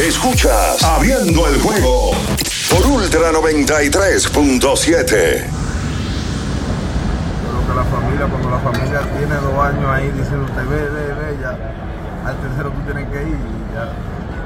Escuchas 0.00 0.82
Abriendo 0.82 1.46
el 1.46 1.60
juego 1.60 2.10
por 2.74 2.86
Ultra 2.86 3.30
93.7. 3.30 5.06
Creo 5.06 5.46
que 7.68 7.74
la 7.74 7.84
familia, 7.84 8.26
cuando 8.26 8.50
la 8.50 8.58
familia 8.58 9.00
tiene 9.16 9.34
dos 9.36 9.58
años 9.58 9.86
ahí 9.86 10.10
diciendo 10.10 10.46
te 10.46 10.62
ve, 10.64 10.88
ve, 10.88 11.14
ve, 11.14 11.38
ya 11.40 11.56
al 12.26 12.36
tercero 12.38 12.70
tú 12.70 12.80
tienes 12.80 13.08
que 13.10 13.22
ir 13.22 13.36
y 13.36 13.74
ya. 13.74 13.92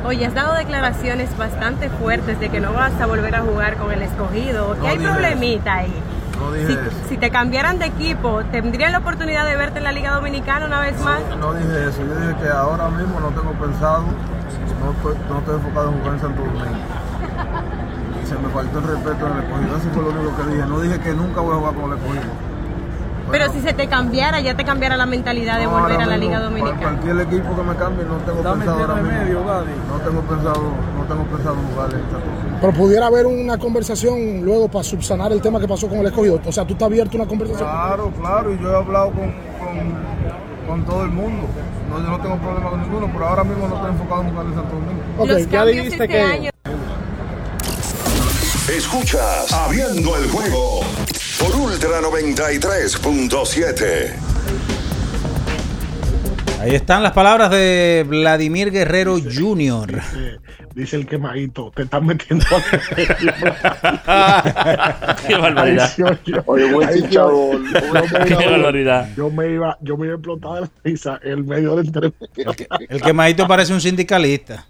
Oye, 0.07 0.27
has 0.27 0.35
dado 0.35 0.55
declaraciones 0.55 1.35
bastante 1.39 1.89
fuertes 1.89 2.39
de 2.39 2.51
que 2.51 2.61
no 2.61 2.73
vas 2.75 2.93
a 3.01 3.07
volver 3.07 3.35
a 3.35 3.41
jugar 3.41 3.77
con 3.77 3.93
el 3.93 4.03
escogido, 4.03 4.75
que 4.75 4.81
No 4.81 4.87
hay 4.89 4.99
problemita 4.99 5.75
ahí. 5.75 5.95
No 6.39 6.53
dije 6.53 6.67
Si, 6.67 6.73
eso. 6.73 6.91
si 7.09 7.17
te 7.17 7.31
cambiaran 7.31 7.79
de 7.79 7.87
equipo, 7.87 8.43
¿tendrían 8.53 8.93
la 8.93 8.99
oportunidad 8.99 9.47
de 9.47 9.57
verte 9.57 9.79
en 9.79 9.85
la 9.85 9.93
Liga 9.93 10.13
Dominicana 10.13 10.67
una 10.67 10.81
vez 10.81 11.01
más? 11.01 11.21
No 11.41 11.55
dije 11.55 11.89
eso, 11.89 12.01
yo 12.05 12.15
dije 12.21 12.35
que 12.43 12.49
ahora 12.51 12.89
mismo 12.91 13.21
no 13.21 13.29
tengo 13.29 13.53
pensado, 13.53 14.03
no 14.85 14.93
estoy, 14.93 15.15
no 15.31 15.39
estoy 15.39 15.55
enfocado 15.57 15.89
en 15.89 15.99
jugar 15.99 16.15
en 16.15 16.21
Santo 16.21 16.43
Domingo. 16.43 17.08
Se 18.29 18.35
me 18.35 18.49
faltó 18.51 18.79
el 18.79 18.85
respeto 18.85 19.27
en 19.27 19.33
el 19.33 19.45
escogido, 19.45 19.77
eso 19.77 19.89
fue 19.95 20.03
lo 20.03 20.11
único 20.11 20.37
que 20.37 20.43
dije. 20.55 20.67
No 20.67 20.81
dije 20.81 20.99
que 21.01 21.15
nunca 21.15 21.41
voy 21.41 21.55
a 21.55 21.59
jugar 21.59 21.75
con 21.75 21.93
el 21.93 21.99
escogido. 21.99 22.33
Pero 23.31 23.53
si 23.53 23.61
se 23.61 23.73
te 23.75 23.87
cambiara, 23.89 24.41
ya 24.41 24.55
te 24.57 24.65
cambiara 24.65 24.97
la 24.97 25.05
mentalidad 25.05 25.59
de 25.59 25.65
No, 25.65 25.73
volver 25.73 26.01
a 26.01 26.07
la 26.07 26.17
Liga 26.17 26.41
Dominicana. 26.41 26.81
Cualquier 26.81 27.21
equipo 27.21 27.55
que 27.57 27.63
me 27.63 27.75
cambie, 27.77 28.05
no 28.07 28.17
tengo 28.25 28.43
Dame 28.43 28.65
pensado 28.65 28.81
ahora 28.81 28.95
mismo. 29.03 29.19
medio, 29.19 29.45
Gadi. 29.45 29.71
No 29.89 29.97
tengo 30.09 30.21
pensado, 30.23 30.63
no 30.97 31.05
tengo 31.05 31.25
pensado 31.25 31.57
jugar 31.73 31.87
en 31.93 32.01
Santo 32.01 32.19
Domingo. 32.19 32.59
Pero 32.61 32.73
pudiera 32.73 33.07
haber 33.07 33.27
una 33.27 33.59
conversación 33.59 34.43
luego 34.45 34.69
para 34.69 34.83
subsanar 34.83 35.31
el 35.33 35.43
tema 35.43 35.61
que 35.61 35.69
pasó 35.69 35.89
con 35.89 35.99
el 35.99 36.07
escogido. 36.07 36.41
O 36.45 36.53
sea, 36.53 36.67
tú 36.67 36.73
estás 36.73 36.87
abierto 36.87 37.19
a 37.19 37.21
una 37.21 37.29
conversación. 37.29 37.69
Claro, 37.69 38.11
claro, 38.19 38.53
y 38.55 38.59
yo 38.63 38.73
he 38.73 38.77
hablado 38.77 39.11
con, 39.11 39.25
con, 39.61 40.67
con 40.67 40.85
todo 40.87 41.03
el 41.05 41.11
mundo. 41.11 41.47
No, 41.91 41.99
yo 42.03 42.11
no 42.11 42.21
tengo 42.21 42.37
problema 42.37 42.71
con 42.71 42.81
ninguno, 42.83 43.11
pero 43.13 43.27
ahora 43.29 43.45
mismo 43.45 43.69
no 43.69 43.75
estoy 43.77 43.91
enfocado 43.91 44.23
en 44.23 44.31
jugar 44.31 44.47
en 44.47 44.55
Santo 44.55 44.75
Domingo. 44.75 45.03
Ok, 45.19 45.29
Los 45.29 45.39
ya 45.51 45.59
cambios 45.59 45.77
dijiste 45.85 46.05
este 46.05 46.09
que- 46.09 46.23
año. 46.23 46.51
Escuchas 48.79 49.53
Abriendo 49.53 50.17
el 50.17 50.31
juego 50.31 50.81
por 51.41 51.57
Ultra 51.57 52.01
93.7. 52.01 54.13
Ahí 56.61 56.75
están 56.77 57.03
las 57.03 57.11
palabras 57.13 57.51
de 57.51 58.07
Vladimir 58.09 58.71
Guerrero 58.71 59.17
Jr. 59.19 59.95
Dice, 59.95 60.39
dice 60.77 60.95
el 60.97 61.07
quemadito, 61.07 61.73
te 61.75 61.83
están 61.83 62.07
metiendo 62.07 62.47
Qué 65.27 65.35
barbaridad. 65.37 65.93
Oye, 66.47 66.73
buen 66.73 66.89
Ay, 66.89 67.03
chicharrón. 67.03 67.65
yo- 67.73 67.81
yo 67.81 67.93
me 67.93 68.03
Qué 68.27 68.35
iba- 68.35 68.51
barbaridad. 68.53 69.09
Yo 69.17 69.29
me 69.31 69.51
iba, 69.55 69.77
yo 69.81 69.97
me 69.97 70.07
iba 70.07 70.15
a 70.15 70.19
explotar 70.19 70.55
de 70.55 70.61
la 70.61 70.71
risa 70.85 71.19
en 71.25 71.45
medio 71.47 71.75
del 71.75 71.87
entrevista. 71.89 72.27
El 72.89 73.03
quemadito 73.03 73.49
parece 73.49 73.73
un 73.73 73.81
sindicalista. 73.81 74.65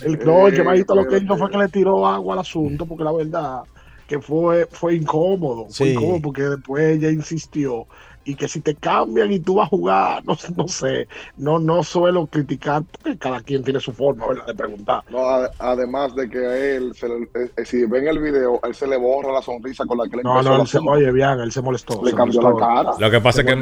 El, 0.00 0.18
no, 0.24 0.46
el 0.46 0.54
quemadito 0.54 0.94
lo 0.94 1.06
que 1.06 1.18
hizo 1.18 1.36
fue 1.36 1.50
que 1.50 1.58
le 1.58 1.68
tiró 1.68 2.06
agua 2.06 2.34
al 2.34 2.40
asunto, 2.40 2.86
porque 2.86 3.04
la 3.04 3.12
verdad 3.12 3.62
que 4.06 4.20
fue, 4.20 4.66
fue 4.72 4.96
incómodo, 4.96 5.72
fue 5.72 5.88
Sí. 5.88 5.90
incómodo 5.90 6.20
porque 6.20 6.42
después 6.42 6.96
ella 6.96 7.10
insistió 7.10 7.86
y 8.30 8.34
que 8.34 8.48
si 8.48 8.60
te 8.60 8.74
cambian 8.74 9.30
y 9.32 9.40
tú 9.40 9.56
vas 9.56 9.66
a 9.66 9.70
jugar, 9.70 10.24
no, 10.26 10.36
no 10.56 10.68
sé, 10.68 11.08
no, 11.36 11.58
no 11.58 11.82
suelo 11.82 12.26
criticar, 12.26 12.82
porque 12.90 13.18
cada 13.18 13.40
quien 13.40 13.62
tiene 13.64 13.80
su 13.80 13.92
forma, 13.92 14.26
¿verdad? 14.28 14.46
De 14.46 14.54
preguntar. 14.54 15.02
No, 15.10 15.18
ade- 15.18 15.50
además 15.58 16.14
de 16.14 16.28
que 16.28 16.38
a 16.38 16.56
él, 16.56 16.92
se 16.94 17.08
le- 17.08 17.24
eh, 17.34 17.50
eh, 17.56 17.64
si 17.64 17.84
ven 17.86 18.06
el 18.08 18.18
video, 18.18 18.60
él 18.62 18.74
se 18.74 18.86
le 18.86 18.96
borra 18.96 19.32
la 19.32 19.42
sonrisa 19.42 19.84
con 19.86 19.98
la 19.98 20.08
que 20.08 20.16
le 20.18 20.22
No, 20.22 20.42
no, 20.42 20.60
él 20.60 20.66
se, 20.66 20.78
oye, 20.78 21.10
bien, 21.12 21.40
él 21.40 21.52
se 21.52 21.60
molestó. 21.62 22.00
Le 22.02 22.10
se 22.10 22.16
cambió 22.16 22.40
molestó. 22.42 22.60
la 22.68 22.84
cara. 22.84 22.96
Lo 22.98 23.10
que 23.10 23.20
pasa 23.20 23.40
es 23.40 23.46
que, 23.46 23.52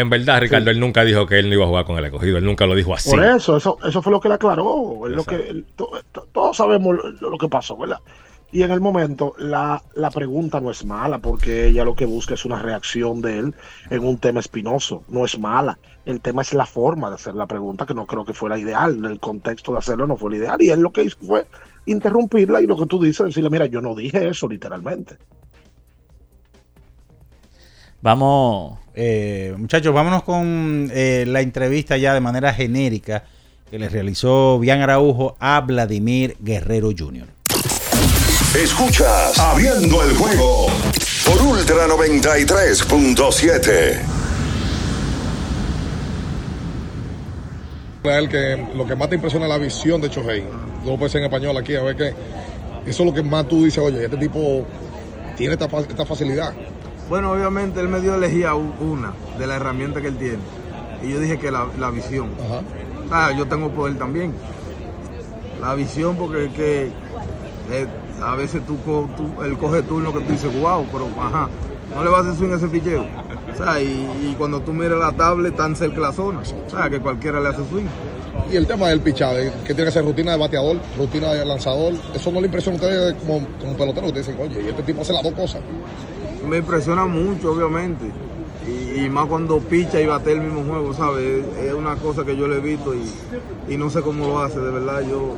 en 0.00 0.10
verdad, 0.10 0.40
Ricardo, 0.40 0.70
él 0.70 0.80
nunca 0.80 1.04
dijo 1.04 1.26
que 1.26 1.38
él 1.38 1.48
no 1.48 1.54
iba 1.54 1.64
a 1.64 1.68
jugar 1.68 1.84
con 1.84 1.98
el 1.98 2.04
escogido. 2.04 2.38
Él 2.38 2.44
nunca 2.44 2.66
lo 2.66 2.74
dijo 2.74 2.94
así. 2.94 3.10
Por 3.10 3.24
eso, 3.24 3.56
eso, 3.56 3.78
eso 3.84 4.02
fue 4.02 4.12
lo 4.12 4.20
que 4.20 4.28
le 4.28 4.34
aclaró. 4.34 5.06
es 5.08 5.12
lo 5.14 5.24
que, 5.24 5.36
él- 5.36 5.66
to- 5.76 5.90
to- 6.12 6.26
todos 6.32 6.56
sabemos 6.56 6.96
lo, 6.96 7.30
lo 7.30 7.38
que 7.38 7.48
pasó, 7.48 7.76
¿verdad? 7.76 7.98
Y 8.50 8.62
en 8.62 8.70
el 8.70 8.80
momento, 8.80 9.34
la, 9.38 9.82
la 9.94 10.10
pregunta 10.10 10.60
no 10.60 10.70
es 10.70 10.84
mala, 10.84 11.18
porque 11.18 11.66
ella 11.66 11.84
lo 11.84 11.94
que 11.94 12.06
busca 12.06 12.32
es 12.32 12.46
una 12.46 12.60
reacción 12.60 13.20
de 13.20 13.38
él 13.38 13.54
en 13.90 14.04
un 14.04 14.16
tema 14.16 14.40
espinoso. 14.40 15.04
No 15.08 15.26
es 15.26 15.38
mala. 15.38 15.78
El 16.06 16.22
tema 16.22 16.40
es 16.40 16.54
la 16.54 16.64
forma 16.64 17.10
de 17.10 17.16
hacer 17.16 17.34
la 17.34 17.46
pregunta, 17.46 17.84
que 17.84 17.92
no 17.92 18.06
creo 18.06 18.24
que 18.24 18.32
fuera 18.32 18.58
ideal. 18.58 19.04
El 19.04 19.20
contexto 19.20 19.72
de 19.72 19.78
hacerlo 19.78 20.06
no 20.06 20.16
fue 20.16 20.30
el 20.30 20.38
ideal. 20.38 20.62
Y 20.62 20.70
él 20.70 20.80
lo 20.80 20.92
que 20.92 21.04
hizo 21.04 21.18
fue 21.18 21.46
interrumpirla 21.84 22.62
y 22.62 22.66
lo 22.66 22.78
que 22.78 22.86
tú 22.86 23.02
dices, 23.02 23.26
decirle, 23.26 23.50
mira, 23.50 23.66
yo 23.66 23.82
no 23.82 23.94
dije 23.94 24.28
eso 24.28 24.48
literalmente. 24.48 25.16
Vamos. 28.00 28.78
Eh, 28.94 29.54
muchachos, 29.58 29.92
vámonos 29.92 30.22
con 30.22 30.90
eh, 30.92 31.24
la 31.26 31.42
entrevista 31.42 31.96
ya 31.98 32.14
de 32.14 32.20
manera 32.20 32.54
genérica 32.54 33.24
que 33.70 33.78
le 33.78 33.88
realizó 33.88 34.58
Bian 34.58 34.80
Araujo 34.80 35.36
a 35.38 35.60
Vladimir 35.60 36.36
Guerrero 36.40 36.90
Jr. 36.96 37.37
Escuchas 38.54 39.38
Abriendo 39.38 40.02
el 40.02 40.16
juego 40.16 40.66
por 41.26 41.42
Ultra 41.42 41.86
93.7. 41.86 44.00
a 48.04 48.18
él 48.18 48.28
que 48.30 48.66
lo 48.74 48.86
que 48.86 48.96
más 48.96 49.10
te 49.10 49.16
impresiona 49.16 49.44
es 49.44 49.50
la 49.50 49.58
visión 49.58 50.00
de 50.00 50.08
Chohei. 50.08 50.40
Yo 50.40 50.46
lo 50.92 50.96
puedo 50.96 51.04
decir 51.04 51.18
en 51.18 51.24
español 51.26 51.54
aquí, 51.58 51.76
a 51.76 51.82
ver 51.82 51.94
que 51.94 52.08
eso 52.86 53.02
es 53.02 53.06
lo 53.06 53.12
que 53.12 53.22
más 53.22 53.46
tú 53.46 53.64
dices, 53.64 53.80
oye, 53.84 54.02
este 54.06 54.16
tipo 54.16 54.64
tiene 55.36 55.52
esta, 55.52 55.68
fa- 55.68 55.80
esta 55.80 56.06
facilidad. 56.06 56.54
Bueno, 57.10 57.32
obviamente 57.32 57.80
él 57.80 57.88
me 57.88 58.00
dio 58.00 58.14
a 58.14 58.16
elegir 58.16 58.46
una 58.80 59.12
de 59.38 59.46
las 59.46 59.56
herramientas 59.60 60.00
que 60.00 60.08
él 60.08 60.16
tiene. 60.16 60.38
Y 61.02 61.10
yo 61.12 61.20
dije 61.20 61.38
que 61.38 61.50
la, 61.50 61.66
la 61.78 61.90
visión. 61.90 62.30
Ah, 63.10 63.30
yo 63.36 63.44
tengo 63.46 63.68
poder 63.72 63.98
también. 63.98 64.32
La 65.60 65.74
visión 65.74 66.16
porque 66.16 66.46
es 66.46 66.52
que 66.54 66.84
eh, 67.70 67.86
a 68.22 68.34
veces 68.36 68.62
tú, 68.66 68.76
tú- 69.16 69.42
él 69.42 69.56
coge 69.58 69.82
turno 69.82 70.12
que 70.12 70.20
tú 70.20 70.32
dices, 70.32 70.60
wow, 70.60 70.84
pero 70.92 71.06
ajá, 71.20 71.48
no 71.94 72.04
le 72.04 72.10
vas 72.10 72.26
a 72.26 72.30
hacer 72.30 72.36
swing 72.38 72.52
a 72.52 72.56
ese 72.56 72.68
picheo. 72.68 73.04
O 73.52 73.56
sea, 73.56 73.80
y, 73.80 73.86
y 73.86 74.34
cuando 74.38 74.60
tú 74.60 74.72
miras 74.72 74.98
la 74.98 75.12
tabla, 75.12 75.50
tan 75.52 75.74
cerca 75.74 76.00
la 76.00 76.12
zona. 76.12 76.40
O 76.40 76.70
sea, 76.70 76.88
que 76.90 77.00
cualquiera 77.00 77.40
le 77.40 77.48
hace 77.48 77.64
swing. 77.68 77.86
Y 78.52 78.56
el 78.56 78.66
tema 78.66 78.88
del 78.88 79.00
pichado, 79.00 79.38
eh, 79.38 79.50
que 79.64 79.74
tiene 79.74 79.86
que 79.86 79.92
ser 79.92 80.04
rutina 80.04 80.32
de 80.32 80.38
bateador, 80.38 80.76
rutina 80.96 81.32
de 81.32 81.44
lanzador, 81.44 81.92
eso 82.14 82.30
no 82.32 82.40
le 82.40 82.46
impresiona 82.46 82.78
a 82.78 82.80
ustedes 82.80 83.14
como, 83.16 83.46
como 83.60 83.76
pelotero, 83.76 84.06
ustedes 84.06 84.26
dicen, 84.28 84.40
oye, 84.42 84.62
y 84.64 84.68
este 84.68 84.82
tipo 84.82 85.02
hace 85.02 85.12
las 85.12 85.22
dos 85.22 85.32
cosas. 85.34 85.60
Me 86.48 86.58
impresiona 86.58 87.04
mucho, 87.06 87.52
obviamente. 87.52 88.06
Y, 88.66 89.04
y 89.04 89.10
más 89.10 89.26
cuando 89.26 89.58
picha 89.60 90.00
y 90.00 90.06
bate 90.06 90.32
el 90.32 90.40
mismo 90.40 90.62
juego, 90.64 90.92
¿sabes? 90.94 91.44
Es, 91.58 91.64
es 91.66 91.74
una 91.74 91.96
cosa 91.96 92.24
que 92.24 92.36
yo 92.36 92.46
le 92.48 92.56
he 92.56 92.60
visto 92.60 92.94
y, 92.94 93.10
y 93.68 93.76
no 93.76 93.90
sé 93.90 94.02
cómo 94.02 94.26
lo 94.28 94.38
hace, 94.40 94.58
de 94.60 94.70
verdad. 94.70 95.00
Yo, 95.02 95.36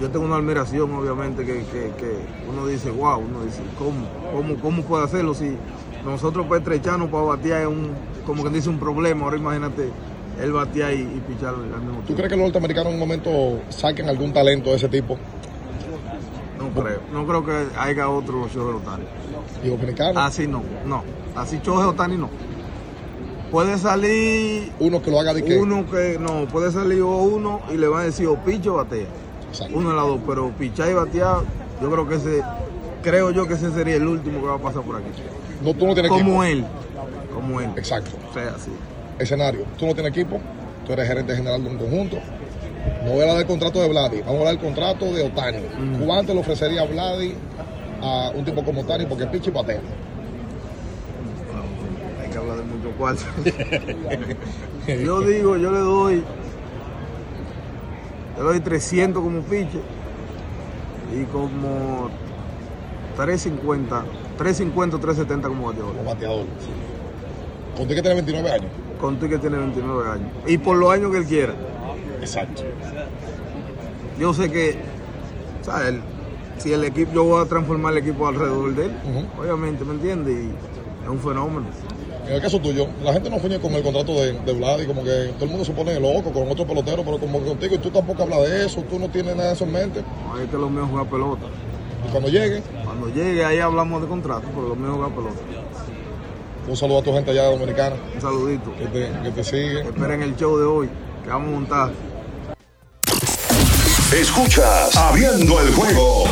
yo 0.00 0.10
tengo 0.10 0.24
una 0.26 0.36
admiración, 0.36 0.92
obviamente, 0.94 1.44
que, 1.44 1.64
que- 1.64 1.92
que 1.98 2.18
uno 2.48 2.66
dice, 2.66 2.90
wow, 2.90 3.18
uno 3.18 3.42
dice, 3.44 3.60
¿cómo, 3.78 4.06
cómo, 4.32 4.54
cómo 4.60 4.82
puede 4.82 5.04
hacerlo? 5.04 5.34
Si 5.34 5.56
nosotros 6.04 6.46
para 6.46 6.58
estrecharnos, 6.58 7.08
para 7.10 7.24
batear, 7.24 7.62
es 7.62 7.68
un, 7.68 7.90
como 8.24 8.44
que 8.44 8.50
dice, 8.50 8.68
un 8.68 8.78
problema. 8.78 9.24
Ahora 9.24 9.36
imagínate, 9.36 9.90
él 10.40 10.52
batear 10.52 10.92
y, 10.94 11.00
y 11.00 11.22
pichar 11.26 11.54
al 11.54 11.60
mismo 11.82 12.00
¿Tú 12.00 12.06
tiempo. 12.06 12.14
crees 12.14 12.28
que 12.30 12.36
los 12.36 12.44
norteamericanos 12.44 12.88
en 12.88 12.94
un 12.94 13.00
momento 13.00 13.60
saquen 13.70 14.08
algún 14.08 14.32
talento 14.32 14.70
de 14.70 14.76
ese 14.76 14.88
tipo? 14.88 15.18
No 16.58 16.70
creo. 16.82 17.00
No 17.12 17.26
creo 17.26 17.44
que 17.44 17.66
haya 17.78 18.08
otro 18.08 18.46
Shohei 18.48 18.76
Otani. 18.76 19.04
¿Y 19.64 19.68
dominicano? 19.68 20.20
Así 20.20 20.46
no, 20.46 20.62
no. 20.86 21.02
Así 21.34 21.58
Shohei 21.62 21.88
Otani 21.88 22.16
no. 22.16 22.28
Puede 23.50 23.78
salir 23.78 24.72
uno 24.78 25.00
que 25.00 25.10
lo 25.10 25.18
haga 25.20 25.32
de 25.32 25.42
qué? 25.42 25.56
Uno 25.58 25.86
que 25.90 26.18
no, 26.20 26.46
puede 26.46 26.70
salir 26.70 27.00
o 27.00 27.16
uno 27.16 27.60
y 27.72 27.76
le 27.78 27.88
van 27.88 28.02
a 28.02 28.04
decir 28.04 28.26
o 28.26 28.36
picha 28.36 28.70
o 28.70 28.74
batea. 28.76 29.06
Uno 29.72 29.90
de 29.90 29.96
las 29.96 30.04
dos, 30.06 30.20
pero 30.26 30.50
pichar 30.50 30.90
y 30.90 30.94
batear, 30.94 31.38
yo 31.80 31.90
creo 31.90 32.08
que 32.08 32.14
ese, 32.16 32.42
creo 33.02 33.30
yo 33.30 33.46
que 33.46 33.54
ese 33.54 33.70
sería 33.72 33.96
el 33.96 34.06
último 34.06 34.40
que 34.40 34.46
va 34.46 34.54
a 34.54 34.58
pasar 34.58 34.82
por 34.82 34.96
aquí. 34.96 35.06
No, 35.62 35.74
tú 35.74 35.86
no 35.86 35.94
tienes 35.94 36.10
Como 36.10 36.44
equipo. 36.44 36.44
él, 36.44 36.64
como 37.34 37.60
él. 37.60 37.70
Exacto. 37.76 38.10
O 38.30 38.34
sea, 38.34 38.54
así. 38.54 38.70
Escenario, 39.18 39.64
tú 39.78 39.86
no 39.86 39.94
tienes 39.94 40.10
equipo, 40.12 40.40
tú 40.86 40.92
eres 40.92 41.08
gerente 41.08 41.34
general 41.34 41.62
de 41.64 41.70
un 41.70 41.78
conjunto. 41.78 42.18
No 43.04 43.10
voy 43.10 43.20
a 43.20 43.22
hablar 43.22 43.36
del 43.38 43.46
contrato 43.46 43.80
de 43.80 43.88
Vladi, 43.88 44.20
vamos 44.20 44.34
a 44.34 44.38
hablar 44.38 44.54
del 44.54 44.64
contrato 44.64 45.04
de 45.06 45.22
Otani. 45.26 45.58
Mm. 45.58 46.04
¿Cuánto 46.04 46.34
le 46.34 46.40
ofrecería 46.40 46.84
Vladi 46.84 47.34
a 48.02 48.30
un 48.34 48.44
tipo 48.44 48.62
como 48.62 48.82
Otani? 48.82 49.06
Porque 49.06 49.26
picha 49.26 49.50
y 49.50 49.52
batea. 49.52 49.80
Hay 52.22 52.30
que 52.30 52.38
hablar 52.38 52.56
de 52.58 52.62
mucho 52.64 52.90
cuarto. 52.96 53.22
yo 55.04 55.20
digo, 55.22 55.56
yo 55.56 55.72
le 55.72 55.78
doy, 55.78 56.24
le 58.38 58.44
doy 58.44 58.60
300 58.60 59.22
como 59.22 59.40
piche 59.42 59.80
y 61.12 61.24
como 61.24 62.08
350, 63.16 64.04
350 64.36 64.98
370 64.98 65.48
como 65.48 65.66
bateador. 65.66 65.96
Como 65.96 66.04
bateador. 66.04 66.46
Contigo 67.76 67.96
que 67.96 68.02
tiene 68.02 68.14
29 68.14 68.50
años. 68.50 68.70
Contigo 69.00 69.30
que 69.32 69.38
tiene 69.38 69.58
29 69.58 70.10
años. 70.10 70.28
Y 70.46 70.58
por 70.58 70.76
los 70.76 70.92
años 70.92 71.10
que 71.10 71.18
él 71.18 71.26
quiera. 71.26 71.54
Exacto. 72.20 72.62
Yo 74.20 74.32
sé 74.32 74.50
que, 74.50 74.78
¿sabes? 75.62 75.96
Si 76.58 76.72
el 76.72 76.84
equipo, 76.84 77.12
yo 77.12 77.24
voy 77.24 77.44
a 77.44 77.48
transformar 77.48 77.92
el 77.92 77.98
equipo 77.98 78.26
alrededor 78.26 78.74
de 78.74 78.86
él, 78.86 78.92
obviamente, 79.40 79.84
¿me 79.84 79.94
entiendes? 79.94 80.34
Y 80.34 80.50
es 81.04 81.08
un 81.08 81.20
fenómeno. 81.20 81.66
En 82.28 82.34
el 82.34 82.42
caso 82.42 82.60
tuyo, 82.60 82.86
la 83.02 83.14
gente 83.14 83.30
no 83.30 83.38
fuñe 83.38 83.58
con 83.58 83.72
el 83.72 83.82
contrato 83.82 84.12
de, 84.20 84.34
de 84.34 84.52
Vladi, 84.52 84.84
como 84.84 85.02
que 85.02 85.30
todo 85.36 85.46
el 85.46 85.50
mundo 85.50 85.64
se 85.64 85.72
pone 85.72 85.98
loco 85.98 86.30
con 86.30 86.46
otro 86.50 86.66
pelotero, 86.66 87.02
pero 87.02 87.18
como 87.18 87.38
que 87.40 87.46
contigo 87.46 87.76
y 87.76 87.78
tú 87.78 87.90
tampoco 87.90 88.24
hablas 88.24 88.42
de 88.42 88.66
eso, 88.66 88.82
tú 88.82 88.98
no 88.98 89.08
tienes 89.08 89.34
nada 89.34 89.48
de 89.48 89.54
eso 89.54 89.64
en 89.64 89.72
mente. 89.72 90.00
Ahí 90.34 90.42
es 90.44 90.50
que 90.50 90.58
lo 90.58 90.68
mío 90.68 90.84
es 90.84 90.90
jugar 90.90 91.06
pelota. 91.06 91.46
Y 92.06 92.10
cuando 92.10 92.28
llegue, 92.28 92.62
Cuando 92.84 93.08
llegue 93.08 93.42
ahí 93.46 93.60
hablamos 93.60 94.02
de 94.02 94.08
contrato, 94.08 94.42
pero 94.54 94.68
lo 94.68 94.76
mío 94.76 94.88
es 94.88 94.94
jugar 94.96 95.10
pelota. 95.12 95.36
un 96.68 96.76
saludo 96.76 96.98
a 96.98 97.02
tu 97.02 97.14
gente 97.14 97.30
allá 97.30 97.44
dominicana. 97.44 97.96
Un 98.14 98.20
saludito. 98.20 98.76
Que 98.76 98.86
te, 98.88 99.10
que 99.22 99.30
te 99.30 99.42
sigue. 99.42 99.80
Esperen 99.80 100.22
el 100.22 100.36
show 100.36 100.58
de 100.58 100.66
hoy, 100.66 100.90
que 101.24 101.30
vamos 101.30 101.48
a 101.48 101.52
montar. 101.52 101.90
Escuchas 104.12 104.94
Abriendo 104.96 105.62
el 105.62 105.72
juego 105.72 106.24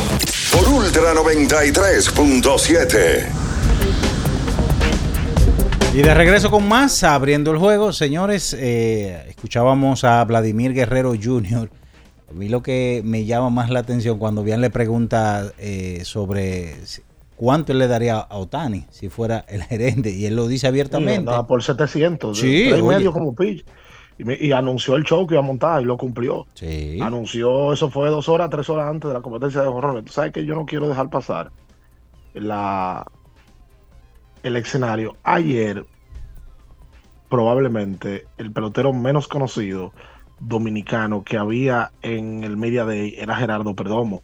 por 0.51 0.67
Ultra 0.69 1.15
93.7. 1.15 3.46
Y 5.97 6.03
de 6.03 6.13
regreso 6.13 6.51
con 6.51 6.67
más, 6.67 7.03
abriendo 7.03 7.49
el 7.51 7.57
juego, 7.57 7.91
señores, 7.91 8.53
eh, 8.53 9.25
escuchábamos 9.29 10.03
a 10.03 10.23
Vladimir 10.25 10.71
Guerrero 10.75 11.13
Jr. 11.19 11.71
A 12.29 12.33
mí 12.33 12.49
lo 12.49 12.61
que 12.61 13.01
me 13.03 13.25
llama 13.25 13.49
más 13.49 13.71
la 13.71 13.79
atención 13.79 14.19
cuando 14.19 14.43
Bian 14.43 14.61
le 14.61 14.69
pregunta 14.69 15.51
eh, 15.57 16.01
sobre 16.03 16.75
cuánto 17.35 17.71
él 17.71 17.79
le 17.79 17.87
daría 17.87 18.19
a 18.19 18.37
Otani 18.37 18.85
si 18.91 19.09
fuera 19.09 19.43
el 19.47 19.63
gerente, 19.63 20.11
y 20.11 20.27
él 20.27 20.35
lo 20.35 20.47
dice 20.47 20.67
abiertamente. 20.67 21.31
por 21.47 21.63
700, 21.63 22.37
Sí, 22.37 22.67
tres 22.69 22.83
medio 22.83 23.11
como 23.11 23.33
pitch. 23.33 23.65
Y, 24.19 24.23
me- 24.23 24.37
y 24.39 24.51
anunció 24.51 24.97
el 24.97 25.03
show 25.03 25.25
que 25.25 25.33
iba 25.33 25.41
a 25.41 25.45
montar 25.47 25.81
y 25.81 25.85
lo 25.85 25.97
cumplió. 25.97 26.45
Sí. 26.53 26.99
Anunció, 27.01 27.73
eso 27.73 27.89
fue 27.89 28.11
dos 28.11 28.29
horas, 28.29 28.51
tres 28.51 28.69
horas 28.69 28.87
antes 28.87 29.07
de 29.07 29.15
la 29.15 29.21
competencia 29.21 29.63
de 29.63 29.67
horror. 29.67 30.03
Tú 30.03 30.11
sabes 30.11 30.31
que 30.31 30.45
yo 30.45 30.53
no 30.53 30.67
quiero 30.67 30.87
dejar 30.87 31.09
pasar 31.09 31.51
la, 32.35 33.03
el 34.47 34.55
escenario. 34.55 35.15
Ayer, 35.23 35.85
probablemente, 37.29 38.25
el 38.37 38.51
pelotero 38.51 38.93
menos 38.93 39.27
conocido 39.27 39.93
dominicano 40.39 41.23
que 41.23 41.37
había 41.37 41.91
en 42.01 42.43
el 42.43 42.57
Media 42.57 42.85
Day 42.85 43.15
era 43.17 43.35
Gerardo 43.35 43.75
Perdomo. 43.75 44.23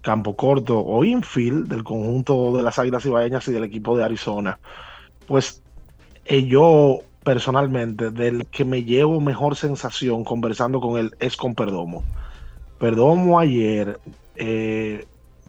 Campo 0.00 0.36
corto 0.36 0.78
o 0.78 1.04
infield 1.04 1.68
del 1.68 1.84
conjunto 1.84 2.56
de 2.56 2.62
las 2.62 2.78
Águilas 2.78 3.04
Ibaeñas 3.04 3.46
y 3.48 3.52
del 3.52 3.64
equipo 3.64 3.96
de 3.96 4.04
Arizona. 4.04 4.58
Pues 5.26 5.62
eh, 6.24 6.44
yo 6.44 7.00
personalmente, 7.24 8.10
del 8.10 8.46
que 8.46 8.64
me 8.64 8.84
llevo 8.84 9.20
mejor 9.20 9.56
sensación 9.56 10.24
conversando 10.24 10.80
con 10.80 10.98
él 10.98 11.14
es 11.20 11.36
con 11.36 11.54
Perdomo. 11.54 12.02
Perdomo 12.78 13.38
ayer 13.38 13.98
eh, 14.36 15.04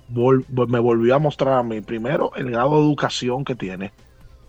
me 0.10 0.80
volvió 0.80 1.16
a 1.16 1.20
mostrar 1.20 1.60
a 1.60 1.64
mí, 1.64 1.82
primero, 1.82 2.32
el 2.36 2.52
grado 2.52 2.78
de 2.78 2.88
educación 2.88 3.46
que 3.46 3.56
tiene, 3.56 3.92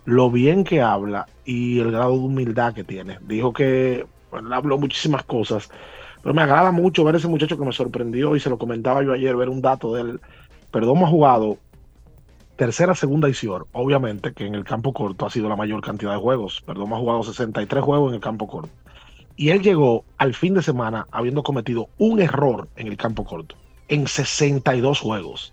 lo 0.05 0.31
bien 0.31 0.65
que 0.65 0.81
habla 0.81 1.27
y 1.45 1.79
el 1.81 1.93
grado 1.93 2.13
de 2.13 2.19
humildad 2.19 2.75
que 2.75 2.85
tiene. 2.85 3.19
Dijo 3.23 3.53
que 3.53 4.07
bueno, 4.31 4.55
habló 4.55 4.79
muchísimas 4.79 5.25
cosas, 5.25 5.69
pero 6.23 6.35
me 6.35 6.43
agrada 6.43 6.71
mucho 6.71 7.05
ver 7.05 7.17
ese 7.17 7.29
muchacho 7.29 7.59
que 7.59 7.65
me 7.65 7.73
sorprendió 7.73 8.37
y 8.37 8.41
se 8.41 8.51
lo 8.51 8.59
comentaba 8.59 9.03
yo 9.03 9.13
ayer, 9.13 9.37
ver 9.37 9.49
un 9.49 9.61
dato 9.61 9.95
de 9.95 10.03
él. 10.03 10.21
Ha 10.73 11.07
jugado 11.07 11.59
tercera, 12.55 12.95
segunda 12.95 13.29
y 13.29 13.35
Sior. 13.35 13.67
Obviamente 13.73 14.33
que 14.33 14.47
en 14.47 14.55
el 14.55 14.65
campo 14.65 14.93
corto 14.93 15.27
ha 15.27 15.31
sido 15.31 15.49
la 15.49 15.57
mayor 15.57 15.81
cantidad 15.81 16.13
de 16.13 16.21
juegos. 16.21 16.61
Perdomo 16.61 16.95
ha 16.95 16.99
jugado 17.01 17.23
63 17.23 17.83
juegos 17.83 18.11
en 18.11 18.15
el 18.17 18.21
campo 18.21 18.47
corto. 18.47 18.71
Y 19.35 19.49
él 19.49 19.63
llegó 19.63 20.05
al 20.19 20.35
fin 20.35 20.55
de 20.55 20.63
semana 20.63 21.07
habiendo 21.11 21.43
cometido 21.43 21.89
un 21.99 22.21
error 22.21 22.69
en 22.77 22.87
el 22.87 22.97
campo 22.97 23.25
corto, 23.25 23.57
en 23.91 24.07
62 24.07 25.01
juegos. 25.01 25.53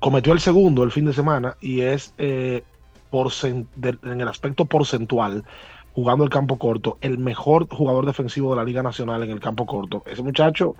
Cometió 0.00 0.32
el 0.32 0.40
segundo 0.40 0.82
el 0.82 0.90
fin 0.90 1.04
de 1.04 1.12
semana 1.12 1.56
y 1.60 1.82
es 1.82 2.12
eh, 2.18 2.64
en 3.12 4.20
el 4.20 4.28
aspecto 4.28 4.64
porcentual, 4.64 5.44
jugando 5.92 6.24
el 6.24 6.30
campo 6.30 6.58
corto, 6.58 6.98
el 7.02 7.18
mejor 7.18 7.68
jugador 7.68 8.06
defensivo 8.06 8.50
de 8.50 8.56
la 8.56 8.64
Liga 8.64 8.82
Nacional 8.82 9.22
en 9.22 9.30
el 9.30 9.38
campo 9.38 9.66
corto. 9.66 10.02
Ese 10.06 10.22
muchacho, 10.22 10.74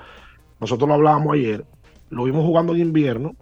nosotros 0.59 0.89
lo 0.89 0.95
hablábamos 0.95 1.35
ayer, 1.35 1.65
lo 2.11 2.25
vimos 2.25 2.45
jugando 2.45 2.75
en 2.75 2.81
invierno, 2.81 3.37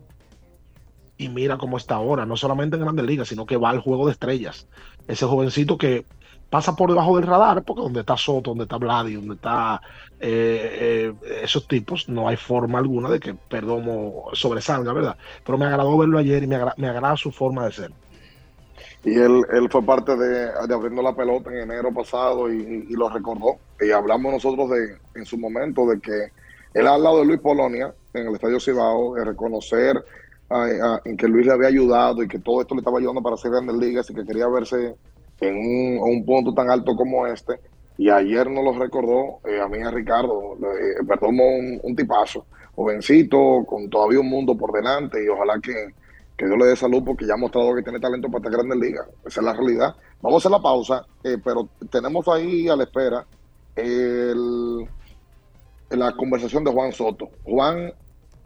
y 1.16 1.28
mira 1.28 1.58
cómo 1.58 1.76
está 1.76 1.94
ahora, 1.96 2.26
no 2.26 2.36
solamente 2.36 2.76
en 2.76 2.82
Grandes 2.82 3.06
Ligas, 3.06 3.28
sino 3.28 3.46
que 3.46 3.56
va 3.56 3.70
al 3.70 3.80
juego 3.80 4.06
de 4.06 4.12
estrellas. 4.12 4.66
Ese 5.06 5.26
jovencito 5.26 5.78
que 5.78 6.06
pasa 6.50 6.74
por 6.74 6.90
debajo 6.90 7.16
del 7.16 7.26
radar, 7.26 7.62
porque 7.62 7.82
donde 7.82 8.00
está 8.00 8.16
Soto, 8.16 8.50
donde 8.50 8.64
está 8.64 8.76
Vladi, 8.76 9.14
donde 9.14 9.36
está 9.36 9.80
eh, 10.18 11.14
eh, 11.22 11.40
esos 11.42 11.66
tipos, 11.66 12.08
no 12.08 12.28
hay 12.28 12.36
forma 12.36 12.78
alguna 12.80 13.08
de 13.08 13.20
que 13.20 13.34
Perdomo 13.34 14.26
sobresalga, 14.32 14.92
¿verdad? 14.92 15.16
Pero 15.46 15.56
me 15.56 15.66
agradó 15.66 15.96
verlo 15.96 16.18
ayer 16.18 16.42
y 16.42 16.46
me, 16.48 16.56
agrada 16.56 17.16
su 17.16 17.30
forma 17.30 17.64
de 17.66 17.72
ser. 17.72 17.92
Y 19.04 19.14
él, 19.14 19.42
él 19.50 19.68
fue 19.70 19.82
parte 19.82 20.14
de, 20.16 20.50
abriendo 20.70 21.00
la 21.00 21.14
pelota 21.14 21.50
en 21.50 21.70
enero 21.70 21.94
pasado 21.94 22.52
y, 22.52 22.84
lo 22.90 23.08
recordó. 23.08 23.56
Y 23.80 23.92
hablamos 23.92 24.32
nosotros 24.32 24.68
de, 24.70 24.96
en 25.14 25.24
su 25.24 25.38
momento 25.38 25.86
de 25.86 26.00
que 26.00 26.32
él 26.74 26.86
al 26.86 27.02
lado 27.02 27.20
de 27.20 27.26
Luis 27.26 27.40
Polonia 27.40 27.94
en 28.12 28.26
el 28.26 28.34
Estadio 28.34 28.60
Cibao, 28.60 29.14
de 29.14 29.24
reconocer 29.24 30.04
en 31.04 31.16
que 31.16 31.28
Luis 31.28 31.46
le 31.46 31.52
había 31.52 31.68
ayudado 31.68 32.24
y 32.24 32.28
que 32.28 32.40
todo 32.40 32.60
esto 32.60 32.74
le 32.74 32.80
estaba 32.80 32.98
ayudando 32.98 33.22
para 33.22 33.36
hacer 33.36 33.52
grandes 33.52 33.76
ligas 33.76 34.10
y 34.10 34.14
que 34.14 34.24
quería 34.24 34.48
verse 34.48 34.96
en 35.40 35.56
un, 36.02 36.24
punto 36.24 36.52
tan 36.52 36.70
alto 36.70 36.94
como 36.94 37.26
este. 37.26 37.60
Y 37.98 38.08
ayer 38.08 38.48
nos 38.50 38.64
lo 38.64 38.78
recordó 38.78 39.40
eh, 39.46 39.60
a 39.60 39.68
mí, 39.68 39.78
a 39.82 39.90
Ricardo, 39.90 40.56
eh, 40.56 41.04
perdón, 41.06 41.36
un, 41.82 41.96
tipazo, 41.96 42.46
jovencito, 42.74 43.64
con 43.66 43.90
todavía 43.90 44.20
un 44.20 44.28
mundo 44.28 44.56
por 44.56 44.72
delante 44.72 45.22
y 45.22 45.28
ojalá 45.28 45.60
que, 45.60 45.92
que 46.36 46.46
Dios 46.46 46.58
le 46.58 46.66
dé 46.66 46.76
salud 46.76 47.02
porque 47.04 47.26
ya 47.26 47.34
ha 47.34 47.36
mostrado 47.36 47.74
que 47.74 47.82
tiene 47.82 48.00
talento 48.00 48.28
para 48.28 48.38
esta 48.38 48.56
grandes 48.56 48.78
ligas. 48.78 49.06
Esa 49.24 49.40
es 49.40 49.44
la 49.44 49.52
realidad. 49.52 49.94
Vamos 50.22 50.36
a 50.36 50.38
hacer 50.38 50.50
la 50.50 50.62
pausa, 50.62 51.06
eh, 51.24 51.36
pero 51.44 51.68
tenemos 51.90 52.26
ahí 52.28 52.68
a 52.68 52.76
la 52.76 52.84
espera 52.84 53.26
el, 53.76 54.88
la 55.90 56.12
conversación 56.16 56.64
de 56.64 56.72
Juan 56.72 56.92
Soto. 56.92 57.28
Juan 57.44 57.92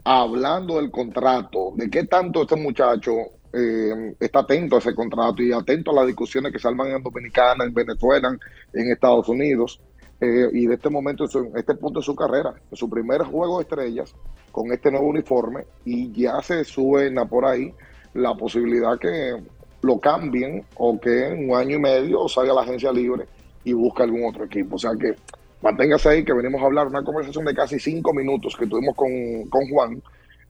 hablando 0.03 0.75
del 0.75 0.91
contrato, 0.91 1.73
de 1.75 1.89
qué 1.89 2.05
tanto 2.05 2.43
este 2.43 2.55
muchacho 2.55 3.11
eh, 3.55 4.15
está 4.19 4.39
atento 4.39 4.75
a 4.75 4.79
ese 4.79 4.93
contrato 4.93 5.41
y 5.41 5.53
atento 5.53 5.91
a 5.91 5.95
las 5.95 6.07
discusiones 6.07 6.51
que 6.51 6.59
salvan 6.59 6.91
en 6.91 7.01
Dominicana, 7.01 7.63
en 7.63 7.73
Venezuela, 7.73 8.37
en 8.73 8.91
Estados 8.91 9.29
Unidos, 9.29 9.79
eh, 10.19 10.49
y 10.51 10.67
de 10.67 10.75
este 10.75 10.89
momento, 10.89 11.25
en 11.33 11.57
este 11.57 11.75
punto 11.75 11.99
de 11.99 12.05
su 12.05 12.15
carrera, 12.15 12.53
en 12.69 12.77
su 12.77 12.89
primer 12.89 13.21
juego 13.21 13.57
de 13.57 13.63
estrellas, 13.63 14.13
con 14.51 14.71
este 14.71 14.91
nuevo 14.91 15.07
uniforme, 15.07 15.65
y 15.85 16.11
ya 16.11 16.41
se 16.41 16.63
suena 16.65 17.25
por 17.25 17.45
ahí 17.45 17.73
la 18.13 18.33
posibilidad 18.35 18.97
que 18.99 19.35
lo 19.81 19.99
cambien 19.99 20.63
o 20.75 20.99
que 20.99 21.27
en 21.27 21.49
un 21.49 21.55
año 21.55 21.77
y 21.77 21.79
medio 21.79 22.27
salga 22.27 22.51
a 22.51 22.55
la 22.55 22.61
agencia 22.61 22.91
libre 22.91 23.25
y 23.63 23.73
busque 23.73 24.03
algún 24.03 24.25
otro 24.25 24.45
equipo. 24.45 24.75
O 24.75 24.79
sea 24.79 24.91
que 24.99 25.15
manténgase 25.61 26.09
ahí 26.09 26.25
que 26.25 26.33
venimos 26.33 26.61
a 26.61 26.65
hablar 26.65 26.87
una 26.87 27.03
conversación 27.03 27.45
de 27.45 27.53
casi 27.53 27.79
cinco 27.79 28.13
minutos 28.13 28.55
que 28.57 28.67
tuvimos 28.67 28.95
con, 28.95 29.69
Juan, 29.69 30.01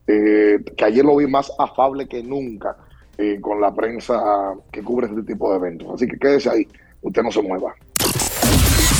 eh, 0.06 0.58
que 0.76 0.84
ayer 0.84 1.04
lo 1.04 1.16
vi 1.16 1.26
más 1.26 1.52
afable 1.58 2.06
que 2.06 2.22
nunca 2.22 2.76
eh, 3.18 3.38
con 3.40 3.60
la 3.60 3.74
prensa 3.74 4.54
que 4.72 4.82
cubre 4.82 5.06
este 5.06 5.22
tipo 5.22 5.50
de 5.50 5.56
eventos. 5.56 5.88
Así 5.94 6.06
que 6.06 6.18
quédese 6.18 6.50
ahí, 6.50 6.66
usted 7.02 7.22
no 7.22 7.30
se 7.30 7.42
mueva. 7.42 7.74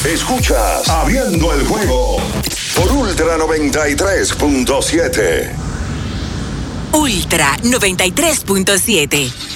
Escuchas 0.04 0.88
Abriendo 0.88 1.52
el 1.52 1.66
juego 1.66 2.18
por 2.76 2.92
Ultra 2.92 3.36
93.7. 3.38 5.50
Ultra 6.92 7.56
93.7. 7.62 9.55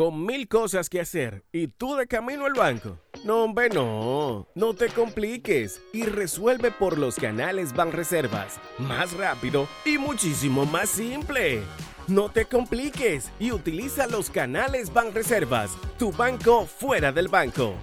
con 0.00 0.24
mil 0.24 0.48
cosas 0.48 0.88
que 0.88 0.98
hacer 0.98 1.44
y 1.52 1.68
tú 1.68 1.94
de 1.94 2.06
camino 2.06 2.46
al 2.46 2.54
banco. 2.54 2.96
No, 3.22 3.52
no. 3.74 4.46
No 4.54 4.74
te 4.74 4.88
compliques 4.88 5.80
y 5.92 6.04
resuelve 6.04 6.70
por 6.70 6.98
los 6.98 7.16
canales 7.16 7.74
Banreservas. 7.74 8.58
Más 8.78 9.12
rápido 9.12 9.68
y 9.84 9.98
muchísimo 9.98 10.64
más 10.64 10.88
simple. 10.88 11.62
No 12.08 12.30
te 12.30 12.46
compliques 12.46 13.30
y 13.38 13.52
utiliza 13.52 14.06
los 14.06 14.30
canales 14.30 14.92
Banreservas, 14.92 15.72
tu 15.98 16.12
banco 16.12 16.66
fuera 16.66 17.12
del 17.12 17.28
banco. 17.28 17.74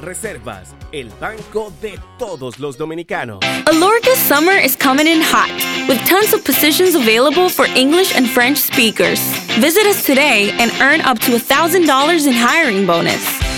Reservas, 0.00 0.76
el 0.92 1.10
banco 1.20 1.72
de 1.82 1.98
todos 2.16 2.60
los 2.60 2.78
dominicanos. 2.78 3.40
Alorca 3.66 4.14
summer 4.14 4.56
is 4.56 4.76
coming 4.76 5.08
in 5.08 5.20
hot, 5.20 5.50
with 5.88 5.98
tons 6.06 6.32
of 6.32 6.44
positions 6.44 6.94
available 6.94 7.48
for 7.48 7.66
English 7.74 8.14
and 8.14 8.28
French 8.28 8.58
speakers. 8.58 9.18
Visit 9.58 9.84
us 9.86 10.04
today 10.06 10.52
and 10.60 10.70
earn 10.80 11.00
up 11.00 11.18
to 11.18 11.32
$1,000 11.32 12.26
in 12.28 12.32
hiring 12.32 12.86
bonus. 12.86 13.41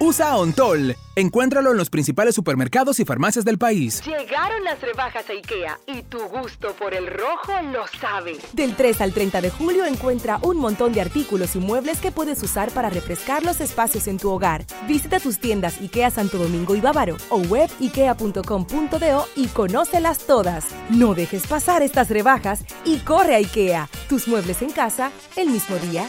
usa 0.00 0.36
Ontol. 0.36 0.96
Encuéntralo 1.14 1.72
en 1.72 1.76
los 1.76 1.90
principales 1.90 2.34
supermercados 2.34 2.98
y 3.00 3.04
farmacias 3.04 3.44
del 3.44 3.58
país. 3.58 4.02
Llegaron 4.04 4.64
las 4.64 4.80
rebajas 4.80 5.28
a 5.28 5.32
IKEA 5.32 5.78
y 5.86 6.02
tu 6.02 6.18
gusto 6.28 6.72
por 6.78 6.94
el 6.94 7.06
rojo 7.06 7.52
lo 7.70 7.86
sabe. 8.00 8.38
Del 8.54 8.74
3 8.74 9.02
al 9.02 9.12
30 9.12 9.42
de 9.42 9.50
julio 9.50 9.84
encuentra 9.84 10.38
un 10.42 10.56
montón 10.56 10.92
de 10.92 11.02
artículos 11.02 11.54
y 11.56 11.58
muebles 11.58 12.00
que 12.00 12.10
puedes 12.10 12.42
usar 12.42 12.70
para 12.70 12.88
refrescar 12.88 13.44
los 13.44 13.60
espacios 13.60 14.08
en 14.08 14.18
tu 14.18 14.30
hogar. 14.30 14.64
Visita 14.88 15.20
tus 15.20 15.38
tiendas 15.38 15.78
IKEA 15.80 16.10
Santo 16.10 16.38
Domingo 16.38 16.74
y 16.74 16.80
Bávaro 16.80 17.18
o 17.28 17.38
web 17.40 17.68
ikea.com.do 17.80 19.28
y 19.36 19.46
conócelas 19.48 20.26
todas. 20.26 20.66
No 20.88 21.14
dejes 21.14 21.46
pasar 21.46 21.82
estas 21.82 22.08
rebajas 22.08 22.64
y 22.86 22.98
corre 23.00 23.34
a 23.34 23.38
IKEA. 23.38 23.88
Tus 24.08 24.26
muebles 24.26 24.62
en 24.62 24.70
casa 24.70 25.10
el 25.36 25.50
mismo 25.50 25.76
día. 25.76 26.08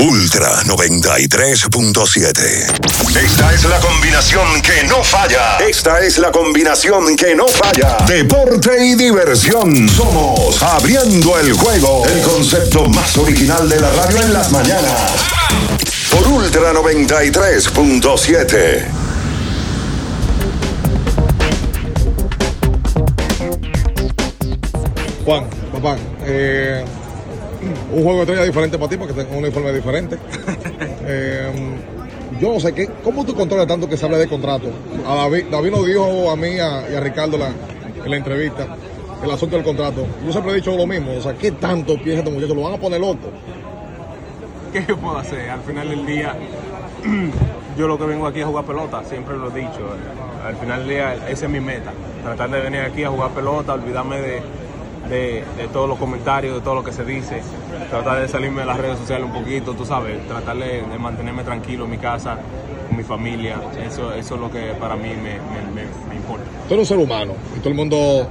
Ultra 0.00 0.62
93.7. 0.62 3.20
Esta 3.20 3.52
es 3.52 3.64
la 3.64 3.80
combinación 3.80 4.62
que 4.62 4.84
no 4.84 5.02
falla. 5.02 5.58
Esta 5.58 5.98
es 5.98 6.18
la 6.18 6.30
combinación 6.30 7.16
que 7.16 7.34
no 7.34 7.48
falla. 7.48 7.96
Deporte 8.06 8.80
y 8.80 8.94
diversión. 8.94 9.88
Somos 9.88 10.62
Abriendo 10.62 11.36
el 11.40 11.52
juego. 11.52 12.06
El 12.06 12.22
concepto 12.22 12.88
más 12.88 13.18
original 13.18 13.68
de 13.68 13.80
la 13.80 13.90
radio 13.90 14.22
en 14.22 14.32
las 14.32 14.52
mañanas. 14.52 15.14
Por 16.12 16.28
Ultra 16.28 16.72
93.7. 16.74 18.84
Juan, 25.24 25.44
papá, 25.72 25.96
eh, 26.22 26.84
un 27.92 28.02
juego 28.02 28.16
de 28.16 28.20
estrella 28.22 28.44
diferente 28.44 28.78
para 28.78 28.88
ti 28.90 28.96
porque 28.96 29.14
tengo 29.14 29.30
un 29.32 29.38
uniforme 29.44 29.72
diferente. 29.72 30.16
Eh, 31.10 31.50
yo 32.38 32.52
no 32.52 32.60
sé, 32.60 32.74
¿qué, 32.74 32.86
¿cómo 33.02 33.24
tú 33.24 33.34
controlas 33.34 33.66
tanto 33.66 33.88
que 33.88 33.96
se 33.96 34.04
hable 34.04 34.18
de 34.18 34.28
contrato? 34.28 34.68
A 35.06 35.14
David, 35.14 35.44
David 35.50 35.70
nos 35.70 35.86
dijo 35.86 36.30
a 36.30 36.36
mí 36.36 36.48
y 36.50 36.58
a 36.60 37.00
Ricardo 37.00 37.38
la- 37.38 37.48
en 38.04 38.10
la 38.10 38.16
entrevista 38.18 38.66
el 39.24 39.30
asunto 39.30 39.56
del 39.56 39.64
contrato. 39.64 40.06
Yo 40.26 40.30
siempre 40.32 40.52
he 40.52 40.56
dicho 40.56 40.76
lo 40.76 40.86
mismo, 40.86 41.12
o 41.16 41.20
sea, 41.22 41.32
¿qué 41.32 41.50
tanto 41.52 41.94
piensa 41.94 42.18
este 42.18 42.30
muchacho? 42.30 42.54
¿Lo 42.54 42.60
van 42.62 42.74
a 42.74 42.76
poner 42.76 43.00
loco? 43.00 43.30
¿Qué 44.72 44.84
yo 44.86 44.98
puedo 44.98 45.16
hacer? 45.16 45.48
Al 45.48 45.60
final 45.62 45.88
del 45.88 46.04
día, 46.04 46.34
yo 47.78 47.88
lo 47.88 47.96
que 47.98 48.04
vengo 48.04 48.26
aquí 48.26 48.42
a 48.42 48.46
jugar 48.46 48.64
pelota, 48.66 49.02
siempre 49.08 49.36
lo 49.36 49.50
he 49.50 49.60
dicho. 49.60 49.80
Al 50.46 50.56
final 50.56 50.80
del 50.80 50.88
día, 50.90 51.14
esa 51.30 51.46
es 51.46 51.50
mi 51.50 51.60
meta. 51.60 51.92
Tratar 52.22 52.50
de 52.50 52.60
venir 52.60 52.80
aquí 52.80 53.02
a 53.04 53.08
jugar 53.08 53.30
pelota, 53.30 53.72
olvidarme 53.74 54.20
de, 54.20 54.42
de- 55.08 55.44
todos 55.72 55.88
los 55.88 55.98
comentarios, 55.98 56.54
de 56.54 56.60
todo 56.60 56.74
lo 56.74 56.84
que 56.84 56.92
se 56.92 57.04
dice. 57.04 57.42
Tratar 57.90 58.20
de 58.20 58.28
salirme 58.28 58.60
de 58.60 58.66
las 58.66 58.78
redes 58.78 58.98
sociales 58.98 59.26
un 59.26 59.32
poquito, 59.32 59.74
tú 59.74 59.84
sabes. 59.84 60.26
Tratar 60.26 60.56
de, 60.56 60.82
mantenerme 60.98 61.44
tranquilo 61.44 61.84
en 61.84 61.90
mi 61.90 61.98
casa, 61.98 62.38
con 62.88 62.96
mi 62.96 63.04
familia. 63.04 63.60
Eso, 63.86 64.12
eso 64.14 64.34
es 64.34 64.40
lo 64.40 64.50
que 64.50 64.72
para 64.78 64.96
mí 64.96 65.10
me, 65.14 66.16
importa. 66.16 66.44
Tú 66.68 66.74
eres 66.74 66.90
un 66.90 66.96
ser 66.96 66.98
humano 66.98 67.34
y 67.56 67.58
todo 67.58 67.70
el 67.70 67.74
mundo 67.74 68.28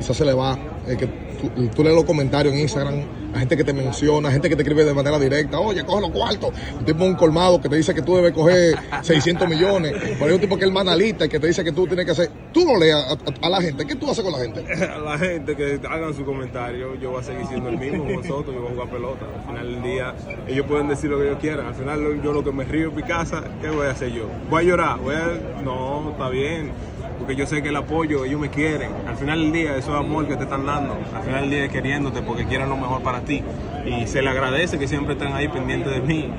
se 0.00 0.24
le 0.24 0.34
va. 0.34 0.58
que 0.86 1.27
tú, 1.40 1.68
tú 1.74 1.82
lees 1.84 1.94
los 1.94 2.04
comentarios 2.04 2.52
en 2.54 2.60
Instagram, 2.60 2.94
la 3.32 3.40
gente 3.40 3.56
que 3.56 3.64
te 3.64 3.72
menciona, 3.72 4.30
gente 4.30 4.48
que 4.48 4.56
te 4.56 4.62
escribe 4.62 4.84
de 4.84 4.94
manera 4.94 5.18
directa, 5.18 5.58
oye, 5.60 5.84
coge 5.84 6.00
los 6.00 6.10
cuartos. 6.10 6.50
Un 6.78 6.84
tipo 6.84 7.04
un 7.04 7.14
colmado 7.14 7.60
que 7.60 7.68
te 7.68 7.76
dice 7.76 7.94
que 7.94 8.02
tú 8.02 8.16
debes 8.16 8.32
coger 8.32 8.76
600 9.02 9.48
millones. 9.48 9.92
Pero 10.18 10.24
hay 10.26 10.32
un 10.32 10.40
tipo 10.40 10.56
que 10.56 10.62
es 10.64 10.68
el 10.68 10.72
manalista 10.74 11.26
y 11.26 11.28
que 11.28 11.38
te 11.38 11.46
dice 11.46 11.62
que 11.62 11.72
tú 11.72 11.86
tienes 11.86 12.04
que 12.06 12.12
hacer. 12.12 12.30
Tú 12.52 12.64
no 12.64 12.78
leas 12.78 13.04
a, 13.04 13.12
a- 13.12 13.46
a 13.46 13.50
la 13.50 13.60
gente. 13.60 13.86
¿Qué 13.86 13.94
tú 13.96 14.10
haces 14.10 14.24
con 14.24 14.32
la 14.32 14.38
gente? 14.38 14.64
a 14.84 14.98
la 14.98 15.18
gente 15.18 15.54
que 15.56 15.80
hagan 15.88 16.14
su 16.14 16.24
comentario, 16.24 16.94
yo 16.96 17.10
voy 17.10 17.20
a 17.20 17.22
seguir 17.24 17.46
siendo 17.46 17.68
el 17.68 17.78
mismo 17.78 18.04
con 18.04 18.14
nosotros, 18.16 18.54
yo 18.54 18.60
voy 18.62 18.70
a 18.70 18.74
jugar 18.74 18.88
pelota. 18.90 19.26
Al 19.38 19.46
final 19.46 19.72
del 19.74 19.82
día, 19.82 20.14
ellos 20.48 20.66
pueden 20.66 20.88
decir 20.88 21.10
lo 21.10 21.18
que 21.18 21.26
ellos 21.28 21.38
quieran. 21.40 21.66
Al 21.66 21.74
final, 21.74 22.20
yo 22.22 22.32
lo 22.32 22.42
que 22.42 22.52
me 22.52 22.64
río 22.64 22.88
en 22.88 22.96
mi 22.96 23.02
casa, 23.02 23.44
¿qué 23.60 23.68
voy 23.68 23.86
a 23.86 23.90
hacer 23.90 24.10
yo? 24.12 24.24
¿Voy 24.50 24.64
a 24.64 24.66
llorar? 24.66 24.98
¿Voy 25.00 25.14
a... 25.14 25.62
No, 25.62 26.10
está 26.12 26.28
bien. 26.30 26.72
Porque 27.18 27.34
yo 27.34 27.46
sé 27.46 27.62
que 27.62 27.68
el 27.70 27.76
apoyo, 27.76 28.24
ellos 28.24 28.40
me 28.40 28.48
quieren. 28.48 28.92
Al 29.06 29.16
final 29.16 29.40
del 29.40 29.52
día, 29.52 29.76
eso 29.76 29.92
es 29.92 29.98
amor 29.98 30.28
que 30.28 30.36
te 30.36 30.44
están 30.44 30.64
dando. 30.64 30.96
Al 31.14 31.22
final 31.22 31.40
del 31.42 31.50
día 31.50 31.64
es 31.64 31.72
queriéndote 31.72 32.22
porque 32.22 32.46
quieren 32.46 32.68
lo 32.68 32.76
mejor 32.76 33.02
para 33.02 33.20
ti. 33.20 33.42
Y 33.84 34.06
se 34.06 34.22
le 34.22 34.30
agradece 34.30 34.78
que 34.78 34.86
siempre 34.86 35.14
están 35.14 35.32
ahí 35.32 35.48
pendientes 35.48 35.92
de 35.92 36.00
mí. 36.00 36.30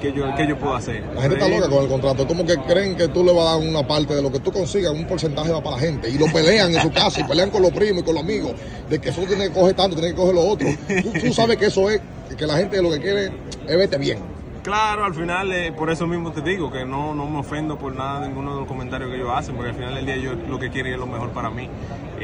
¿Qué 0.00 0.12
yo, 0.12 0.24
qué 0.36 0.48
yo 0.48 0.58
puedo 0.58 0.74
hacer? 0.74 1.04
La 1.14 1.22
gente 1.22 1.36
está 1.36 1.48
loca 1.48 1.68
con 1.68 1.84
el 1.84 1.88
contrato. 1.88 2.22
Es 2.22 2.28
como 2.28 2.44
que 2.44 2.56
creen 2.56 2.96
que 2.96 3.06
tú 3.08 3.22
le 3.22 3.32
vas 3.32 3.46
a 3.46 3.50
dar 3.58 3.68
una 3.68 3.86
parte 3.86 4.14
de 4.14 4.22
lo 4.22 4.32
que 4.32 4.40
tú 4.40 4.50
consigas, 4.50 4.92
un 4.92 5.06
porcentaje 5.06 5.52
va 5.52 5.62
para 5.62 5.76
la 5.76 5.82
gente. 5.82 6.10
Y 6.10 6.18
lo 6.18 6.26
pelean 6.26 6.74
en 6.74 6.82
su 6.82 6.90
casa 6.92 7.20
y 7.20 7.24
pelean 7.24 7.50
con 7.50 7.62
los 7.62 7.70
primos 7.70 8.02
y 8.02 8.04
con 8.04 8.14
los 8.14 8.24
amigos. 8.24 8.52
De 8.88 8.98
que 8.98 9.10
eso 9.10 9.22
tiene 9.22 9.48
que 9.48 9.52
coger 9.52 9.76
tanto, 9.76 9.94
tiene 9.94 10.10
que 10.10 10.16
coger 10.16 10.34
lo 10.34 10.42
otro. 10.42 10.68
Tú, 11.02 11.20
tú 11.20 11.32
sabes 11.32 11.56
que 11.56 11.66
eso 11.66 11.88
es, 11.88 12.00
que 12.36 12.46
la 12.46 12.56
gente 12.56 12.82
lo 12.82 12.90
que 12.90 13.00
quiere 13.00 13.26
es 13.68 13.76
verte 13.76 13.98
bien. 13.98 14.31
Claro, 14.62 15.04
al 15.04 15.14
final, 15.14 15.50
eh, 15.52 15.72
por 15.72 15.90
eso 15.90 16.06
mismo 16.06 16.30
te 16.30 16.40
digo 16.40 16.70
que 16.70 16.84
no, 16.84 17.14
no 17.14 17.26
me 17.28 17.40
ofendo 17.40 17.76
por 17.78 17.92
nada, 17.94 18.26
ninguno 18.26 18.52
de 18.54 18.60
los 18.60 18.68
comentarios 18.68 19.10
que 19.10 19.16
ellos 19.16 19.30
hacen, 19.34 19.56
porque 19.56 19.70
al 19.70 19.74
final 19.76 19.94
del 19.96 20.06
día 20.06 20.16
yo 20.18 20.34
lo 20.34 20.58
que 20.60 20.70
quieren 20.70 20.92
es 20.92 20.98
lo 20.98 21.06
mejor 21.06 21.30
para 21.30 21.50
mí. 21.50 21.68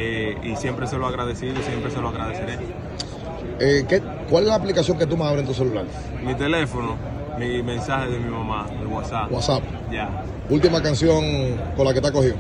eh, 0.01 0.37
y 0.45 0.55
siempre 0.55 0.87
se 0.87 0.97
lo 0.97 1.07
he 1.07 1.09
agradecido 1.09 1.59
y 1.59 1.63
siempre 1.65 1.91
se 1.91 2.01
lo 2.01 2.11
agradeceré. 2.11 2.57
Eh, 3.59 3.85
¿qué- 3.89 4.01
¿Cuál 4.31 4.45
es 4.45 4.49
la 4.51 4.55
aplicación 4.55 4.97
que 4.97 5.07
tú 5.07 5.17
más 5.17 5.29
abres 5.31 5.43
en 5.43 5.49
tu 5.49 5.55
celular? 5.55 5.87
Mi 6.25 6.35
teléfono, 6.37 6.95
mi 7.37 7.61
mensaje 7.65 8.09
de 8.09 8.21
mi 8.21 8.31
mamá, 8.31 8.67
el 8.81 8.87
WhatsApp. 8.87 9.33
WhatsApp. 9.33 9.65
Ya. 9.91 10.23
Última 10.49 10.81
canción 10.81 11.25
con 11.77 11.85
la 11.85 11.93
que 11.93 12.01
te 12.01 12.07
has 12.07 12.13
cogido. 12.13 12.37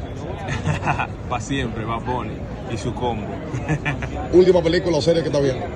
para 1.28 1.40
siempre, 1.42 1.84
va 1.84 1.96
Bunny 1.98 2.34
y 2.72 2.76
su 2.76 2.94
combo. 2.94 3.26
Última 4.32 4.62
película 4.62 4.98
o 4.98 5.02
serie 5.02 5.22
que 5.22 5.28
estás 5.28 5.42
viendo. 5.42 5.66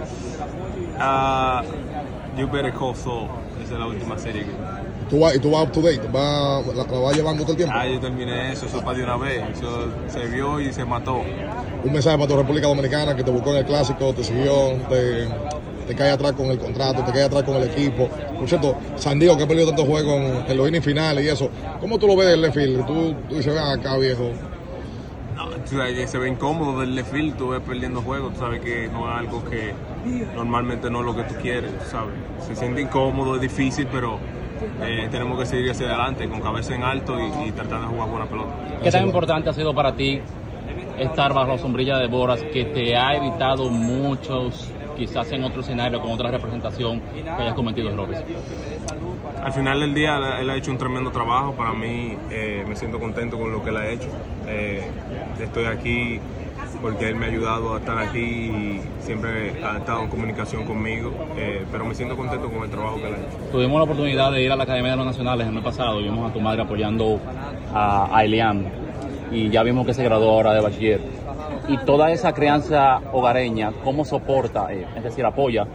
Ah, 1.01 1.63
you 2.37 2.47
Better 2.47 2.73
Call 2.73 2.95
Saul. 2.95 3.27
Esa 3.73 3.79
es 3.81 3.87
la 3.87 3.87
última 3.87 4.19
serie 4.19 4.43
que. 4.45 4.51
Tú 5.09 5.21
vas, 5.21 5.35
y 5.35 5.39
tú 5.39 5.51
vas 5.51 5.65
up 5.65 5.73
to 5.73 5.81
date, 5.81 6.01
vas- 6.13 6.67
la, 6.77 6.85
la 6.85 6.99
vas 6.99 7.17
llevando 7.17 7.43
todo 7.43 7.53
el 7.53 7.57
tiempo. 7.57 7.75
Ah, 7.75 7.87
yo 7.87 7.99
terminé 8.01 8.53
eso, 8.53 8.67
eso 8.67 8.83
para 8.85 8.99
de 8.99 9.05
una 9.05 9.17
vez. 9.17 9.43
Eso 9.57 9.89
se 10.09 10.27
vio 10.27 10.61
y 10.61 10.71
se 10.75 10.85
mató. 10.85 11.23
Un 11.83 11.91
mensaje 11.93 12.19
para 12.19 12.29
tu 12.29 12.37
República 12.37 12.67
Dominicana 12.69 13.17
que 13.17 13.25
te 13.25 13.31
buscó 13.31 13.51
en 13.53 13.57
el 13.57 13.65
clásico, 13.65 14.13
te 14.13 14.23
siguió, 14.25 14.73
te, 14.91 15.27
te 15.87 15.95
cae 15.95 16.11
atrás 16.11 16.33
con 16.33 16.47
el 16.49 16.59
contrato, 16.59 17.03
te 17.03 17.13
cae 17.13 17.23
atrás 17.23 17.45
con 17.45 17.57
el 17.57 17.65
equipo. 17.65 18.09
Por 18.39 18.47
cierto, 18.47 18.77
San 18.97 19.19
Diego 19.19 19.39
que 19.39 19.45
ha 19.45 19.49
perdido 19.49 19.69
tantos 19.69 19.87
juegos 19.87 20.17
en, 20.21 20.51
en 20.51 20.57
los 20.59 20.69
innings 20.69 20.85
finales 20.85 21.25
y 21.25 21.29
eso. 21.31 21.49
¿Cómo 21.81 21.99
tú 21.99 22.07
lo 22.09 22.15
ves 22.17 22.29
del 22.29 22.43
left 22.43 22.55
field? 22.55 22.87
Tú, 22.87 23.15
tú 23.27 23.37
dices, 23.37 23.55
ven 23.55 23.65
acá, 23.65 23.97
viejo. 23.97 24.31
Tú 25.69 25.77
sabes 25.77 26.11
se 26.11 26.19
ve 26.19 26.29
incómodo 26.29 26.81
del 26.81 26.95
left 26.95 27.13
field, 27.13 27.37
tú 27.37 27.51
ves 27.51 27.61
perdiendo 27.61 28.03
juegos, 28.03 28.35
tú 28.35 28.41
sabes 28.41 28.61
que 28.61 28.89
no 28.89 29.11
es 29.11 29.17
algo 29.17 29.45
que 29.45 29.75
normalmente 30.35 30.91
no 30.91 31.01
es 31.01 31.07
lo 31.07 31.17
que 31.17 31.23
tú 31.25 31.35
quieres, 31.41 31.71
sabes. 31.91 32.15
Se 32.41 32.55
siente 32.55 32.81
incómodo, 32.83 33.37
es 33.37 33.43
difícil, 33.43 33.87
pero 33.91 34.19
eh, 34.83 35.09
tenemos 35.11 35.39
que 35.39 35.47
seguir 35.47 35.71
hacia 35.71 35.87
adelante 35.87 36.29
con 36.29 36.41
cabeza 36.41 36.75
en 36.75 36.83
alto 36.83 37.19
y, 37.19 37.49
y 37.49 37.53
tratar 37.53 37.81
de 37.81 37.87
jugar 37.87 38.09
buena 38.09 38.27
pelota. 38.27 38.51
¿Qué 38.83 38.91
tan 38.91 39.07
importante 39.07 39.51
ha 39.51 39.53
sido 39.53 39.75
para 39.75 39.95
ti 39.95 40.21
estar 40.99 41.33
bajo 41.33 41.53
la 41.53 41.59
sombrilla 41.59 41.99
de 41.99 42.09
Boras 42.09 42.43
que 42.53 42.65
te 42.67 42.97
ha 42.97 43.17
evitado 43.17 43.71
muchos, 43.71 44.71
quizás 44.97 45.31
en 45.33 45.45
otro 45.45 45.63
escenario, 45.63 46.01
con 46.01 46.13
otra 46.13 46.31
representación, 46.31 47.01
que 47.01 47.31
hayas 47.31 47.55
cometido 47.55 47.91
errores? 47.91 48.23
Al 49.43 49.53
final 49.53 49.81
del 49.81 49.93
día 49.93 50.39
él 50.41 50.49
ha 50.49 50.57
hecho 50.57 50.71
un 50.71 50.79
tremendo 50.79 51.11
trabajo, 51.11 51.53
para 51.53 51.73
mí 51.73 52.17
eh, 52.31 52.65
me 52.69 52.77
siento 52.77 53.01
contento 53.01 53.37
con 53.37 53.51
lo 53.51 53.61
que 53.65 53.71
él 53.71 53.77
ha 53.77 53.89
hecho. 53.89 54.09
Eh, 54.47 54.85
estoy 55.41 55.65
aquí 55.65 56.21
porque 56.81 57.09
él 57.09 57.17
me 57.17 57.27
ha 57.27 57.29
ayudado 57.29 57.75
a 57.75 57.79
estar 57.81 57.99
aquí 57.99 58.21
y 58.21 58.81
siempre 59.01 59.65
ha 59.65 59.79
estado 59.79 60.03
en 60.03 60.09
comunicación 60.11 60.65
conmigo, 60.65 61.13
eh, 61.37 61.65
pero 61.73 61.85
me 61.85 61.95
siento 61.97 62.17
contento 62.17 62.49
con 62.49 62.63
el 62.63 62.71
trabajo 62.71 62.99
que 62.99 63.09
él 63.09 63.15
ha 63.15 63.19
hecho. 63.19 63.51
Tuvimos 63.51 63.79
la 63.79 63.83
oportunidad 63.85 64.31
de 64.31 64.43
ir 64.43 64.53
a 64.53 64.55
la 64.55 64.63
Academia 64.63 64.93
de 64.93 64.97
los 64.99 65.07
Nacionales 65.07 65.49
el 65.49 65.53
mes 65.53 65.65
pasado 65.65 65.99
vimos 65.99 66.31
a 66.31 66.33
tu 66.33 66.41
madre 66.41 66.63
apoyando 66.63 67.19
a, 67.75 68.17
a 68.17 68.25
Elian 68.25 68.65
y 69.33 69.51
ya 69.51 69.65
vimos 69.65 69.85
que 69.85 69.93
se 69.93 70.05
graduó 70.05 70.31
ahora 70.31 70.55
de 70.55 70.61
bachiller. 70.61 71.01
Y 71.67 71.79
toda 71.79 72.13
esa 72.13 72.33
crianza 72.33 73.01
hogareña, 73.13 73.73
¿cómo 73.83 74.05
soporta, 74.05 74.69
es 74.73 75.03
decir, 75.03 75.25
apoya 75.25 75.67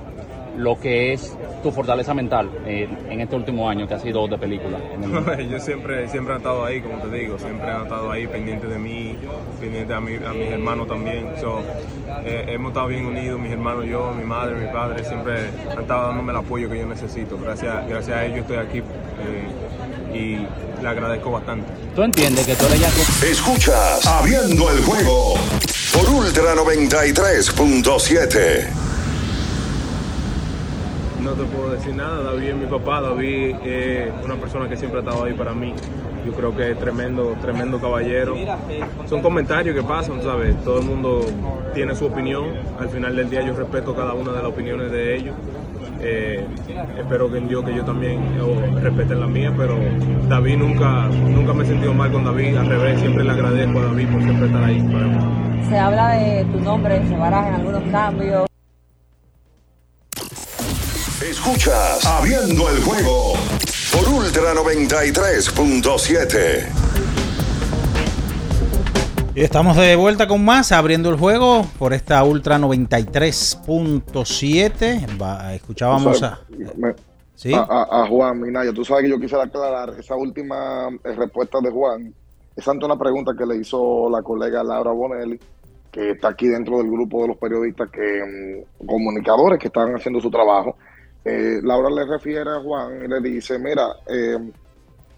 lo 0.57 0.77
que 0.79 1.13
es 1.13 1.33
tu 1.63 1.71
fortaleza 1.71 2.13
mental 2.13 2.49
eh, 2.65 2.87
en 3.09 3.21
este 3.21 3.35
último 3.35 3.69
año 3.69 3.87
que 3.87 3.93
ha 3.93 3.99
sido 3.99 4.27
de 4.27 4.37
película. 4.37 4.77
en 4.93 5.03
el- 5.03 5.49
Yo 5.51 5.59
siempre, 5.59 6.07
siempre 6.09 6.33
he 6.33 6.37
estado 6.37 6.65
ahí, 6.65 6.81
como 6.81 6.97
te 7.03 7.09
digo, 7.17 7.37
siempre 7.39 7.69
han 7.69 7.83
estado 7.83 8.11
ahí 8.11 8.25
pendiente 8.27 8.67
de 8.67 8.77
mí, 8.79 9.15
pendiente 9.59 9.93
a, 9.93 9.99
mi- 10.01 10.15
a 10.15 10.33
mis 10.33 10.47
hermanos 10.49 10.87
también. 10.87 11.27
So, 11.39 11.61
eh, 12.25 12.45
hemos 12.49 12.71
estado 12.71 12.87
bien 12.87 13.05
unidos, 13.05 13.39
mis 13.39 13.51
hermanos, 13.51 13.85
yo, 13.85 14.11
mi 14.17 14.23
madre, 14.25 14.55
mi 14.55 14.67
padre, 14.71 15.03
siempre 15.05 15.49
han 15.71 15.79
estado 15.81 16.07
dándome 16.07 16.31
el 16.31 16.37
apoyo 16.39 16.67
que 16.69 16.79
yo 16.79 16.85
necesito. 16.87 17.37
Gracias, 17.37 17.87
gracias 17.87 18.17
a 18.17 18.25
ellos 18.25 18.39
estoy 18.39 18.57
aquí 18.57 18.79
eh, 18.79 19.47
y 20.13 20.37
le 20.81 20.87
agradezco 20.89 21.29
bastante. 21.31 21.67
¿Tú 21.95 22.01
entiendes 22.03 22.45
que 22.47 22.55
tú 22.55 22.65
eres 22.65 22.79
ya... 22.79 22.87
Escuchas 23.27 24.05
Abriendo 24.07 24.71
el 24.71 24.81
juego 24.83 25.35
por 25.93 26.09
Ultra 26.09 26.55
93.7. 26.55 28.86
No 31.27 31.33
te 31.33 31.43
puedo 31.43 31.71
decir 31.71 31.93
nada, 31.93 32.23
David 32.23 32.47
es 32.47 32.55
mi 32.55 32.65
papá, 32.67 33.01
David 33.01 33.55
es 33.65 34.09
una 34.23 34.35
persona 34.35 34.69
que 34.69 34.77
siempre 34.77 35.01
ha 35.01 35.03
estado 35.03 35.25
ahí 35.25 35.33
para 35.33 35.53
mí. 35.53 35.73
Yo 36.25 36.31
creo 36.31 36.55
que 36.55 36.71
es 36.71 36.79
tremendo, 36.79 37.35
tremendo 37.41 37.81
caballero. 37.81 38.33
Son 39.07 39.21
comentarios 39.21 39.75
que 39.75 39.83
pasan, 39.83 40.23
¿sabes? 40.23 40.55
Todo 40.63 40.79
el 40.79 40.85
mundo 40.85 41.25
tiene 41.73 41.93
su 41.95 42.05
opinión. 42.05 42.45
Al 42.79 42.87
final 42.87 43.13
del 43.13 43.29
día 43.29 43.41
yo 43.41 43.53
respeto 43.53 43.93
cada 43.93 44.13
una 44.13 44.31
de 44.31 44.37
las 44.37 44.45
opiniones 44.45 44.89
de 44.89 45.17
ellos. 45.17 45.35
Eh, 45.99 46.45
espero 46.97 47.29
que 47.29 47.39
en 47.39 47.49
Dios 47.49 47.65
que 47.65 47.75
yo 47.75 47.83
también 47.83 48.21
respeten 48.81 49.19
la 49.19 49.27
mía, 49.27 49.53
pero 49.57 49.77
David 50.29 50.57
nunca, 50.59 51.09
nunca 51.09 51.51
me 51.51 51.65
he 51.65 51.67
sentido 51.67 51.93
mal 51.93 52.09
con 52.09 52.23
David, 52.23 52.55
al 52.55 52.67
revés, 52.67 53.01
siempre 53.01 53.25
le 53.25 53.31
agradezco 53.31 53.79
a 53.79 53.81
David 53.81 54.07
por 54.13 54.21
siempre 54.21 54.45
estar 54.45 54.63
ahí 54.63 54.79
para 54.81 55.07
mí. 55.07 55.67
Se 55.67 55.77
habla 55.77 56.09
de 56.11 56.45
tu 56.45 56.59
nombre, 56.61 57.05
se 57.05 57.17
barajan 57.17 57.55
algunos 57.55 57.83
cambios. 57.91 58.47
Escuchas 61.29 62.05
Abriendo 62.05 62.69
el 62.69 62.81
juego 62.83 63.33
por 63.91 64.07
Ultra 64.09 64.53
93.7. 64.53 66.67
Y 69.35 69.41
estamos 69.41 69.75
de 69.77 69.95
vuelta 69.95 70.27
con 70.27 70.43
más, 70.45 70.71
abriendo 70.71 71.09
el 71.09 71.17
juego 71.17 71.65
por 71.77 71.93
esta 71.93 72.23
Ultra 72.23 72.57
93.7. 72.57 75.21
Va, 75.21 75.53
Escuchábamos 75.53 76.23
a... 76.23 76.39
Me- 76.75 76.95
¿Sí? 77.35 77.53
a, 77.53 77.59
a- 77.59 78.03
a 78.03 78.07
Juan 78.07 78.39
Minaya. 78.41 78.71
Tú 78.73 78.83
sabes 78.85 79.03
que 79.03 79.09
yo 79.11 79.19
quisiera 79.19 79.43
aclarar 79.43 79.93
esa 79.99 80.15
última 80.15 80.87
eh, 81.03 81.11
respuesta 81.13 81.59
de 81.61 81.69
Juan. 81.69 82.11
Es 82.55 82.67
ante 82.67 82.83
una 82.85 82.97
pregunta 82.97 83.33
que 83.37 83.45
le 83.45 83.57
hizo 83.57 84.09
la 84.09 84.23
colega 84.23 84.63
Laura 84.63 84.89
Bonelli, 84.91 85.39
que 85.91 86.09
está 86.11 86.29
aquí 86.29 86.47
dentro 86.47 86.77
del 86.79 86.89
grupo 86.89 87.21
de 87.21 87.27
los 87.27 87.37
periodistas 87.37 87.89
que 87.91 88.65
mm, 88.81 88.87
comunicadores 88.87 89.59
que 89.59 89.67
están 89.67 89.93
haciendo 89.95 90.19
su 90.19 90.31
trabajo. 90.31 90.75
Eh, 91.29 91.59
Laura 91.61 91.89
le 91.89 92.05
refiere 92.05 92.49
a 92.49 92.61
Juan 92.61 93.03
y 93.03 93.07
le 93.09 93.19
dice, 93.19 93.59
mira, 93.59 93.87
eh, 94.07 94.37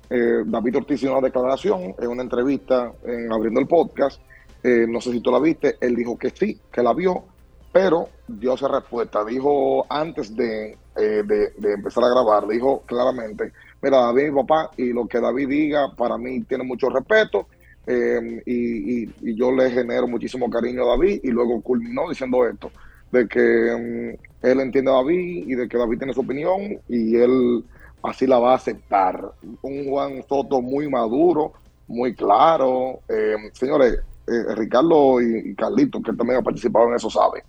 eh, 0.09 0.43
David 0.45 0.77
Ortiz 0.77 1.03
hizo 1.03 1.11
una 1.11 1.21
declaración 1.27 1.93
en 1.99 2.07
una 2.07 2.23
entrevista 2.23 2.91
en 3.03 3.31
abriendo 3.31 3.59
el 3.59 3.67
podcast. 3.67 4.19
eh, 4.63 4.85
no 4.89 4.99
sé 5.01 5.11
si 5.11 5.21
tú 5.21 5.31
la 5.31 5.39
viste. 5.39 5.77
Él 5.79 5.95
dijo 5.95 6.17
que 6.17 6.31
sí, 6.31 6.59
que 6.71 6.81
la 6.81 6.93
vio, 6.93 7.25
pero 7.71 8.09
dio 8.27 8.55
esa 8.55 8.67
respuesta. 8.67 9.23
Dijo 9.23 9.85
antes 9.89 10.35
de, 10.35 10.77
eh, 10.97 11.23
de, 11.25 11.73
empezar 11.73 12.03
a 12.03 12.09
grabar, 12.09 12.47
dijo 12.47 12.81
claramente: 12.87 13.53
Mira, 13.81 13.97
David 13.99 14.31
mi 14.31 14.41
papá 14.41 14.71
y 14.77 14.91
lo 14.91 15.07
que 15.07 15.19
David 15.21 15.47
diga 15.47 15.95
para 15.95 16.17
mí 16.17 16.41
tiene 16.43 16.63
mucho 16.63 16.89
respeto. 16.89 17.47
y, 17.87 19.03
y- 19.03 19.15
y 19.21 19.35
yo 19.35 19.51
le 19.51 19.71
genero 19.71 20.07
muchísimo 20.07 20.49
cariño 20.49 20.83
a 20.83 20.89
David. 20.97 21.21
Y 21.23 21.29
luego 21.31 21.61
culminó 21.61 22.09
diciendo 22.09 22.45
esto: 22.47 22.71
de 23.11 23.27
que 23.27 24.17
mm, 24.19 24.28
él 24.41 24.59
entiende 24.59 24.91
a 24.91 24.95
David 24.95 25.47
y 25.47 25.55
de 25.55 25.67
que 25.67 25.77
David 25.77 25.97
tiene 25.97 26.13
su 26.13 26.21
opinión 26.21 26.79
y 26.87 27.15
él 27.15 27.63
así 28.03 28.25
la 28.25 28.39
va 28.39 28.51
a 28.51 28.55
aceptar. 28.55 29.31
Un 29.61 29.89
Juan 29.89 30.23
Soto 30.27 30.61
muy 30.61 30.89
maduro, 30.89 31.53
muy 31.87 32.15
claro. 32.15 33.01
Eh, 33.09 33.35
señores, 33.53 33.99
eh, 34.27 34.55
Ricardo 34.55 35.21
y, 35.21 35.51
y 35.51 35.55
Carlito, 35.55 36.01
que 36.01 36.13
también 36.13 36.39
ha 36.39 36.43
participado 36.43 36.87
en 36.89 36.95
eso, 36.95 37.09
sabe. 37.09 37.43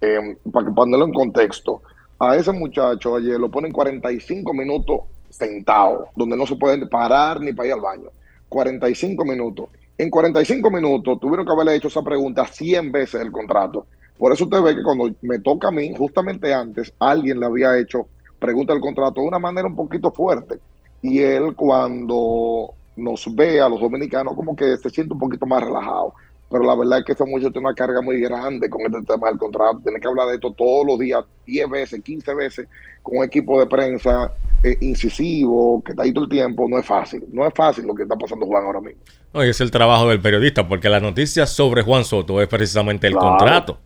Eh, 0.00 0.36
para 0.50 0.70
ponerlo 0.70 1.04
en 1.04 1.12
contexto, 1.12 1.82
a 2.18 2.36
ese 2.36 2.52
muchacho 2.52 3.16
ayer 3.16 3.38
lo 3.38 3.50
ponen 3.50 3.72
45 3.72 4.54
minutos 4.54 5.00
sentado, 5.28 6.08
donde 6.16 6.36
no 6.36 6.46
se 6.46 6.56
puede 6.56 6.86
parar 6.86 7.40
ni 7.40 7.52
para 7.52 7.68
ir 7.68 7.74
al 7.74 7.80
baño. 7.80 8.10
45 8.48 9.24
minutos. 9.24 9.68
En 9.96 10.08
45 10.08 10.70
minutos 10.70 11.20
tuvieron 11.20 11.44
que 11.44 11.52
haberle 11.52 11.76
hecho 11.76 11.88
esa 11.88 12.02
pregunta 12.02 12.46
100 12.46 12.90
veces 12.90 13.20
el 13.20 13.30
contrato. 13.30 13.86
Por 14.20 14.34
eso 14.34 14.44
usted 14.44 14.60
ve 14.60 14.76
que 14.76 14.82
cuando 14.82 15.10
me 15.22 15.38
toca 15.38 15.68
a 15.68 15.70
mí, 15.70 15.94
justamente 15.96 16.52
antes, 16.52 16.92
alguien 16.98 17.40
le 17.40 17.46
había 17.46 17.78
hecho 17.78 18.06
pregunta 18.38 18.74
del 18.74 18.82
contrato 18.82 19.22
de 19.22 19.26
una 19.26 19.38
manera 19.38 19.66
un 19.66 19.74
poquito 19.74 20.12
fuerte. 20.12 20.58
Y 21.00 21.20
él 21.20 21.54
cuando 21.56 22.74
nos 22.96 23.34
ve 23.34 23.62
a 23.62 23.68
los 23.70 23.80
dominicanos 23.80 24.34
como 24.36 24.54
que 24.54 24.76
se 24.76 24.90
siente 24.90 25.14
un 25.14 25.20
poquito 25.20 25.46
más 25.46 25.62
relajado. 25.62 26.12
Pero 26.50 26.64
la 26.64 26.74
verdad 26.74 26.98
es 26.98 27.04
que 27.06 27.12
ese 27.12 27.24
muchacho 27.24 27.50
tiene 27.52 27.68
una 27.68 27.74
carga 27.74 28.02
muy 28.02 28.20
grande 28.20 28.68
con 28.68 28.82
este 28.82 29.00
tema 29.10 29.28
del 29.28 29.38
contrato. 29.38 29.80
Tiene 29.82 30.00
que 30.00 30.08
hablar 30.08 30.28
de 30.28 30.34
esto 30.34 30.52
todos 30.52 30.84
los 30.86 30.98
días, 30.98 31.24
10 31.46 31.70
veces, 31.70 32.02
15 32.02 32.34
veces, 32.34 32.68
con 33.02 33.18
un 33.18 33.24
equipo 33.24 33.58
de 33.58 33.66
prensa 33.66 34.32
eh, 34.62 34.76
incisivo, 34.80 35.80
que 35.82 35.92
está 35.92 36.02
ahí 36.02 36.12
todo 36.12 36.24
el 36.24 36.30
tiempo. 36.30 36.68
No 36.68 36.76
es 36.78 36.84
fácil. 36.84 37.24
No 37.32 37.46
es 37.46 37.54
fácil 37.54 37.86
lo 37.86 37.94
que 37.94 38.02
está 38.02 38.16
pasando 38.16 38.44
Juan 38.44 38.64
ahora 38.64 38.80
mismo. 38.80 39.00
No, 39.32 39.44
y 39.44 39.48
es 39.48 39.60
el 39.62 39.70
trabajo 39.70 40.08
del 40.08 40.20
periodista, 40.20 40.68
porque 40.68 40.90
la 40.90 41.00
noticia 41.00 41.46
sobre 41.46 41.82
Juan 41.82 42.04
Soto 42.04 42.42
es 42.42 42.48
precisamente 42.48 43.06
el 43.06 43.12
Claro. 43.14 43.28
contrato. 43.28 43.78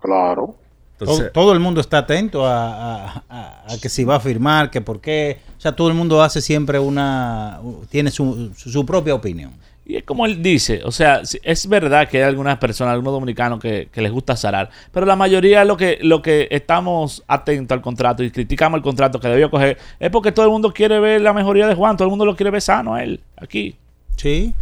Claro. 0.00 0.54
Entonces- 1.00 1.32
todo, 1.32 1.44
todo 1.44 1.52
el 1.52 1.60
mundo 1.60 1.80
está 1.80 1.98
atento 1.98 2.44
a, 2.46 3.04
a- 3.04 3.24
a- 3.28 3.64
a 3.72 3.78
que 3.80 3.88
si 3.88 4.04
va 4.04 4.16
a 4.16 4.20
firmar, 4.20 4.70
que 4.70 4.80
por 4.80 5.00
qué. 5.00 5.38
O 5.56 5.60
sea, 5.60 5.72
todo 5.76 5.88
el 5.88 5.94
mundo 5.94 6.22
hace 6.22 6.40
siempre 6.40 6.78
una. 6.78 7.60
Tiene 7.88 8.10
su, 8.10 8.52
su- 8.56 8.70
su 8.70 8.84
propia 8.86 9.14
opinión. 9.14 9.52
Y 9.86 9.96
es 9.96 10.02
como 10.04 10.26
él 10.26 10.42
dice, 10.42 10.82
o 10.84 10.90
sea, 10.92 11.22
es 11.42 11.66
verdad 11.66 12.06
que 12.10 12.18
hay 12.18 12.24
algunas 12.24 12.58
personas, 12.58 12.92
algunos 12.92 13.14
dominicanos 13.14 13.58
que, 13.58 13.88
que 13.90 14.02
les 14.02 14.12
gusta 14.12 14.36
zarar, 14.36 14.68
pero 14.92 15.06
la 15.06 15.16
mayoría 15.16 15.64
lo 15.64 15.78
que, 15.78 15.98
lo 16.02 16.20
que 16.20 16.46
estamos 16.50 17.24
atentos 17.26 17.74
al 17.74 17.80
contrato 17.80 18.22
y 18.22 18.30
criticamos 18.30 18.76
el 18.76 18.82
contrato 18.82 19.18
que 19.18 19.28
debió 19.28 19.50
coger 19.50 19.78
es 19.98 20.10
porque 20.10 20.30
todo 20.30 20.44
el 20.44 20.50
mundo 20.52 20.74
quiere 20.74 21.00
ver 21.00 21.22
la 21.22 21.32
mejoría 21.32 21.66
de 21.66 21.74
Juan, 21.74 21.96
todo 21.96 22.04
el 22.04 22.10
mundo 22.10 22.26
lo 22.26 22.36
quiere 22.36 22.50
ver 22.50 22.60
sano 22.60 22.96
a 22.96 23.02
él, 23.02 23.20
aquí. 23.38 23.76
Sí. 24.16 24.52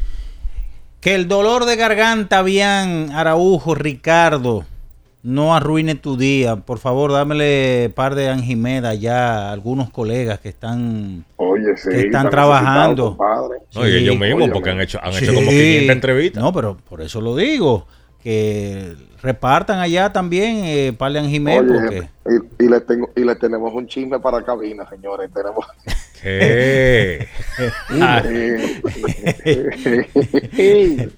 Que 1.00 1.16
el 1.16 1.26
dolor 1.26 1.64
de 1.64 1.74
garganta, 1.74 2.42
bien, 2.42 3.10
Araujo, 3.12 3.74
Ricardo, 3.74 4.64
no 5.22 5.54
arruine 5.56 5.94
tu 5.96 6.16
día. 6.16 6.56
Por 6.56 6.78
favor, 6.78 7.12
dámele 7.12 7.90
par 7.94 8.14
de 8.14 8.28
Anjimeda 8.28 8.94
ya 8.94 9.48
a 9.48 9.52
algunos 9.52 9.90
colegas 9.90 10.38
que 10.40 10.48
están, 10.48 11.24
Oye, 11.36 11.76
sí, 11.76 11.90
que 11.90 11.96
están 12.02 12.26
está 12.26 12.30
trabajando. 12.30 13.16
No, 13.74 13.88
y 13.88 13.96
ellos 13.96 14.16
mismos, 14.18 14.36
Óyeme. 14.42 14.52
porque 14.52 14.70
han 14.70 14.80
hecho, 14.80 14.98
han 15.02 15.12
Sí. 15.14 15.24
hecho 15.24 15.34
como 15.34 15.48
500 15.50 15.90
entrevistas. 15.96 16.42
No, 16.42 16.52
pero 16.52 16.76
por 16.88 17.00
eso 17.02 17.20
lo 17.20 17.34
digo. 17.34 17.86
Que 18.26 18.96
repartan 19.22 19.78
allá 19.78 20.12
también 20.12 20.62
eh. 20.64 20.96
Oye, 20.98 21.62
porque 21.62 22.08
y, 22.58 22.64
y 22.64 22.68
le 22.68 22.80
tengo, 22.80 23.08
y 23.14 23.20
le 23.20 23.36
tenemos 23.36 23.72
un 23.72 23.86
chisme 23.86 24.18
para 24.18 24.44
cabina, 24.44 24.84
señores. 24.90 25.30
Tenemos. 25.32 25.64
¿Qué? 26.20 27.28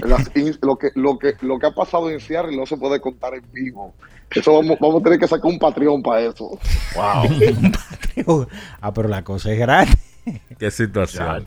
Las 0.00 0.28
in- 0.34 0.58
lo, 0.60 0.76
que, 0.76 0.88
lo, 0.96 1.16
que, 1.16 1.34
lo 1.42 1.60
que 1.60 1.66
ha 1.66 1.70
pasado 1.70 2.10
en 2.10 2.18
Seattle 2.18 2.56
no 2.56 2.66
se 2.66 2.76
puede 2.76 3.00
contar 3.00 3.34
en 3.34 3.44
vivo. 3.52 3.94
Eso 4.28 4.54
vamos, 4.54 4.78
vamos 4.80 5.00
a 5.00 5.04
tener 5.04 5.20
que 5.20 5.28
sacar 5.28 5.46
un 5.46 5.60
Patreon 5.60 6.02
para 6.02 6.22
eso. 6.22 6.58
Wow. 6.96 8.48
ah, 8.80 8.92
pero 8.92 9.08
la 9.08 9.22
cosa 9.22 9.52
es 9.52 9.60
grande. 9.60 9.92
Qué 10.58 10.72
situación. 10.72 11.46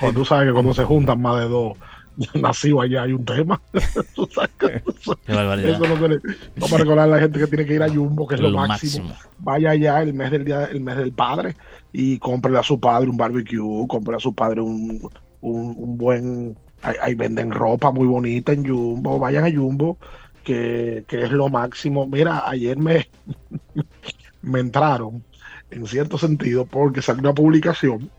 Cuando 0.00 0.18
tú 0.18 0.24
sabes 0.24 0.48
que 0.48 0.52
cuando 0.52 0.74
se 0.74 0.82
juntan 0.82 1.22
más 1.22 1.38
de 1.38 1.48
dos 1.48 1.78
nacidos 2.40 2.84
allá 2.84 3.02
hay 3.04 3.12
un 3.12 3.24
tema. 3.24 3.60
Tú 4.14 4.28
sabes 4.32 4.50
que 4.58 4.66
eso, 4.86 5.16
Qué 5.24 5.32
barbaridad. 5.34 5.70
eso 5.70 5.86
no 5.86 5.94
tiene- 5.96 6.18
Vamos 6.56 6.72
a 6.72 6.78
recordar 6.78 7.08
a 7.08 7.12
la 7.12 7.18
gente 7.20 7.38
que 7.38 7.46
tiene 7.46 7.66
que 7.66 7.74
ir 7.74 7.82
a 7.82 7.88
Jumbo, 7.88 8.26
que 8.26 8.34
es 8.36 8.40
lo, 8.40 8.50
Lo 8.50 8.58
máximo. 8.58 9.08
máximo. 9.08 9.30
Vaya 9.38 9.70
allá 9.70 10.02
el 10.02 10.14
mes 10.14 10.30
del 10.30 10.44
día, 10.44 10.64
el 10.66 10.80
mes 10.80 10.96
del 10.96 11.12
padre 11.12 11.56
y 11.92 12.18
cómprele 12.18 12.58
a 12.58 12.62
su 12.62 12.78
padre 12.80 13.08
un 13.10 13.16
barbecue, 13.16 13.86
cómprele 13.88 14.16
a 14.16 14.20
su 14.20 14.34
padre 14.34 14.60
un, 14.60 15.08
un, 15.40 15.74
un 15.76 15.98
buen. 15.98 16.56
Ahí, 16.82 16.94
ahí 17.00 17.14
venden 17.14 17.50
ropa 17.52 17.90
muy 17.92 18.06
bonita 18.06 18.52
en 18.52 18.66
Jumbo. 18.68 19.18
Vayan 19.18 19.44
a 19.44 19.50
Jumbo, 19.52 19.98
que, 20.44 21.04
que 21.06 21.22
es 21.22 21.30
lo 21.30 21.48
máximo. 21.48 22.06
Mira, 22.06 22.42
ayer 22.48 22.76
me, 22.76 23.08
me 24.42 24.60
entraron 24.60 25.22
en 25.70 25.86
cierto 25.86 26.18
sentido 26.18 26.66
porque 26.66 27.00
salió 27.02 27.20
una 27.22 27.34
publicación 27.34 28.10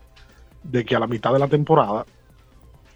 de 0.63 0.85
que 0.85 0.95
a 0.95 0.99
la 0.99 1.07
mitad 1.07 1.33
de 1.33 1.39
la 1.39 1.47
temporada 1.47 2.05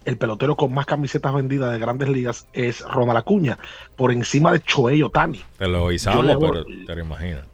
el 0.08 0.16
pelotero 0.16 0.56
con 0.56 0.72
más 0.72 0.86
camisetas 0.86 1.34
vendidas 1.34 1.70
de 1.70 1.78
grandes 1.78 2.08
ligas 2.08 2.48
es 2.54 2.80
Ronald 2.80 3.18
Acuña, 3.18 3.58
por 3.94 4.10
encima 4.10 4.50
de 4.52 4.60
Choey 4.62 5.02
Otani. 5.02 5.42
Te 5.58 5.68
lo 5.68 5.86
avisamos, 5.86 6.24
pero 6.40 6.64
te 6.64 6.94
lo 6.94 7.00
imaginas. 7.00 7.44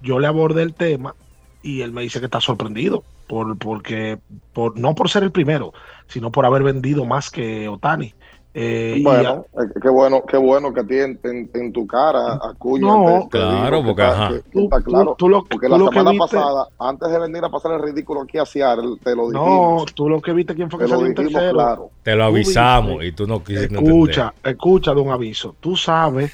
Yo 0.00 0.18
le 0.18 0.26
abordé 0.26 0.62
el 0.62 0.72
tema 0.72 1.14
y 1.62 1.82
él 1.82 1.92
me 1.92 2.00
dice 2.00 2.18
que 2.18 2.24
está 2.24 2.40
sorprendido, 2.40 3.04
por, 3.26 3.58
porque 3.58 4.18
por, 4.54 4.78
no 4.78 4.94
por 4.94 5.10
ser 5.10 5.22
el 5.22 5.32
primero, 5.32 5.74
sino 6.06 6.32
por 6.32 6.46
haber 6.46 6.62
vendido 6.62 7.04
más 7.04 7.30
que 7.30 7.68
Otani. 7.68 8.14
Eh, 8.54 9.00
Bueno, 9.02 9.46
eh, 9.54 9.64
qué 9.80 9.88
bueno, 9.88 10.22
qué 10.28 10.36
bueno 10.36 10.74
que 10.74 10.80
a 10.80 10.84
ti 10.86 10.98
en, 10.98 11.18
en- 11.24 11.50
en 11.54 11.72
tu 11.72 11.86
cara, 11.86 12.34
Acuña, 12.34 12.86
No. 12.86 13.04
te- 13.06 13.38
te 13.38 13.44
Claro, 13.44 13.82
porque, 13.82 14.02
está- 14.02 14.12
ajá. 14.12 14.28
que- 14.28 14.42
que 14.50 14.64
está 14.64 14.76
Tú- 14.76 14.84
claro. 14.84 15.14
tú 15.16 15.28
lo- 15.30 15.44
porque 15.44 15.66
tú 15.68 15.72
la 15.72 15.78
lo 15.78 15.88
que 15.88 15.98
semana 15.98 16.10
viste- 16.10 16.36
pasada, 16.36 16.68
antes 16.78 17.10
de 17.10 17.18
venir 17.18 17.42
a 17.44 17.48
pasar 17.48 17.72
el 17.72 17.82
ridículo 17.82 18.20
aquí 18.20 18.36
a 18.36 18.44
Seattle, 18.44 18.96
te 19.02 19.16
lo 19.16 19.30
No, 19.30 19.44
dijimos. 19.44 19.94
tú 19.94 20.06
lo 20.08 20.20
que 20.20 20.32
viste 20.34 20.54
quién 20.54 20.70
fue 20.70 20.80
que 20.80 20.88
salió 20.88 21.06
en 21.06 21.14
tercero. 21.14 21.52
claro. 21.54 21.90
Te 22.02 22.14
lo 22.14 22.24
avisamos 22.24 22.90
viste. 22.98 23.06
y 23.06 23.12
tú 23.12 23.26
no 23.26 23.42
quisiste 23.42 23.74
Escucha, 23.74 24.34
escucha 24.44 24.92
de 24.94 25.00
un 25.00 25.10
aviso. 25.10 25.56
Tú 25.58 25.74
sabes 25.74 26.30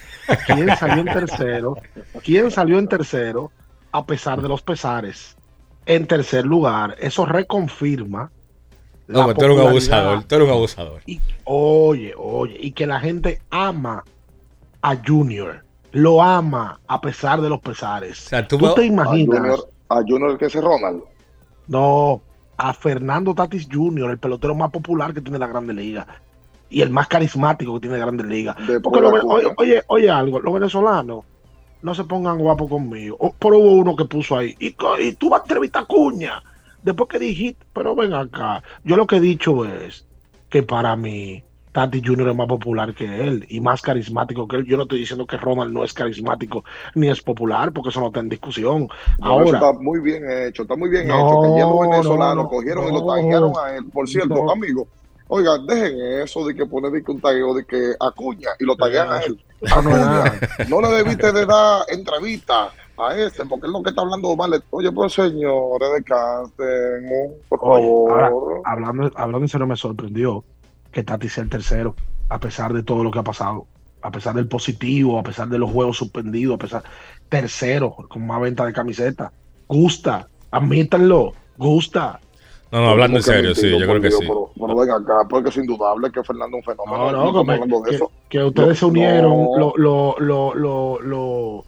quién 0.47 0.74
salió 0.77 1.03
en 1.03 1.07
tercero, 1.07 1.77
quién 2.24 2.51
salió 2.51 2.81
en 2.81 2.89
tercero 2.89 3.53
a 3.93 4.05
pesar 4.05 4.43
de 4.43 4.49
los 4.49 4.61
pesares. 4.62 5.36
En 5.86 6.07
tercer 6.09 6.45
lugar, 6.45 6.97
eso 6.99 7.24
reconfirma. 7.27 8.32
No, 9.09 9.20
pero 9.26 9.35
tú 9.39 9.44
eres 9.47 9.56
un 9.56 9.60
abusador, 9.68 10.24
tú 10.24 10.35
eres 10.35 10.47
un 10.48 10.52
abusador. 10.55 11.02
Y, 11.06 11.20
oye, 11.44 12.14
oye, 12.16 12.56
y 12.60 12.72
que 12.72 12.86
la 12.86 13.01
gente 13.01 13.40
ama 13.51 14.05
a 14.82 14.97
Junior. 15.05 15.64
Lo 15.93 16.22
ama 16.22 16.78
a 16.86 17.01
pesar 17.01 17.40
de 17.40 17.48
los 17.48 17.60
pesares. 17.60 18.18
sea, 18.18 18.47
tú, 18.47 18.59
tú 18.59 18.74
te 18.74 18.85
imaginas. 18.85 19.39
A 19.39 19.43
Junior, 19.43 19.68
a 19.89 19.94
Junior 20.06 20.39
que 20.39 20.44
es 20.47 20.55
Ronald. 20.55 21.02
No, 21.66 22.20
a 22.56 22.74
Fernando 22.74 23.35
Tatis 23.35 23.66
Jr., 23.70 24.10
el 24.10 24.18
pelotero 24.18 24.55
más 24.55 24.70
popular 24.70 25.14
que 25.14 25.20
tiene 25.20 25.39
la 25.39 25.47
Grande 25.47 25.72
Liga. 25.74 26.06
Y 26.70 26.82
el 26.82 26.90
más 26.90 27.09
carismático 27.09 27.72
que 27.74 27.80
tiene 27.80 27.97
la 27.97 28.05
Grande 28.05 28.24
Liga. 28.24 28.55
Porque 28.82 29.01
lo- 29.01 29.10
oye, 29.26 29.47
oye, 29.56 29.82
oye 29.86 30.10
algo, 30.10 30.40
los 30.40 30.52
venezolanos 30.52 31.24
no 31.80 31.94
se 31.94 32.05
pongan 32.05 32.36
guapos 32.39 32.68
conmigo. 32.68 33.16
O- 33.18 33.35
Pero 33.39 33.59
hubo 33.59 33.72
uno 33.76 33.97
que 33.97 34.05
puso 34.05 34.36
ahí, 34.36 34.55
y, 34.59 34.74
y 35.01 35.12
tú 35.14 35.30
vas 35.30 35.40
a 35.40 35.44
entrevistar 35.44 35.85
a 35.85 35.86
Cuña. 35.86 36.43
Después 36.82 37.09
que 37.09 37.18
dijiste, 37.18 37.64
pero 37.72 37.94
ven 37.94 38.14
acá. 38.14 38.62
Yo 38.84 38.96
lo 38.96 39.06
que 39.06 39.16
he 39.16 39.20
dicho 39.20 39.64
es 39.64 40.06
que 40.48 40.62
para 40.62 40.96
mí 40.96 41.42
Tati 41.72 42.02
Jr. 42.05 42.30
es 42.30 42.36
más 42.36 42.48
popular 42.48 42.94
que 42.94 43.05
él 43.05 43.46
y 43.48 43.60
más 43.60 43.82
carismático 43.82 44.48
que 44.48 44.56
él. 44.56 44.64
Yo 44.64 44.76
no 44.76 44.84
estoy 44.84 45.00
diciendo 45.00 45.26
que 45.26 45.36
Ronald 45.36 45.72
no 45.72 45.84
es 45.84 45.92
carismático 45.92 46.64
ni 46.94 47.09
es 47.09 47.22
popular, 47.22 47.72
porque 47.72 47.90
eso 47.90 48.00
no 48.00 48.09
está 48.09 48.20
en 48.20 48.28
discusión. 48.28 48.88
No, 49.18 49.26
Ahora, 49.26 49.59
está 49.59 49.72
muy 49.72 50.00
bien 50.00 50.24
hecho, 50.28 50.62
está 50.62 50.76
muy 50.76 50.88
bien 50.88 51.06
No, 51.06 51.14
hecho. 51.14 51.42
Que 51.42 51.60
no, 51.60 51.78
venezolanos 51.80 52.44
no, 52.44 52.48
cogieron 52.48 52.88
y 52.88 52.92
lo 52.92 53.06
taguearon 53.06 53.52
a 53.62 53.76
él. 53.76 53.84
Por 53.92 54.09
cierto, 54.09 54.50
amigo, 54.50 54.88
oiga, 55.28 55.59
dejen 55.59 56.22
eso 56.22 56.46
de 56.46 56.55
que 56.55 56.66
poner 56.66 56.90
de 56.90 57.05
que 57.05 57.12
un 57.12 57.20
tagueo 57.20 57.55
de 57.55 57.64
que 57.64 57.94
Acuña 58.00 58.50
y 58.59 58.64
lo 58.64 58.76
taguean 58.76 59.10
a 59.12 59.20
él. 59.20 59.44
Es 59.60 59.70
nada. 59.84 60.24
Acuña, 60.24 60.68
no 60.68 60.80
le 60.80 60.88
debiste 60.88 61.32
de 61.32 61.46
dar 61.46 61.82
entrevista 61.88 62.70
a 62.98 63.16
ese, 63.16 63.44
porque 63.46 63.66
es 63.66 63.72
lo 63.72 63.82
que 63.82 63.90
está 63.90 64.02
hablando 64.02 64.34
mal. 64.36 64.62
Oye, 64.70 64.90
pues 64.92 65.12
señores, 65.14 65.88
descansen, 65.96 67.34
por 67.48 67.58
Oye, 67.62 67.82
favor. 67.86 68.20
ahora, 68.22 68.60
hablando, 68.64 69.10
hablando 69.14 69.44
en 69.44 69.48
serio, 69.48 69.66
me 69.66 69.76
sorprendió 69.76 70.44
que 70.92 71.02
Tati 71.02 71.28
sea 71.28 71.44
el 71.44 71.50
tercero, 71.50 71.94
a 72.28 72.38
pesar 72.38 72.72
de 72.72 72.82
todo 72.82 73.04
lo 73.04 73.10
que 73.10 73.18
ha 73.18 73.22
pasado, 73.24 73.66
a 74.02 74.10
pesar 74.10 74.34
del 74.34 74.48
positivo, 74.48 75.18
a 75.18 75.22
pesar 75.22 75.48
de 75.48 75.58
los 75.58 75.70
juegos 75.70 75.96
suspendidos, 75.96 76.56
a 76.56 76.58
pesar 76.58 76.82
tercero, 77.28 77.94
con 78.08 78.26
más 78.26 78.40
venta 78.40 78.64
de 78.64 78.72
camiseta. 78.72 79.32
Gusta, 79.66 80.28
admítanlo, 80.50 81.34
gusta. 81.56 82.20
No, 82.70 82.82
no, 82.82 82.88
hablando 82.90 83.16
en 83.18 83.22
¿Cómo 83.22 83.32
que 83.34 83.38
serio, 83.38 83.54
sí, 83.54 83.70
yo 83.70 83.86
creo 83.86 84.00
que 84.00 84.10
sí. 84.10 84.18
Pero, 84.20 84.50
pero 84.54 84.76
ven 84.76 84.90
acá, 84.90 85.26
porque 85.28 85.48
es 85.48 85.56
indudable 85.56 86.10
que 86.12 86.22
Fernando 86.22 86.58
es 86.58 86.66
un 86.66 86.74
fenómeno. 86.74 87.12
No, 87.12 87.32
no, 87.32 87.82
que, 88.28 88.44
ustedes 88.44 88.68
No, 88.68 88.74
se 88.74 88.84
unieron, 88.84 89.30
no. 89.30 89.72
lo, 89.76 90.16
lo, 90.18 90.54
lo, 90.54 91.64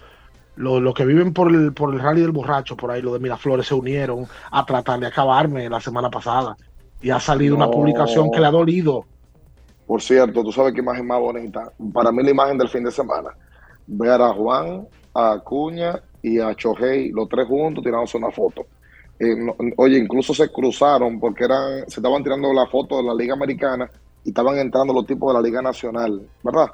lo, 0.61 0.79
lo, 0.79 0.93
que 0.93 1.07
viven 1.07 1.33
por 1.33 1.51
el, 1.53 1.73
por 1.73 1.93
el 1.93 2.01
rally 2.01 2.21
del 2.21 2.33
borracho, 2.33 2.77
por 2.77 2.91
ahí, 2.91 3.01
lo 3.01 3.15
de 3.15 3.19
Miraflores, 3.19 3.67
se 3.67 3.75
unieron 3.75 4.27
a 4.51 4.65
tratar 4.67 5.01
de 5.01 5.07
acabarme 5.07 5.69
la 5.69 5.81
semana 5.81 6.11
pasada. 6.11 6.57
Y 7.01 7.11
ha 7.11 7.19
salido 7.19 7.57
una 7.57 7.71
publicación 7.71 8.31
que 8.31 8.41
le 8.41 8.47
ha 8.47 8.51
dolido. 8.51 9.07
Por 9.87 10.03
cierto, 10.03 10.45
tú 10.45 10.53
sabes 10.53 10.75
qué 10.75 10.81
imagen 10.81 11.07
más 11.07 11.19
bonita. 11.19 11.73
Para 11.93 12.13
mí 12.13 12.23
la 12.23 12.31
imagen 12.31 12.59
del 12.59 12.69
fin 12.69 12.85
de 12.85 12.91
semana. 12.91 13.31
Ver 13.87 14.21
a 14.21 14.35
Juan, 14.35 14.87
a 15.15 15.33
Acuña 15.33 15.99
y 16.23 16.39
a 16.39 16.55
Chohei, 16.55 17.11
los 17.11 17.27
tres 17.29 17.47
juntos 17.49 17.83
tirándose 17.83 18.19
una 18.19 18.31
foto. 18.31 18.67
Eh, 19.19 19.35
no- 19.37 19.57
oye, 19.79 19.99
incluso 19.99 20.35
se 20.35 20.53
cruzaron 20.53 21.19
porque 21.19 21.45
eran, 21.45 21.89
se 21.89 22.01
estaban 22.01 22.23
tirando 22.23 22.53
la 22.53 22.67
foto 22.67 22.99
de 22.99 23.05
la 23.05 23.15
Liga 23.15 23.33
Americana 23.33 23.91
y 24.23 24.29
estaban 24.29 24.59
entrando 24.59 24.93
los 24.93 25.07
tipos 25.07 25.33
de 25.33 25.41
la 25.41 25.47
Liga 25.47 25.63
Nacional, 25.63 26.21
¿verdad? 26.43 26.69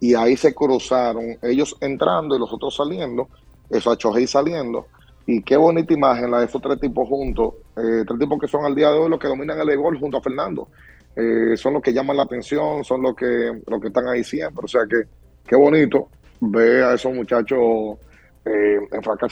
Y 0.00 0.14
ahí 0.14 0.36
se 0.36 0.54
cruzaron, 0.54 1.36
ellos 1.42 1.76
entrando 1.80 2.34
y 2.34 2.38
los 2.38 2.50
otros 2.50 2.74
saliendo, 2.74 3.28
eso 3.68 3.90
a 3.90 3.96
Chohei 3.96 4.26
saliendo. 4.26 4.86
Y 5.26 5.42
qué 5.42 5.56
bonita 5.56 5.92
imagen 5.92 6.30
la 6.30 6.40
de 6.40 6.46
esos 6.46 6.60
tres 6.62 6.80
tipos 6.80 7.06
juntos, 7.06 7.54
eh, 7.76 8.02
tres 8.06 8.18
tipos 8.18 8.40
que 8.40 8.48
son 8.48 8.64
al 8.64 8.74
día 8.74 8.90
de 8.90 8.98
hoy 8.98 9.10
los 9.10 9.20
que 9.20 9.28
dominan 9.28 9.60
el 9.60 9.76
gol 9.76 9.98
junto 10.00 10.16
a 10.16 10.22
Fernando. 10.22 10.68
Eh, 11.14 11.54
son 11.56 11.74
los 11.74 11.82
que 11.82 11.92
llaman 11.92 12.16
la 12.16 12.22
atención, 12.22 12.82
son 12.82 13.02
los 13.02 13.14
que, 13.14 13.60
los 13.66 13.80
que 13.80 13.88
están 13.88 14.08
ahí 14.08 14.24
siempre. 14.24 14.64
O 14.64 14.68
sea 14.68 14.82
que 14.88 15.02
qué 15.46 15.54
bonito 15.54 16.08
ver 16.40 16.84
a 16.84 16.94
esos 16.94 17.12
muchachos 17.12 17.98
eh, 18.46 18.78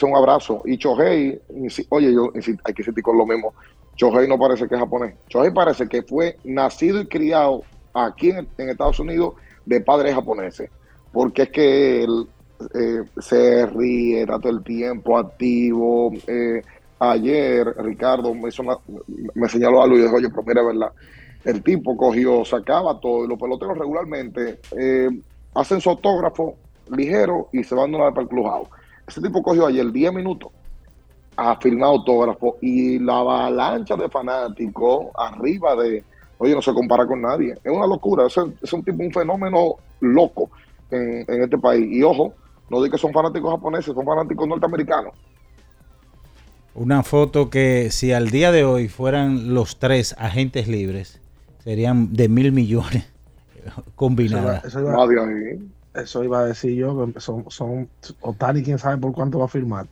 un 0.03 0.16
abrazo. 0.16 0.62
Y 0.66 0.77
Chohei, 0.77 1.40
oye, 1.89 2.12
yo 2.12 2.31
hay 2.35 2.74
que 2.74 2.82
insistir 2.82 3.03
con 3.03 3.16
lo 3.16 3.27
mismo. 3.27 3.55
Chohei 3.97 4.28
no 4.28 4.39
parece 4.39 4.69
que 4.69 4.74
es 4.74 4.81
japonés. 4.81 5.15
Chohei 5.28 5.51
parece 5.51 5.89
que 5.89 6.03
fue 6.03 6.36
nacido 6.45 7.01
y 7.01 7.07
criado 7.07 7.62
aquí 7.95 8.31
en 8.31 8.69
Estados 8.69 9.01
Unidos 9.01 9.35
de 9.69 9.81
padres 9.82 10.15
japoneses. 10.15 10.70
Porque 11.12 11.43
es 11.43 11.51
que 11.51 12.05
él 12.05 12.27
eh, 12.74 13.03
se 13.20 13.66
ríe, 13.66 14.23
está 14.23 14.39
todo 14.39 14.53
el 14.53 14.62
tiempo 14.65 15.19
activo. 15.19 16.11
Eh, 16.27 16.62
ayer 16.99 17.66
Ricardo 17.78 18.35
me, 18.35 18.49
hizo 18.49 18.62
una- 18.62 18.78
me 19.35 19.49
señaló 19.49 19.82
algo 19.82 19.97
y 19.97 20.03
dijo, 20.03 20.16
oye, 20.16 20.28
pero 20.31 20.43
mira, 20.45 20.62
verdad. 20.62 20.93
El 21.45 21.62
tipo 21.62 21.97
cogió, 21.97 22.45
sacaba 22.45 22.99
todo 23.01 23.24
y 23.24 23.28
los 23.28 23.39
peloteros 23.39 23.78
regularmente 23.78 24.59
eh, 24.77 25.09
hacen 25.55 25.81
su 25.81 25.90
autógrafo 25.90 26.57
ligero 26.90 27.49
y 27.53 27.62
se 27.62 27.74
van 27.74 27.93
vez 27.93 28.01
para 28.11 28.23
el 28.23 28.28
clubhouse. 28.28 28.69
Ese 29.07 29.20
tipo 29.20 29.43
cogió 29.43 29.66
ayer 29.66 29.90
10 29.90 30.12
minutos 30.12 30.51
a 31.36 31.57
firmar 31.61 31.90
autógrafo 31.90 32.57
y 32.61 32.99
la 32.99 33.19
avalancha 33.20 33.95
de 33.97 34.09
fanáticos 34.09 35.07
arriba 35.16 35.77
de, 35.77 36.03
oye, 36.39 36.55
no 36.55 36.62
se 36.62 36.73
compara 36.73 37.06
con 37.06 37.20
nadie. 37.23 37.52
Es 37.62 37.73
una 37.73 37.86
locura, 37.86 38.27
es, 38.27 38.36
es 38.62 38.73
un 38.73 38.82
tipo, 38.85 39.02
un 39.02 39.12
fenómeno 39.12 39.77
loco 40.01 40.51
en, 40.90 41.24
en 41.28 41.43
este 41.43 41.59
país. 41.59 41.86
Y 41.90 42.02
ojo, 42.02 42.35
no 42.70 42.82
digo 42.82 42.93
que 42.93 42.98
son 42.98 43.12
fanáticos 43.12 43.51
japoneses, 43.52 43.94
son 43.94 44.05
fanáticos 44.05 44.48
norteamericanos. 44.48 45.12
Una 46.74 47.02
foto 47.02 47.51
que 47.51 47.90
si 47.90 48.12
al 48.12 48.31
día 48.31 48.52
de 48.52 48.65
hoy 48.65 48.89
fueran 48.89 49.52
los 49.55 49.78
tres 49.78 50.15
agentes 50.19 50.69
libres, 50.69 51.20
serían 51.65 52.12
de 52.15 52.28
mil 52.28 52.52
millones 52.52 53.05
combinadas. 53.97 54.65
Eso 54.65 54.81
iba, 54.81 54.93
eso 55.05 55.12
iba- 55.12 55.65
eso 55.94 56.23
iba 56.24 56.39
a 56.40 56.44
decir 56.44 56.74
yo, 56.77 57.12
que 57.12 57.20
son, 57.20 57.44
son 57.51 57.89
Otani, 58.20 58.62
quién 58.62 58.78
sabe 58.78 58.98
por 58.98 59.12
cuánto 59.12 59.40
va 59.40 59.47
a 59.47 59.48
firmar, 59.48 59.86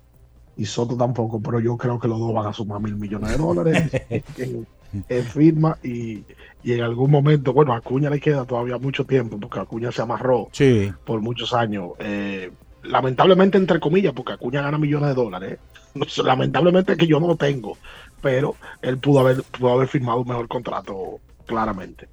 y 0.56 0.64
Soto 0.64 0.96
tampoco, 0.96 1.40
pero 1.40 1.58
yo 1.58 1.76
creo 1.76 1.98
que 1.98 2.06
los 2.06 2.20
dos 2.20 2.32
van 2.32 2.46
a 2.46 2.52
sumar 2.52 2.80
mil 2.80 2.94
millones 2.94 3.30
de 3.32 3.36
dólares 3.38 3.90
en, 4.36 4.66
en 5.08 5.24
firma 5.24 5.78
y, 5.82 6.24
y 6.62 6.72
en 6.72 6.82
algún 6.82 7.10
momento, 7.10 7.52
bueno, 7.52 7.72
a 7.72 7.76
Acuña 7.78 8.10
le 8.10 8.20
queda 8.20 8.44
todavía 8.44 8.78
mucho 8.78 9.04
tiempo, 9.04 9.38
porque 9.38 9.60
Acuña 9.60 9.92
se 9.92 10.02
amarró 10.02 10.48
Sí. 10.52 10.92
por 11.04 11.20
muchos 11.20 11.52
años. 11.52 11.90
Eh, 11.98 12.50
lamentablemente, 12.82 13.58
entre 13.58 13.80
comillas, 13.80 14.12
porque 14.14 14.32
Acuña 14.32 14.62
gana 14.62 14.78
millones 14.78 15.08
de 15.10 15.14
dólares. 15.14 15.58
¿eh? 15.94 16.00
Lamentablemente 16.24 16.96
que 16.96 17.06
yo 17.06 17.20
no 17.20 17.26
lo 17.28 17.36
tengo, 17.36 17.76
pero 18.20 18.56
él 18.82 18.98
pudo 18.98 19.20
haber, 19.20 19.42
pudo 19.42 19.72
haber 19.72 19.88
firmado 19.88 20.20
un 20.20 20.28
mejor 20.28 20.48
contrato, 20.48 21.20
claramente. 21.46 22.08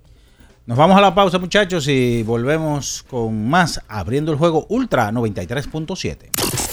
Nos 0.65 0.77
vamos 0.77 0.95
a 0.97 1.01
la 1.01 1.13
pausa, 1.13 1.39
muchachos, 1.39 1.87
y 1.89 2.23
volvemos 2.23 3.03
con 3.09 3.49
más 3.49 3.81
abriendo 3.89 4.31
el 4.31 4.37
juego 4.37 4.65
Ultra 4.69 5.11
93.7. 5.11 6.72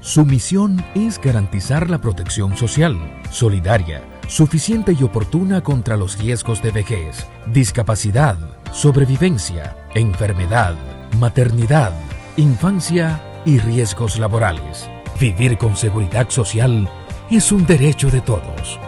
Su 0.00 0.24
misión 0.24 0.82
es 0.94 1.20
garantizar 1.20 1.90
la 1.90 2.00
protección 2.00 2.56
social, 2.56 2.98
solidaria, 3.30 4.02
suficiente 4.28 4.96
y 4.98 5.02
oportuna 5.02 5.62
contra 5.62 5.98
los 5.98 6.18
riesgos 6.18 6.62
de 6.62 6.70
vejez, 6.70 7.26
discapacidad, 7.52 8.38
sobrevivencia, 8.72 9.76
enfermedad, 9.94 10.74
maternidad, 11.18 11.92
infancia 12.38 13.22
y 13.44 13.58
riesgos 13.58 14.18
laborales. 14.18 14.88
Vivir 15.20 15.58
con 15.58 15.76
seguridad 15.76 16.30
social 16.30 16.88
es 17.30 17.52
un 17.52 17.66
derecho 17.66 18.10
de 18.10 18.22
todos. 18.22 18.80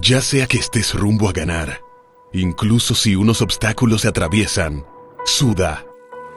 Ya 0.00 0.20
sea 0.20 0.48
que 0.48 0.58
estés 0.58 0.94
rumbo 0.94 1.28
a 1.28 1.32
ganar, 1.32 1.80
incluso 2.32 2.96
si 2.96 3.14
unos 3.14 3.40
obstáculos 3.40 4.00
se 4.00 4.08
atraviesan. 4.08 4.84
Suda, 5.24 5.86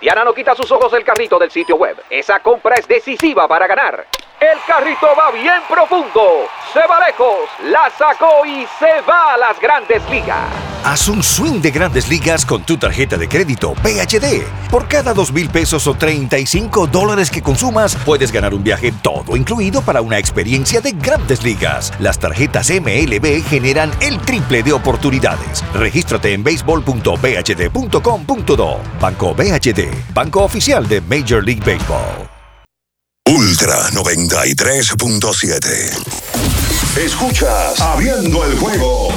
Diana 0.00 0.24
no 0.24 0.32
quita 0.32 0.54
sus 0.54 0.70
ojos 0.70 0.92
del 0.92 1.04
carrito 1.04 1.38
del 1.38 1.50
sitio 1.50 1.76
web. 1.76 1.96
Esa 2.08 2.40
compra 2.40 2.76
es 2.76 2.86
decisiva 2.86 3.48
para 3.48 3.66
ganar. 3.66 4.06
El 4.40 4.58
carrito 4.66 5.08
va 5.18 5.32
bien 5.32 5.60
profundo. 5.68 6.46
Se 6.72 6.80
va 6.86 7.00
lejos. 7.06 7.48
La 7.64 7.90
sacó 7.90 8.46
y 8.46 8.66
se 8.78 9.00
va 9.00 9.34
a 9.34 9.36
las 9.36 9.60
grandes 9.60 10.08
ligas. 10.08 10.48
Haz 10.84 11.08
un 11.08 11.24
swing 11.24 11.60
de 11.60 11.72
grandes 11.72 12.08
ligas 12.08 12.46
con 12.46 12.62
tu 12.62 12.76
tarjeta 12.76 13.16
de 13.16 13.28
crédito 13.28 13.74
PHD. 13.74 14.44
Por 14.70 14.86
cada 14.86 15.12
dos 15.12 15.32
mil 15.32 15.50
pesos 15.50 15.88
o 15.88 15.94
35 15.94 16.86
dólares 16.86 17.32
que 17.32 17.42
consumas, 17.42 17.96
puedes 18.06 18.30
ganar 18.30 18.54
un 18.54 18.62
viaje 18.62 18.92
todo 19.02 19.36
incluido 19.36 19.82
para 19.82 20.02
una 20.02 20.18
experiencia 20.18 20.80
de 20.80 20.92
grandes 20.92 21.42
ligas. 21.42 21.92
Las 21.98 22.20
tarjetas 22.20 22.70
MLB 22.70 23.44
generan 23.44 23.90
el 24.00 24.20
triple 24.20 24.62
de 24.62 24.72
oportunidades. 24.72 25.64
Regístrate 25.74 26.32
en 26.32 26.44
baseball.bhd.com.do. 26.44 28.80
Banco 29.00 29.34
BHD, 29.34 29.87
banco 30.12 30.42
oficial 30.42 30.88
de 30.88 31.00
Major 31.00 31.44
League 31.44 31.62
Baseball. 31.64 32.28
Ultra 33.26 33.88
93.7. 33.90 36.18
Escuchas 36.96 37.80
Abriendo 37.80 38.44
el 38.44 38.58
juego 38.58 39.08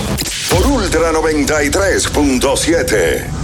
por 0.49 0.67
Ultra 0.67 1.11
93.7. 1.13 3.41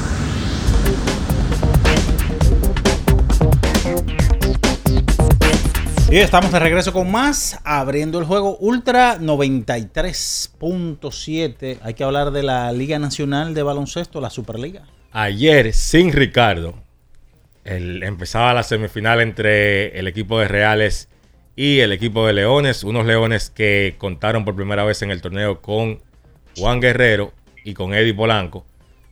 Y 6.10 6.20
estamos 6.20 6.54
de 6.54 6.60
regreso 6.60 6.94
con 6.94 7.12
más, 7.12 7.60
abriendo 7.66 8.18
el 8.20 8.26
juego 8.26 8.56
Ultra 8.58 9.20
93.7. 9.20 11.80
Hay 11.82 11.94
que 11.96 12.06
hablar 12.06 12.32
de 12.32 12.44
la 12.44 12.72
Liga 12.72 12.98
Nacional 12.98 13.54
de 13.54 13.62
Baloncesto, 13.62 14.22
la 14.22 14.30
Superliga. 14.30 14.84
Ayer, 15.12 15.74
sin 15.74 16.14
Ricardo, 16.14 16.76
empezaba 17.68 18.54
la 18.54 18.64
semifinal 18.64 19.22
entre 19.22 20.00
el 20.00 20.08
equipo 20.08 20.40
de 20.40 20.48
Reales 20.48 21.10
y 21.56 21.80
el 21.80 21.92
equipo 21.92 22.26
de 22.26 22.34
Leones. 22.34 22.84
Unos 22.84 23.06
Leones 23.06 23.50
que 23.50 23.96
contaron 23.98 24.46
por 24.46 24.56
primera 24.56 24.84
vez 24.84 25.02
en 25.02 25.12
el 25.12 25.22
torneo 25.22 25.62
con 25.62 26.00
Juan 26.58 26.80
Guerrero 26.80 27.34
y 27.64 27.74
con 27.74 27.94
Eddie 27.94 28.14
Polanco. 28.14 28.66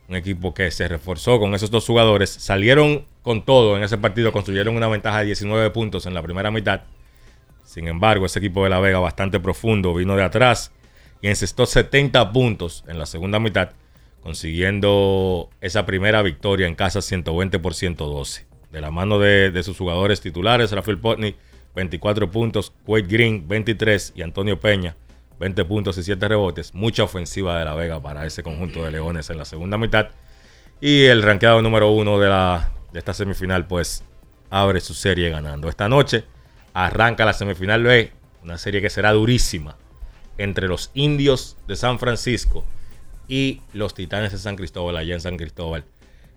Un 0.08 0.16
equipo 0.16 0.54
que 0.54 0.70
se 0.70 0.88
reforzó 0.88 1.38
con 1.38 1.54
esos 1.54 1.70
dos 1.70 1.84
jugadores. 1.86 2.30
Salieron 2.30 3.06
con 3.22 3.44
todo 3.44 3.76
en 3.76 3.82
ese 3.82 3.98
partido. 3.98 4.32
Construyeron 4.32 4.76
una 4.76 4.88
ventaja 4.88 5.18
de 5.18 5.26
19 5.26 5.70
puntos 5.70 6.06
en 6.06 6.14
la 6.14 6.22
primera 6.22 6.50
mitad. 6.50 6.82
Sin 7.64 7.88
embargo, 7.88 8.26
ese 8.26 8.38
equipo 8.38 8.64
de 8.64 8.70
La 8.70 8.80
Vega 8.80 9.00
bastante 9.00 9.40
profundo 9.40 9.92
vino 9.92 10.16
de 10.16 10.22
atrás 10.22 10.72
y 11.20 11.28
encestó 11.28 11.66
70 11.66 12.32
puntos 12.32 12.84
en 12.86 12.98
la 12.98 13.06
segunda 13.06 13.40
mitad, 13.40 13.70
consiguiendo 14.26 15.50
esa 15.60 15.86
primera 15.86 16.20
victoria 16.20 16.66
en 16.66 16.74
casa 16.74 17.00
120 17.00 17.60
por 17.60 17.74
112. 17.74 18.44
De 18.72 18.80
la 18.80 18.90
mano 18.90 19.20
de, 19.20 19.62
sus 19.62 19.78
jugadores 19.78 20.20
titulares, 20.20 20.72
Rafael 20.72 20.98
Potney, 20.98 21.36
24 21.76 22.28
puntos, 22.32 22.72
Wade 22.88 23.06
Green, 23.06 23.46
23 23.46 24.14
y 24.16 24.22
Antonio 24.22 24.58
Peña, 24.58 24.96
20 25.38 25.64
puntos 25.66 25.96
y 25.98 26.02
7 26.02 26.26
rebotes. 26.26 26.74
Mucha 26.74 27.04
ofensiva 27.04 27.56
de 27.56 27.66
La 27.66 27.76
Vega 27.76 28.02
para 28.02 28.26
ese 28.26 28.42
conjunto 28.42 28.82
de 28.82 28.90
Leones 28.90 29.30
en 29.30 29.38
la 29.38 29.44
segunda 29.44 29.78
mitad. 29.78 30.08
Y 30.80 31.04
el 31.04 31.22
ranqueado 31.22 31.62
número 31.62 31.92
uno 31.92 32.18
de, 32.18 32.28
la, 32.28 32.72
de 32.92 32.98
esta 32.98 33.14
semifinal, 33.14 33.68
pues 33.68 34.02
abre 34.50 34.80
su 34.80 34.94
serie 34.94 35.30
ganando. 35.30 35.68
Esta 35.68 35.88
noche 35.88 36.24
arranca 36.74 37.24
la 37.24 37.32
semifinal 37.32 37.84
B, 37.84 38.10
una 38.42 38.58
serie 38.58 38.82
que 38.82 38.90
será 38.90 39.12
durísima 39.12 39.76
entre 40.36 40.66
los 40.66 40.90
indios 40.94 41.56
de 41.68 41.76
San 41.76 42.00
Francisco 42.00 42.64
y 43.28 43.60
los 43.72 43.94
titanes 43.94 44.32
de 44.32 44.38
San 44.38 44.56
Cristóbal, 44.56 44.96
allá 44.96 45.14
en 45.14 45.20
San 45.20 45.36
Cristóbal, 45.36 45.84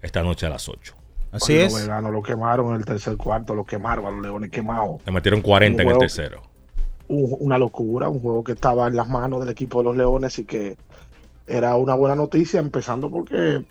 esta 0.01 0.23
noche 0.23 0.45
a 0.45 0.49
las 0.49 0.67
8. 0.69 0.95
Así 1.31 1.53
Oye, 1.53 1.65
es. 1.65 1.73
Los 1.73 1.81
veganos 1.83 2.11
lo 2.11 2.23
quemaron 2.23 2.69
en 2.69 2.75
el 2.75 2.85
tercer 2.85 3.15
cuarto, 3.17 3.53
lo 3.53 3.63
quemaron 3.63 4.05
a 4.07 4.11
los 4.11 4.21
leones 4.21 4.49
quemados. 4.49 5.01
Le 5.05 5.11
metieron 5.11 5.41
40 5.41 5.83
en 5.83 5.89
el 5.89 5.97
tercero. 5.97 6.41
un- 7.07 7.35
una 7.39 7.57
locura, 7.57 8.07
un 8.07 8.19
juego 8.19 8.43
que 8.43 8.51
estaba 8.51 8.87
en 8.87 8.95
las 8.95 9.07
manos 9.09 9.39
del 9.39 9.49
equipo 9.49 9.79
de 9.79 9.83
los 9.85 9.97
Leones 9.97 10.37
y 10.37 10.45
que 10.45 10.77
era 11.47 11.75
una 11.75 11.95
buena 11.95 12.15
noticia, 12.15 12.59
empezando 12.59 13.09
porque 13.09 13.63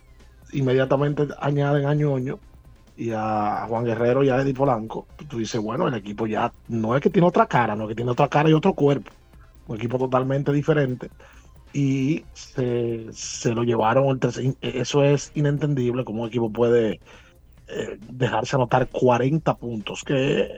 inmediatamente 0.52 1.28
añaden 1.40 1.86
a 1.86 1.94
Ñoño 1.94 2.38
y 2.96 3.12
a 3.14 3.64
Juan 3.68 3.84
Guerrero 3.84 4.24
y 4.24 4.30
a 4.30 4.40
Eddie 4.40 4.54
Polanco. 4.54 5.06
Tú 5.28 5.38
dices, 5.38 5.60
bueno, 5.60 5.86
el 5.86 5.94
equipo 5.94 6.26
ya 6.26 6.52
no 6.68 6.96
es 6.96 7.00
que 7.02 7.10
tiene 7.10 7.28
otra 7.28 7.46
cara, 7.46 7.76
no 7.76 7.84
es 7.84 7.88
que 7.90 7.94
tiene 7.94 8.10
otra 8.10 8.26
cara 8.28 8.50
y 8.50 8.54
otro 8.54 8.74
cuerpo, 8.74 9.12
un 9.68 9.76
equipo 9.76 9.98
totalmente 9.98 10.52
diferente. 10.52 11.08
Y 11.72 12.28
se, 12.32 13.06
se 13.12 13.54
lo 13.54 13.62
llevaron, 13.64 14.08
al 14.08 14.18
tercer- 14.20 14.56
eso 14.60 15.04
es 15.04 15.30
inentendible, 15.34 16.04
como 16.04 16.22
un 16.22 16.28
equipo 16.28 16.50
puede 16.52 17.00
eh, 17.68 17.98
dejarse 18.00 18.56
anotar 18.56 18.90
40 18.90 19.56
puntos, 19.58 20.04
que 20.04 20.48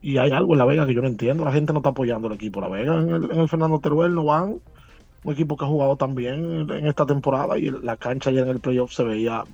y 0.00 0.18
hay 0.18 0.30
algo 0.32 0.54
en 0.54 0.58
La 0.58 0.64
Vega 0.66 0.86
que 0.86 0.94
yo 0.94 1.02
no 1.02 1.08
entiendo. 1.08 1.44
La 1.44 1.52
gente 1.52 1.72
no 1.72 1.80
está 1.80 1.90
apoyando 1.90 2.28
al 2.28 2.34
equipo. 2.34 2.60
La 2.60 2.68
Vega 2.68 2.94
en 3.00 3.10
el, 3.10 3.30
en 3.32 3.40
el 3.40 3.48
Fernando 3.48 3.80
Teruel 3.80 4.14
no 4.14 4.24
van. 4.24 4.60
Un 5.22 5.32
equipo 5.32 5.56
que 5.56 5.64
ha 5.64 5.68
jugado 5.68 5.96
también 5.96 6.70
en, 6.70 6.86
esta 6.86 7.06
temporada 7.06 7.58
y 7.58 7.70
la 7.70 7.96
cancha 7.96 8.30
ya 8.30 8.42
en 8.42 8.48
el 8.48 8.60
playoff 8.60 8.92
se 8.92 9.04
veía 9.04 9.44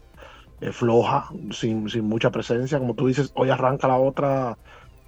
eh, 0.61 0.73
floja, 0.73 1.29
sin, 1.53 1.89
sin 1.89 2.05
mucha 2.05 2.31
presencia. 2.31 2.79
Como 2.79 2.95
tú 2.95 3.07
dices, 3.07 3.31
hoy 3.35 3.51
arranca 3.51 3.89
la 3.89 3.99
otra 3.99 4.59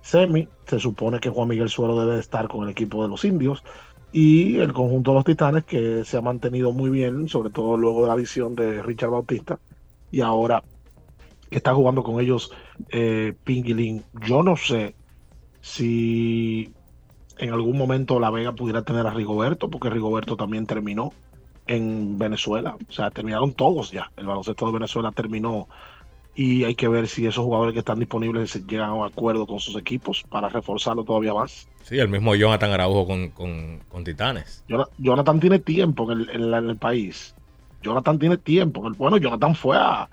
semi. 0.00 0.50
Se 0.66 0.78
supone 0.78 1.20
que 1.20 1.30
Juan 1.30 1.48
Miguel 1.48 1.68
Suero 1.68 1.98
debe 1.98 2.14
de 2.14 2.20
estar 2.20 2.48
con 2.48 2.64
el 2.64 2.70
equipo 2.70 3.02
de 3.02 3.08
los 3.08 3.24
indios. 3.24 3.62
Y 4.12 4.58
el 4.58 4.72
conjunto 4.72 5.12
de 5.12 5.14
los 5.16 5.24
titanes 5.24 5.64
que 5.64 6.04
se 6.04 6.18
ha 6.18 6.20
mantenido 6.20 6.72
muy 6.72 6.90
bien, 6.90 7.28
sobre 7.28 7.50
todo 7.50 7.76
luego 7.76 8.02
de 8.02 8.08
la 8.08 8.14
visión 8.14 8.54
de 8.54 8.82
Richard 8.82 9.10
Bautista. 9.10 9.58
Y 10.10 10.20
ahora 10.20 10.62
que 11.52 11.58
está 11.58 11.74
jugando 11.74 12.02
con 12.02 12.20
ellos 12.20 12.50
eh, 12.90 13.34
Pinguilín. 13.44 14.04
Yo 14.26 14.42
no 14.42 14.56
sé 14.56 14.94
si 15.60 16.72
en 17.38 17.52
algún 17.52 17.76
momento 17.76 18.18
La 18.18 18.30
Vega 18.30 18.52
pudiera 18.52 18.82
tener 18.82 19.06
a 19.06 19.10
Rigoberto, 19.10 19.68
porque 19.68 19.90
Rigoberto 19.90 20.36
también 20.36 20.66
terminó 20.66 21.12
en 21.66 22.18
Venezuela. 22.18 22.76
O 22.88 22.92
sea, 22.92 23.10
terminaron 23.10 23.52
todos 23.52 23.92
ya. 23.92 24.10
El 24.16 24.26
baloncesto 24.26 24.66
de 24.66 24.72
Venezuela 24.72 25.12
terminó 25.12 25.68
y 26.34 26.64
hay 26.64 26.74
que 26.74 26.88
ver 26.88 27.08
si 27.08 27.26
esos 27.26 27.44
jugadores 27.44 27.74
que 27.74 27.80
están 27.80 27.98
disponibles 27.98 28.66
llegan 28.66 28.88
a 28.88 28.94
un 28.94 29.06
acuerdo 29.06 29.46
con 29.46 29.60
sus 29.60 29.76
equipos 29.76 30.22
para 30.28 30.48
reforzarlo 30.48 31.04
todavía 31.04 31.34
más. 31.34 31.68
Sí, 31.82 31.98
el 31.98 32.08
mismo 32.08 32.34
Jonathan 32.34 32.70
Araujo 32.72 33.06
con, 33.06 33.28
con, 33.30 33.80
con 33.88 34.04
Titanes. 34.04 34.64
Jona- 34.68 34.88
Jonathan 34.98 35.40
tiene 35.40 35.58
tiempo 35.58 36.10
en 36.12 36.20
el, 36.20 36.54
en 36.54 36.70
el 36.70 36.76
país. 36.76 37.34
Jonathan 37.82 38.18
tiene 38.18 38.36
tiempo. 38.36 38.88
Bueno, 38.96 39.16
Jonathan 39.16 39.54
fue 39.54 39.76
a, 39.76 40.08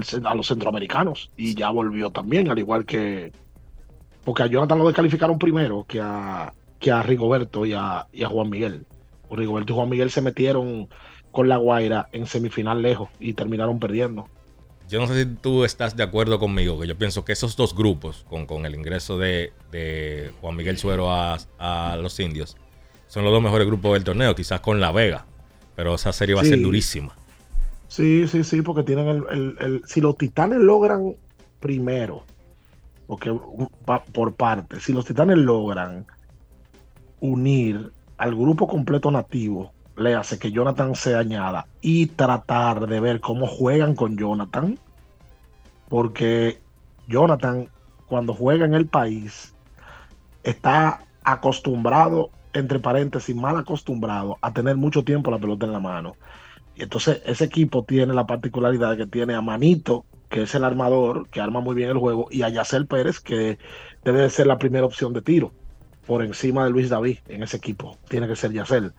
cen- 0.00 0.26
a 0.26 0.34
los 0.34 0.46
centroamericanos 0.48 1.30
y 1.36 1.54
ya 1.54 1.70
volvió 1.70 2.10
también, 2.10 2.48
al 2.50 2.58
igual 2.58 2.84
que. 2.84 3.32
Porque 4.24 4.42
a 4.42 4.46
Jonathan 4.46 4.78
lo 4.78 4.86
descalificaron 4.86 5.38
primero 5.38 5.84
que 5.86 6.00
a, 6.00 6.52
que 6.78 6.90
a 6.90 7.02
Rigoberto 7.02 7.64
y 7.66 7.72
a, 7.74 8.06
y 8.12 8.22
a 8.24 8.28
Juan 8.28 8.50
Miguel. 8.50 8.86
Rigoberto 9.30 9.72
y 9.72 9.76
Juan 9.76 9.88
Miguel 9.90 10.10
se 10.10 10.22
metieron 10.22 10.88
con 11.30 11.48
la 11.48 11.58
Guaira 11.58 12.08
en 12.12 12.26
semifinal 12.26 12.80
lejos 12.82 13.10
y 13.20 13.34
terminaron 13.34 13.78
perdiendo. 13.78 14.28
Yo 14.88 14.98
no 15.00 15.06
sé 15.06 15.24
si 15.24 15.26
tú 15.36 15.64
estás 15.64 15.96
de 15.96 16.02
acuerdo 16.02 16.38
conmigo, 16.38 16.80
que 16.80 16.86
yo 16.86 16.96
pienso 16.96 17.24
que 17.24 17.32
esos 17.32 17.56
dos 17.56 17.74
grupos, 17.74 18.24
con, 18.28 18.46
con 18.46 18.64
el 18.64 18.74
ingreso 18.74 19.18
de, 19.18 19.52
de 19.70 20.32
Juan 20.40 20.56
Miguel 20.56 20.78
Suero 20.78 21.10
a, 21.12 21.38
a 21.58 21.96
los 22.00 22.18
indios, 22.20 22.56
son 23.06 23.24
los 23.24 23.32
dos 23.32 23.42
mejores 23.42 23.66
grupos 23.66 23.92
del 23.94 24.04
torneo, 24.04 24.34
quizás 24.34 24.60
con 24.60 24.80
La 24.80 24.90
Vega, 24.92 25.26
pero 25.76 25.94
esa 25.94 26.12
serie 26.12 26.34
va 26.34 26.40
a 26.40 26.44
ser 26.44 26.60
durísima. 26.60 27.14
Sí, 27.88 28.26
sí, 28.28 28.44
sí, 28.44 28.62
porque 28.62 28.82
tienen 28.82 29.08
el, 29.08 29.24
el- 29.30 29.56
el- 29.60 29.82
si 29.86 30.00
los 30.00 30.16
titanes 30.16 30.58
logran 30.58 31.14
primero, 31.60 32.24
porque 33.06 33.32
por 34.12 34.36
parte, 34.36 34.80
si 34.80 34.92
los 34.92 35.04
titanes 35.04 35.38
logran 35.38 36.06
unir 37.20 37.92
al 38.16 38.34
grupo 38.34 38.66
completo 38.66 39.10
nativo, 39.10 39.72
le 39.98 40.14
hace 40.14 40.38
que 40.38 40.50
Jonathan 40.50 40.94
se 40.94 41.14
añada 41.14 41.66
y 41.80 42.06
tratar 42.06 42.86
de 42.86 43.00
ver 43.00 43.20
cómo 43.20 43.46
juegan 43.46 43.94
con 43.94 44.16
Jonathan, 44.16 44.78
porque 45.88 46.60
Jonathan 47.06 47.68
cuando 48.06 48.34
juega 48.34 48.64
en 48.64 48.74
el 48.74 48.86
país 48.86 49.54
está 50.42 51.04
acostumbrado, 51.22 52.30
entre 52.54 52.78
paréntesis, 52.78 53.36
mal 53.36 53.56
acostumbrado 53.56 54.38
a 54.40 54.52
tener 54.52 54.76
mucho 54.76 55.04
tiempo 55.04 55.30
la 55.30 55.38
pelota 55.38 55.66
en 55.66 55.72
la 55.72 55.80
mano. 55.80 56.16
Y 56.74 56.82
entonces 56.84 57.20
ese 57.26 57.44
equipo 57.44 57.84
tiene 57.84 58.14
la 58.14 58.26
particularidad 58.26 58.92
de 58.92 58.96
que 58.98 59.06
tiene 59.06 59.34
a 59.34 59.42
Manito, 59.42 60.06
que 60.30 60.42
es 60.42 60.54
el 60.54 60.64
armador, 60.64 61.28
que 61.28 61.40
arma 61.40 61.60
muy 61.60 61.74
bien 61.74 61.90
el 61.90 61.98
juego, 61.98 62.28
y 62.30 62.42
a 62.42 62.48
Yacel 62.48 62.86
Pérez, 62.86 63.20
que 63.20 63.58
debe 64.04 64.22
de 64.22 64.30
ser 64.30 64.46
la 64.46 64.58
primera 64.58 64.86
opción 64.86 65.12
de 65.12 65.22
tiro, 65.22 65.52
por 66.06 66.22
encima 66.22 66.64
de 66.64 66.70
Luis 66.70 66.88
David 66.88 67.18
en 67.28 67.42
ese 67.42 67.56
equipo. 67.58 67.98
Tiene 68.08 68.26
que 68.26 68.36
ser 68.36 68.52
Yacel. 68.52 68.94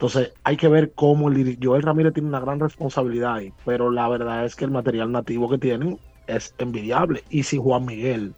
Entonces 0.00 0.32
hay 0.44 0.56
que 0.56 0.66
ver 0.66 0.92
cómo 0.94 1.28
el 1.28 1.58
Joel 1.62 1.82
Ramírez 1.82 2.14
tiene 2.14 2.30
una 2.30 2.40
gran 2.40 2.58
responsabilidad 2.58 3.34
ahí, 3.34 3.52
pero 3.66 3.90
la 3.90 4.08
verdad 4.08 4.46
es 4.46 4.56
que 4.56 4.64
el 4.64 4.70
material 4.70 5.12
nativo 5.12 5.50
que 5.50 5.58
tienen 5.58 5.98
es 6.26 6.54
envidiable. 6.56 7.22
Y 7.28 7.42
si 7.42 7.58
Juan 7.58 7.84
Miguel 7.84 8.32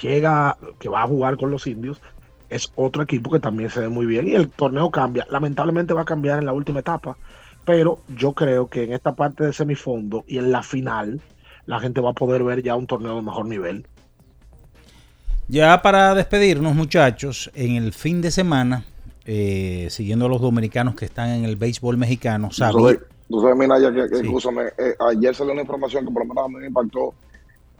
llega, 0.00 0.56
que 0.78 0.88
va 0.88 1.02
a 1.02 1.06
jugar 1.06 1.36
con 1.36 1.50
los 1.50 1.66
indios, 1.66 2.00
es 2.48 2.72
otro 2.74 3.02
equipo 3.02 3.30
que 3.30 3.38
también 3.38 3.68
se 3.68 3.80
ve 3.80 3.90
muy 3.90 4.06
bien 4.06 4.26
y 4.26 4.34
el 4.34 4.48
torneo 4.48 4.90
cambia. 4.90 5.26
Lamentablemente 5.28 5.92
va 5.92 6.00
a 6.00 6.06
cambiar 6.06 6.38
en 6.38 6.46
la 6.46 6.54
última 6.54 6.80
etapa, 6.80 7.18
pero 7.66 7.98
yo 8.16 8.32
creo 8.32 8.70
que 8.70 8.84
en 8.84 8.94
esta 8.94 9.14
parte 9.14 9.44
de 9.44 9.52
semifondo 9.52 10.24
y 10.26 10.38
en 10.38 10.52
la 10.52 10.62
final 10.62 11.20
la 11.66 11.80
gente 11.80 12.00
va 12.00 12.12
a 12.12 12.14
poder 12.14 12.44
ver 12.44 12.62
ya 12.62 12.76
un 12.76 12.86
torneo 12.86 13.16
de 13.16 13.20
mejor 13.20 13.44
nivel. 13.44 13.86
Ya 15.48 15.82
para 15.82 16.14
despedirnos, 16.14 16.74
muchachos, 16.74 17.50
en 17.54 17.76
el 17.76 17.92
fin 17.92 18.22
de 18.22 18.30
semana, 18.30 18.86
eh, 19.26 19.88
siguiendo 19.90 20.26
a 20.26 20.28
los 20.28 20.40
dominicanos 20.40 20.94
que 20.94 21.04
están 21.06 21.30
en 21.30 21.44
el 21.44 21.56
béisbol 21.56 21.96
mexicano, 21.96 22.48
Tú 22.48 22.54
sabes, 22.56 22.98
sabes, 23.30 23.56
Minaya, 23.56 23.92
que, 23.92 24.08
que 24.10 24.16
Sí. 24.16 24.26
escúchame, 24.26 24.64
eh, 24.78 24.94
ayer 25.10 25.34
salió 25.34 25.52
una 25.52 25.62
información 25.62 26.04
que 26.06 26.12
por 26.12 26.22
lo 26.26 26.28
menos 26.34 26.44
a 26.44 26.48
mí 26.48 26.54
me 26.56 26.66
impactó 26.66 27.14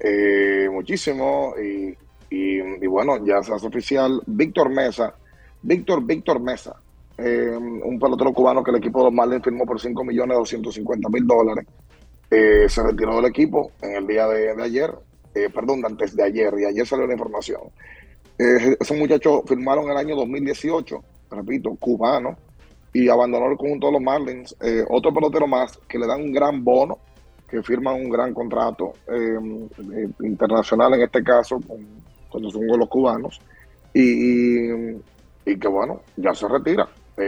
eh, 0.00 0.68
muchísimo 0.72 1.54
y, 1.62 1.96
y- 2.34 2.60
y 2.82 2.86
bueno, 2.86 3.24
ya 3.24 3.42
se 3.42 3.52
hace 3.54 3.66
oficial. 3.66 4.20
Víctor 4.26 4.68
Mesa, 4.70 5.14
Víctor, 5.62 6.02
Víctor 6.04 6.40
Mesa, 6.40 6.74
eh, 7.18 7.56
un 7.56 7.98
pelotero 8.00 8.32
cubano 8.32 8.62
que 8.64 8.70
el 8.72 8.78
equipo 8.78 8.98
de 8.98 9.04
los 9.04 9.12
Marlins 9.14 9.44
firmó 9.44 9.64
por 9.64 9.80
5 9.80 10.02
millones 10.04 10.36
250 10.36 11.08
mil 11.10 11.26
dólares, 11.26 11.66
se 12.30 12.82
retiró 12.82 13.14
del 13.16 13.26
equipo 13.26 13.70
en 13.82 13.94
el 13.94 14.06
día 14.08 14.26
de, 14.26 14.56
de 14.56 14.62
ayer, 14.64 14.92
perdón, 15.54 15.82
de 15.82 15.86
antes 15.86 16.16
de 16.16 16.24
ayer, 16.24 16.52
y 16.58 16.64
ayer 16.64 16.84
salió 16.86 17.06
la 17.06 17.12
información. 17.12 17.60
Esos 18.36 18.96
muchachos 18.96 19.42
firmaron 19.46 19.88
el 19.88 19.96
año 19.96 20.16
2018, 20.16 21.04
repito, 21.34 21.76
cubano, 21.76 22.38
y 22.92 23.08
abandonó 23.08 23.50
el 23.50 23.56
conjunto 23.58 23.88
de 23.88 23.92
los 23.94 24.02
Marlins. 24.02 24.56
Eh, 24.60 24.84
otro 24.88 25.12
pelotero 25.12 25.46
más 25.46 25.78
que 25.88 25.98
le 25.98 26.06
dan 26.06 26.22
un 26.22 26.32
gran 26.32 26.62
bono, 26.64 27.02
que 27.48 27.62
firman 27.62 27.96
un 27.96 28.10
gran 28.10 28.32
contrato 28.34 29.00
eh, 29.08 29.38
eh, 29.96 30.08
internacional 30.26 30.94
en 30.94 31.02
este 31.02 31.22
caso, 31.22 31.60
con, 31.66 32.04
cuando 32.28 32.50
son 32.50 32.66
los 32.66 32.88
cubanos, 32.88 33.42
y, 33.92 34.02
y- 34.72 35.02
y 35.46 35.58
que 35.58 35.68
bueno, 35.68 36.06
ya 36.16 36.34
se 36.34 36.48
retira 36.48 36.88
eh, 37.16 37.22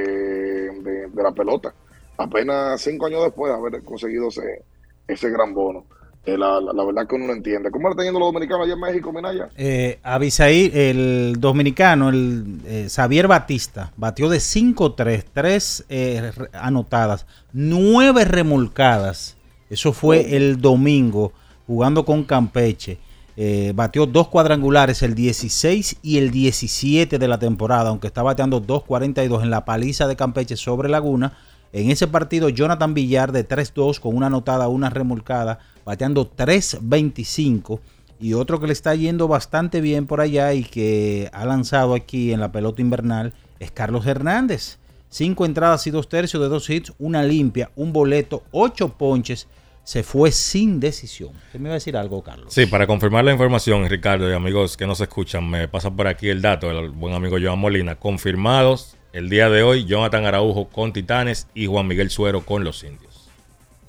de, 0.82 1.08
de 1.10 1.22
la 1.22 1.32
pelota. 1.32 1.74
Apenas 2.16 2.80
cinco 2.80 3.06
años 3.06 3.24
después 3.24 3.52
de 3.52 3.58
haber 3.58 3.84
conseguido 3.84 4.28
ese, 4.28 4.64
ese 5.06 5.30
gran 5.30 5.52
bono. 5.54 5.86
Eh, 6.26 6.36
la, 6.36 6.60
la- 6.60 6.72
la 6.72 6.84
verdad 6.84 7.06
que 7.06 7.14
uno 7.14 7.28
no 7.28 7.32
entiende. 7.32 7.70
¿Cómo 7.70 7.88
le 7.88 7.92
están 7.92 8.04
yendo 8.06 8.18
los 8.18 8.28
dominicanos 8.32 8.64
allá 8.64 8.74
en 8.74 8.80
México, 8.80 9.12
Minaya? 9.12 9.48
Eh, 9.56 9.98
Abisaí, 10.02 10.70
el 10.74 11.36
dominicano, 11.38 12.08
el 12.08 12.60
eh, 12.66 12.88
Xavier 12.90 13.28
Batista, 13.28 13.92
batió 13.96 14.28
de 14.28 14.38
5-3, 14.38 15.24
3 15.32 15.84
eh, 15.88 16.32
anotadas, 16.52 17.26
9 17.52 18.24
remolcadas. 18.24 19.36
Eso 19.70 19.92
fue 19.92 20.36
el 20.36 20.60
domingo 20.60 21.32
jugando 21.66 22.04
con 22.04 22.24
Campeche. 22.24 22.98
Eh, 23.36 23.72
batió 23.74 24.06
dos 24.06 24.28
cuadrangulares, 24.28 25.02
el 25.02 25.14
16 25.14 25.98
y 26.02 26.18
el 26.18 26.30
17 26.30 27.18
de 27.18 27.28
la 27.28 27.38
temporada, 27.38 27.90
aunque 27.90 28.06
está 28.06 28.22
bateando 28.22 28.62
2.42 28.62 29.42
en 29.42 29.50
la 29.50 29.64
paliza 29.64 30.06
de 30.08 30.16
Campeche 30.16 30.56
sobre 30.56 30.88
Laguna. 30.88 31.34
En 31.72 31.90
ese 31.90 32.06
partido, 32.06 32.48
Jonathan 32.48 32.94
Villar 32.94 33.32
de 33.32 33.46
3-2 33.46 34.00
con 34.00 34.16
una 34.16 34.28
anotada, 34.28 34.68
una 34.68 34.88
remolcada, 34.88 35.58
bateando 35.86 36.30
3-25. 36.30 37.80
Y 38.18 38.34
otro 38.34 38.60
que 38.60 38.66
le 38.66 38.72
está 38.72 38.94
yendo 38.94 39.28
bastante 39.28 39.80
bien 39.80 40.06
por 40.06 40.20
allá 40.20 40.52
y 40.52 40.64
que 40.64 41.30
ha 41.32 41.46
lanzado 41.46 41.94
aquí 41.94 42.32
en 42.32 42.40
la 42.40 42.52
pelota 42.52 42.82
invernal 42.82 43.32
es 43.60 43.70
Carlos 43.70 44.06
Hernández. 44.06 44.78
Cinco 45.08 45.46
entradas 45.46 45.86
y 45.86 45.90
dos 45.90 46.08
tercios 46.08 46.42
de 46.42 46.48
dos 46.48 46.68
hits, 46.68 46.92
una 46.98 47.22
limpia, 47.22 47.70
un 47.76 47.92
boleto, 47.92 48.42
ocho 48.50 48.90
ponches. 48.90 49.46
Se 49.84 50.02
fue 50.02 50.32
sin 50.32 50.80
decisión. 50.80 51.30
¿Usted 51.46 51.60
me 51.60 51.68
iba 51.68 51.74
a 51.74 51.74
decir 51.74 51.96
algo, 51.96 52.20
Carlos? 52.20 52.52
Sí, 52.52 52.66
para 52.66 52.88
confirmar 52.88 53.24
la 53.24 53.30
información, 53.30 53.88
Ricardo 53.88 54.28
y 54.28 54.34
amigos 54.34 54.76
que 54.76 54.84
nos 54.84 55.00
escuchan, 55.00 55.48
me 55.48 55.68
pasa 55.68 55.92
por 55.92 56.08
aquí 56.08 56.28
el 56.28 56.42
dato 56.42 56.66
del 56.66 56.90
buen 56.90 57.14
amigo 57.14 57.36
Joan 57.40 57.60
Molina. 57.60 57.94
Confirmados 57.94 58.96
el 59.12 59.28
día 59.28 59.48
de 59.48 59.62
hoy, 59.62 59.84
Jonathan 59.84 60.24
Araujo 60.24 60.68
con 60.68 60.92
Titanes 60.92 61.46
y 61.54 61.66
Juan 61.66 61.86
Miguel 61.86 62.10
Suero 62.10 62.40
con 62.40 62.64
los 62.64 62.82
indios. 62.82 63.15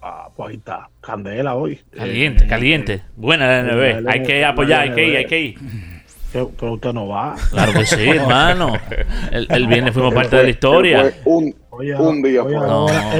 Ah, 0.09 0.29
pues 0.35 0.49
ahí 0.51 0.55
está, 0.55 0.89
candela 1.01 1.55
hoy. 1.55 1.79
Caliente, 1.95 2.45
Eh, 2.45 2.47
caliente. 2.47 3.01
Buena 3.17 3.45
la 3.47 3.63
NB. 3.63 4.07
Hay 4.07 4.23
que 4.23 4.45
apoyar, 4.45 4.81
hay 4.81 4.91
que 4.91 5.05
ir, 5.07 5.17
hay 5.17 5.25
que 5.25 5.39
ir. 5.41 5.55
Que, 6.31 6.45
que 6.57 6.65
usted 6.65 6.93
no 6.93 7.07
va. 7.07 7.35
Claro 7.51 7.73
que 7.73 7.85
sí, 7.85 8.07
hermano. 8.09 8.73
El, 9.31 9.47
el 9.49 9.67
viernes 9.67 9.93
fuimos 9.93 10.13
parte 10.13 10.35
de 10.37 10.43
la 10.43 10.49
historia. 10.49 11.11
Un, 11.25 11.53
Oye, 11.69 11.93
un 11.95 12.21
día 12.23 12.41
oye, 12.43 12.55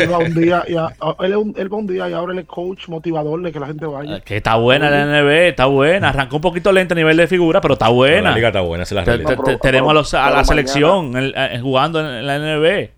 él 0.02 0.12
va 0.12 0.18
un 0.18 0.34
día 0.34 0.64
y 0.68 0.76
a- 0.76 0.86
a- 0.88 1.16
él, 1.26 1.32
es 1.32 1.38
un- 1.38 1.54
él 1.58 1.72
va 1.72 1.78
un 1.78 1.86
día 1.88 2.10
y 2.10 2.14
ahora 2.14 2.34
él 2.34 2.40
es 2.40 2.46
coach 2.46 2.88
motivador 2.88 3.40
de 3.44 3.52
que 3.52 3.60
la 3.60 3.68
gente 3.68 3.86
vaya. 3.86 4.20
Que 4.22 4.38
está 4.38 4.56
buena 4.56 4.90
la 4.90 5.06
NB, 5.22 5.30
está 5.50 5.66
buena. 5.68 6.10
Arrancó 6.10 6.38
un 6.38 6.42
poquito 6.42 6.72
lento 6.72 6.94
a 6.94 6.98
nivel 6.98 7.18
de 7.18 7.28
figura, 7.28 7.62
pero 7.62 7.74
está 7.74 7.90
buena. 7.90 8.30
La 8.32 8.36
liga 8.36 8.48
está 8.48 8.62
buena, 8.62 8.84
esa 8.84 8.96
es 8.96 8.96
la 8.96 9.04
Te- 9.04 9.12
realidad. 9.18 9.44
te- 9.44 9.52
te- 9.54 9.58
tenemos 9.60 9.92
a, 9.92 9.94
los- 9.94 10.14
a 10.14 10.18
la 10.18 10.24
mañana- 10.28 10.44
selección 10.46 11.14
jugando 11.62 12.00
en 12.00 12.26
la 12.26 12.36
NB. 12.40 12.90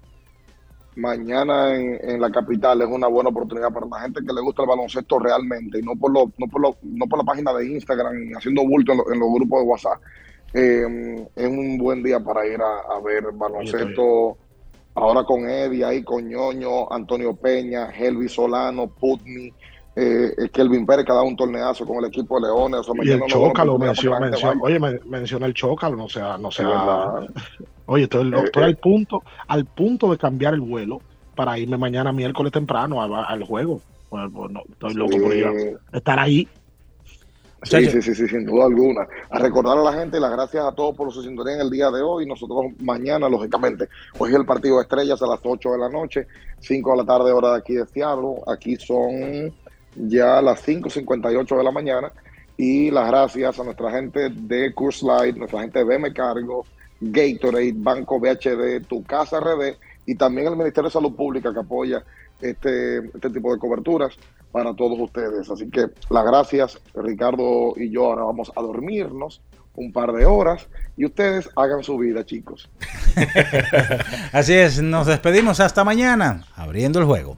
Mañana 1.00 1.76
en, 1.76 2.00
en 2.10 2.22
la 2.22 2.32
capital 2.32 2.82
es 2.82 2.88
una 2.88 3.08
buena 3.08 3.30
oportunidad 3.30 3.72
para 3.74 3.88
la 3.88 4.02
gente 4.02 4.22
que 4.26 4.34
le 4.34 4.42
gusta 4.42 4.64
el 4.64 4.70
baloncesto 4.70 5.20
realmente 5.20 5.80
y 5.80 5.82
no 5.82 5.96
por 5.96 6.12
lo, 6.12 6.32
no 6.38 6.48
por 6.48 6.62
lo, 6.62 6.78
no 6.82 7.06
por 7.08 7.20
la 7.20 7.26
página 7.26 7.54
de 7.54 7.68
Instagram 7.68 8.14
haciendo 8.38 8.64
bulto 8.68 8.92
en, 8.94 8.98
lo- 9.00 9.14
en 9.14 9.20
los 9.20 9.30
grupos 9.34 9.62
de 9.62 9.68
WhatsApp. 9.68 10.02
Eh, 10.54 11.28
es 11.36 11.48
un 11.48 11.78
buen 11.78 12.04
día 12.04 12.20
para 12.20 12.46
ir 12.48 12.60
a, 12.62 12.96
a 12.96 13.00
ver 13.02 13.24
baloncesto 13.34 14.38
ahora 14.96 15.24
con 15.24 15.48
Eddie 15.50 15.86
ahí 15.86 16.04
con 16.04 16.28
Ñoño, 16.28 16.92
Antonio 16.92 17.36
Peña, 17.36 17.90
Helvi 17.92 18.28
Solano, 18.28 18.88
Putney, 19.00 19.54
eh, 20.02 20.50
Kelvin 20.52 20.86
Pérez 20.86 21.06
que 21.06 21.12
ha 21.12 21.16
dado 21.16 21.28
un 21.28 21.36
torneazo 21.36 21.86
con 21.86 21.98
el 21.98 22.06
equipo 22.06 22.40
de 22.40 22.48
Leones. 22.48 22.80
O 22.88 22.94
sea, 22.94 23.04
Y 23.04 23.10
el 23.12 23.22
Chócalo 23.28 23.78
mencionó- 23.78 24.20
vaya. 24.20 24.54
oye, 24.62 24.80
men- 24.80 25.00
menciona 25.06 25.46
el 25.46 25.54
Chócalo, 25.54 25.96
no 25.96 26.08
sea, 26.10 26.38
no 26.38 26.50
sea. 26.52 27.14
Oye, 27.88 28.04
estoy, 28.04 28.32
Eh, 28.34 28.42
estoy 28.46 28.64
eh. 28.64 28.66
al 28.68 28.78
punto, 28.78 29.24
al 29.48 29.66
punto 29.66 30.12
de 30.12 30.18
cambiar 30.18 30.54
el 30.54 30.62
vuelo 30.62 31.02
para 31.36 31.58
irme 31.58 31.78
mañana 31.78 32.12
miércoles 32.12 32.52
temprano 32.52 33.02
al, 33.02 33.14
al 33.14 33.44
juego. 33.44 33.82
Pues, 34.10 34.24
pues, 34.34 34.52
no, 34.52 34.62
estoy 34.72 34.94
loco 34.94 35.18
por 35.20 35.36
ir 35.36 35.46
a- 35.46 35.98
estar 35.98 36.20
ahí. 36.20 36.48
Sí, 37.64 37.86
sí, 37.88 38.02
sí, 38.02 38.16
sí, 38.16 38.26
sin 38.28 38.46
duda 38.46 38.66
alguna. 38.68 39.02
A 39.30 39.38
recordar 39.40 39.78
a 39.78 39.82
la 39.84 39.92
gente 39.92 40.18
y 40.18 40.22
las 40.22 40.32
gracias 40.32 40.64
a 40.64 40.72
todos 40.72 40.96
por 40.96 41.12
su 41.12 41.22
sintonía 41.22 41.56
en 41.56 41.62
el 41.62 41.70
día 41.70 41.92
de 41.92 42.02
hoy. 42.02 42.26
Nosotros 42.26 42.68
mañana, 42.80 43.28
lógicamente, 43.28 43.90
hoy 44.18 44.30
es 44.30 44.36
el 44.38 44.46
partido 44.46 44.78
de 44.78 44.84
estrellas 44.84 45.22
a 45.22 45.28
las 45.28 45.42
8 45.44 45.72
de 45.74 45.78
la 45.78 45.90
noche, 45.90 46.26
5 46.60 46.92
de 46.92 46.98
la 46.98 47.04
tarde, 47.06 47.34
hora 47.34 47.52
de 47.52 47.58
aquí 47.58 47.74
de 47.74 47.86
Seattle. 47.86 48.36
Aquí 48.48 48.78
son 48.78 49.54
ya 50.00 50.38
a 50.38 50.42
las 50.42 50.66
5.58 50.66 51.58
de 51.58 51.64
la 51.64 51.72
mañana. 51.72 52.12
Y 52.58 52.92
las 52.92 53.08
gracias 53.08 53.60
a 53.60 53.64
nuestra 53.64 53.92
gente 53.92 54.30
de 54.30 54.74
Curse 54.74 55.06
Light, 55.06 55.38
nuestra 55.38 55.62
gente 55.62 55.80
de 55.80 55.86
BM 55.86 56.14
Cargo, 56.14 56.66
Gatorade, 57.00 57.74
Banco 57.76 58.20
BHD, 58.20 58.86
Tu 58.86 59.04
Casa 59.04 59.40
RD 59.40 59.78
y 60.06 60.16
también 60.16 60.48
el 60.48 60.58
Ministerio 60.58 60.90
de 60.90 60.94
Salud 60.94 61.16
Pública 61.16 61.54
que 61.54 61.60
apoya 61.60 62.04
este, 62.42 62.98
este 62.98 63.30
tipo 63.30 63.54
de 63.54 63.60
coberturas 63.60 64.18
para 64.52 64.74
todos 64.74 65.00
ustedes. 65.00 65.50
Así 65.50 65.70
que 65.70 65.88
las 66.10 66.26
gracias, 66.26 66.80
Ricardo 66.96 67.74
y 67.78 67.92
yo 67.92 68.08
ahora 68.08 68.24
vamos 68.24 68.52
a 68.56 68.62
dormirnos 68.62 69.42
un 69.76 69.94
par 69.94 70.12
de 70.12 70.26
horas 70.26 70.68
y 70.98 71.06
ustedes 71.06 71.50
hagan 71.56 71.84
su 71.84 71.98
vida, 71.98 72.26
chicos. 72.26 72.70
Así 74.34 74.54
es, 74.54 74.82
nos 74.82 75.08
despedimos 75.08 75.60
hasta 75.60 75.84
mañana, 75.84 76.46
abriendo 76.56 77.00
el 77.00 77.06
juego. 77.06 77.38